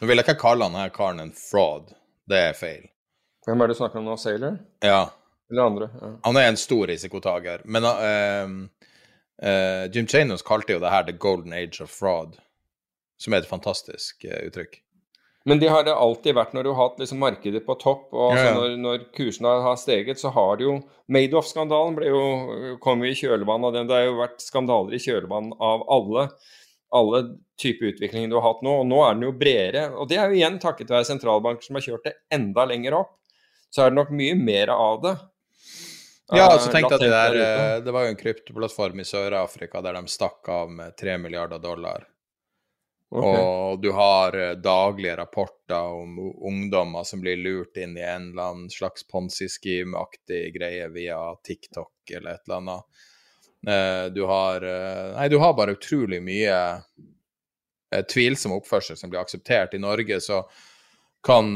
Nå 0.00 0.08
vil 0.08 0.20
jeg 0.20 0.26
ikke 0.26 0.40
kalle 0.40 0.66
han 0.66 0.78
her 0.78 0.92
karen 0.94 1.20
en 1.22 1.34
fraud. 1.36 1.92
Det 2.28 2.40
er 2.50 2.56
feil. 2.56 2.88
Hvem 3.44 3.60
er 3.60 3.68
det 3.68 3.76
du 3.76 3.80
snakker 3.82 4.00
om 4.00 4.08
nå? 4.08 4.16
Sailor? 4.16 4.56
Ja. 4.82 5.10
Eller 5.52 5.68
andre? 5.68 5.90
Ja. 6.00 6.10
Han 6.24 6.40
er 6.40 6.48
en 6.48 6.58
stor 6.58 6.88
risikotaker. 6.88 7.66
Men 7.68 7.84
uh, 7.84 8.84
Uh, 9.42 9.90
Jim 9.92 10.06
Chanos 10.06 10.42
kalte 10.42 10.72
jo 10.72 10.80
det 10.80 10.90
her 10.90 11.02
'the 11.02 11.12
golden 11.12 11.52
age 11.52 11.82
of 11.82 11.90
fraud', 11.90 12.38
som 13.18 13.32
er 13.32 13.42
et 13.42 13.50
fantastisk 13.50 14.24
uh, 14.24 14.46
uttrykk. 14.46 14.78
Men 15.44 15.60
det 15.60 15.68
har 15.68 15.84
det 15.84 15.92
alltid 15.92 16.36
vært 16.38 16.54
når 16.56 16.64
du 16.64 16.70
har 16.72 16.88
hatt 16.88 17.00
liksom 17.02 17.20
markedet 17.20 17.60
på 17.66 17.76
topp, 17.80 18.06
og 18.16 18.32
ja, 18.32 18.44
ja. 18.46 18.52
Når, 18.56 18.76
når, 18.80 19.02
kursene 19.16 19.50
har 19.66 19.76
steget, 19.76 20.20
så 20.20 20.32
har 20.32 20.56
det 20.56 20.64
jo 20.64 20.78
Madoff-skandalen 21.12 21.98
kom 22.80 23.04
jo 23.04 23.10
i 23.10 23.18
kjølvannet 23.18 23.68
av 23.68 23.74
den. 23.76 23.90
Det 23.90 23.98
har 23.98 24.06
jo 24.06 24.14
vært 24.22 24.40
skandaler 24.40 24.96
i 24.96 25.02
kjølvannet 25.04 25.60
av 25.60 25.84
alle, 25.92 26.24
alle 26.96 27.20
typer 27.60 27.90
utviklinger 27.92 28.32
du 28.32 28.38
har 28.38 28.46
hatt 28.46 28.64
nå. 28.64 28.78
Og 28.80 28.88
nå 28.88 29.02
er 29.04 29.18
den 29.18 29.26
jo 29.28 29.34
bredere. 29.36 29.84
Og 30.00 30.08
det 30.08 30.16
er 30.16 30.32
jo 30.32 30.40
igjen 30.40 30.56
takket 30.62 30.94
være 30.94 31.10
sentralbanker 31.10 31.68
som 31.68 31.76
har 31.76 31.84
kjørt 31.90 32.08
det 32.08 32.16
enda 32.32 32.64
lenger 32.70 32.96
opp. 33.02 33.12
Så 33.68 33.84
er 33.84 33.92
det 33.92 34.00
nok 34.00 34.16
mye 34.16 34.40
mer 34.40 34.72
av 34.72 35.04
det. 35.04 35.14
Ja, 36.32 36.48
altså 36.48 36.72
tenk 36.72 36.88
at 36.88 37.02
det 37.02 37.10
der 37.12 37.34
eh, 37.36 37.78
Det 37.84 37.92
var 37.92 38.06
jo 38.06 38.14
en 38.14 38.16
kryptoplattform 38.16 39.02
i 39.02 39.04
Sør-Afrika 39.04 39.82
der 39.84 39.98
de 39.98 40.08
stakk 40.08 40.48
av 40.48 40.72
med 40.72 40.96
3 40.96 41.18
milliarder 41.20 41.60
dollar. 41.60 42.06
Okay. 43.14 43.40
Og 43.40 43.80
du 43.82 43.92
har 43.94 44.34
eh, 44.34 44.54
daglige 44.58 45.16
rapporter 45.16 45.94
om 45.94 46.18
ungdommer 46.18 47.06
som 47.06 47.20
blir 47.22 47.38
lurt 47.38 47.76
inn 47.78 47.96
i 47.98 48.02
en 48.02 48.30
eller 48.32 48.48
annen 48.50 48.70
slags 48.70 49.06
Ponzi-scheme-aktig 49.06 50.48
greie 50.56 50.88
via 50.90 51.20
TikTok 51.46 52.10
eller 52.16 52.34
et 52.34 52.48
eller 52.48 52.56
annet. 52.56 53.04
Eh, 53.68 54.06
du 54.12 54.24
har 54.28 54.66
Nei, 55.14 55.28
du 55.30 55.38
har 55.38 55.54
bare 55.54 55.76
utrolig 55.78 56.18
mye 56.22 56.58
tvilsom 58.10 58.56
oppførsel 58.56 58.98
som 58.98 59.12
blir 59.12 59.22
akseptert. 59.22 59.76
I 59.78 59.78
Norge 59.78 60.18
så 60.20 60.42
kan 61.24 61.54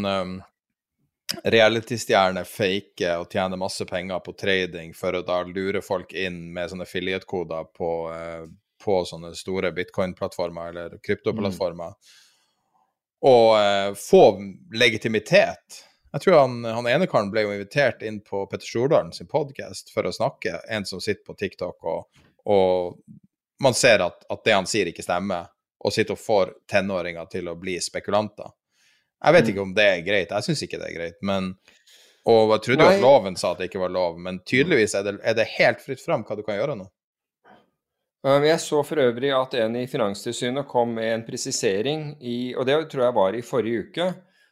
reality-stjerner 1.45 2.45
fake 2.49 3.11
og 3.21 3.33
tjene 3.33 3.59
masse 3.61 3.85
penger 3.89 4.21
på 4.25 4.33
trading 4.39 4.95
for 4.97 5.17
å 5.19 5.25
da 5.27 5.43
lure 5.45 5.83
folk 5.85 6.15
inn 6.17 6.47
med 6.55 6.71
sånne 6.71 6.87
affiliate-koder 6.89 7.69
på, 7.77 7.91
eh, 8.13 8.47
på, 8.85 9.03
sånne 9.05 9.35
store 9.37 9.73
bitcoin-plattformer 9.77 10.73
eller 10.73 10.97
kryptoplattformer. 11.03 11.95
Mm. 11.95 12.25
Og 13.29 13.59
eh, 13.59 13.93
få 13.99 14.23
legitimitet. 14.75 15.83
Jeg 16.13 16.21
tror 16.25 16.39
han, 16.39 16.65
han 16.65 16.87
ene 16.89 17.07
karen 17.11 17.31
ble 17.33 17.45
jo 17.45 17.53
invitert 17.53 18.03
inn 18.07 18.21
på 18.25 18.47
Petter 18.47 18.67
Stordalen 18.67 19.13
sin 19.13 19.29
podkast 19.29 19.93
for 19.93 20.09
å 20.09 20.13
snakke, 20.15 20.61
en 20.69 20.87
som 20.89 21.03
sitter 21.05 21.25
på 21.27 21.37
TikTok, 21.37 21.85
og, 21.85 22.23
og 22.49 23.03
man 23.63 23.75
ser 23.75 24.05
at, 24.07 24.23
at, 24.31 24.45
det 24.45 24.55
han 24.55 24.69
sier, 24.71 24.89
ikke 24.89 25.05
stemmer, 25.05 25.51
og 25.79 25.95
sitter 25.95 26.17
og 26.17 26.23
får 26.23 26.55
tenåringer 26.71 27.29
til 27.31 27.51
å 27.51 27.59
bli 27.59 27.77
spekulanter. 27.83 28.55
Jeg 29.19 29.35
vet 29.35 29.45
mm. 29.45 29.51
ikke 29.53 29.67
om 29.67 29.75
det 29.77 29.89
er 29.91 30.07
greit, 30.07 30.33
jeg 30.33 30.47
syns 30.47 30.65
ikke 30.65 30.81
det 30.81 30.89
er 30.89 30.97
greit. 30.97 31.19
Men, 31.27 31.53
og 32.31 32.55
jeg 32.55 32.65
trodde 32.65 32.87
jo 32.87 32.95
at 32.95 33.03
loven 33.03 33.37
sa 33.39 33.53
at 33.53 33.61
det 33.61 33.69
ikke 33.69 33.83
var 33.83 33.93
lov, 33.95 34.17
men 34.23 34.41
tydeligvis 34.47 34.95
er 34.97 35.07
det, 35.07 35.17
er 35.27 35.37
det 35.37 35.51
helt 35.59 35.83
fritt 35.85 36.03
fram 36.05 36.25
hva 36.27 36.39
du 36.39 36.45
kan 36.47 36.59
gjøre 36.59 36.79
nå. 36.79 36.89
Um, 38.27 38.43
jeg 38.43 38.59
så 38.59 38.81
for 38.83 38.99
øvrig 38.99 39.31
at 39.31 39.53
en 39.61 39.77
i 39.79 39.87
Finanstilsynet 39.87 40.67
kom 40.67 40.97
med 40.97 41.13
en 41.13 41.27
presisering 41.27 42.17
i 42.19 42.55
Og 42.59 42.67
det 42.67 42.81
tror 42.91 43.05
jeg 43.05 43.15
var 43.15 43.37
i 43.37 43.45
forrige 43.47 43.85
uke. 43.87 44.09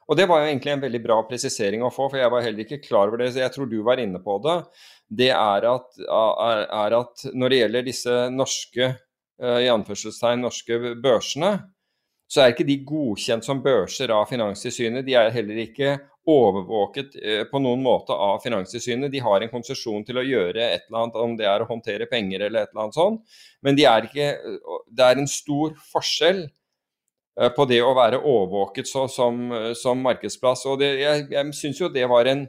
Og 0.06 0.16
det 0.16 0.28
var 0.30 0.42
jo 0.42 0.50
egentlig 0.52 0.70
en 0.70 0.84
veldig 0.84 1.00
bra 1.02 1.16
presisering 1.26 1.82
å 1.82 1.90
få, 1.90 2.06
for 2.06 2.20
jeg 2.20 2.30
var 2.30 2.44
heller 2.44 2.62
ikke 2.62 2.84
klar 2.84 3.10
over 3.10 3.18
det. 3.18 3.32
så 3.34 3.42
Jeg 3.42 3.54
tror 3.56 3.66
du 3.66 3.80
var 3.82 3.98
inne 3.98 4.20
på 4.22 4.38
det. 4.44 4.56
Det 5.08 5.32
er 5.34 5.66
at, 5.66 5.98
er 5.98 6.94
at 7.00 7.24
når 7.34 7.50
det 7.50 7.58
gjelder 7.58 7.88
disse 7.88 8.14
norske 8.30 8.92
uh, 9.42 9.58
i 9.58 9.72
anførselstegn 9.72 10.46
norske 10.46 10.78
børsene, 11.02 11.56
så 12.26 12.42
er 12.42 12.52
ikke 12.52 12.66
de 12.66 12.80
godkjent 12.86 13.46
som 13.46 13.62
børser 13.62 14.10
av 14.14 14.26
Finanstilsynet. 14.30 15.06
De 15.06 15.14
er 15.14 15.32
heller 15.34 15.62
ikke 15.62 15.94
overvåket 16.26 17.14
eh, 17.22 17.42
på 17.46 17.60
noen 17.62 17.82
måte 17.84 18.14
av 18.14 18.40
Finanstilsynet. 18.42 19.12
De 19.12 19.22
har 19.22 19.42
en 19.42 19.52
konsesjon 19.52 20.02
til 20.06 20.18
å 20.18 20.26
gjøre 20.26 20.64
et 20.64 20.88
eller 20.88 21.04
annet, 21.04 21.18
om 21.22 21.36
det 21.38 21.46
er 21.46 21.62
å 21.62 21.68
håndtere 21.70 22.08
penger 22.10 22.48
eller 22.48 22.66
et 22.66 22.72
eller 22.72 22.86
annet 22.86 22.98
sånt. 22.98 23.42
Men 23.62 23.78
de 23.78 23.86
er 23.86 24.08
ikke, 24.08 24.30
det 24.90 25.06
er 25.06 25.22
en 25.22 25.30
stor 25.30 25.76
forskjell 25.92 26.42
eh, 26.48 27.52
på 27.54 27.68
det 27.70 27.78
å 27.86 27.94
være 27.94 28.22
overvåket 28.24 28.90
så, 28.90 29.06
som, 29.12 29.46
som, 29.78 30.02
markedsplass. 30.02 30.66
Og 30.66 30.80
det, 30.82 30.96
jeg, 31.04 31.28
jeg 31.30 31.58
syns 31.60 31.84
jo 31.84 31.92
det 31.94 32.08
var 32.10 32.26
en, 32.32 32.48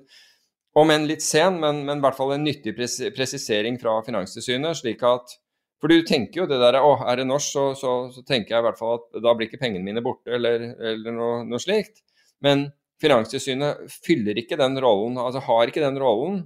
om 0.78 0.94
enn 0.94 1.06
litt 1.10 1.26
sen, 1.26 1.62
men, 1.62 1.86
men, 1.86 2.02
i 2.02 2.08
hvert 2.08 2.18
fall 2.18 2.34
en 2.34 2.49
nyttig 2.49 2.74
presisering 3.14 3.78
fra 3.82 3.99
Finanstilsynet. 4.10 4.82
slik 4.82 5.06
at 5.06 5.38
for 5.82 5.94
du 5.94 6.02
tenker 6.06 6.41
jo 6.41 6.48
det 6.49 6.58
der 6.62 6.80
Å, 6.82 6.91
er 7.06 7.20
det 7.20 7.28
norsk, 7.30 7.52
så, 7.54 7.66
så, 7.78 7.94
så, 8.14 8.24
tenker 8.26 8.56
jeg 8.56 8.64
i 8.64 8.66
hvert 8.66 8.80
fall 8.80 8.98
at 8.98 9.20
da 9.22 9.34
blir 9.38 9.49
ikke 9.49 9.62
pengene 9.62 9.86
mine 9.86 10.02
borte, 10.06 10.32
eller, 10.34 10.72
eller 10.74 11.14
noe, 11.14 11.41
noe, 11.45 11.62
slikt. 11.62 12.02
Men 12.45 12.70
Finanstilsynet 13.02 13.86
fyller 13.94 14.40
ikke 14.41 14.58
den 14.58 14.80
rollen, 14.82 15.20
altså 15.22 15.44
har 15.45 15.70
ikke 15.70 15.84
den 15.84 15.99
rollen 16.02 16.40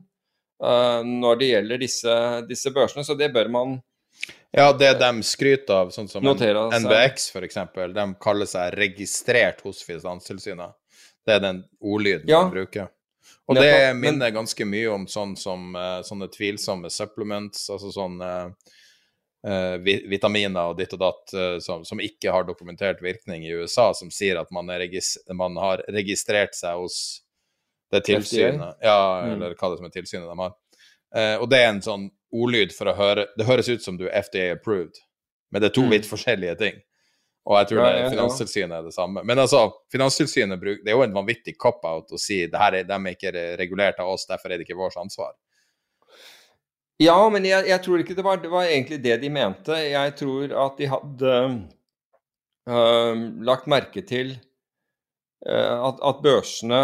uh, 0.64 1.00
når 1.08 1.40
det 1.40 1.50
gjelder 1.54 1.80
disse, 1.80 2.18
disse, 2.50 2.74
børsene, 2.76 3.06
så 3.08 3.16
det 3.16 3.32
bør 3.36 3.52
man 3.54 3.80
ja, 4.52 4.74
det 4.76 4.98
de 5.00 5.24
skryter 5.24 5.78
av, 5.86 5.94
sånn 5.96 6.10
som 6.12 6.26
notere, 6.28 6.66
NBX 6.84 7.30
f.eks., 7.32 7.60
de 7.96 8.04
kaller 8.20 8.50
seg 8.52 8.74
registrert 8.76 9.62
hos 9.64 9.80
Finanstilsynet. 9.88 10.76
Det 11.24 11.38
er 11.38 11.46
den 11.46 11.62
ordlyden 11.80 12.28
ja. 12.28 12.42
de 12.44 12.58
bruker. 12.58 12.90
Og 13.48 13.56
det 13.56 13.94
minner 13.96 14.34
ganske 14.36 14.68
mye 14.68 14.92
om 14.92 15.08
sånn 15.08 15.38
som, 15.40 15.72
uh, 15.72 16.04
sånne 16.04 16.28
tvilsomme 16.36 16.92
supplements, 16.92 17.70
altså 17.72 17.94
sånn 17.96 18.20
uh, 18.20 18.76
vitaminer 19.42 20.70
og 20.70 20.78
ditt 20.78 20.92
og 20.94 21.02
datt 21.02 21.34
uh, 21.34 21.58
som, 21.64 21.86
som, 21.88 22.02
ikke 22.04 22.30
har 22.34 22.46
dokumentert 22.46 23.02
virkning 23.02 23.48
i 23.48 23.56
USA, 23.58 23.90
som 23.98 24.12
sier 24.14 24.38
at 24.38 24.52
man, 24.54 24.70
man 25.34 25.58
har 25.58 25.82
registrert 25.90 26.54
seg 26.54 26.78
hos 26.78 26.98
det 27.92 28.04
tilsynet. 28.06 28.78
Ja, 28.86 29.24
mm. 29.26 29.34
eller 29.34 29.56
hva 29.58 29.72
det 29.72 29.80
som 29.80 29.90
er 29.90 29.96
tilsynet 29.96 30.30
de 30.30 30.38
har. 30.44 30.54
Uh, 31.12 31.36
og 31.42 31.50
det 31.52 31.60
er 31.60 31.72
en 31.72 31.84
sånn 31.84 32.08
ordlyd 32.32 32.72
for 32.72 32.88
å 32.88 32.96
høre 32.96 33.26
Det 33.36 33.44
høres 33.44 33.68
ut 33.68 33.84
som 33.84 33.98
du 34.00 34.06
er 34.08 34.22
FDA 34.24 34.54
approved, 34.54 35.02
men 35.52 35.64
det 35.64 35.72
er 35.72 35.76
to 35.76 35.84
mm. 35.88 35.92
vidt 35.96 36.08
forskjellige 36.08 36.56
ting. 36.62 36.80
Og 37.50 37.58
jeg 37.58 37.72
tror 37.72 37.80
ja, 37.82 37.92
ja, 37.98 38.10
Finanstilsynet 38.14 38.76
er 38.78 38.86
det 38.86 38.94
samme. 38.94 39.24
Men 39.26 39.42
altså, 39.42 39.64
Finanstilsynet 39.92 40.62
bruk, 40.62 40.84
det 40.86 40.94
er 40.94 41.00
jo 41.00 41.06
en 41.08 41.16
vanvittig 41.16 41.56
cop-out 41.60 42.14
å 42.14 42.20
si 42.22 42.44
det 42.46 42.62
her 42.62 42.78
er, 42.78 42.86
de 42.86 42.98
er 43.00 43.16
ikke 43.18 43.34
regulert 43.58 44.02
av 44.04 44.12
oss, 44.14 44.28
derfor 44.30 44.52
er 44.52 44.62
det 44.62 44.68
ikke 44.68 44.78
vårt 44.78 45.00
ansvar. 45.02 45.34
Ja, 47.00 47.18
men 47.34 47.46
jeg, 47.48 47.66
jeg 47.70 47.82
tror 47.82 48.02
ikke 48.02 48.16
det 48.18 48.26
var, 48.26 48.40
det 48.42 48.52
var, 48.52 48.68
egentlig 48.68 49.00
det 49.02 49.22
de 49.24 49.30
mente. 49.34 49.74
Jeg 49.74 50.16
tror 50.20 50.52
at 50.66 50.78
de 50.78 50.90
hadde 50.92 51.36
øh, 52.70 53.22
lagt 53.48 53.70
merke 53.72 54.04
til 54.06 54.36
øh, 55.48 55.88
at, 55.88 56.02
at, 56.04 56.22
børsene 56.24 56.82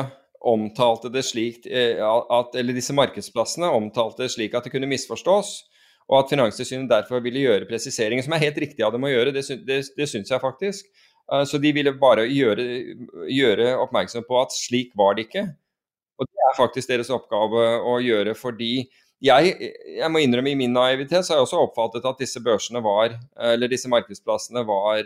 omtalte 0.47 1.09
det 1.11 1.25
slik 1.25 1.65
uh, 1.65 2.21
at, 2.39 2.55
Eller 2.55 2.73
disse 2.73 2.93
markedsplassene 2.93 3.67
omtalte 3.73 4.23
det 4.23 4.31
slik 4.31 4.53
at 4.55 4.63
det 4.63 4.71
kunne 4.71 4.89
misforstås. 4.89 5.65
Og 6.07 6.19
at 6.21 6.29
Finanstilsynet 6.31 6.89
derfor 6.89 7.19
ville 7.19 7.41
gjøre 7.43 7.67
presiseringer, 7.67 8.23
som 8.23 8.33
er 8.33 8.45
helt 8.45 8.57
riktig 8.63 8.85
av 8.85 8.93
dem 8.95 9.03
å 9.03 9.11
gjøre. 9.11 9.33
Det, 9.35 9.43
det, 9.67 9.81
det 9.97 10.07
syns 10.07 10.31
jeg 10.31 10.39
faktisk. 10.39 10.85
så 11.43 11.59
de 11.59 11.73
ville 11.75 11.91
bare 11.99 12.23
gjøre, 12.31 12.63
gjøre 13.27 13.73
oppmerksom 13.83 14.23
på 14.23 14.37
at 14.39 14.55
slik 14.55 14.93
var 14.95 15.17
det 15.17 15.25
ikke. 15.27 15.43
Og 16.15 16.29
det 16.29 16.45
er 16.47 16.55
faktisk 16.55 16.93
deres 16.93 17.11
oppgave 17.11 17.65
å 17.83 17.97
gjøre 17.99 18.37
fordi 18.39 18.87
jeg, 19.23 19.71
jeg, 19.97 20.09
må 20.13 20.21
innrømme 20.21 20.51
i 20.51 20.57
min 20.59 20.75
naivitet 20.75 21.25
så 21.25 21.33
har 21.33 21.39
jeg 21.39 21.47
også 21.47 21.61
oppfattet 21.63 22.05
at 22.05 22.19
disse 22.21 22.41
børsene 22.45 22.83
var, 22.85 23.15
eller 23.53 23.71
disse 23.71 23.89
markedsplassene 23.89 24.61
var, 24.67 25.01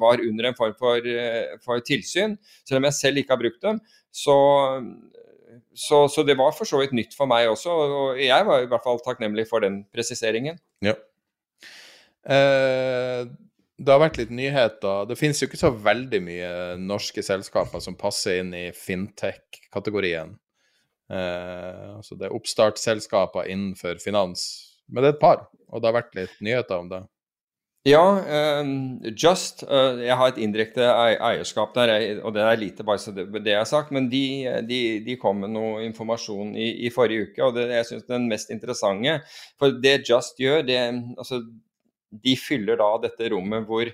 var 0.00 0.22
under 0.24 0.48
en 0.48 0.56
form 0.58 0.74
for, 0.80 1.06
for, 1.62 1.84
tilsyn. 1.86 2.34
Selv 2.66 2.80
om 2.80 2.88
jeg 2.88 2.98
selv 2.98 3.22
ikke 3.22 3.36
har 3.36 3.42
brukt 3.44 3.62
dem. 3.62 3.78
Så, 4.10 4.34
så, 5.74 6.08
så, 6.08 6.24
det 6.26 6.38
var 6.38 6.56
for 6.58 6.68
så 6.68 6.80
vidt 6.80 6.94
nytt 6.96 7.14
for 7.14 7.30
meg 7.30 7.50
også. 7.52 7.70
Og 7.70 8.22
jeg 8.22 8.48
var 8.48 8.64
i 8.64 8.70
hvert 8.70 8.86
fall 8.86 8.98
takknemlig 9.04 9.46
for 9.50 9.62
den 9.62 9.84
presiseringen. 9.94 10.58
Ja. 10.84 10.96
Eh, 12.26 13.28
det 13.76 13.92
har 13.92 14.00
vært 14.00 14.18
litt 14.20 14.32
nyheter. 14.34 15.04
Det 15.08 15.18
finnes 15.20 15.40
jo 15.42 15.48
ikke 15.50 15.60
så 15.60 15.70
veldig 15.70 16.20
mye 16.24 16.50
norske 16.80 17.22
selskaper 17.24 17.82
som 17.84 17.98
passer 17.98 18.40
inn 18.40 18.54
i 18.56 18.66
fintech-kategorien. 18.74 20.34
Eh, 21.12 21.96
altså 21.96 22.16
det 22.18 22.28
er 22.28 22.34
oppstartsselskaper 22.34 23.50
innenfor 23.52 24.00
finans, 24.02 24.46
men 24.88 25.02
det 25.04 25.12
er 25.12 25.16
et 25.16 25.22
par, 25.22 25.46
og 25.70 25.82
det 25.82 25.90
har 25.90 26.00
vært 26.00 26.18
litt 26.18 26.40
nyheter 26.42 26.82
om 26.82 26.90
det. 26.90 27.04
Ja, 27.86 28.02
uh, 28.18 28.66
Just. 29.14 29.62
Uh, 29.62 30.00
jeg 30.02 30.16
har 30.18 30.32
et 30.32 30.40
indirekte 30.42 30.88
eierskap 30.90 31.70
der, 31.76 31.92
og 32.26 32.32
det 32.34 32.42
er 32.42 32.58
lite 32.58 32.86
bare 32.86 32.98
så 32.98 33.12
det, 33.14 33.28
det 33.44 33.52
jeg 33.52 33.60
har 33.60 33.68
sagt. 33.70 33.92
Men 33.94 34.08
de, 34.10 34.24
de, 34.66 34.80
de, 35.06 35.14
kom 35.22 35.38
med 35.44 35.52
noe 35.54 35.84
informasjon 35.86 36.50
i, 36.58 36.72
i 36.88 36.90
forrige 36.90 37.28
uke, 37.28 37.44
og 37.46 37.54
det 37.54 37.68
jeg 37.70 37.86
synes 37.92 38.08
den 38.10 38.26
mest 38.32 38.50
interessante 38.50 39.20
For 39.60 39.70
det 39.70 40.00
Just 40.08 40.42
gjør, 40.42 40.66
det, 40.66 40.80
altså, 41.14 41.44
de 42.10 42.34
fyller 42.40 42.82
da 42.82 42.90
dette 43.06 43.30
rommet 43.30 43.70
hvor 43.70 43.92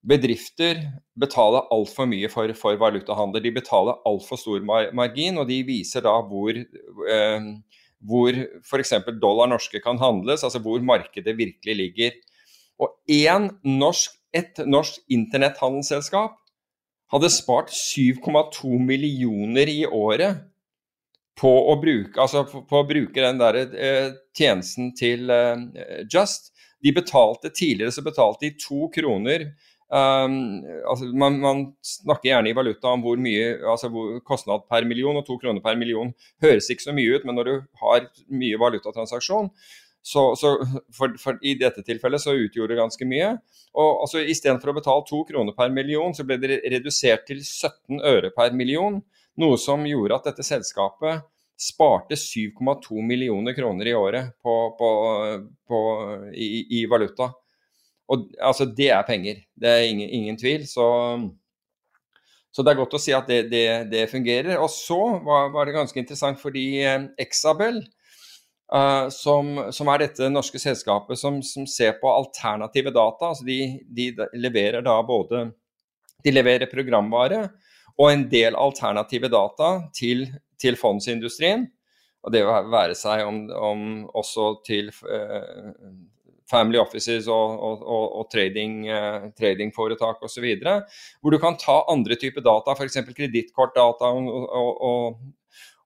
Bedrifter 0.00 0.78
betaler 1.20 1.66
altfor 1.74 2.08
mye 2.08 2.28
for, 2.32 2.52
for 2.56 2.78
valutahandel. 2.80 3.42
De 3.44 3.52
betaler 3.52 3.98
altfor 4.08 4.40
stor 4.40 4.62
margin, 4.64 5.36
og 5.40 5.48
de 5.50 5.60
viser 5.68 6.04
da 6.06 6.14
hvor, 6.24 6.56
eh, 6.56 7.48
hvor 8.00 8.38
f.eks. 8.64 8.94
dollar 9.20 9.50
norske 9.52 9.82
kan 9.84 10.00
handles, 10.00 10.44
altså 10.46 10.62
hvor 10.64 10.80
markedet 10.80 11.36
virkelig 11.36 11.76
ligger. 11.76 12.16
Og 12.80 12.96
én 13.12 13.50
norsk, 13.66 14.16
et 14.32 14.62
norsk 14.64 15.02
internetthandelsselskap 15.10 16.38
hadde 17.10 17.32
spart 17.34 17.72
7,2 17.74 18.78
millioner 18.78 19.68
i 19.68 19.82
året 19.84 20.46
på 21.40 21.50
å 21.72 21.74
bruke, 21.80 22.14
altså 22.20 22.44
på, 22.48 22.62
på 22.68 22.80
å 22.80 22.86
bruke 22.88 23.20
den 23.20 23.40
der, 23.40 23.58
eh, 23.74 24.08
tjenesten 24.36 24.94
til 24.96 25.30
eh, 25.34 26.06
Just. 26.12 26.54
De 26.80 26.94
betalte 26.96 27.50
Tidligere 27.52 27.92
så 27.92 28.00
betalte 28.00 28.46
de 28.46 28.54
to 28.56 28.86
kroner 28.94 29.50
Um, 29.90 30.62
altså 30.86 31.08
man, 31.18 31.40
man, 31.42 31.62
snakker 31.82 32.28
gjerne 32.28 32.52
i 32.52 32.54
valuta 32.54 32.92
om 32.94 33.00
hvor 33.02 33.18
mye 33.18 33.56
altså 33.72 33.88
hvor 33.90 34.20
kostnad 34.22 34.62
per 34.70 34.86
million, 34.86 35.18
og 35.18 35.26
to 35.26 35.34
kroner 35.40 35.62
per 35.64 35.74
million 35.80 36.12
høres 36.44 36.70
ikke 36.70 36.86
så 36.86 36.94
mye 36.94 37.16
ut, 37.16 37.26
men 37.26 37.38
når 37.38 37.48
du 37.48 37.54
har 37.82 38.06
mye 38.30 38.60
valutatransaksjon, 38.60 39.50
så, 40.02 40.22
så 40.38 40.52
for, 40.96 41.16
for, 41.20 41.40
i 41.42 41.56
dette 41.58 41.82
tilfellet 41.84 42.22
så 42.22 42.36
utgjorde 42.38 42.72
det 42.72 42.80
ganske 42.80 43.08
mye. 43.08 43.32
Og 43.76 44.04
altså, 44.06 44.22
Istedenfor 44.22 44.72
å 44.72 44.76
betale 44.78 45.04
to 45.08 45.24
kroner 45.28 45.56
per 45.58 45.74
million, 45.74 46.14
så 46.16 46.24
ble 46.26 46.38
det 46.40 46.62
redusert 46.72 47.26
til 47.28 47.42
17 47.42 48.00
øre 48.00 48.30
per 48.36 48.54
million. 48.56 49.00
Noe 49.40 49.58
som 49.60 49.84
gjorde 49.88 50.16
at 50.16 50.30
dette 50.30 50.46
selskapet 50.46 51.26
sparte 51.60 52.16
7,2 52.16 53.02
millioner 53.04 53.52
kroner 53.58 53.90
i 53.90 53.94
året 53.94 54.32
på, 54.42 54.54
på, 54.78 54.90
på, 55.68 55.80
i, 56.32 56.80
i 56.80 56.86
valuta. 56.88 57.32
Og 58.10 58.26
altså, 58.42 58.66
det 58.66 58.90
er 58.90 59.06
penger. 59.06 59.44
Det 59.54 59.70
er 59.70 59.86
ingen, 59.86 60.08
ingen 60.08 60.38
tvil. 60.38 60.66
Så, 60.68 60.86
så, 62.50 62.64
det 62.64 62.72
er 62.72 62.80
godt 62.80 62.98
å 62.98 63.02
si 63.02 63.14
at 63.14 63.30
det, 63.30 63.44
det, 63.52 63.64
det 63.92 64.08
fungerer. 64.10 64.56
Og 64.58 64.70
så 64.74 64.98
var, 65.22 65.52
var, 65.54 65.68
det 65.68 65.76
ganske 65.78 66.02
interessant 66.02 66.40
fordi 66.42 66.82
eh, 66.82 67.06
Exabel, 67.22 67.84
uh, 68.74 69.06
som, 69.14 69.54
som, 69.74 69.92
er 69.92 70.06
dette 70.06 70.32
norske 70.32 70.58
selskapet 70.62 71.22
som, 71.22 71.38
som 71.46 71.68
ser 71.70 72.00
på 72.02 72.10
alternative 72.10 72.94
data, 72.94 73.30
altså 73.30 73.46
de, 73.46 73.60
de, 73.86 74.10
leverer 74.34 74.82
da 74.86 74.98
både 75.06 75.48
De 76.20 76.32
leverer 76.34 76.68
programvare 76.68 77.46
og 77.96 78.10
en 78.10 78.26
del 78.28 78.56
alternative 78.56 79.28
data 79.32 79.70
til, 79.96 80.26
til 80.60 80.76
fondsindustrien. 80.76 81.62
Og 82.20 82.32
det 82.34 82.42
være 82.44 82.96
seg 82.96 83.22
om, 83.24 83.38
om 83.56 83.84
også 84.16 84.50
til 84.66 84.90
uh, 85.06 85.70
family 86.50 86.80
offices 86.80 87.28
og, 87.30 87.56
og, 87.56 87.82
og, 87.86 88.04
og 88.20 88.28
trading, 88.32 88.82
uh, 88.90 89.30
tradingforetak 89.38 90.22
osv. 90.26 90.46
Hvor 91.20 91.34
du 91.34 91.38
kan 91.42 91.58
ta 91.60 91.80
andre 91.92 92.18
typer 92.20 92.44
data, 92.44 92.74
f.eks. 92.76 93.02
kredittkortdata 93.16 94.12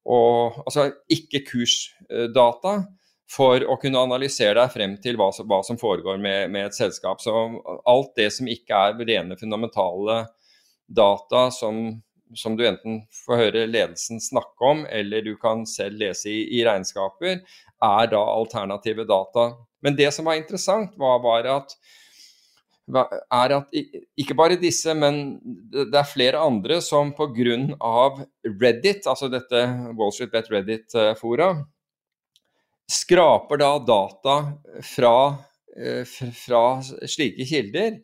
og, 0.05 0.59
altså 0.67 0.91
ikke 1.13 1.45
kursdata. 1.49 2.79
For 3.35 3.65
å 3.67 3.79
kunne 3.81 4.03
analysere 4.05 4.59
deg 4.59 4.73
frem 4.75 4.95
til 5.03 5.17
hva, 5.19 5.31
hva 5.49 5.61
som 5.65 5.79
foregår 5.81 6.19
med, 6.21 6.51
med, 6.53 6.69
et 6.69 6.77
selskap. 6.77 7.23
Så 7.25 7.33
alt 7.89 8.13
det 8.21 8.29
som 8.37 8.51
ikke 8.51 8.77
er 8.77 9.01
rene 9.01 9.39
fundamentale 9.41 10.27
data 10.87 11.49
som, 11.51 12.03
som, 12.37 12.57
du 12.57 12.67
enten 12.69 13.01
får 13.25 13.41
høre 13.41 13.67
ledelsen 13.67 14.21
snakke 14.23 14.69
om, 14.69 14.85
eller 14.87 15.25
du 15.25 15.35
kan 15.41 15.65
selv 15.67 16.05
lese 16.05 16.31
i, 16.31 16.43
i 16.59 16.65
regnskaper, 16.69 17.41
er 17.85 18.13
da 18.13 18.21
alternative 18.21 19.09
data 19.09 19.51
men 19.85 19.97
det 19.99 20.11
som 20.17 20.27
var 20.27 20.41
interessant, 20.41 20.97
var, 21.01 21.21
var 21.23 21.51
at 21.59 21.77
er 22.93 23.55
at 23.57 23.77
ikke 24.21 24.37
bare 24.37 24.59
disse, 24.61 24.93
men 24.97 25.39
det 25.73 25.97
er 25.97 26.09
flere 26.09 26.43
andre 26.45 26.81
som 26.85 27.15
pga. 27.17 27.57
Reddit, 28.45 29.07
altså 29.07 29.31
dette 29.33 29.63
Wall 29.97 30.13
Street 30.13 30.33
Bet 30.33 30.51
Reddit-fora, 30.53 31.55
skraper 32.91 33.61
da 33.63 33.71
data 33.81 34.37
fra, 34.85 35.17
eh, 35.77 36.05
fra, 36.05 36.65
slike 37.09 37.47
kilder 37.49 37.97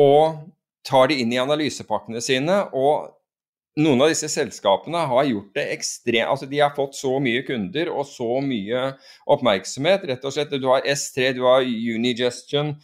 og 0.00 0.48
tar 0.84 1.08
de 1.08 1.20
inn 1.20 1.32
i 1.32 1.40
analysepakkene 1.40 2.22
sine 2.24 2.62
og 2.72 3.12
noen 3.80 4.04
av 4.04 4.10
disse 4.12 4.28
selskapene 4.30 5.00
har 5.10 5.26
gjort 5.26 5.56
det 5.56 5.64
ekstremt 5.74 6.30
altså 6.30 6.46
De 6.50 6.60
har 6.62 6.74
fått 6.76 6.94
så 6.98 7.16
mye 7.22 7.42
kunder 7.46 7.90
og 7.90 8.06
så 8.06 8.38
mye 8.44 8.92
oppmerksomhet. 9.30 10.06
rett 10.10 10.24
og 10.24 10.36
slett. 10.36 10.54
Du 10.62 10.68
har 10.70 10.86
S3, 10.86 11.32
du 11.34 11.42
har 11.46 11.66
Unigestion, 11.66 12.74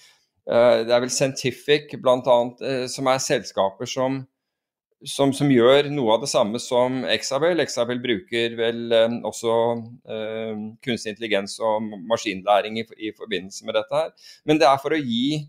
uh, 0.51 0.83
det 0.83 0.91
er 0.91 1.07
vel 1.07 1.15
Scientific 1.15 1.95
bl.a., 1.95 2.19
uh, 2.19 2.85
som 2.91 3.07
er 3.07 3.23
selskaper 3.23 3.87
som, 3.87 4.19
som, 5.07 5.33
som, 5.37 5.51
gjør 5.55 5.93
noe 5.95 6.17
av 6.17 6.27
det 6.27 6.33
samme 6.35 6.59
som 6.59 7.05
Exabel. 7.07 7.63
Exabel 7.63 8.03
bruker 8.03 8.59
vel 8.59 8.91
uh, 8.91 9.21
også 9.31 9.55
kunstig 10.83 11.15
intelligens 11.15 11.61
og 11.63 11.87
maskinlæring 12.11 12.83
i, 12.83 12.89
i, 12.99 13.15
forbindelse 13.15 13.67
med 13.67 13.79
dette 13.79 13.95
her. 13.95 14.15
Men 14.43 14.59
det 14.59 14.67
er 14.67 14.83
for 14.83 14.97
å 14.97 15.01
gi 15.01 15.47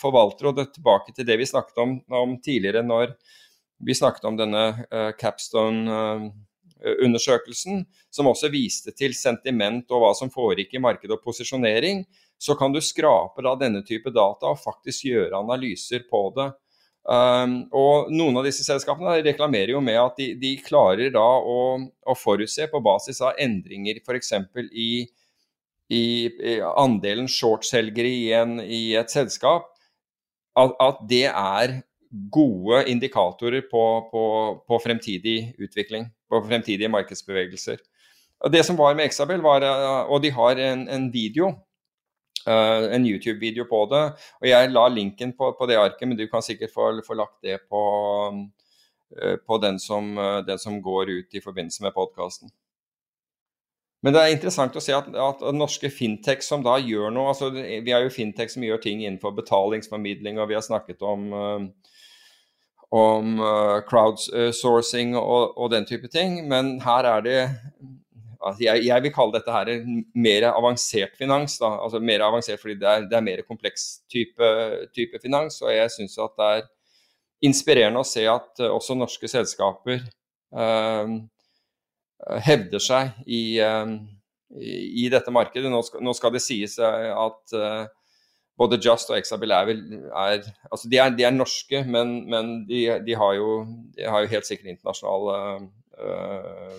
forvaltere, 0.00 0.48
og 0.48 0.56
det 0.56 0.70
tilbake 0.72 1.12
til 1.12 1.26
det 1.28 1.34
vi 1.36 1.44
snakket 1.46 1.76
om, 1.82 1.98
om 2.16 2.30
tidligere, 2.40 2.80
når 2.82 3.10
vi 3.86 3.94
snakket 3.94 4.24
om 4.28 4.36
denne 4.38 4.86
uh, 4.88 5.10
Capstone-undersøkelsen, 5.20 7.84
som 8.10 8.26
også 8.30 8.48
viste 8.52 8.92
til 8.96 9.14
sentiment 9.16 9.90
og 9.92 10.00
hva 10.02 10.14
som 10.16 10.30
foregikk 10.32 10.74
i 10.74 10.82
marked 10.82 11.10
og 11.12 11.22
posisjonering. 11.24 12.04
Så 12.40 12.54
kan 12.58 12.72
du 12.74 12.80
skrape 12.82 13.42
da 13.44 13.54
denne 13.60 13.82
type 13.86 14.10
data 14.14 14.46
og 14.52 14.62
faktisk 14.62 15.04
gjøre 15.10 15.38
analyser 15.38 16.00
på 16.10 16.32
det. 16.36 16.52
Um, 17.04 17.68
og 17.76 18.08
Noen 18.16 18.38
av 18.40 18.46
disse 18.46 18.64
selskapene 18.64 19.18
reklamerer 19.26 19.74
jo 19.74 19.80
med 19.84 19.98
at 20.00 20.16
de, 20.16 20.30
de 20.40 20.54
klarer 20.64 21.12
da 21.12 21.20
å, 21.20 21.76
å, 21.84 22.14
forutse 22.16 22.64
på 22.72 22.80
basis 22.80 23.20
av 23.20 23.36
endringer 23.44 24.00
f.eks. 24.00 24.32
I, 24.72 25.04
i, 25.92 26.00
i 26.00 26.54
andelen 26.64 27.28
shortselgere 27.28 28.08
i, 28.08 28.32
i 28.64 28.96
et 28.96 29.12
selskap, 29.12 29.68
at, 30.56 30.72
at 30.80 31.04
det 31.10 31.26
er 31.28 31.84
gode 32.14 32.84
indikatorer 32.90 33.60
på, 33.70 33.82
på, 34.10 34.24
på, 34.68 34.78
fremtidig 34.78 35.54
utvikling, 35.58 36.06
på 36.30 36.40
fremtidige 36.46 36.88
markedsbevegelser. 36.88 37.78
Og 38.44 38.52
Det 38.52 38.64
som 38.66 38.76
var 38.76 38.94
med 38.94 39.08
Exabel, 39.08 39.42
var 39.42 39.62
eh, 39.62 40.10
Og 40.10 40.22
de 40.22 40.30
har 40.30 40.58
en, 40.60 40.88
en 40.88 41.12
video, 41.12 41.48
uh, 42.46 42.94
en 42.94 43.06
YouTube-video 43.06 43.64
på 43.70 43.86
det. 43.90 44.02
og 44.40 44.48
Jeg 44.48 44.70
la 44.70 44.88
linken 44.88 45.32
på, 45.32 45.54
på, 45.58 45.66
det 45.66 45.76
arket, 45.76 46.08
men 46.08 46.18
du 46.18 46.26
kan 46.28 46.42
sikkert 46.42 46.70
få, 46.74 46.90
få 47.06 47.14
lagt 47.14 47.40
det 47.42 47.58
på, 47.70 47.80
uh, 49.22 49.36
på 49.46 49.58
den, 49.58 49.78
som, 49.78 50.18
uh, 50.18 50.44
den, 50.46 50.58
som, 50.58 50.82
går 50.82 51.10
ut 51.10 51.34
i 51.34 51.40
forbindelse 51.40 51.82
med 51.82 51.94
podkasten. 51.94 52.50
Men 54.02 54.12
det 54.12 54.20
er 54.20 54.34
interessant 54.34 54.76
å 54.76 54.82
se 54.84 54.92
at, 54.92 55.08
at, 55.08 55.40
norske 55.56 55.88
fintech 55.90 56.44
som 56.44 56.62
da 56.62 56.76
gjør 56.76 57.08
noe 57.08 57.30
altså 57.30 57.48
Vi 57.48 57.88
har 57.88 58.02
jo 58.04 58.12
fintech 58.12 58.50
som 58.52 58.62
gjør 58.62 58.82
ting 58.82 59.00
innenfor 59.00 59.32
betalingsformidling, 59.32 60.36
og 60.38 60.50
vi 60.50 60.58
har 60.58 60.66
snakket 60.66 61.00
om 61.00 61.32
om 62.94 63.38
uh, 63.42 63.80
crowdsourcing 63.88 65.16
og, 65.18 65.56
og, 65.58 65.70
den 65.72 65.86
type 65.88 66.08
ting. 66.12 66.38
Men 66.48 66.76
her 66.84 67.08
er 67.10 67.24
det 67.24 67.38
altså 68.44 68.60
jeg, 68.66 68.84
jeg, 68.86 69.02
vil 69.02 69.14
kalle 69.14 69.34
dette 69.38 69.54
her 69.54 69.70
mer 70.14 70.46
avansert 70.52 71.16
finans. 71.18 71.56
Da. 71.58 71.72
Altså 71.82 71.98
mer 71.98 72.26
avansert 72.26 72.62
fordi 72.62 72.76
det 72.78 72.90
er, 72.90 73.08
det 73.10 73.18
er 73.18 73.26
mer 73.26 73.42
kompleks 73.48 74.04
type, 74.12 74.50
type, 74.94 75.18
finans. 75.22 75.58
Og 75.64 75.72
jeg 75.74 75.90
syns 75.96 76.18
at 76.22 76.36
det 76.38 76.50
er 76.52 76.66
inspirerende 77.50 78.04
å 78.04 78.08
se 78.08 78.26
at 78.30 78.62
uh, 78.62 78.70
også 78.76 78.98
norske 78.98 79.30
selskaper 79.30 80.04
uh, 80.54 81.18
hevder 82.44 82.80
seg 82.80 83.26
i, 83.26 83.58
i, 83.58 84.76
i 85.04 85.10
dette 85.12 85.34
markedet. 85.34 85.72
Nå 85.72 85.82
skal, 85.84 86.04
nå 86.04 86.14
skal, 86.16 86.32
det 86.32 86.44
sies 86.44 86.78
at 86.78 87.58
uh, 87.58 87.84
både 88.58 88.78
Just 88.82 89.10
og 89.10 89.18
Exabil 89.18 89.54
er 89.54 89.68
vel 89.68 89.80
er, 90.08 90.44
altså 90.70 90.90
de, 90.90 90.98
er, 91.02 91.14
de 91.16 91.26
er 91.26 91.34
norske, 91.34 91.84
men, 91.90 92.16
men 92.30 92.52
de, 92.68 92.84
de, 93.06 93.16
har 93.18 93.34
jo, 93.38 93.64
de, 93.96 94.04
har 94.06 94.24
jo, 94.24 94.30
helt 94.30 94.46
sikkert 94.46 94.70
internasjonale 94.74 95.38
uh, 95.98 96.76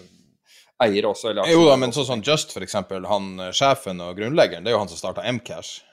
eiere 0.86 1.12
også. 1.12 1.34
jo 1.52 1.68
da, 1.68 1.76
men 1.82 1.96
sånn 1.96 2.08
som 2.08 2.24
Just, 2.24 2.56
f.eks. 2.56 2.80
Han 3.12 3.30
sjefen 3.56 4.00
og 4.06 4.16
grunnleggeren, 4.20 4.64
det 4.64 4.72
er 4.72 4.78
jo 4.78 4.86
han 4.86 4.92
som 4.92 5.02
starta 5.02 5.28
Mcash. 5.36 5.84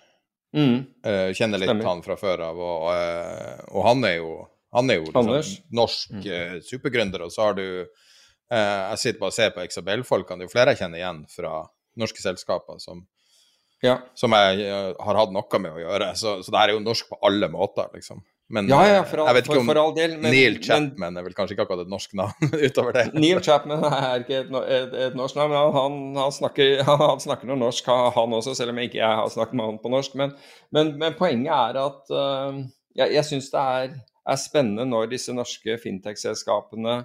Mm. 0.54 0.82
Uh, 1.02 1.30
kjenner 1.34 1.58
litt 1.58 1.70
Stemmer. 1.70 1.88
han 1.88 2.02
fra 2.04 2.18
før 2.20 2.46
av, 2.50 2.58
og, 2.62 2.88
og 3.72 3.86
han 3.88 4.06
er 4.06 4.18
jo 4.20 4.32
han 4.72 4.88
er 4.90 5.02
jo 5.02 5.10
liksom, 5.10 5.64
norsk 5.76 6.12
mm. 6.16 6.22
uh, 6.24 6.58
supergründer, 6.64 7.26
og 7.26 7.32
så 7.32 7.48
har 7.48 7.58
du 7.58 7.64
uh, 7.84 8.56
Jeg 8.56 9.00
sitter 9.02 9.18
bare 9.20 9.32
og 9.34 9.36
ser 9.36 9.50
på 9.52 9.64
Exabel-folkene. 9.66 10.40
Det 10.40 10.46
er 10.46 10.48
jo 10.48 10.54
flere 10.54 10.72
jeg 10.72 10.80
kjenner 10.80 11.02
igjen 11.02 11.18
fra 11.32 11.58
norske 12.00 12.24
selskaper 12.24 12.80
som, 12.80 13.02
ja. 13.84 13.96
som 14.18 14.34
jeg 14.36 14.68
uh, 14.68 14.92
har 15.02 15.18
hatt 15.20 15.32
noe 15.34 15.62
med 15.62 15.72
å 15.74 15.82
gjøre. 15.82 16.12
Så, 16.18 16.38
så 16.44 16.54
det 16.54 16.60
her 16.60 16.72
er 16.72 16.78
jo 16.78 16.84
norsk 16.84 17.10
på 17.10 17.18
alle 17.28 17.48
måter, 17.52 17.90
liksom. 17.96 18.22
Men 18.52 18.66
ja, 18.68 18.82
ja, 18.84 18.96
all, 19.00 19.28
jeg 19.30 19.36
vet 19.38 19.46
ikke 19.48 19.60
om 19.62 19.68
for, 19.70 19.78
for 19.80 19.96
del, 19.96 20.14
men, 20.20 20.34
Neil 20.34 20.58
Chapman 20.60 20.90
men, 21.00 21.14
er 21.16 21.24
vel 21.24 21.32
kanskje 21.32 21.54
ikke 21.54 21.64
akkurat 21.64 21.86
et 21.86 21.92
norsk 21.92 22.16
navn 22.20 22.50
utover 22.66 22.98
det. 22.98 23.04
Neil 23.16 23.40
Chapman 23.44 23.86
er 23.88 24.24
ikke 24.26 24.42
et, 24.42 24.50
et, 24.76 24.96
et 25.06 25.16
norsk 25.16 25.38
navn, 25.38 25.54
men 25.54 25.76
han, 25.78 25.98
han, 26.20 26.34
snakker, 26.36 26.82
han, 27.06 27.22
snakker, 27.22 27.48
noe 27.48 27.60
norsk, 27.62 27.88
han 28.18 28.36
også, 28.36 28.52
selv 28.58 28.74
om 28.74 28.82
ikke 28.82 29.00
jeg 29.00 29.20
har 29.22 29.32
snakket 29.32 29.56
med 29.56 29.70
han 29.70 29.80
på 29.80 29.92
norsk. 29.94 30.18
Men, 30.20 30.36
men, 30.74 30.92
men 31.00 31.16
poenget 31.16 31.54
er 31.54 31.80
at 31.80 32.12
uh, 32.12 32.60
jeg, 32.92 33.14
jeg 33.16 33.30
syns 33.30 33.48
det 33.54 33.68
er 33.78 34.00
er 34.22 34.38
spennende 34.38 34.86
når 34.86 35.10
disse 35.10 35.34
norske 35.34 35.76
fintech-selskapene 35.82 36.98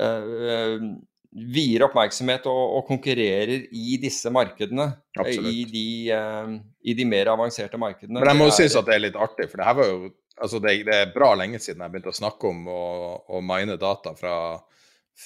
uh, 0.00 0.86
vier 1.34 1.82
oppmerksomhet 1.88 2.44
og, 2.46 2.62
og, 2.78 2.84
konkurrerer 2.86 3.64
i 3.74 3.96
disse 4.02 4.30
markedene. 4.30 4.86
I 5.24 5.64
de, 5.70 5.88
uh, 6.14 6.52
I 6.86 6.94
de, 6.94 7.06
mer 7.08 7.32
avanserte 7.32 7.80
markedene. 7.80 8.20
Men 8.20 8.30
jeg 8.30 8.40
må 8.40 8.50
jo 8.50 8.58
synes 8.60 8.76
at 8.78 8.86
det 8.86 8.94
er 8.94 9.04
litt 9.08 9.18
artig, 9.18 9.48
for 9.50 9.60
det 9.60 9.66
her 9.66 9.80
var 9.80 9.90
jo 9.90 9.98
altså 10.34 10.60
det, 10.62 10.76
det, 10.86 10.94
er 10.94 11.12
bra 11.14 11.32
lenge 11.38 11.60
siden 11.62 11.82
jeg 11.84 11.92
begynte 11.92 12.10
å 12.10 12.16
snakke 12.16 12.48
om 12.50 12.64
å, 12.70 12.84
å 13.36 13.42
mine 13.44 13.76
data 13.80 14.14
fra, 14.18 14.36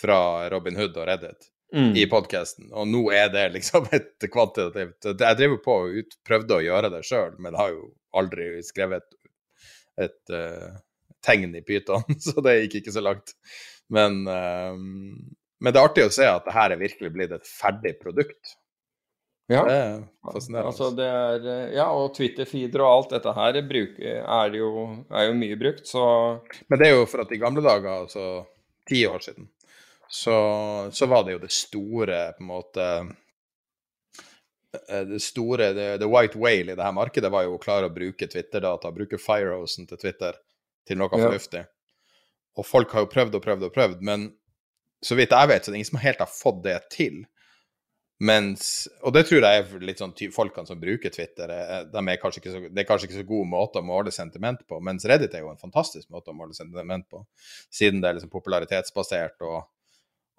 fra 0.00 0.18
Robin 0.52 0.76
Hood 0.80 0.96
og 0.96 1.08
Reddit. 1.08 1.52
Mm. 1.68 1.90
i 2.00 2.06
podkasten. 2.08 2.70
Og 2.72 2.86
nå 2.88 3.02
er 3.12 3.26
det 3.28 3.42
liksom 3.52 3.84
et 3.92 4.24
kvantitativt 4.32 5.04
Jeg 5.10 5.36
driver 5.36 5.58
på 5.60 5.74
og 5.82 5.98
ut, 6.00 6.14
prøvde 6.24 6.56
å 6.56 6.62
gjøre 6.64 6.88
det 6.94 7.02
sjøl, 7.04 7.34
men 7.44 7.58
har 7.60 7.74
jo 7.74 7.90
aldri 8.16 8.46
skrevet 8.64 9.04
et, 9.04 9.18
et 10.06 10.32
uh, 10.32 10.78
tegn 11.20 11.52
i 11.58 11.60
Python, 11.60 12.06
så 12.24 12.40
det 12.44 12.56
gikk 12.62 12.78
ikke 12.80 12.94
så 12.96 13.04
langt. 13.04 13.34
Men, 13.92 14.22
um, 14.24 15.36
men, 15.58 15.72
det 15.72 15.80
er 15.80 15.88
artig 15.88 16.06
å 16.06 16.14
se 16.14 16.26
at 16.28 16.46
det 16.46 16.54
her 16.54 16.74
er 16.74 16.80
virkelig 16.80 17.12
blitt 17.14 17.34
et 17.34 17.48
ferdig 17.50 17.94
produkt. 18.02 18.56
Ja, 19.48 19.62
det 19.64 19.76
er 19.76 19.92
fascinerende. 20.28 20.68
Altså 20.68 20.90
det 20.92 21.06
er, 21.08 21.46
ja 21.72 21.86
og 21.96 22.10
Twitter-feeder 22.18 22.82
og 22.84 22.90
alt 22.90 23.14
dette 23.16 23.32
her 23.32 23.60
bruker, 23.64 24.18
er, 24.20 24.56
jo, 24.60 24.72
er, 25.08 25.22
jo, 25.30 25.36
mye 25.40 25.56
brukt, 25.60 25.86
så 25.88 26.02
Men 26.68 26.82
det 26.82 26.90
er 26.90 26.98
jo 26.98 27.06
for 27.08 27.24
at 27.24 27.32
i 27.32 27.40
gamle 27.40 27.64
dager, 27.64 28.04
altså 28.04 28.26
ti 28.88 29.06
år 29.08 29.24
siden, 29.24 29.48
så, 30.08 30.36
så 30.92 31.08
var 31.08 31.24
det 31.24 31.38
jo 31.38 31.40
det 31.46 31.52
store 31.52 32.20
på 32.36 32.44
en 32.44 32.50
måte 32.50 32.84
eh, 34.88 35.04
det 35.08 35.22
store, 35.24 35.72
the, 35.76 35.88
the 36.00 36.08
white 36.08 36.36
whale 36.36 36.72
i 36.72 36.76
det 36.76 36.84
her 36.84 36.96
markedet 36.96 37.32
var 37.32 37.48
jo 37.48 37.56
å 37.56 37.62
klare 37.62 37.88
å 37.88 37.94
bruke 37.94 38.28
Twitter-data, 38.28 38.92
bruke 38.92 39.20
Firehosen 39.20 39.88
til 39.88 40.00
Twitter 40.00 40.36
til 40.88 41.00
noe 41.00 41.08
ja. 41.12 41.24
fornuftig. 41.24 41.64
Og 42.58 42.66
folk 42.66 42.92
har 42.92 43.04
jo 43.06 43.12
prøvd 43.12 43.38
og 43.38 43.44
prøvd 43.44 43.66
og 43.68 43.74
prøvd, 43.74 44.04
men 44.04 44.28
så 45.04 45.18
vidt 45.18 45.34
jeg 45.34 45.50
vet, 45.50 45.64
så 45.64 45.70
det 45.70 45.76
er 45.76 45.80
ingen 45.80 45.90
som 45.92 46.00
helt 46.02 46.22
har 46.22 46.30
fått 46.30 46.62
det 46.64 46.78
til. 46.94 47.20
Mens, 48.18 48.88
og 49.06 49.12
det 49.14 49.28
tror 49.28 49.44
jeg 49.46 49.60
er 49.60 49.82
litt 49.86 50.00
sånn 50.02 50.14
folkene 50.34 50.66
som 50.66 50.80
bruker 50.80 51.12
Twitter, 51.14 51.52
de 51.86 52.02
er 52.02 52.18
kanskje 52.18 52.40
ikke 52.42 52.54
så, 52.54 52.62
det 52.66 52.82
er 52.82 52.88
kanskje 52.88 53.06
ikke 53.06 53.20
så 53.20 53.28
god 53.28 53.50
måte 53.52 53.78
å 53.78 53.86
måle 53.86 54.10
sentiment 54.14 54.64
på, 54.66 54.80
mens 54.82 55.06
Reddit 55.06 55.36
er 55.38 55.44
jo 55.44 55.52
en 55.52 55.60
fantastisk 55.60 56.10
måte 56.10 56.32
å 56.32 56.38
måle 56.38 56.56
sentiment 56.56 57.06
på, 57.06 57.22
siden 57.70 58.02
det 58.02 58.10
er 58.10 58.18
liksom 58.18 58.32
popularitetsbasert, 58.32 59.38
og, 59.46 59.70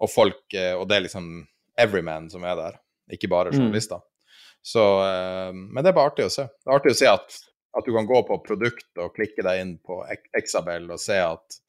og 0.00 0.12
folk 0.12 0.58
Og 0.76 0.84
det 0.88 0.96
er 0.96 1.06
liksom 1.06 1.32
everyman 1.80 2.28
som 2.32 2.44
er 2.44 2.58
der, 2.58 2.76
ikke 3.16 3.32
bare 3.32 3.54
mm. 3.54 3.56
journalister. 3.56 4.04
Mm. 4.04 4.36
Så 4.60 4.84
eh, 5.00 5.54
Men 5.56 5.80
det 5.80 5.88
er 5.88 5.96
bare 5.96 6.12
artig 6.12 6.26
å 6.28 6.32
se. 6.34 6.44
Det 6.52 6.68
er 6.68 6.76
artig 6.76 6.92
å 6.92 6.98
se 6.98 7.08
at 7.08 7.38
at 7.78 7.86
du 7.86 7.94
kan 7.94 8.06
gå 8.06 8.22
på 8.26 8.38
produkt 8.44 8.98
og 8.98 9.14
klikke 9.14 9.44
deg 9.46 9.62
inn 9.62 9.74
på 9.78 10.00
Exabel 10.36 10.88
og 10.90 11.00
se 11.00 11.18
at 11.22 11.60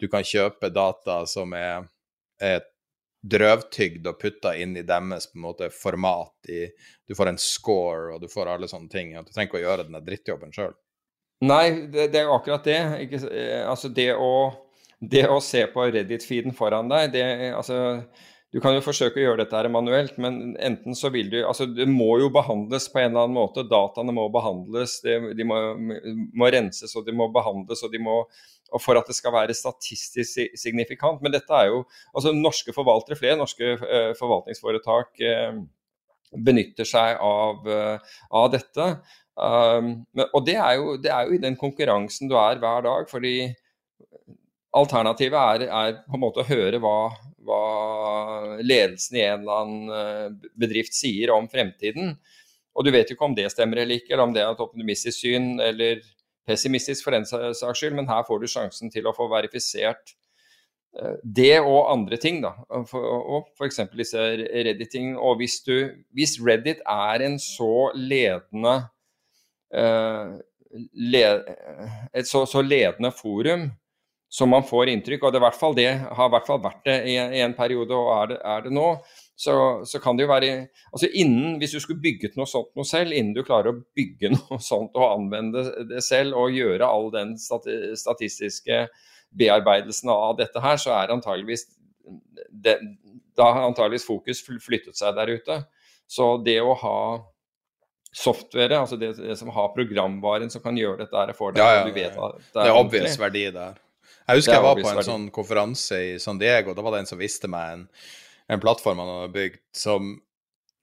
du 0.00 0.08
kan 0.12 0.26
kjøpe 0.26 0.68
data 0.72 1.22
som 1.28 1.54
er, 1.56 1.86
drøvtygd 3.26 4.06
og 4.06 4.18
putta 4.20 4.52
inn 4.58 4.76
i 4.78 4.84
deres 4.86 5.28
på 5.30 5.38
en 5.38 5.46
måte 5.46 5.70
format. 5.74 6.34
I, 6.52 6.66
du 7.08 7.16
får 7.18 7.32
en 7.32 7.40
score 7.40 8.14
og 8.14 8.22
du 8.22 8.28
får 8.32 8.52
alle 8.52 8.68
sånne 8.70 8.92
ting. 8.92 9.14
At 9.16 9.28
du 9.28 9.34
trenger 9.34 9.50
ikke 9.50 9.62
å 9.62 9.64
gjøre 9.64 9.88
den 9.88 9.98
drittjobben 10.06 10.54
sjøl. 10.54 10.76
Nei, 11.44 11.88
det, 11.92 12.10
det, 12.14 12.22
er 12.22 12.32
akkurat 12.32 12.64
det. 12.64 12.78
Ikke, 13.06 13.20
eh, 13.28 13.64
altså 13.68 13.90
det 13.92 14.12
å, 14.14 14.30
det 15.00 15.26
å 15.28 15.40
se 15.44 15.66
på 15.72 15.90
Reddit-feeden 15.90 16.56
foran 16.56 16.88
deg, 16.92 17.12
det 17.16 17.26
altså 17.52 18.00
du 18.54 18.60
kan 18.62 18.72
jo 18.72 18.80
forsøke 18.80 19.18
å 19.18 19.24
gjøre 19.24 19.42
dette 19.42 19.58
her 19.58 19.66
manuelt, 19.68 20.14
men 20.22 20.54
enten 20.62 20.94
så 20.96 21.10
vil 21.12 21.26
du 21.28 21.40
Altså, 21.42 21.66
det 21.68 21.84
må 21.90 22.14
jo 22.22 22.30
behandles 22.32 22.86
på 22.88 23.02
en 23.02 23.10
eller 23.10 23.26
annen 23.26 23.36
måte. 23.36 23.66
Dataene 23.68 24.14
må 24.16 24.30
behandles, 24.32 25.00
de 25.04 25.44
må, 25.44 25.58
må, 25.76 26.48
renses 26.54 26.94
og 26.96 27.04
de 27.04 27.12
må 27.12 27.26
behandles. 27.34 27.82
og 27.84 27.92
de 27.92 28.00
må 28.00 28.22
og 28.74 28.82
for 28.82 28.98
at 28.98 29.06
det 29.08 29.16
skal 29.16 29.34
være 29.34 29.54
statistisk 29.56 30.56
signifikant. 30.58 31.22
Men 31.22 31.34
dette 31.34 31.54
er 31.54 31.70
jo 31.70 31.84
altså 32.12 32.34
Norske 32.34 32.74
forvaltere, 32.74 33.18
flere 33.18 33.38
norske 33.38 33.76
uh, 33.82 34.12
forvaltningsforetak 34.18 35.22
uh, 35.22 35.60
benytter 36.46 36.88
seg 36.88 37.20
av, 37.22 37.62
uh, 37.68 38.18
av 38.34 38.50
dette. 38.54 38.88
Um, 39.36 39.92
og 40.32 40.40
det 40.46 40.56
er, 40.56 40.78
jo, 40.80 40.96
det 41.00 41.12
er, 41.12 41.28
jo, 41.28 41.36
i 41.36 41.42
den 41.42 41.58
konkurransen 41.60 42.30
du 42.30 42.36
er 42.40 42.60
hver 42.62 42.84
dag. 42.86 43.08
fordi 43.10 43.36
Alternativet 44.76 45.38
er, 45.38 45.68
er, 45.72 46.00
på 46.04 46.18
en 46.18 46.20
måte 46.20 46.42
å 46.42 46.48
høre 46.48 46.80
hva, 46.82 46.96
hva, 47.46 47.60
ledelsen 48.60 49.16
i 49.16 49.22
en 49.24 49.44
eller 49.44 49.62
annen 49.62 49.94
eh, 49.96 50.50
bedrift 50.60 50.92
sier 50.92 51.32
om 51.32 51.46
fremtiden. 51.48 52.12
Og 52.76 52.84
du 52.84 52.90
vet 52.92 53.08
jo 53.08 53.16
ikke 53.16 53.28
om 53.30 53.36
det 53.36 53.48
stemmer 53.54 53.80
eller 53.80 54.02
ikke, 54.02 54.12
eller 54.12 54.26
om 54.26 54.34
det 54.34 54.42
er 54.42 54.52
et 54.52 54.60
optimistisk 54.60 55.22
syn 55.22 55.54
eller 55.64 56.02
pessimistisk 56.46 57.06
for 57.06 57.16
den 57.16 57.26
saks 57.26 57.80
skyld, 57.80 57.96
men 57.98 58.08
her 58.10 58.24
får 58.26 58.42
du 58.42 58.48
sjansen 58.50 58.92
til 58.92 59.08
å 59.08 59.14
få 59.16 59.28
verifisert 59.32 60.14
eh, 60.98 61.16
det 61.22 61.58
og 61.60 61.90
andre 61.92 62.18
ting, 62.22 62.42
da. 62.44 62.54
Og 62.70 63.50
f.eks. 63.56 63.82
disse 63.96 64.28
Reddit-ting. 64.42 65.14
Og 65.18 65.40
hvis, 65.42 65.60
du, 65.66 65.90
hvis 66.16 66.38
Reddit 66.42 66.84
er 66.86 67.26
en 67.26 67.40
så 67.42 67.90
ledende 67.94 68.78
led, 70.94 71.48
et 72.14 72.28
så, 72.28 72.44
så 72.48 72.62
ledende 72.62 73.10
forum 73.12 73.66
som 74.32 74.50
man 74.50 74.66
får 74.66 74.90
inntrykk 74.92 75.26
og 75.26 75.34
det, 75.34 75.40
har 75.40 76.28
i 76.28 76.32
hvert 76.34 76.48
fall 76.48 76.62
vært 76.62 76.82
det 76.86 76.96
i, 77.08 77.14
i 77.38 77.42
en 77.44 77.54
periode, 77.56 77.94
og 77.94 78.10
er 78.16 78.32
det, 78.32 78.38
er 78.44 78.64
det 78.66 78.74
nå. 78.74 78.88
Så, 79.36 79.84
så, 79.84 80.00
kan 80.00 80.16
det 80.16 80.24
jo 80.24 80.30
være 80.30 80.52
altså 80.88 81.10
innen, 81.12 81.58
Hvis 81.60 81.74
du 81.76 81.80
skulle 81.80 82.00
bygget 82.00 82.38
noe 82.38 82.48
sånt 82.48 82.70
noe 82.72 82.88
selv, 82.88 83.12
innen 83.12 83.34
du 83.36 83.42
klarer 83.44 83.74
å 83.74 83.80
bygge 83.96 84.30
noe 84.36 84.58
sånt 84.64 84.96
og 84.96 85.10
anvende 85.10 85.66
det 85.90 86.00
selv 86.04 86.38
og 86.40 86.56
gjøre 86.56 86.88
all 86.88 87.10
den 87.12 87.34
statistiske 87.36 88.86
bearbeidelsen 89.36 90.08
av 90.14 90.38
dette 90.38 90.62
her, 90.64 90.80
så 90.80 90.94
er 90.96 91.12
antageligvis 91.12 91.66
det, 92.48 92.78
da 93.36 93.50
har 93.52 93.68
antageligvis 93.68 94.06
fokus 94.08 94.40
flyttet 94.40 94.96
seg 94.96 95.16
der 95.18 95.34
ute. 95.36 95.60
Så 96.08 96.36
det 96.46 96.60
å 96.62 96.72
ha 96.80 96.98
software, 98.16 98.78
altså 98.78 98.96
det, 98.96 99.12
det 99.18 99.36
som 99.36 99.50
har 99.52 99.74
programvaren 99.74 100.48
som 100.52 100.62
kan 100.64 100.78
gjøre 100.78 101.04
dette 101.04 101.34
for 101.36 101.52
deg, 101.52 101.60
ja, 101.60 101.82
ja, 101.82 101.82
du 101.84 101.92
vet 101.92 102.14
at 102.14 102.38
det 102.38 102.46
er, 102.46 102.62
det 102.62 102.70
er 102.70 102.78
obvious 102.78 103.18
verdi 103.20 103.42
der. 103.52 103.82
Jeg 104.26 104.40
husker 104.40 104.56
jeg 104.56 104.64
var 104.64 104.78
på 104.80 104.90
en 104.90 105.06
sånn 105.06 105.26
konferanse 105.34 105.98
i 106.02 106.14
San 106.22 106.38
Diego. 106.40 106.72
Da 106.74 106.82
var 106.82 106.96
det 106.96 107.04
en 107.04 107.10
som 107.10 107.20
viste 107.20 107.50
meg 107.50 107.74
en, 107.74 107.84
en 108.52 108.62
plattform 108.62 108.98
han 109.02 109.08
hadde 109.08 109.34
bygd 109.34 109.60
som, 109.76 110.14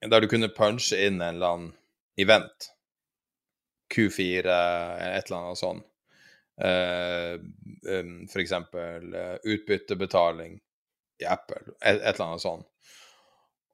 der 0.04 0.20
du 0.20 0.28
kunne 0.28 0.52
punche 0.52 0.98
inn 1.06 1.20
en 1.20 1.36
eller 1.36 1.56
annen 1.56 1.72
event. 2.20 2.70
Q4, 3.94 4.38
et 4.38 5.26
eller 5.30 5.38
annet 5.38 5.60
sånt. 5.60 5.86
Um, 6.54 8.28
for 8.30 8.38
eksempel 8.38 9.08
uh, 9.14 9.36
utbyttebetaling 9.42 10.60
i 11.18 11.24
Apple, 11.26 11.74
et, 11.82 11.98
et, 11.98 12.14
eller 12.14 12.28
annet 12.28 12.44
sånt. 12.44 12.68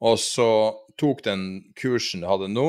Og 0.00 0.16
så 0.20 0.48
tok 0.96 1.20
den 1.26 1.42
kursen 1.76 2.24
du 2.24 2.28
hadde 2.30 2.48
nå, 2.48 2.68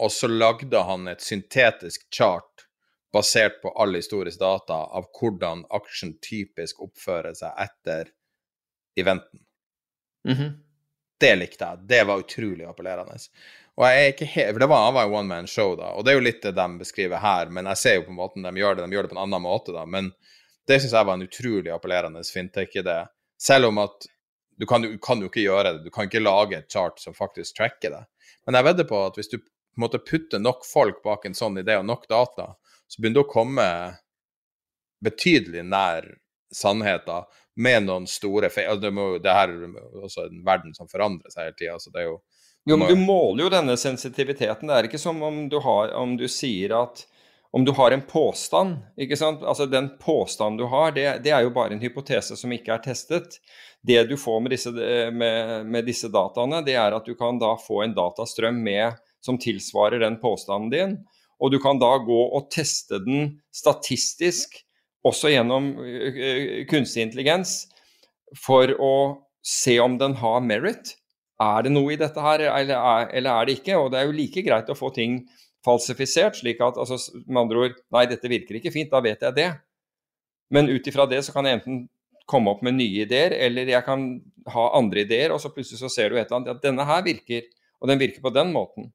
og 0.00 0.12
så 0.12 0.30
lagde 0.32 0.80
han 0.88 1.04
et 1.12 1.20
syntetisk 1.22 2.06
chart 2.08 2.64
basert 3.12 3.60
på 3.62 3.70
all 3.78 3.94
historisk 3.94 4.40
data 4.40 4.80
av 4.96 5.10
hvordan 5.14 5.66
aksjen 5.76 6.16
typisk 6.24 6.80
oppfører 6.82 7.36
seg 7.38 7.60
etter 7.68 8.10
eventen. 8.98 9.43
Mm 10.24 10.36
-hmm. 10.36 10.52
Det 11.20 11.36
likte 11.36 11.64
jeg. 11.64 11.78
Det 11.88 12.04
var 12.04 12.18
utrolig 12.18 12.64
appellerende. 12.66 13.16
Og 13.76 13.84
jeg 13.86 14.04
er 14.04 14.12
ikke 14.12 14.24
helt, 14.24 14.52
for 14.52 14.58
Det 14.58 14.68
var, 14.68 14.92
var 14.92 15.04
en 15.04 15.14
one 15.14 15.28
man 15.28 15.46
show, 15.46 15.76
da, 15.76 15.92
og 15.94 16.04
det 16.04 16.12
er 16.12 16.14
jo 16.14 16.24
litt 16.24 16.42
det 16.42 16.52
de 16.54 16.78
beskriver 16.78 17.18
her. 17.18 17.46
Men 17.50 17.66
jeg 17.66 17.76
ser 17.76 17.94
jo 17.94 18.02
på 18.02 18.10
en 18.10 18.16
måte 18.16 18.42
de 18.42 18.60
gjør 18.60 18.76
det, 18.76 18.84
de 18.86 18.96
gjør 18.96 19.02
det 19.02 19.08
på 19.12 19.16
en 19.18 19.22
annen 19.22 19.42
måte, 19.42 19.72
da. 19.72 19.86
Men 19.86 20.12
det 20.66 20.80
syns 20.80 20.92
jeg 20.92 21.06
var 21.06 21.14
en 21.14 21.22
utrolig 21.28 21.72
appellerende 21.74 22.22
fintech-idé. 22.24 23.06
Selv 23.38 23.66
om 23.66 23.78
at 23.78 24.06
du 24.58 24.66
kan, 24.66 24.82
jo- 24.84 24.98
kan 24.98 25.20
jo 25.20 25.26
ikke 25.26 25.42
gjøre 25.42 25.72
det. 25.72 25.84
Du 25.84 25.90
kan 25.90 26.04
ikke 26.04 26.20
lage 26.22 26.58
et 26.58 26.70
chart 26.70 27.00
som 27.00 27.14
faktisk 27.14 27.56
tracker 27.56 27.90
det. 27.90 28.04
Men 28.46 28.54
jeg 28.54 28.64
vedder 28.64 28.84
på 28.84 29.06
at 29.06 29.14
hvis 29.16 29.28
du 29.28 29.38
på 29.38 29.44
en 29.76 29.88
måte 29.88 29.98
putter 29.98 30.38
nok 30.38 30.64
folk 30.64 31.02
bak 31.02 31.24
en 31.26 31.34
sånn 31.34 31.58
idé 31.58 31.78
og 31.78 31.86
nok 31.86 32.08
data, 32.08 32.54
så 32.86 33.00
begynner 33.00 33.14
du 33.14 33.24
å 33.24 33.32
komme 33.32 33.96
betydelig 35.04 35.64
nær 35.64 36.06
sannheten 36.54 37.24
med 37.56 37.86
noen 37.86 38.06
store 38.10 38.50
feil. 38.50 38.70
Altså, 38.72 38.82
det, 38.86 38.92
må, 38.94 39.08
det 39.22 39.34
her 39.34 39.52
er 39.54 40.04
også 40.04 40.28
en 40.28 40.44
verden 40.46 40.74
som 40.76 40.90
forandrer 40.90 41.32
seg 41.32 41.48
hele 41.48 41.58
tida. 41.58 41.78
Altså 41.78 41.92
det 41.94 42.02
er 42.02 42.08
jo 42.10 42.20
Jo, 42.64 42.78
men 42.80 42.88
du 42.88 42.96
måler 42.96 43.44
jo 43.44 43.50
denne 43.52 43.76
sensitiviteten. 43.76 44.70
Det 44.70 44.76
er 44.76 44.88
ikke 44.88 45.00
som 45.00 45.20
om 45.22 45.44
du, 45.52 45.58
har, 45.60 45.92
om 46.00 46.16
du 46.16 46.24
sier 46.32 46.72
at 46.78 47.04
om 47.54 47.62
du 47.64 47.70
har 47.76 47.94
en 47.94 48.02
påstand, 48.02 48.80
ikke 48.98 49.14
sant? 49.14 49.44
Altså 49.46 49.68
Den 49.70 49.92
påstanden 50.00 50.56
du 50.58 50.64
har, 50.72 50.90
det, 50.96 51.04
det 51.22 51.30
er 51.30 51.44
jo 51.44 51.52
bare 51.54 51.76
en 51.76 51.82
hypotese 51.82 52.34
som 52.34 52.50
ikke 52.50 52.72
er 52.74 52.82
testet. 52.82 53.36
Det 53.86 54.00
du 54.10 54.16
får 54.18 54.40
med 54.42 54.50
disse, 54.56 54.72
med, 55.14 55.68
med 55.70 55.86
disse 55.86 56.10
dataene, 56.10 56.64
det 56.66 56.74
er 56.74 56.96
at 56.96 57.06
du 57.06 57.14
kan 57.14 57.38
da 57.38 57.52
få 57.60 57.84
en 57.84 57.94
datastrøm 57.94 58.58
med, 58.64 58.98
som 59.22 59.38
tilsvarer 59.38 60.02
den 60.02 60.18
påstanden 60.18 60.72
din. 60.72 60.96
Og 61.38 61.52
du 61.54 61.60
kan 61.62 61.78
da 61.78 61.92
gå 62.02 62.20
og 62.34 62.48
teste 62.50 62.98
den 63.04 63.36
statistisk, 63.54 64.63
også 65.04 65.32
gjennom 65.32 65.72
ø, 65.80 66.10
ø, 66.10 66.32
kunstig 66.70 67.04
intelligens, 67.04 67.64
for 68.40 68.72
å 68.82 68.94
se 69.44 69.76
om 69.82 69.98
den 70.00 70.16
har 70.18 70.44
merit. 70.44 70.94
Er 71.42 71.66
det 71.66 71.72
noe 71.74 71.94
i 71.94 72.00
dette 72.00 72.20
her, 72.22 72.46
eller 72.48 72.78
er, 72.78 73.08
eller 73.18 73.30
er 73.30 73.48
det 73.48 73.58
ikke? 73.58 73.78
Og 73.78 73.90
det 73.92 74.00
er 74.00 74.08
jo 74.08 74.16
like 74.16 74.44
greit 74.46 74.70
å 74.70 74.78
få 74.78 74.90
ting 74.94 75.20
falsifisert, 75.64 76.38
slik 76.40 76.60
at 76.64 76.78
altså, 76.80 76.98
med 77.24 77.44
andre 77.46 77.66
ord 77.66 77.76
Nei, 77.94 78.04
dette 78.10 78.30
virker 78.30 78.58
ikke 78.58 78.72
fint, 78.74 78.92
da 78.92 79.00
vet 79.04 79.24
jeg 79.24 79.36
det. 79.36 79.50
Men 80.54 80.70
ut 80.70 80.88
ifra 80.90 81.06
det 81.10 81.22
så 81.26 81.34
kan 81.34 81.48
jeg 81.48 81.60
enten 81.60 81.84
komme 82.30 82.52
opp 82.52 82.62
med 82.64 82.78
nye 82.78 83.04
ideer, 83.04 83.34
eller 83.46 83.68
jeg 83.68 83.84
kan 83.84 84.06
ha 84.54 84.66
andre 84.78 85.04
ideer, 85.04 85.32
og 85.34 85.40
så 85.42 85.50
plutselig 85.52 85.80
så 85.80 85.90
ser 85.92 86.10
du 86.10 86.18
et 86.18 86.26
eller 86.26 86.40
annet 86.40 86.52
at 86.54 86.64
denne 86.64 86.86
her 86.88 87.02
virker, 87.04 87.48
og 87.80 87.90
den 87.90 88.00
virker 88.00 88.24
på 88.24 88.32
den 88.32 88.52
måten. 88.54 88.92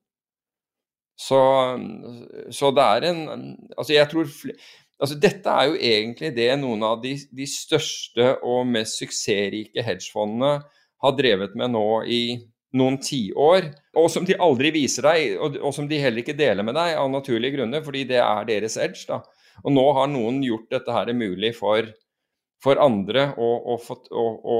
Så, 1.19 1.39
så 2.55 2.69
det 2.71 2.83
er 2.85 3.05
en 3.09 3.19
Altså, 3.75 3.91
jeg 3.91 4.07
tror 4.07 4.29
Altså, 4.99 5.15
dette 5.15 5.47
er 5.47 5.69
jo 5.69 5.77
egentlig 5.79 6.33
det 6.35 6.49
noen 6.59 6.83
av 6.83 6.99
de, 7.03 7.13
de 7.31 7.47
største 7.47 8.33
og 8.43 8.67
mest 8.67 8.99
suksessrike 8.99 9.83
hedgefondene 9.85 10.57
har 10.99 11.15
drevet 11.15 11.55
med 11.59 11.71
nå 11.71 11.85
i 12.03 12.23
noen 12.77 12.99
tiår, 13.01 13.69
og 13.97 14.09
som 14.11 14.27
de 14.27 14.35
aldri 14.37 14.73
viser 14.75 15.07
deg, 15.07 15.37
og, 15.41 15.55
og 15.63 15.73
som 15.73 15.87
de 15.89 16.01
heller 16.01 16.21
ikke 16.21 16.37
deler 16.37 16.65
med 16.67 16.75
deg 16.77 16.99
av 16.99 17.09
naturlige 17.09 17.55
grunner, 17.55 17.81
fordi 17.85 18.03
det 18.11 18.19
er 18.21 18.45
deres 18.49 18.77
edge. 18.77 19.07
da. 19.09 19.23
Og 19.63 19.73
nå 19.73 19.85
har 19.97 20.11
noen 20.11 20.43
gjort 20.45 20.69
dette 20.75 20.93
her 20.93 21.11
mulig 21.17 21.53
for, 21.57 21.87
for 22.63 22.81
andre 22.83 23.31
å, 23.39 23.49
å, 23.73 23.79
å, 24.11 24.27
å 24.43 24.59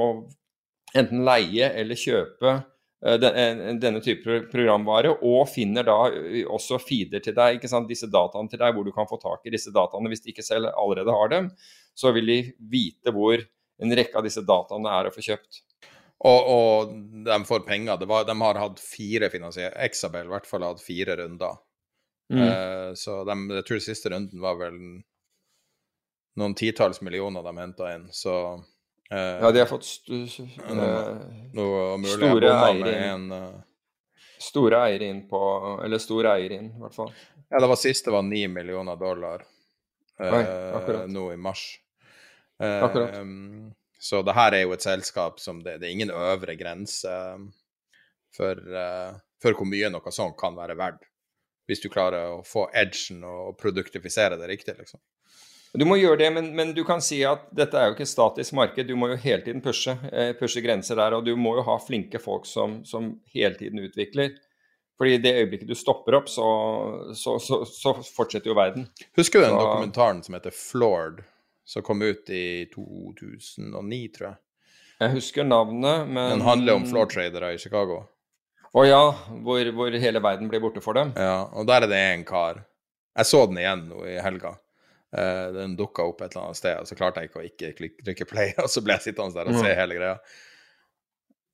enten 0.96 1.22
leie 1.28 1.70
eller 1.78 2.00
kjøpe 2.00 2.56
denne 3.00 4.02
type 4.04 4.42
programvare, 4.50 5.14
og 5.24 5.48
finner 5.48 5.86
da 5.88 5.96
eh, 6.12 6.42
også 6.44 6.76
feeder 6.82 7.22
til 7.24 7.36
deg, 7.36 7.56
ikke 7.56 7.70
sant, 7.72 7.88
disse 7.88 8.10
dataene 8.12 8.52
til 8.52 8.60
deg, 8.60 8.74
hvor 8.76 8.84
du 8.84 8.92
kan 8.92 9.08
få 9.08 9.16
tak 9.22 9.46
i 9.48 9.54
disse 9.54 9.72
dataene 9.72 10.12
hvis 10.12 10.20
de 10.26 10.34
ikke 10.34 10.44
selv 10.44 10.68
allerede 10.74 11.14
har 11.16 11.32
dem. 11.32 11.48
Så 11.96 12.12
vil 12.16 12.28
de 12.28 12.38
vite 12.72 13.14
hvor 13.16 13.40
en 13.80 13.96
rekke 13.96 14.20
av 14.20 14.26
disse 14.26 14.44
dataene 14.44 14.92
er 14.92 15.08
å 15.08 15.14
få 15.14 15.24
kjøpt. 15.24 15.62
Og, 16.28 16.50
og 16.52 16.90
de 17.24 17.38
får 17.48 17.64
penger. 17.64 17.96
Det 17.96 18.08
var, 18.10 18.26
de 18.28 18.36
har 18.42 18.60
hatt 18.60 18.80
fire 18.84 19.30
finansier... 19.32 19.72
Exabel 19.80 20.28
i 20.28 20.34
hvert 20.34 20.48
fall 20.48 20.66
har 20.66 20.74
hatt 20.74 20.84
fire 20.84 21.16
runder. 21.16 21.56
Mm. 22.30 22.42
Uh, 22.44 22.90
så 23.00 23.22
de, 23.24 23.36
jeg 23.56 23.66
tror 23.66 23.80
siste 23.82 24.12
runden 24.12 24.42
var 24.44 24.60
vel 24.60 24.76
noen 26.38 26.54
titalls 26.54 27.00
millioner 27.02 27.42
de 27.42 27.54
henta 27.56 27.88
inn, 27.94 28.04
så 28.14 28.34
eh, 28.52 28.60
Ja, 29.10 29.50
de 29.50 29.58
har 29.58 29.66
fått 29.66 29.84
st 29.84 30.12
Ja, 30.12 30.70
eh, 30.70 31.16
noe 31.56 31.98
store 32.06 32.52
eiere 32.54 32.92
inn. 33.14 33.24
eh, 33.34 33.56
store 34.38 34.82
eiere 34.86 35.08
inn 35.10 35.24
på 35.28 35.40
Eller 35.84 35.98
store 35.98 36.36
eier 36.36 36.54
inn, 36.54 36.68
i 36.76 36.82
hvert 36.84 36.94
fall. 36.94 37.10
Ja, 37.50 37.58
det 37.58 37.66
var 37.72 37.80
sist 37.80 38.06
det 38.06 38.14
var 38.14 38.22
ni 38.22 38.44
millioner 38.48 38.96
dollar 38.96 39.42
Nei, 40.20 40.44
nå 41.10 41.32
i 41.32 41.36
mars. 41.40 41.80
Eh, 42.60 42.82
Akkurat. 42.84 43.14
så 43.98 44.20
det 44.22 44.34
her 44.36 44.52
er 44.52 44.62
jo 44.66 44.74
et 44.76 44.84
selskap 44.84 45.40
som 45.40 45.62
det, 45.64 45.78
det 45.80 45.88
er 45.88 45.94
ingen 45.96 46.10
øvre 46.12 46.54
grense 46.60 47.14
for, 48.36 48.60
eh, 48.60 49.14
for 49.40 49.56
hvor 49.56 49.66
mye 49.66 49.88
noe 49.90 50.12
sånt 50.12 50.36
kan 50.38 50.54
være 50.58 50.76
verdt. 50.76 51.06
Hvis 51.66 51.80
du 51.80 51.88
klarer 51.88 52.34
å 52.36 52.42
få 52.46 52.66
edgen 52.74 53.24
og 53.24 53.56
produktifisere 53.58 54.36
det 54.36 54.48
riktig, 54.50 54.76
liksom. 54.76 55.00
Du 55.72 55.84
må 55.86 56.00
gjøre 56.00 56.18
det, 56.18 56.28
men, 56.34 56.48
men 56.56 56.72
du 56.74 56.82
kan 56.86 57.02
si 57.04 57.20
at 57.26 57.44
dette 57.54 57.78
er 57.78 57.90
jo 57.90 57.94
ikke 57.94 58.06
et 58.06 58.10
statisk 58.10 58.54
marked. 58.58 58.88
Du 58.88 58.96
må 58.98 59.12
jo 59.12 59.18
hele 59.22 59.44
tiden 59.44 59.62
pushe, 59.62 59.94
eh, 60.10 60.32
pushe 60.38 60.62
grenser 60.64 60.98
der, 60.98 61.14
og 61.14 61.26
du 61.26 61.36
må 61.38 61.54
jo 61.60 61.66
ha 61.68 61.76
flinke 61.78 62.18
folk 62.22 62.48
som, 62.50 62.80
som 62.88 63.12
hele 63.30 63.54
tiden 63.58 63.82
utvikler. 63.86 64.34
Fordi 65.00 65.14
i 65.16 65.20
det 65.22 65.32
øyeblikket 65.38 65.70
du 65.70 65.76
stopper 65.78 66.18
opp, 66.18 66.26
så, 66.28 66.46
så, 67.16 67.38
så, 67.40 67.62
så 67.64 67.94
fortsetter 68.02 68.50
jo 68.50 68.56
verden. 68.58 68.88
Husker 69.16 69.40
du 69.40 69.46
den 69.46 69.56
dokumentaren 69.56 70.20
som 70.26 70.36
heter 70.36 70.52
Floored, 70.52 71.22
som 71.64 71.86
kom 71.86 72.02
ut 72.02 72.28
i 72.34 72.66
2009, 72.74 74.00
tror 74.16 74.32
jeg? 74.32 74.40
Jeg 75.00 75.14
husker 75.14 75.46
navnet, 75.46 76.10
men 76.10 76.34
Den 76.34 76.44
handler 76.44 76.76
om 76.76 76.88
floor 76.90 77.08
tradere 77.08 77.54
i 77.54 77.62
Chicago. 77.62 78.02
Å 78.76 78.82
ja, 78.84 79.04
hvor, 79.46 79.70
hvor 79.74 79.94
hele 80.02 80.20
verden 80.22 80.50
blir 80.50 80.60
borte 80.62 80.82
for 80.84 80.98
dem. 80.98 81.14
Ja, 81.16 81.46
og 81.48 81.64
der 81.70 81.86
er 81.86 81.90
det 81.90 82.02
en 82.10 82.26
kar. 82.28 82.60
Jeg 83.16 83.30
så 83.30 83.46
den 83.48 83.62
igjen 83.62 83.86
nå 83.88 84.02
i 84.06 84.18
helga. 84.20 84.58
Eh, 85.16 85.52
den 85.52 85.74
dukka 85.76 86.04
opp 86.06 86.20
et 86.22 86.36
eller 86.36 86.50
annet 86.50 86.60
sted, 86.60 86.76
og 86.78 86.86
så 86.86 86.94
klarte 86.98 87.22
jeg 87.22 87.32
ikke 87.32 87.40
å 87.40 87.48
ikke 87.48 87.90
trykke 88.04 88.30
play, 88.30 88.54
og 88.62 88.70
så 88.70 88.82
ble 88.84 88.94
jeg 88.98 89.08
sittende 89.08 89.34
der 89.34 89.50
og 89.50 89.58
se 89.58 89.74
hele 89.74 89.98
greia. 89.98 90.14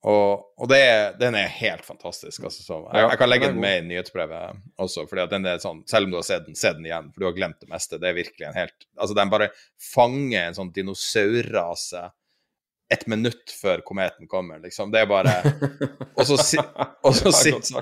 Og, 0.07 0.43
og 0.61 0.69
det, 0.69 0.83
den 1.19 1.35
er 1.35 1.49
helt 1.51 1.81
fantastisk. 1.83 2.43
Altså, 2.45 2.61
så, 2.63 2.77
jeg, 2.93 3.07
jeg 3.09 3.19
kan 3.19 3.31
legge 3.31 3.49
den 3.49 3.57
med 3.59 3.79
i 3.79 3.87
nyhetsbrevet 3.89 4.61
også, 4.79 5.07
fordi 5.09 5.23
at 5.25 5.33
den 5.33 5.49
er 5.49 5.57
sånn, 5.59 5.81
selv 5.89 6.07
om 6.07 6.13
du 6.13 6.19
har 6.19 6.27
sett 6.27 6.45
den, 6.45 6.55
se 6.55 6.71
den 6.77 6.85
igjen, 6.85 7.09
for 7.11 7.23
du 7.23 7.27
har 7.27 7.35
glemt 7.35 7.59
det 7.63 7.71
meste. 7.71 7.99
Det 7.99 8.11
er 8.11 8.19
virkelig 8.19 8.47
en 8.47 8.55
helt 8.55 8.77
Altså, 8.93 9.17
den 9.17 9.33
bare 9.33 9.49
fanger 9.89 10.45
en 10.45 10.59
sånn 10.59 10.71
dinosaurrase 10.75 12.05
et 12.93 13.03
minutt 13.11 13.51
før 13.51 13.81
kometen 13.83 14.29
kommer, 14.31 14.61
liksom. 14.63 14.93
Det 14.93 15.01
er 15.01 15.09
bare 15.09 15.33
Og 16.13 16.23
så, 16.29 16.37
si, 16.39 16.61
og 16.61 17.17
så, 17.17 17.33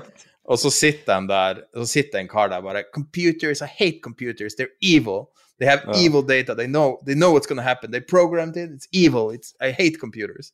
og 0.50 0.58
så 0.58 0.72
sitter 0.74 1.20
de 1.20 1.30
der, 1.30 1.60
så 1.76 1.86
sitter 1.92 2.24
en 2.24 2.32
kar 2.32 2.50
der 2.50 2.64
bare 2.64 2.88
Computers, 2.96 3.62
I 3.62 3.70
hate 3.70 4.00
computers, 4.02 4.56
they're 4.58 4.72
evil. 4.82 5.28
They 5.58 5.66
have 5.68 5.82
oh. 5.88 5.98
evil 5.98 6.22
data, 6.22 6.54
they 6.54 6.66
know, 6.66 7.00
they 7.06 7.14
know 7.14 7.32
what's 7.32 7.46
gonna 7.48 7.62
happen. 7.62 7.90
They 7.90 8.00
programmed 8.00 8.56
it, 8.56 8.70
it's 8.70 8.88
evil, 8.92 9.30
it's, 9.30 9.54
I 9.60 9.70
hate 9.72 9.98
computers. 10.00 10.52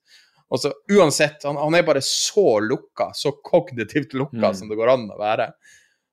Og 0.53 0.61
så 0.61 0.73
uansett, 0.93 1.45
han, 1.45 1.57
han 1.57 1.75
er 1.75 1.83
bare 1.83 2.03
så 2.05 2.61
lukka, 2.61 3.11
så 3.15 3.33
kognitivt 3.33 4.13
lukka 4.15 4.51
Mm. 4.53 4.55
som 4.55 4.69
det 4.69 4.77
går 4.77 4.91
an 4.93 5.07
å 5.11 5.19
være. 5.19 5.53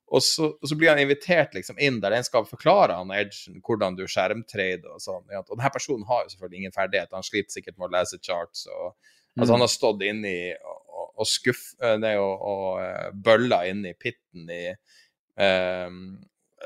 Og 0.09 0.23
så, 0.23 0.47
og 0.61 0.65
så 0.69 0.75
blir 0.79 0.89
han 0.89 0.99
invitert 1.03 1.53
liksom 1.53 1.77
inn 1.77 1.99
der 2.01 2.15
en 2.17 2.23
skal 2.25 2.45
forklare 2.49 2.95
han 2.97 3.11
Edgen 3.13 3.59
hvordan 3.61 3.93
du 3.99 4.07
skjermtrader 4.09 4.87
og 4.95 5.01
sånn. 5.03 5.25
ja. 5.29 5.43
Og 5.43 5.57
denne 5.57 5.69
personen 5.75 6.07
har 6.07 6.23
jo 6.23 6.31
selvfølgelig 6.33 6.57
ingen 6.63 6.73
ferdighet, 6.73 7.11
han 7.13 7.27
sliter 7.27 7.51
sikkert 7.59 7.77
med 7.77 7.89
å 7.91 7.93
lese 7.99 8.17
charts. 8.23 8.65
og 8.71 8.95
Altså, 9.37 9.53
han 9.53 9.61
har 9.61 9.69
stått 9.71 10.01
inni 10.03 10.49
og, 10.57 10.79
og, 10.89 11.11
og 11.21 11.27
skuff... 11.29 11.75
eh, 11.83 11.97
Nei, 12.01 12.15
og, 12.17 12.41
og 12.41 12.81
eh, 12.81 13.11
bølla 13.13 13.61
inni 13.69 13.93
pitten 13.93 14.49
i 14.51 14.63
eh, 14.73 15.91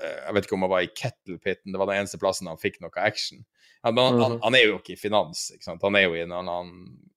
Jeg 0.01 0.33
vet 0.33 0.45
ikke 0.47 0.55
om 0.57 0.63
han 0.65 0.71
var 0.71 0.81
i 0.85 0.87
kettle-pitten, 0.97 1.71
det 1.73 1.79
var 1.79 1.89
den 1.91 1.99
eneste 2.01 2.17
plassen 2.21 2.47
han 2.49 2.57
fikk 2.57 2.79
noe 2.81 2.91
action. 2.97 3.43
Ja, 3.83 3.91
han, 3.91 4.19
han, 4.21 4.39
han 4.41 4.55
er 4.55 4.63
jo 4.65 4.77
ikke 4.79 4.93
i 4.95 4.99
finans, 4.99 5.51
ikke 5.53 5.75
han 5.83 5.95
er 5.99 6.05
jo 6.07 6.15
i 6.15 6.21
en 6.23 6.31
annen, 6.33 6.71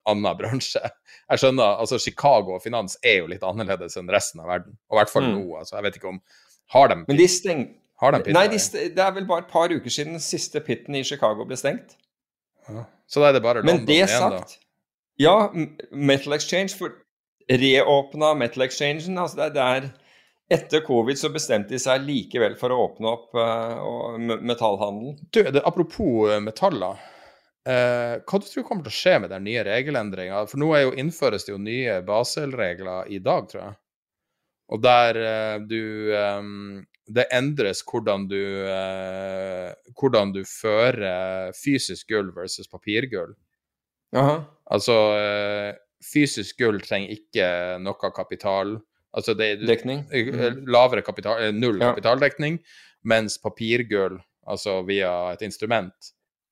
annen 0.05 0.37
bransje. 0.37 0.81
Jeg 1.31 1.39
skjønner, 1.41 1.77
altså 1.81 1.97
Chicago 2.03 2.57
og 2.57 2.61
finans 2.63 2.97
er 3.01 3.21
jo 3.23 3.27
litt 3.31 3.43
annerledes 3.47 3.95
enn 3.97 4.11
resten 4.13 4.43
av 4.43 4.49
verden. 4.51 4.75
Og 4.91 4.97
i 4.97 4.99
hvert 5.01 5.13
fall 5.13 5.23
Mm. 5.29 5.33
nå. 5.39 5.57
altså 5.61 5.77
Jeg 5.79 5.83
vet 5.87 5.97
ikke 6.01 6.11
om 6.13 6.21
Har 6.75 6.87
de, 6.91 6.95
Men 7.07 7.17
de 7.17 7.27
steng... 7.31 7.61
har 8.01 8.11
de 8.11 8.33
Nei, 8.35 8.43
de 8.47 8.57
der? 8.57 8.61
st 8.61 8.73
det 8.93 8.99
er 8.99 9.11
vel 9.15 9.25
bare 9.25 9.45
et 9.45 9.51
par 9.51 9.71
uker 9.73 9.89
siden 9.89 10.17
den 10.17 10.21
siste 10.21 10.59
pitten 10.61 10.95
i 10.99 11.03
Chicago 11.07 11.45
ble 11.47 11.55
stengt. 11.57 11.95
Så 13.07 13.21
da 13.23 13.29
er 13.31 13.37
det 13.37 13.41
bare 13.45 13.63
Men 13.63 13.85
det 13.87 14.01
igjen, 14.03 14.35
da. 14.35 14.43
Ja, 15.17 15.35
Metal 15.91 16.33
Exchange 16.35 16.75
for 16.77 16.93
reåpna 17.49 18.33
Metal 18.37 18.63
Exchangen. 18.67 19.17
Altså 19.17 19.37
det, 19.39 19.45
er- 19.47 19.55
det 19.55 19.63
er 19.63 19.89
Etter 20.49 20.81
covid 20.85 21.19
så 21.19 21.29
bestemte 21.33 21.75
de 21.75 21.79
seg 21.81 22.05
likevel 22.07 22.55
for 22.59 22.71
å 22.71 22.79
åpne 22.85 23.09
opp 23.11 23.35
uh, 23.35 24.15
metallhandelen. 24.17 25.17
Du, 25.31 25.41
det, 25.43 25.63
apropos 25.67 26.29
eh, 26.31 26.39
metaller. 26.43 27.01
Uh, 27.67 28.23
hva 28.23 28.39
du 28.39 28.47
tror 28.47 28.63
kommer 28.63 28.85
til 28.85 28.93
å 28.93 28.97
skje 28.97 29.15
med 29.23 29.33
den 29.33 29.43
nye 29.43 29.65
regelendringa? 29.67 30.45
For 30.47 30.61
nå 30.61 30.69
er 30.75 30.85
jo, 30.85 30.93
innføres 31.03 31.43
det 31.47 31.51
jo 31.51 31.59
nye 31.59 31.97
Basel-regler 32.07 33.11
i 33.11 33.19
dag, 33.23 33.49
tror 33.51 33.63
jeg. 33.65 33.75
Og 34.71 34.83
der 34.83 35.19
uh, 35.19 35.57
du 35.67 36.11
um, 36.15 36.85
Det 37.07 37.23
endres 37.31 37.79
hvordan 37.87 38.25
du 38.27 38.41
Hvordan 39.95 40.33
du 40.35 40.41
fører 40.43 41.51
fysisk 41.55 42.11
gull 42.11 42.33
versus 42.35 42.67
papirgull. 42.67 43.35
Altså 44.15 44.95
eh, 45.17 45.75
Fysisk 46.03 46.59
gull 46.61 46.79
trenger 46.85 47.15
ikke 47.15 47.47
noe 47.81 48.11
kapital. 48.13 48.77
Altså 49.15 49.33
det, 49.37 49.61
er 49.61 49.65
Dekning. 49.65 50.05
eh, 50.11 50.25
Mhm. 50.25 50.65
lavere 50.67 51.01
kapital, 51.01 51.41
eh, 51.41 51.51
null 51.51 51.79
Ja. 51.79 51.93
kapitaldekning, 51.93 52.59
mens 53.03 53.37
papirgull, 53.37 54.19
altså 54.47 54.85
via 54.85 55.31
et 55.33 55.41
instrument, 55.41 55.93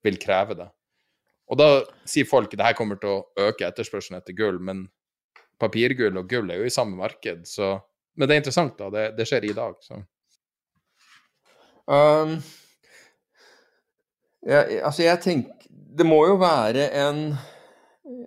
vil 0.04 0.18
kreve 0.18 0.56
det. 0.56 0.70
Og 1.50 1.58
da 1.58 1.84
sier 2.06 2.26
folk 2.26 2.48
at 2.54 2.58
det 2.58 2.66
her 2.66 2.74
kommer 2.74 2.96
til 3.00 3.10
å 3.10 3.26
øke 3.38 3.68
etterspørselen 3.68 4.18
etter 4.18 4.34
gull, 4.36 4.58
men 4.60 4.90
papirgull 5.60 6.18
og 6.18 6.28
gull 6.30 6.50
er 6.52 6.58
jo 6.58 6.66
i 6.66 6.70
samme 6.70 6.96
marked, 6.98 7.44
så 7.46 7.82
Men 8.18 8.30
det 8.30 8.36
er 8.36 8.42
interessant, 8.42 8.78
da. 8.78 8.90
Det, 8.90 9.18
det 9.18 9.28
skjer 9.28 9.44
i 9.50 9.54
dag, 9.54 9.76
så. 9.84 10.06
Um, 11.88 12.42
ja, 14.48 14.64
altså, 14.86 15.04
jeg 15.04 15.20
tenker 15.22 15.52
Det 15.98 16.06
må 16.06 16.26
jo 16.28 16.38
være 16.38 16.90
en 16.94 17.38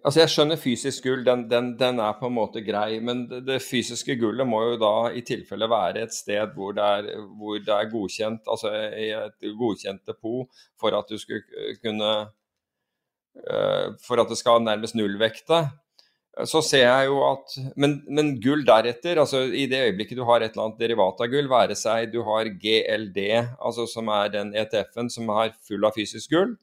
Altså, 0.05 0.21
jeg 0.21 0.31
skjønner 0.33 0.61
fysisk 0.61 1.07
gull, 1.07 1.23
den, 1.27 1.45
den, 1.51 1.73
den, 1.79 2.01
er 2.03 2.17
på 2.19 2.29
en 2.29 2.37
måte 2.37 2.63
grei, 2.67 2.99
men 3.05 3.25
det, 3.47 3.61
fysiske 3.65 4.19
gullet 4.21 4.47
må 4.49 4.61
jo 4.65 4.77
da 4.81 4.93
i 5.17 5.23
tilfelle 5.27 5.69
være 5.71 6.05
et 6.07 6.15
sted 6.15 6.55
hvor 6.55 6.75
det 6.77 6.85
er, 6.85 7.09
hvor 7.39 7.59
det 7.63 7.75
er 7.75 7.91
godkjent, 7.93 8.47
altså 8.51 8.73
i 8.75 9.09
et 9.17 9.49
godkjent 9.59 10.05
depot, 10.09 10.63
for 10.81 10.97
at 10.99 11.11
du 11.11 11.19
skulle 11.21 11.43
kunne 11.83 12.13
uh, 12.29 13.87
For 14.05 14.21
at 14.21 14.31
det 14.31 14.39
skal 14.41 14.65
nærmest 14.67 14.97
nullvekte. 14.99 15.63
Så 16.47 16.63
ser 16.63 16.85
jeg 16.85 17.09
jo 17.09 17.19
at 17.27 17.55
men, 17.77 17.99
men, 18.07 18.37
gull 18.43 18.63
deretter, 18.67 19.19
altså 19.19 19.43
i 19.47 19.67
det 19.71 19.81
øyeblikket 19.89 20.19
du 20.19 20.25
har 20.29 20.43
et 20.43 20.53
eller 20.53 20.69
annet 20.69 20.83
derivat 20.85 21.23
av 21.25 21.33
gull, 21.33 21.51
være 21.51 21.75
seg 21.79 22.13
du 22.13 22.21
har 22.27 22.51
GLD, 22.63 23.19
altså 23.59 23.89
som 23.91 24.11
er 24.15 24.31
den 24.37 24.55
ETF-en 24.55 25.11
som 25.11 25.31
er 25.35 25.57
full 25.67 25.87
av 25.89 25.99
fysisk 25.99 26.35
gull, 26.35 26.55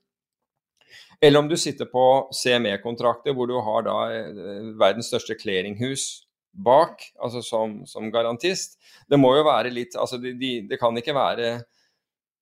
eller 1.26 1.42
om 1.42 1.50
du 1.50 1.58
sitter 1.58 1.90
på 1.90 2.06
CME-kontrakter 2.34 3.34
hvor 3.36 3.50
du 3.50 3.56
har 3.66 3.86
da 3.88 3.98
eh, 4.14 4.72
verdens 4.78 5.10
største 5.10 5.38
clearinghus 5.40 6.26
bak, 6.56 7.02
altså 7.20 7.42
som, 7.44 7.82
som 7.90 8.12
garantist. 8.14 8.78
Det 9.10 9.20
må 9.20 9.34
jo 9.36 9.48
være 9.48 9.74
litt 9.74 9.98
Altså, 10.00 10.20
de, 10.22 10.32
de, 10.40 10.52
det 10.70 10.80
kan 10.80 10.96
ikke 10.98 11.16
være 11.16 11.58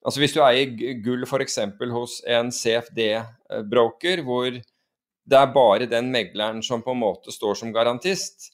Altså 0.04 0.20
Hvis 0.20 0.34
du 0.36 0.42
eier 0.44 1.00
gull 1.00 1.24
f.eks. 1.24 1.58
hos 1.94 2.18
en 2.28 2.50
CFD-broker, 2.52 4.20
hvor 4.26 4.50
det 4.52 5.38
er 5.38 5.54
bare 5.54 5.88
den 5.88 6.10
megleren 6.12 6.60
som 6.62 6.82
på 6.84 6.92
en 6.92 7.00
måte 7.00 7.32
står 7.32 7.56
som 7.56 7.72
garantist, 7.72 8.50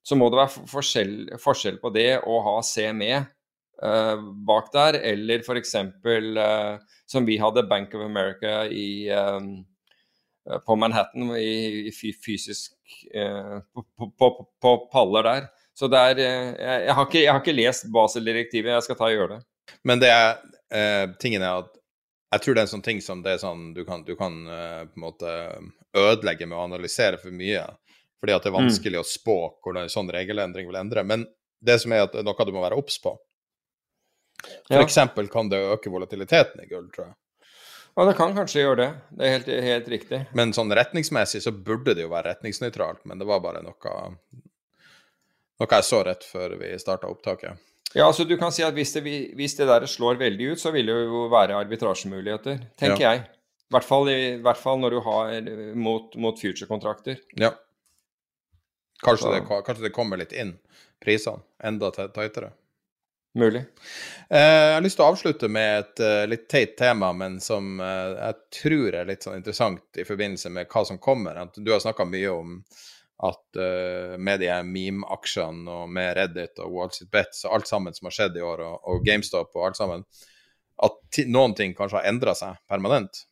så 0.00 0.16
må 0.16 0.30
det 0.32 0.40
være 0.40 0.64
forskjell, 0.68 1.14
forskjell 1.40 1.76
på 1.82 1.92
det 1.92 2.08
å 2.24 2.38
ha 2.46 2.54
CME 2.64 3.18
uh, 3.20 4.16
bak 4.48 4.72
der, 4.72 4.96
eller 5.12 5.44
f.eks. 5.44 5.76
Uh, 5.76 6.80
som 7.04 7.28
vi 7.28 7.36
hadde 7.40 7.66
Bank 7.68 7.92
of 7.92 8.06
America 8.06 8.62
i, 8.64 9.10
um, 9.12 9.58
på 10.66 10.76
Manhattan, 10.76 11.30
i, 11.40 11.88
i 11.88 11.92
fysisk 11.92 12.74
uh, 13.16 13.60
på, 13.74 14.10
på, 14.18 14.30
på, 14.62 14.74
paller 14.92 15.28
der. 15.28 15.46
Så 15.74 15.88
det 15.90 16.00
er 16.00 16.20
jeg, 16.20 16.50
jeg, 16.60 16.94
har 16.94 17.06
ikke, 17.08 17.22
jeg, 17.22 17.30
har 17.32 17.40
ikke, 17.42 17.56
lest 17.56 17.88
Basel-direktivet, 17.92 18.74
jeg 18.76 18.86
skal 18.86 18.98
ta 18.98 19.08
og 19.08 19.16
gjøre 19.16 19.38
det. 19.38 19.40
Men 19.88 20.02
det 20.02 20.10
er, 20.12 20.36
tingen 21.20 21.42
er 21.42 21.64
at 21.64 21.72
jeg 22.34 22.42
tror 22.42 22.56
det 22.56 22.62
er 22.62 22.66
en 22.66 22.72
sånn 22.72 22.84
ting 22.84 23.00
som 23.02 23.22
det 23.22 23.36
er 23.36 23.42
sånn 23.42 23.68
du 23.76 23.84
kan, 23.86 24.02
du 24.06 24.14
kan 24.18 24.36
uh, 24.48 24.82
på 24.88 24.98
en 24.98 25.04
måte 25.06 25.32
ødelegge 25.94 26.48
med 26.50 26.58
å 26.58 26.64
analysere 26.66 27.18
for 27.20 27.34
mye. 27.34 27.62
Fordi 28.20 28.34
at 28.34 28.46
det 28.46 28.50
er 28.50 28.54
mm. 28.54 28.62
vanskelig 28.62 28.98
mm. 28.98 29.04
å 29.04 29.08
spå 29.08 29.38
hvordan 29.62 29.86
en 29.86 29.92
sånn 29.92 30.10
regelendring 30.14 30.66
vil 30.70 30.80
endre. 30.80 31.04
Men 31.06 31.26
det 31.64 31.78
som 31.82 31.94
er 31.94 32.06
at 32.06 32.16
noe 32.24 32.46
du 32.46 32.52
må 32.54 32.62
være 32.64 32.78
obs 32.80 32.96
på. 33.02 33.14
For 34.66 34.78
ja. 34.78 34.82
eksempel 34.82 35.28
kan 35.32 35.48
det 35.52 35.62
øke 35.74 35.92
volatiliteten 35.92 36.64
i 36.64 36.68
gull, 36.68 36.88
tror 36.92 37.10
jeg. 37.10 37.16
Ja, 37.94 38.04
det 38.08 38.16
kan 38.18 38.34
kanskje 38.34 38.64
gjøre 38.64 38.78
det. 38.80 38.88
Det 39.14 39.26
er 39.26 39.36
helt, 39.36 39.50
helt 39.68 39.90
riktig. 39.92 40.18
Men 40.34 40.54
sånn 40.56 40.72
retningsmessig 40.74 41.44
så 41.44 41.52
burde 41.54 41.94
det 41.94 42.02
jo 42.06 42.10
være 42.10 42.32
retningsnøytralt, 42.32 43.04
men 43.06 43.20
det 43.22 43.28
var 43.28 43.42
bare 43.44 43.62
noe, 43.62 43.92
noe 45.62 45.70
jeg 45.70 45.86
så 45.86 46.02
rett 46.06 46.26
før 46.26 46.56
vi 46.58 46.72
starta 46.82 47.10
opptaket. 47.10 47.62
Ja, 47.94 48.08
altså 48.08 48.26
du 48.26 48.34
kan 48.38 48.50
si 48.50 48.64
at 48.66 48.74
hvis 48.74 48.96
det, 48.96 49.04
hvis 49.38 49.54
det, 49.54 49.68
der 49.70 49.86
slår 49.86 50.18
veldig 50.18 50.54
ut, 50.54 50.62
så 50.62 50.72
vil 50.74 50.90
det 50.90 50.96
jo 51.06 51.28
være 51.30 51.60
arbitrasjemuligheter, 51.60 52.58
tenker 52.80 53.04
ja. 53.04 53.12
jeg. 53.12 53.28
I 53.70 53.76
hvert, 53.76 53.86
fall, 53.86 54.10
I 54.10 54.34
hvert 54.42 54.58
fall 54.58 54.82
når 54.82 54.96
du 54.96 55.00
har 55.06 55.52
mot, 55.78 56.16
mot 56.18 56.40
future-kontrakter. 56.40 57.22
Ja. 57.38 57.52
Kanskje 59.04 59.36
det, 59.36 59.44
kanskje 59.46 59.86
det, 59.86 59.94
kommer 59.94 60.18
litt 60.18 60.34
inn, 60.34 60.56
prisene, 61.02 61.44
enda 61.62 61.92
tightere. 61.94 62.50
Mulig. 63.34 63.64
Eh, 64.30 64.40
jeg 64.40 64.74
har 64.76 64.82
lyst 64.84 64.98
til 65.00 65.02
å 65.02 65.10
avslutte 65.10 65.48
med 65.50 65.78
et 65.80 66.02
uh, 66.06 66.22
litt 66.30 66.44
teit 66.50 66.76
tema, 66.78 67.08
men 67.18 67.40
som 67.42 67.80
uh, 67.82 68.14
jeg 68.14 68.36
tror 68.60 68.94
er 68.94 69.08
litt 69.08 69.26
sånn 69.26 69.40
interessant 69.40 69.98
i 69.98 70.04
forbindelse 70.06 70.52
med 70.54 70.70
hva 70.70 70.84
som 70.86 71.00
kommer. 71.02 71.40
Du 71.56 71.72
har 71.72 71.82
snakka 71.82 72.06
mye 72.06 72.30
om 72.30 72.60
at 73.24 73.56
med 74.18 74.40
de 74.42 74.48
meme-aksjene 74.66 75.70
og 75.70 75.90
med 75.96 76.16
Reddit 76.18 76.58
og 76.60 76.72
Wall 76.74 76.90
Street 76.92 77.12
Bets 77.14 77.44
og 77.46 77.52
alt 77.56 77.68
sammen 77.70 77.94
som 77.94 78.08
har 78.08 78.14
skjedd 78.16 78.34
i 78.36 78.42
år, 78.42 78.62
og, 78.66 79.04
GameStop 79.06 79.54
og 79.54 79.68
alt 79.68 79.78
sammen, 79.78 80.02
at 80.82 81.20
noen 81.30 81.54
ting 81.56 81.76
kanskje 81.78 82.00
har 82.00 82.08
endra 82.10 82.34
seg 82.36 82.58
permanent. 82.68 83.22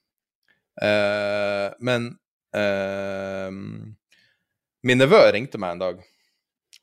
Men 1.82 2.06
min 4.86 5.02
nevø 5.02 5.20
ringte 5.34 5.60
meg 5.60 5.74
en 5.74 5.82
dag 5.82 6.00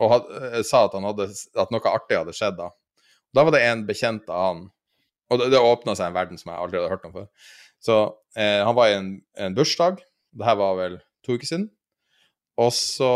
og 0.04 0.30
sa 0.68 0.84
at, 0.86 1.00
hadde, 1.08 1.30
at, 1.32 1.74
noe 1.74 1.96
artig 1.96 2.20
hadde 2.20 2.36
skjedd 2.36 2.60
da. 2.60 2.70
Da 3.36 3.46
var 3.46 3.56
det 3.56 3.64
en 3.68 3.86
bekjent 3.88 4.30
av 4.30 4.46
han, 4.46 4.62
og 5.30 5.42
det, 5.42 5.52
det 5.54 5.62
åpna 5.62 5.96
seg 5.98 6.10
en 6.10 6.18
verden 6.18 6.40
som 6.42 6.52
jeg 6.52 6.62
aldri 6.62 6.80
hadde 6.80 6.94
hørt 6.94 7.10
om 7.10 7.16
før. 7.16 7.28
Så 7.80 7.98
han 8.36 8.76
var 8.76 8.90
i 8.90 8.96
en, 8.98 9.12
en 9.40 9.54
bursdag, 9.56 10.02
det 10.36 10.48
her 10.48 10.58
var 10.60 10.74
vel 10.76 10.98
to 11.26 11.38
uker 11.38 11.48
siden. 11.48 11.70
Og 12.60 12.74
så 12.76 13.14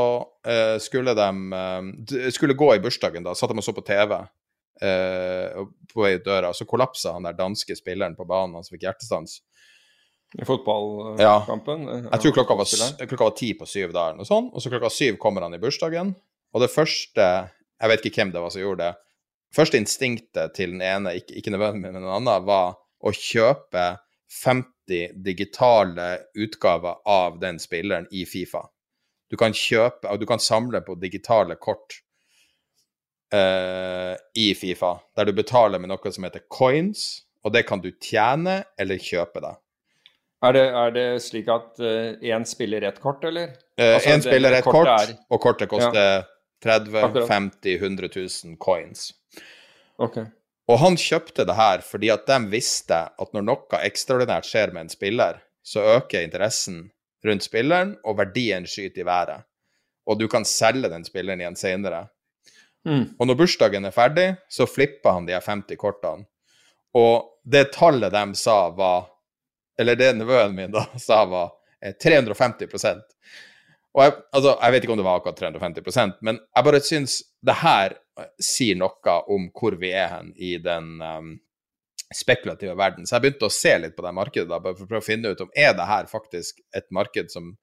eh, 0.47 0.77
skulle 0.79 1.15
de 1.17 1.29
eh, 1.59 2.29
skulle 2.31 2.55
gå 2.55 2.69
i 2.75 2.81
bursdagen, 2.83 3.25
da. 3.25 3.35
Satt 3.35 3.51
de 3.51 3.59
og 3.59 3.65
så 3.65 3.73
på 3.75 3.83
TV 3.85 4.13
eh, 4.15 5.63
på 5.91 6.05
vei 6.05 6.13
ut 6.15 6.27
døra. 6.27 6.53
Så 6.55 6.67
kollapsa 6.69 7.15
han 7.17 7.27
der 7.27 7.35
danske 7.35 7.75
spilleren 7.75 8.15
på 8.15 8.27
banen, 8.29 8.55
han 8.55 8.63
som 8.63 8.77
fikk 8.77 8.87
hjertestans. 8.87 9.41
I 10.33 10.47
fotballkampen? 10.47 11.83
Ja. 11.91 12.05
Jeg 12.15 12.23
tror 12.23 12.37
klokka 12.39 12.57
var, 12.57 12.69
klokka 13.03 13.27
var 13.27 13.35
ti 13.37 13.51
på 13.57 13.67
syv 13.69 13.91
der, 13.93 14.15
og 14.17 14.29
sånn. 14.29 14.47
Og 14.53 14.63
så 14.63 14.71
klokka 14.71 14.89
syv 14.93 15.19
kommer 15.21 15.45
han 15.45 15.53
i 15.57 15.61
bursdagen. 15.61 16.15
Og 16.53 16.63
det 16.63 16.71
første 16.71 17.27
Jeg 17.83 17.89
vet 17.89 18.05
ikke 18.07 18.21
hvem 18.21 18.31
det 18.31 18.39
var 18.39 18.51
som 18.53 18.61
gjorde 18.61 18.85
det. 18.85 19.12
Første 19.53 19.77
instinktet 19.77 20.55
til 20.57 20.73
den 20.73 20.81
ene, 20.81 21.13
ikke, 21.19 21.35
ikke 21.37 21.53
nødvendigvis 21.53 21.93
men 21.93 22.01
den 22.01 22.09
andre, 22.09 22.39
var 22.45 22.77
å 23.03 23.13
kjøpe 23.13 23.83
50 24.43 25.19
digitale 25.25 26.07
utgaver 26.33 27.03
av 27.09 27.37
den 27.41 27.59
spilleren 27.61 28.07
i 28.11 28.25
Fifa. 28.25 28.63
Du 29.29 29.37
kan 29.37 29.53
kjøpe 29.53 30.09
og 30.09 30.21
du 30.21 30.25
kan 30.29 30.41
samle 30.41 30.81
på 30.85 30.95
digitale 31.01 31.57
kort 31.61 31.99
uh, 33.33 34.13
i 34.37 34.49
Fifa, 34.57 34.95
der 35.17 35.29
du 35.29 35.35
betaler 35.37 35.81
med 35.81 35.93
noe 35.93 36.13
som 36.13 36.25
heter 36.25 36.45
coins, 36.49 37.23
og 37.45 37.53
det 37.53 37.65
kan 37.69 37.81
du 37.83 37.91
tjene 38.01 38.63
eller 38.79 39.01
kjøpe 39.01 39.43
deg. 39.43 39.59
Er 40.43 40.55
det, 40.57 40.63
er 40.75 40.93
det 40.97 41.07
slik 41.23 41.47
at 41.51 41.79
én 41.79 42.43
uh, 42.43 42.47
spiller 42.47 42.83
ett 42.89 42.99
kort, 42.99 43.23
eller? 43.23 43.53
Én 43.77 43.85
uh, 43.85 43.95
altså, 44.01 44.21
spiller 44.25 44.57
ett 44.57 44.67
kort, 44.67 44.89
er... 44.91 45.13
og 45.29 45.43
kortet 45.43 45.69
koster 45.71 46.01
ja. 46.01 46.23
30 46.63 46.97
Akkurat. 47.03 47.27
50 47.27 47.75
100 47.75 48.09
000 48.15 48.57
coins. 48.59 49.11
Okay. 50.03 50.25
Og 50.71 50.79
han 50.79 50.95
kjøpte 50.99 51.45
det 51.47 51.55
her 51.57 51.83
fordi 51.85 52.09
at 52.13 52.27
de 52.27 52.39
visste 52.51 52.99
at 53.19 53.33
når 53.35 53.47
noe 53.47 53.79
ekstraordinært 53.83 54.47
skjer 54.47 54.73
med 54.75 54.85
en 54.85 54.93
spiller, 54.93 55.39
så 55.63 55.83
øker 55.97 56.23
interessen 56.23 56.85
rundt 57.23 57.45
spilleren, 57.45 57.95
og 58.03 58.17
verdien 58.19 58.65
skyter 58.67 59.03
i 59.03 59.07
været. 59.07 59.45
Og 60.07 60.19
du 60.19 60.27
kan 60.27 60.43
selge 60.47 60.89
den 60.91 61.05
spilleren 61.07 61.39
igjen 61.39 61.55
senere. 61.55 62.07
Mm. 62.83 63.15
Og 63.19 63.27
når 63.27 63.37
bursdagen 63.39 63.87
er 63.87 63.95
ferdig, 63.95 64.27
så 64.51 64.67
flipper 64.67 65.15
han 65.15 65.27
de 65.27 65.37
50 65.39 65.79
kortene. 65.79 66.27
Og 66.93 67.39
det 67.47 67.69
tallet 67.73 68.11
de 68.13 68.23
sa 68.37 68.69
var 68.75 69.09
Eller 69.79 69.95
det 69.97 70.11
nevøen 70.13 70.51
min 70.53 70.69
da 70.71 70.83
sa 71.01 71.23
var 71.25 71.55
350 72.03 72.85
eh, 72.85 72.99
Og 73.93 74.01
jeg, 74.01 74.13
altså, 74.33 74.55
jeg 74.57 74.73
vet 74.73 74.85
ikke 74.85 74.95
om 74.95 75.01
det 75.01 75.05
var 75.05 75.19
akkurat 75.19 75.39
350% 75.39 76.23
men 76.25 76.39
jeg 76.41 76.65
bare 76.65 76.81
syns 76.81 77.19
det 77.45 77.57
her 77.61 77.93
sier 78.41 78.77
noe 78.77 79.17
om 79.31 79.49
hvor 79.53 79.77
vi 79.81 79.91
er 79.93 80.09
hen 80.11 80.31
i 80.37 80.55
den 80.61 80.95
um, 81.01 81.33
spekulative 82.13 82.75
verden. 82.77 83.07
Så 83.07 83.15
jeg 83.15 83.25
begynte 83.25 83.49
å 83.49 83.53
se 83.53 83.73
litt 83.81 83.95
på 83.97 84.05
det 84.05 84.13
markedet 84.15 84.49
da, 84.49 84.59
for 84.61 84.85
å 84.85 84.89
prøve 84.89 85.01
å 85.01 85.05
finne 85.05 85.33
ut 85.33 85.41
om 85.45 85.53
er 85.57 85.73
det 85.77 85.87
her 85.89 86.09
faktisk 86.09 86.61
et 86.77 86.85
marked 86.93 87.31
som, 87.33 87.55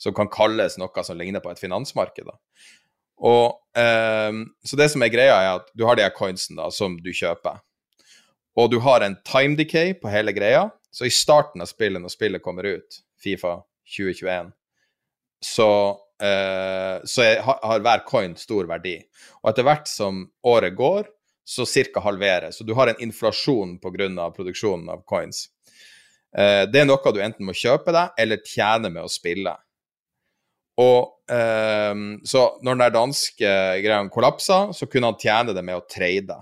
som 0.00 0.16
kan 0.16 0.28
kalles 0.32 0.76
noe 0.80 1.04
som 1.06 1.18
ligner 1.18 1.44
på 1.44 1.52
et 1.52 1.62
finansmarked. 1.62 2.28
da. 2.28 2.36
Og, 3.24 3.56
um, 3.78 4.42
så 4.64 4.80
det 4.80 4.90
som 4.92 5.04
er 5.04 5.12
greia, 5.12 5.38
er 5.40 5.62
at 5.62 5.72
du 5.76 5.86
har 5.88 5.96
de 5.96 6.04
her 6.04 6.14
coinsene 6.16 6.60
da, 6.60 6.68
som 6.72 6.98
du 7.00 7.12
kjøper. 7.16 7.62
Og 8.56 8.70
du 8.72 8.78
har 8.84 9.04
en 9.04 9.16
time 9.28 9.56
decay 9.56 9.94
på 9.96 10.12
hele 10.12 10.32
greia. 10.36 10.68
Så 10.92 11.08
i 11.08 11.12
starten 11.12 11.64
av 11.64 11.68
spillet, 11.68 12.00
når 12.00 12.12
spillet 12.12 12.44
kommer 12.44 12.68
ut, 12.68 13.00
Fifa 13.20 13.58
2021, 13.96 14.52
så, 15.46 15.70
eh, 16.22 16.96
så 17.04 17.26
har, 17.46 17.60
har 17.62 17.84
hver 17.84 18.04
coin 18.08 18.34
stor 18.38 18.66
verdi. 18.68 18.96
Og 19.42 19.52
etter 19.52 19.66
hvert 19.66 19.90
som 19.90 20.24
året 20.46 20.74
går, 20.76 21.06
så 21.46 21.66
ca. 21.66 22.02
halveres. 22.02 22.58
Så 22.58 22.64
du 22.64 22.74
har 22.74 22.90
en 22.90 23.02
inflasjon 23.02 23.78
pga. 23.78 24.30
produksjonen 24.34 24.88
av 24.90 25.04
coins. 25.06 25.46
Eh, 26.36 26.64
det 26.66 26.82
er 26.82 26.88
noe 26.88 27.12
du 27.12 27.22
enten 27.22 27.46
må 27.46 27.54
kjøpe 27.54 27.94
deg 27.94 28.18
eller 28.18 28.42
tjene 28.44 28.90
med 28.90 29.06
å 29.06 29.12
spille. 29.12 29.54
Og 30.82 31.32
eh, 31.32 31.94
Så 32.24 32.42
når 32.62 32.80
den 32.82 32.96
danske 32.98 33.54
greia 33.84 34.02
kollapsa, 34.12 34.72
så 34.74 34.90
kunne 34.90 35.12
han 35.12 35.20
tjene 35.22 35.54
det 35.54 35.64
med 35.64 35.78
å 35.78 35.86
trade. 35.86 36.40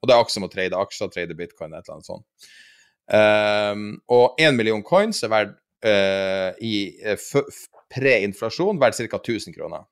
Og 0.00 0.08
det 0.08 0.14
er 0.14 0.20
akkurat 0.20 0.36
som 0.36 0.46
å 0.46 0.52
trade 0.52 0.78
aksjer, 0.78 1.10
trade 1.10 1.36
bitcoin, 1.36 1.74
et 1.74 1.82
eller 1.82 1.98
annet 1.98 2.12
sånt. 2.12 2.48
Eh, 3.10 3.84
og 4.14 4.40
én 4.40 4.56
million 4.56 4.82
coins 4.86 5.24
er 5.24 5.32
verdt 5.32 5.60
eh, 5.84 6.50
i 6.64 6.74
eh, 7.02 7.18
pre-inflasjon 7.94 8.80
vært 8.82 8.98
ca. 8.98 9.20
1000 9.20 9.54
kroner. 9.56 9.86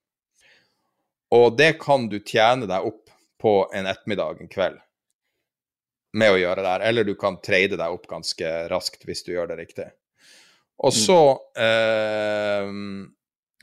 Og 1.32 1.56
det 1.56 1.76
kan 1.80 2.08
du 2.12 2.18
tjene 2.20 2.68
deg 2.68 2.88
opp 2.88 3.12
på 3.42 3.54
en 3.74 3.88
ettermiddag, 3.88 4.42
en 4.42 4.50
kveld, 4.52 4.78
med 6.12 6.34
å 6.34 6.38
gjøre 6.38 6.62
det 6.62 6.72
her. 6.74 6.84
Eller 6.90 7.08
du 7.08 7.14
kan 7.18 7.40
trade 7.42 7.78
deg 7.78 7.96
opp 7.96 8.06
ganske 8.10 8.52
raskt 8.70 9.06
hvis 9.08 9.24
du 9.26 9.32
gjør 9.32 9.52
det 9.52 9.62
riktig. 9.62 9.88
Og 10.82 10.94
så 10.94 11.18
eh, 11.62 12.70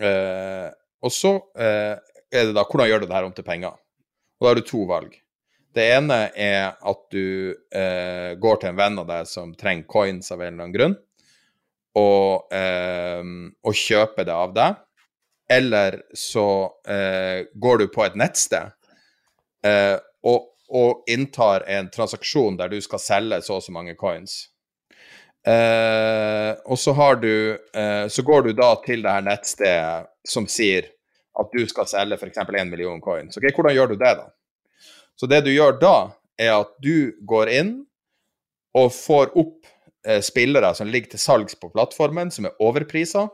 eh, 0.08 0.68
Og 1.04 1.12
så 1.12 1.34
eh, 1.60 1.96
er 2.30 2.46
det 2.48 2.56
da 2.56 2.64
hvordan 2.64 2.88
gjør 2.90 3.04
du 3.04 3.08
det 3.10 3.18
her 3.18 3.28
om 3.28 3.36
til 3.36 3.48
penger? 3.48 3.76
Og 4.40 4.46
da 4.46 4.52
har 4.52 4.60
du 4.60 4.68
to 4.68 4.86
valg. 4.88 5.14
Det 5.76 5.86
ene 5.94 6.18
er 6.34 6.72
at 6.74 7.02
du 7.14 7.54
går 8.42 8.56
til 8.58 8.72
en 8.72 8.78
venn 8.80 8.96
av 8.98 9.06
deg 9.06 9.28
som 9.30 9.52
trenger 9.58 9.86
coins 9.92 10.32
av 10.34 10.42
en 10.42 10.48
eller 10.48 10.64
annen 10.64 10.74
grunn, 10.74 10.96
og, 11.98 12.54
eh, 12.54 13.24
og 13.66 13.76
kjøper 13.76 14.28
det 14.28 14.36
av 14.36 14.54
deg. 14.56 14.78
Eller 15.50 16.02
så 16.14 16.46
eh, 16.86 17.48
går 17.58 17.82
du 17.82 17.88
på 17.90 18.04
et 18.06 18.18
nettsted 18.20 18.70
eh, 19.66 19.98
og, 20.30 20.46
og 20.70 21.10
inntar 21.10 21.66
en 21.66 21.90
transaksjon 21.90 22.60
der 22.60 22.70
du 22.70 22.78
skal 22.86 23.02
selge 23.02 23.42
så 23.42 23.58
og 23.58 23.66
så 23.66 23.74
mange 23.74 23.96
coins. 23.98 24.44
Eh, 25.48 26.52
og 26.70 26.78
så 26.78 26.94
har 26.94 27.16
du 27.16 27.32
eh, 27.56 28.08
Så 28.12 28.26
går 28.28 28.42
du 28.44 28.50
da 28.54 28.74
til 28.84 29.06
det 29.06 29.14
her 29.14 29.24
nettstedet 29.24 30.10
som 30.28 30.44
sier 30.52 30.90
at 31.40 31.54
du 31.56 31.64
skal 31.70 31.88
selge 31.88 32.18
f.eks. 32.20 32.42
1 32.44 32.68
million 32.68 33.00
coins. 33.02 33.38
Ok, 33.40 33.48
Hvordan 33.56 33.74
gjør 33.74 33.94
du 33.94 33.96
det, 33.96 34.12
da? 34.20 34.28
Så 35.16 35.30
det 35.32 35.40
du 35.46 35.54
gjør 35.54 35.78
da, 35.80 35.96
er 36.40 36.58
at 36.58 36.74
du 36.84 37.16
går 37.28 37.52
inn 37.56 37.72
og 38.76 38.92
får 38.94 39.32
opp 39.40 39.70
spillere 40.24 40.72
som 40.78 40.88
ligger 40.88 41.12
til 41.12 41.20
salgs 41.20 41.58
på 41.60 41.72
plattformen, 41.74 42.32
som 42.32 42.48
er 42.48 42.62
overprisa. 42.64 43.26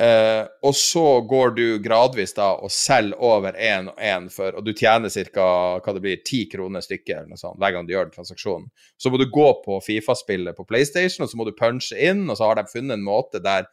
Eh, 0.00 0.46
og 0.66 0.74
så 0.74 1.20
går 1.30 1.52
du 1.54 1.66
gradvis 1.78 2.32
da 2.34 2.48
og 2.58 2.72
selger 2.74 3.20
over 3.22 3.54
én 3.54 3.86
og 3.92 4.00
én 4.02 4.24
for 4.32 4.56
Og 4.58 4.64
du 4.66 4.72
tjener 4.74 5.08
ca. 5.08 5.44
hva 5.78 5.92
det 5.94 6.02
blir, 6.02 6.16
10 6.24 6.48
kroner 6.50 6.82
stykket 6.82 7.14
eller 7.14 7.30
noe 7.30 7.38
sånt, 7.38 7.60
hver 7.62 7.76
gang 7.76 7.86
du 7.86 7.92
gjør 7.94 8.10
transaksjonen. 8.10 8.66
Så 8.98 9.10
må 9.10 9.20
du 9.22 9.30
gå 9.30 9.46
på 9.62 9.78
Fifa-spillet 9.86 10.56
på 10.56 10.66
PlayStation, 10.66 11.24
og 11.24 11.30
så 11.30 11.38
må 11.38 11.46
du 11.46 11.54
punche 11.54 11.94
inn, 11.94 12.26
og 12.28 12.36
så 12.36 12.50
har 12.50 12.58
de 12.58 12.66
funnet 12.72 12.98
en 12.98 13.06
måte 13.06 13.38
der, 13.38 13.68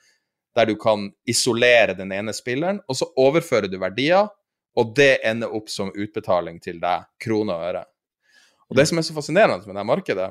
der 0.55 0.69
du 0.69 0.75
kan 0.77 1.09
isolere 1.25 1.97
den 1.97 2.11
ene 2.13 2.33
spilleren, 2.33 2.83
og 2.87 2.99
så 2.99 3.09
overfører 3.17 3.71
du 3.71 3.79
verdier, 3.81 4.29
og 4.77 4.93
det 4.95 5.23
ender 5.25 5.51
opp 5.51 5.69
som 5.69 5.89
utbetaling 5.89 6.61
til 6.61 6.77
deg, 6.79 7.09
kroner 7.19 7.55
og 7.55 7.65
øre. 7.71 7.85
Og 8.69 8.77
det 8.77 8.85
som 8.87 9.01
er 9.01 9.03
så 9.03 9.15
fascinerende 9.15 9.65
med 9.67 9.75
det 9.75 9.89
markedet, 9.89 10.29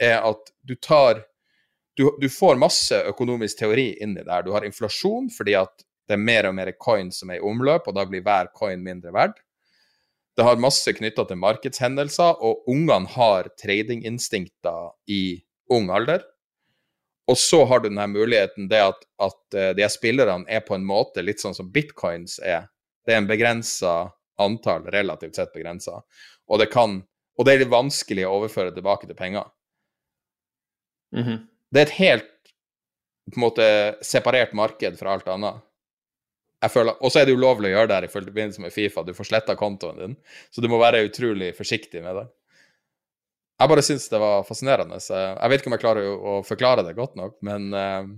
er 0.00 0.22
at 0.22 0.52
du 0.62 0.74
tar 0.74 1.24
du, 1.98 2.06
du 2.20 2.28
får 2.30 2.60
masse 2.62 2.94
økonomisk 3.10 3.58
teori 3.58 3.88
inni 4.02 4.22
der. 4.22 4.44
Du 4.46 4.52
har 4.54 4.66
inflasjon 4.66 5.26
fordi 5.34 5.56
at 5.58 5.82
det 6.08 6.14
er 6.14 6.22
mer 6.22 6.46
og 6.48 6.54
mer 6.56 6.70
coins 6.80 7.18
som 7.20 7.32
er 7.32 7.40
i 7.40 7.44
omløp, 7.44 7.88
og 7.90 7.96
da 7.96 8.04
blir 8.08 8.22
hver 8.24 8.52
coin 8.56 8.80
mindre 8.84 9.10
verd. 9.12 9.34
Det 10.38 10.46
har 10.46 10.60
masse 10.62 10.92
knytta 10.94 11.24
til 11.26 11.40
markedshendelser, 11.42 12.38
og 12.38 12.70
ungene 12.70 13.10
har 13.10 13.50
tradinginstinkter 13.58 14.92
i 15.10 15.40
ung 15.74 15.90
alder. 15.90 16.22
Og 17.28 17.36
så 17.36 17.64
har 17.68 17.82
du 17.82 17.90
denne 17.90 18.06
muligheten, 18.08 18.70
det 18.70 18.80
at, 18.80 19.02
at 19.20 19.58
eh, 19.58 19.72
de 19.76 19.84
her 19.84 19.92
spillerne 19.92 20.46
er 20.48 20.62
på 20.64 20.78
en 20.78 20.86
måte 20.86 21.24
litt 21.26 21.42
sånn 21.42 21.58
som 21.58 21.68
bitcoins 21.74 22.38
er. 22.40 22.70
Det 23.04 23.12
er 23.12 23.20
en 23.20 23.28
begrensa 23.28 23.96
antall, 24.40 24.86
relativt 24.94 25.36
sett 25.36 25.52
begrensa, 25.52 25.98
og 26.46 26.64
Og 27.38 27.44
det 27.46 27.52
er 27.52 27.58
litt 27.58 27.70
vanskelig 27.70 28.24
å 28.26 28.38
overføre 28.38 28.72
tilbake 28.74 29.06
til 29.06 29.14
penger. 29.18 29.44
Mhm. 31.16 31.46
Det 31.68 31.80
er 31.80 31.86
et 31.86 31.98
helt 31.98 32.34
på 33.28 33.36
en 33.36 33.44
måte 33.44 33.64
separert 34.04 34.54
marked 34.56 34.96
fra 34.98 35.12
alt 35.12 35.28
annet. 35.28 35.60
Og 36.64 37.10
så 37.12 37.20
er 37.20 37.28
det 37.28 37.36
ulovlig 37.36 37.70
å 37.70 37.74
gjøre 37.76 37.90
det 37.90 37.98
her 37.98 38.06
i 38.08 38.12
forbindelse 38.12 38.62
med 38.64 38.72
Fifa. 38.74 39.04
Du 39.06 39.12
får 39.14 39.28
sletta 39.28 39.54
kontoen 39.58 39.98
din, 40.00 40.16
så 40.50 40.64
du 40.64 40.68
må 40.70 40.80
være 40.80 41.04
utrolig 41.06 41.52
forsiktig 41.54 42.02
med 42.02 42.16
det. 42.18 42.24
Jeg 43.58 43.70
bare 43.72 43.82
syns 43.82 44.08
det 44.10 44.20
var 44.22 44.46
fascinerende. 44.46 44.98
Så 45.02 45.18
jeg 45.18 45.50
vet 45.50 45.60
ikke 45.60 45.70
om 45.70 45.76
jeg 45.76 45.84
klarer 45.84 46.08
å, 46.08 46.34
forklare 46.46 46.84
det 46.86 46.96
godt 46.98 47.16
nok, 47.18 47.38
men 47.46 47.72
eh, 47.74 48.10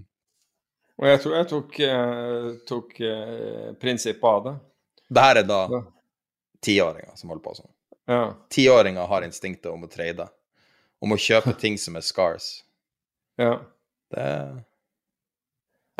Og 1.01 1.09
jeg 1.09 1.21
tror 1.23 1.37
jeg 1.37 1.49
tok, 1.53 1.79
eh, 1.85 2.49
tok 2.69 2.99
eh, 3.01 3.69
prinsippet 3.81 4.29
av 4.31 4.43
det. 4.47 4.55
det 5.09 5.27
her 5.27 5.43
er 5.43 5.49
da 5.49 5.63
tiåringer 6.65 7.17
som 7.17 7.33
holder 7.33 7.45
på 7.45 7.55
sånn. 7.57 7.73
Ja. 8.11 8.25
Tiåringer 8.53 9.09
har 9.09 9.25
instinktet 9.25 9.71
om 9.73 9.85
å 9.87 9.89
trade, 9.89 10.29
om 11.01 11.17
å 11.17 11.21
kjøpe 11.21 11.57
ting 11.63 11.81
som 11.81 11.97
er 11.97 12.05
scars. 12.05 12.61
Ja. 13.41 13.55
Det 14.11 14.27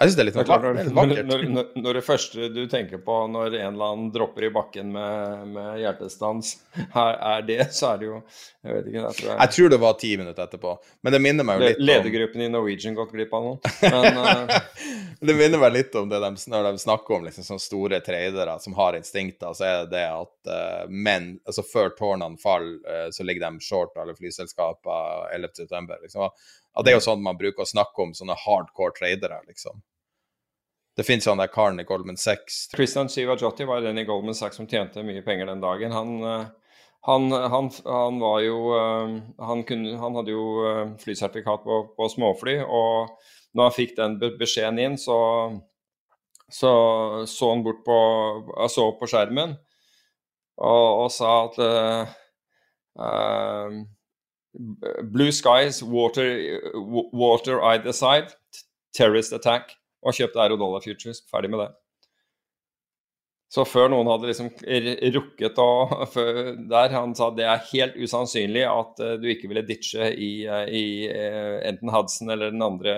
Jeg 0.01 0.09
syns 0.09 0.17
det 0.17 0.23
er 0.23 0.27
litt, 0.27 0.37
Det 0.37 0.41
er 0.41 0.49
klart, 0.49 0.63
når, 0.65 0.93
vakkert. 0.97 1.27
når, 1.29 1.43
når, 1.55 1.67
når 1.85 1.99
det 1.99 2.03
første 2.07 2.49
du 2.55 2.61
tenker 2.73 3.03
på 3.05 3.17
når 3.29 3.59
en 3.59 3.75
eller 3.75 3.91
annen 3.93 4.07
dropper 4.15 4.47
i 4.49 4.51
bakken 4.55 4.89
med, 4.95 5.43
med 5.53 5.83
hjertestans, 5.83 6.55
er, 6.79 7.19
er 7.35 7.45
det, 7.45 7.59
så 7.77 7.93
er 7.93 8.01
det 8.01 8.09
jo 8.09 8.17
Jeg 8.17 8.79
vet 8.79 8.89
ikke. 8.89 9.03
Jeg 9.03 9.19
tror 9.19 9.29
jeg, 9.29 9.37
Jeg 9.43 9.55
tror 9.57 9.75
det 9.75 9.81
var 9.85 9.99
ti 10.01 10.15
minutter 10.17 10.49
etterpå, 10.49 10.73
men 11.05 11.17
det 11.17 11.21
minner 11.27 11.49
meg 11.49 11.61
jo 11.61 11.69
litt 11.69 11.83
om 11.83 11.89
Ledergruppen 11.91 12.47
i 12.47 12.51
Norwegian 12.53 12.97
gått 12.97 13.13
glipp 13.13 13.37
av 13.37 13.47
noe. 13.51 13.77
Men 13.85 14.21
uh... 14.25 14.57
Det 15.21 15.35
minner 15.37 15.61
meg 15.61 15.75
litt 15.75 15.97
om 16.01 16.09
det 16.09 16.17
de, 16.23 16.29
når 16.49 16.65
de 16.65 16.79
snakker 16.81 17.19
om 17.19 17.27
liksom, 17.27 17.45
sånne 17.45 17.61
store 17.61 17.99
tradere 18.01 18.55
som 18.63 18.73
har 18.79 18.97
instinkter, 18.97 19.53
så 19.53 19.67
er 19.67 19.75
det 19.83 19.99
det 19.99 20.07
at 20.09 20.49
uh, 20.49 20.87
menn 20.89 21.35
altså 21.45 21.65
Før 21.67 21.93
tårnene 21.99 22.41
faller, 22.41 22.79
uh, 22.89 23.09
så 23.13 23.27
ligger 23.29 23.45
de 23.45 23.67
short 23.67 24.01
alle 24.01 24.17
flyselskaper 24.17 25.29
11.9. 25.37 25.99
Liksom. 26.07 26.31
At 26.77 26.87
det 26.87 26.93
er 26.93 26.99
jo 27.01 27.07
sånn 27.09 27.25
man 27.25 27.39
bruker 27.39 27.65
å 27.65 27.69
snakke 27.69 28.05
om 28.05 28.15
sånne 28.15 28.37
hardcore 28.39 28.95
tradere, 28.99 29.41
liksom. 29.49 29.83
Det 30.97 31.07
fins 31.07 31.27
han 31.31 31.41
der 31.41 31.51
karen 31.51 31.81
i 31.81 31.87
Goldman 31.87 32.19
Sachs. 32.21 32.67
Christian 32.75 33.09
Sivajotti 33.09 33.65
var 33.67 33.83
den 33.85 33.99
i 33.99 34.05
Goldman 34.05 34.37
Sachs 34.37 34.59
som 34.59 34.69
tjente 34.69 35.05
mye 35.07 35.23
penger 35.27 35.49
den 35.49 35.63
dagen. 35.63 35.95
Han, 35.95 36.11
eh, 36.27 36.47
han, 37.09 37.31
han, 37.33 37.71
han 37.87 38.21
var 38.21 38.41
jo 38.45 38.59
eh, 38.77 39.17
han, 39.51 39.65
kunne, 39.69 39.97
han 40.03 40.19
hadde 40.21 40.35
jo 40.35 40.47
eh, 40.69 40.85
flysertifikat 41.01 41.65
på, 41.65 41.81
på 41.97 42.11
småfly, 42.15 42.59
og 42.67 43.17
når 43.57 43.71
han 43.71 43.77
fikk 43.79 43.97
den 43.99 44.19
beskjeden 44.39 44.83
inn, 44.83 45.01
så 45.01 45.19
så, 46.51 46.71
så 47.27 47.49
han 47.53 47.63
bort 47.63 47.85
på 47.87 47.99
så 48.69 48.89
på 48.99 49.07
skjermen 49.07 49.53
og, 50.61 51.05
og 51.05 51.11
sa 51.15 51.35
at 51.47 51.59
uh, 51.63 52.15
eh, 53.07 53.77
Blue 55.13 55.31
skies, 55.33 55.83
water, 55.83 56.61
water 57.13 57.63
either 57.73 57.93
side, 57.93 58.35
terrorist 58.97 59.33
attack, 59.33 59.77
og 60.03 60.17
kjøpte 60.17 60.43
euro 60.43 60.59
dollar 60.59 60.83
futures. 60.85 61.23
Ferdig 61.31 61.53
med 61.53 61.65
det. 61.65 61.71
Så 63.51 63.65
før 63.67 63.89
noen 63.91 64.07
hadde 64.07 64.29
liksom 64.29 64.49
rukket 65.17 65.57
å 65.59 65.71
Der 66.71 66.93
han 66.95 67.17
sa 67.19 67.33
det 67.35 67.49
er 67.51 67.65
helt 67.73 67.97
usannsynlig 67.99 68.63
at 68.71 69.03
eh, 69.03 69.17
du 69.19 69.27
ikke 69.33 69.51
ville 69.51 69.65
ditche 69.67 70.07
i, 70.15 70.31
eh, 70.47 70.69
i 70.71 70.85
eh, 71.11 71.57
enten 71.67 71.91
Hudson 71.91 72.31
eller 72.31 72.55
den 72.55 72.63
andre 72.63 72.95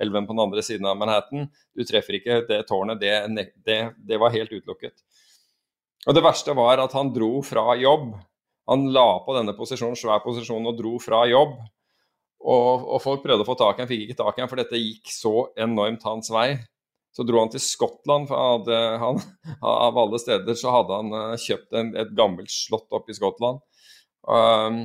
elven 0.00 0.24
på 0.24 0.32
den 0.32 0.44
andre 0.46 0.64
siden 0.64 0.88
av 0.88 0.96
Manhattan. 1.00 1.50
Du 1.76 1.84
treffer 1.84 2.16
ikke 2.16 2.40
det 2.48 2.62
tårnet. 2.70 3.02
Det, 3.02 3.50
det, 3.66 3.78
det 4.08 4.20
var 4.22 4.32
helt 4.32 4.54
utelukket. 4.56 5.04
Og 6.08 6.16
det 6.16 6.24
verste 6.24 6.56
var 6.56 6.80
at 6.80 6.96
han 6.96 7.12
dro 7.12 7.34
fra 7.44 7.76
jobb. 7.80 8.14
Han 8.70 8.86
la 8.94 9.08
på 9.24 9.34
denne 9.36 9.54
posisjonen, 9.56 9.96
svær 9.98 10.22
posisjon, 10.24 10.66
og 10.70 10.78
dro 10.78 10.96
fra 11.02 11.24
jobb. 11.28 11.58
Og, 12.44 12.86
og 12.96 13.00
folk 13.00 13.22
prøvde 13.24 13.44
å 13.44 13.48
få 13.48 13.56
tak 13.60 13.78
i 13.78 13.84
ham, 13.84 13.88
fikk 13.88 14.06
ikke 14.06 14.20
tak 14.20 14.38
i 14.38 14.44
ham, 14.44 14.50
for 14.50 14.60
dette 14.60 14.80
gikk 14.80 15.12
så 15.12 15.34
enormt 15.60 16.04
hans 16.04 16.32
vei. 16.32 16.48
Så 17.14 17.22
dro 17.24 17.38
han 17.40 17.52
til 17.52 17.62
Skottland, 17.62 18.26
for 18.28 18.40
hadde, 18.40 18.80
han, 19.00 19.20
av 19.62 20.00
alle 20.02 20.18
steder 20.20 20.58
så 20.58 20.72
hadde 20.74 20.98
han 20.98 21.14
eh, 21.14 21.38
kjøpt 21.40 21.78
en, 21.78 21.94
et 22.02 22.12
gammelt 22.18 22.50
slott 22.52 22.90
oppe 22.96 23.14
i 23.14 23.16
Skottland. 23.16 23.62
Um, 24.26 24.84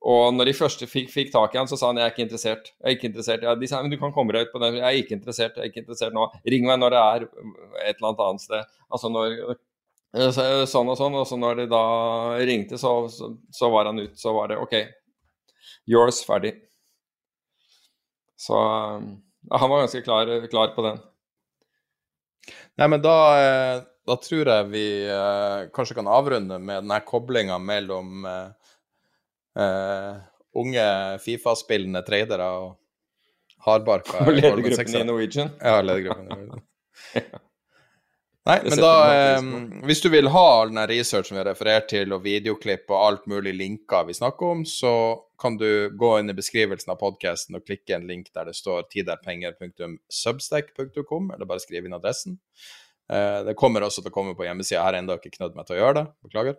og 0.00 0.34
når 0.34 0.48
de 0.48 0.56
første 0.56 0.86
fikk, 0.88 1.10
fikk 1.12 1.32
tak 1.32 1.54
i 1.54 1.60
han, 1.60 1.68
så 1.68 1.76
sa 1.76 1.90
han 1.90 2.00
jeg 2.00 2.08
er 2.08 2.14
ikke 2.14 2.24
interessert. 2.24 2.70
Jeg 2.72 2.86
er 2.86 2.96
ikke 2.96 3.08
interessert. 3.10 3.42
Ja, 3.44 3.56
de 3.56 3.68
sa 3.68 3.80
men 3.84 3.92
du 3.92 3.98
kan 4.00 4.14
komme 4.16 4.32
deg 4.36 4.48
ut 4.48 4.52
på 4.54 4.60
den', 4.62 4.78
Jeg 4.80 4.86
er 4.86 5.00
ikke 5.02 5.16
interessert. 5.18 5.56
Jeg 5.56 5.62
er 5.64 5.72
ikke 5.72 5.82
interessert 5.84 6.16
nå. 6.16 6.28
Ring 6.54 6.68
meg 6.68 6.80
når 6.80 6.94
det 6.94 7.00
er 7.00 7.26
et 7.26 7.96
eller 7.96 8.08
annet 8.08 8.22
annet 8.28 8.44
sted. 8.44 8.78
Altså 8.88 9.12
når 9.12 9.58
Sånn 10.10 10.90
og 10.90 10.96
sånn. 10.98 11.18
Og 11.20 11.26
så 11.28 11.38
når 11.38 11.62
de 11.62 11.68
da 11.70 11.84
ringte, 12.42 12.78
så, 12.80 12.94
så, 13.12 13.32
så 13.54 13.70
var 13.70 13.90
han 13.90 14.02
ute. 14.02 14.16
Så 14.18 14.34
var 14.34 14.50
det 14.50 14.58
OK. 14.62 14.74
Yours. 15.90 16.24
Ferdig. 16.26 16.56
Så 18.40 18.56
ja, 19.48 19.56
han 19.56 19.70
var 19.70 19.84
ganske 19.84 20.02
klar, 20.02 20.32
klar 20.48 20.74
på 20.74 20.84
den. 20.86 21.00
Nei, 22.80 22.88
men 22.88 23.02
da, 23.04 23.16
eh, 23.36 23.82
da 24.08 24.16
tror 24.16 24.48
jeg 24.48 24.68
vi 24.72 24.84
eh, 25.12 25.68
kanskje 25.74 25.98
kan 25.98 26.08
avrunde 26.08 26.56
med 26.58 26.84
denne 26.84 27.00
koblinga 27.04 27.58
mellom 27.60 28.24
eh, 28.28 28.72
eh, 29.60 30.14
unge 30.56 30.86
Fifa-spillende 31.24 32.02
tradere 32.06 32.48
og 32.62 32.72
hardbarka 33.66 34.24
Og 34.24 34.32
ledergruppen 34.38 34.96
i 35.02 35.04
Norwegian. 35.04 35.52
Ja, 35.60 35.80
ledergruppen 35.84 36.26
i 36.26 36.32
Norwegian. 36.32 36.66
Nei, 38.50 38.58
men 38.66 38.80
da 38.82 38.94
eh. 39.14 39.38
Hvis 39.86 40.02
du 40.02 40.08
vil 40.10 40.26
ha 40.34 40.46
all 40.58 40.70
den 40.72 40.88
researchen 40.90 41.36
vi 41.36 41.42
har 41.42 41.50
referert 41.52 41.86
til, 41.92 42.08
og 42.16 42.24
videoklipp 42.24 42.86
og 42.90 42.98
alt 42.98 43.24
mulig 43.30 43.52
linker 43.56 44.06
vi 44.08 44.14
snakker 44.18 44.44
om, 44.56 44.60
så 44.66 44.92
kan 45.40 45.52
du 45.60 45.70
gå 45.96 46.18
inn 46.18 46.30
i 46.32 46.36
beskrivelsen 46.36 46.92
av 46.92 46.98
podkasten 47.00 47.56
og 47.56 47.66
klikke 47.68 47.92
en 47.96 48.08
link 48.10 48.26
der 48.34 48.44
det 48.50 48.56
står 48.58 48.80
tiderpenger.substack.com, 48.92 51.24
eller 51.34 51.46
bare 51.48 51.62
skrive 51.62 51.86
inn 51.88 51.96
adressen. 51.96 52.32
Eh, 53.10 53.40
det 53.46 53.58
kommer 53.58 53.80
også 53.86 54.00
til 54.02 54.10
å 54.12 54.16
komme 54.16 54.36
på 54.38 54.46
hjemmesida. 54.46 54.82
Her 54.82 54.88
har 54.92 54.98
ennå 55.00 55.12
ikke 55.18 55.36
knødd 55.38 55.54
meg 55.56 55.64
til 55.68 55.76
å 55.78 55.82
gjøre 55.82 55.98
det. 56.00 56.06
Beklager. 56.26 56.56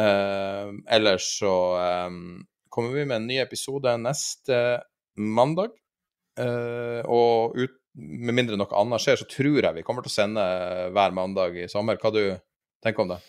Eh, 0.00 0.68
ellers 0.96 1.26
så 1.40 1.54
eh, 1.80 2.10
kommer 2.70 2.90
vi 2.96 3.04
med 3.04 3.16
en 3.20 3.28
ny 3.30 3.36
episode 3.42 3.90
neste 4.02 4.56
mandag. 5.20 5.70
Eh, 6.40 7.02
og 7.10 7.58
ut, 7.58 7.76
med 7.94 8.34
mindre 8.36 8.58
noe 8.60 8.78
annet 8.78 9.02
skjer, 9.02 9.20
så 9.20 9.26
tror 9.30 9.60
jeg 9.62 9.76
vi 9.76 9.84
kommer 9.86 10.04
til 10.06 10.12
å 10.12 10.18
sende 10.18 10.44
hver 10.94 11.14
mandag 11.16 11.56
i 11.58 11.68
sommer. 11.70 11.98
Hva 12.00 12.12
du 12.14 12.22
tenker 12.84 13.04
om 13.04 13.14
det? 13.14 13.20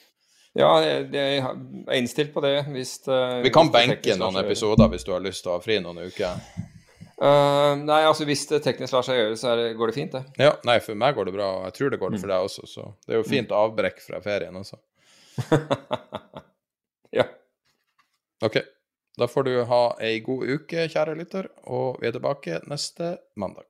Ja, 0.59 0.73
jeg, 0.83 1.07
jeg 1.15 1.39
er 1.39 1.95
innstilt 1.95 2.33
på 2.33 2.41
det 2.43 2.57
hvis 2.73 2.97
det 3.05 3.17
Vi 3.45 3.53
kan 3.55 3.69
benke 3.71 4.17
noen 4.19 4.41
episoder 4.41 4.89
hvis 4.91 5.05
du 5.07 5.13
har 5.15 5.23
lyst 5.23 5.45
til 5.45 5.53
å 5.53 5.55
ha 5.55 5.63
fri 5.63 5.79
noen 5.83 6.03
uker. 6.11 6.41
Uh, 7.21 7.77
nei, 7.77 7.99
altså 8.09 8.25
hvis 8.25 8.47
det 8.49 8.63
teknisk 8.65 8.95
lar 8.97 9.05
seg 9.05 9.19
gjøre, 9.19 9.38
så 9.38 9.53
det, 9.59 9.67
går 9.77 9.91
det 9.91 9.95
fint, 9.95 10.15
det. 10.17 10.41
Ja, 10.41 10.55
nei, 10.65 10.79
for 10.81 10.97
meg 10.97 11.13
går 11.15 11.29
det 11.29 11.35
bra, 11.35 11.49
og 11.59 11.67
jeg 11.69 11.75
tror 11.77 11.93
det 11.93 11.99
går 12.01 12.15
det 12.15 12.17
Mm. 12.17 12.23
for 12.23 12.33
deg 12.33 12.45
også, 12.47 12.67
så 12.67 12.85
det 13.05 13.13
er 13.13 13.19
jo 13.21 13.27
fint 13.29 13.53
avbrekk 13.53 14.01
fra 14.01 14.21
ferien 14.25 14.57
også. 14.57 14.79
ja. 17.19 17.27
Ok, 18.41 18.57
da 19.21 19.27
får 19.29 19.47
du 19.47 19.53
ha 19.69 19.81
ei 20.01 20.17
god 20.25 20.49
uke, 20.49 20.88
kjære 20.89 21.15
lytter, 21.19 21.51
og 21.69 22.01
vi 22.01 22.09
er 22.09 22.17
tilbake 22.17 22.57
neste 22.71 23.13
mandag. 23.38 23.69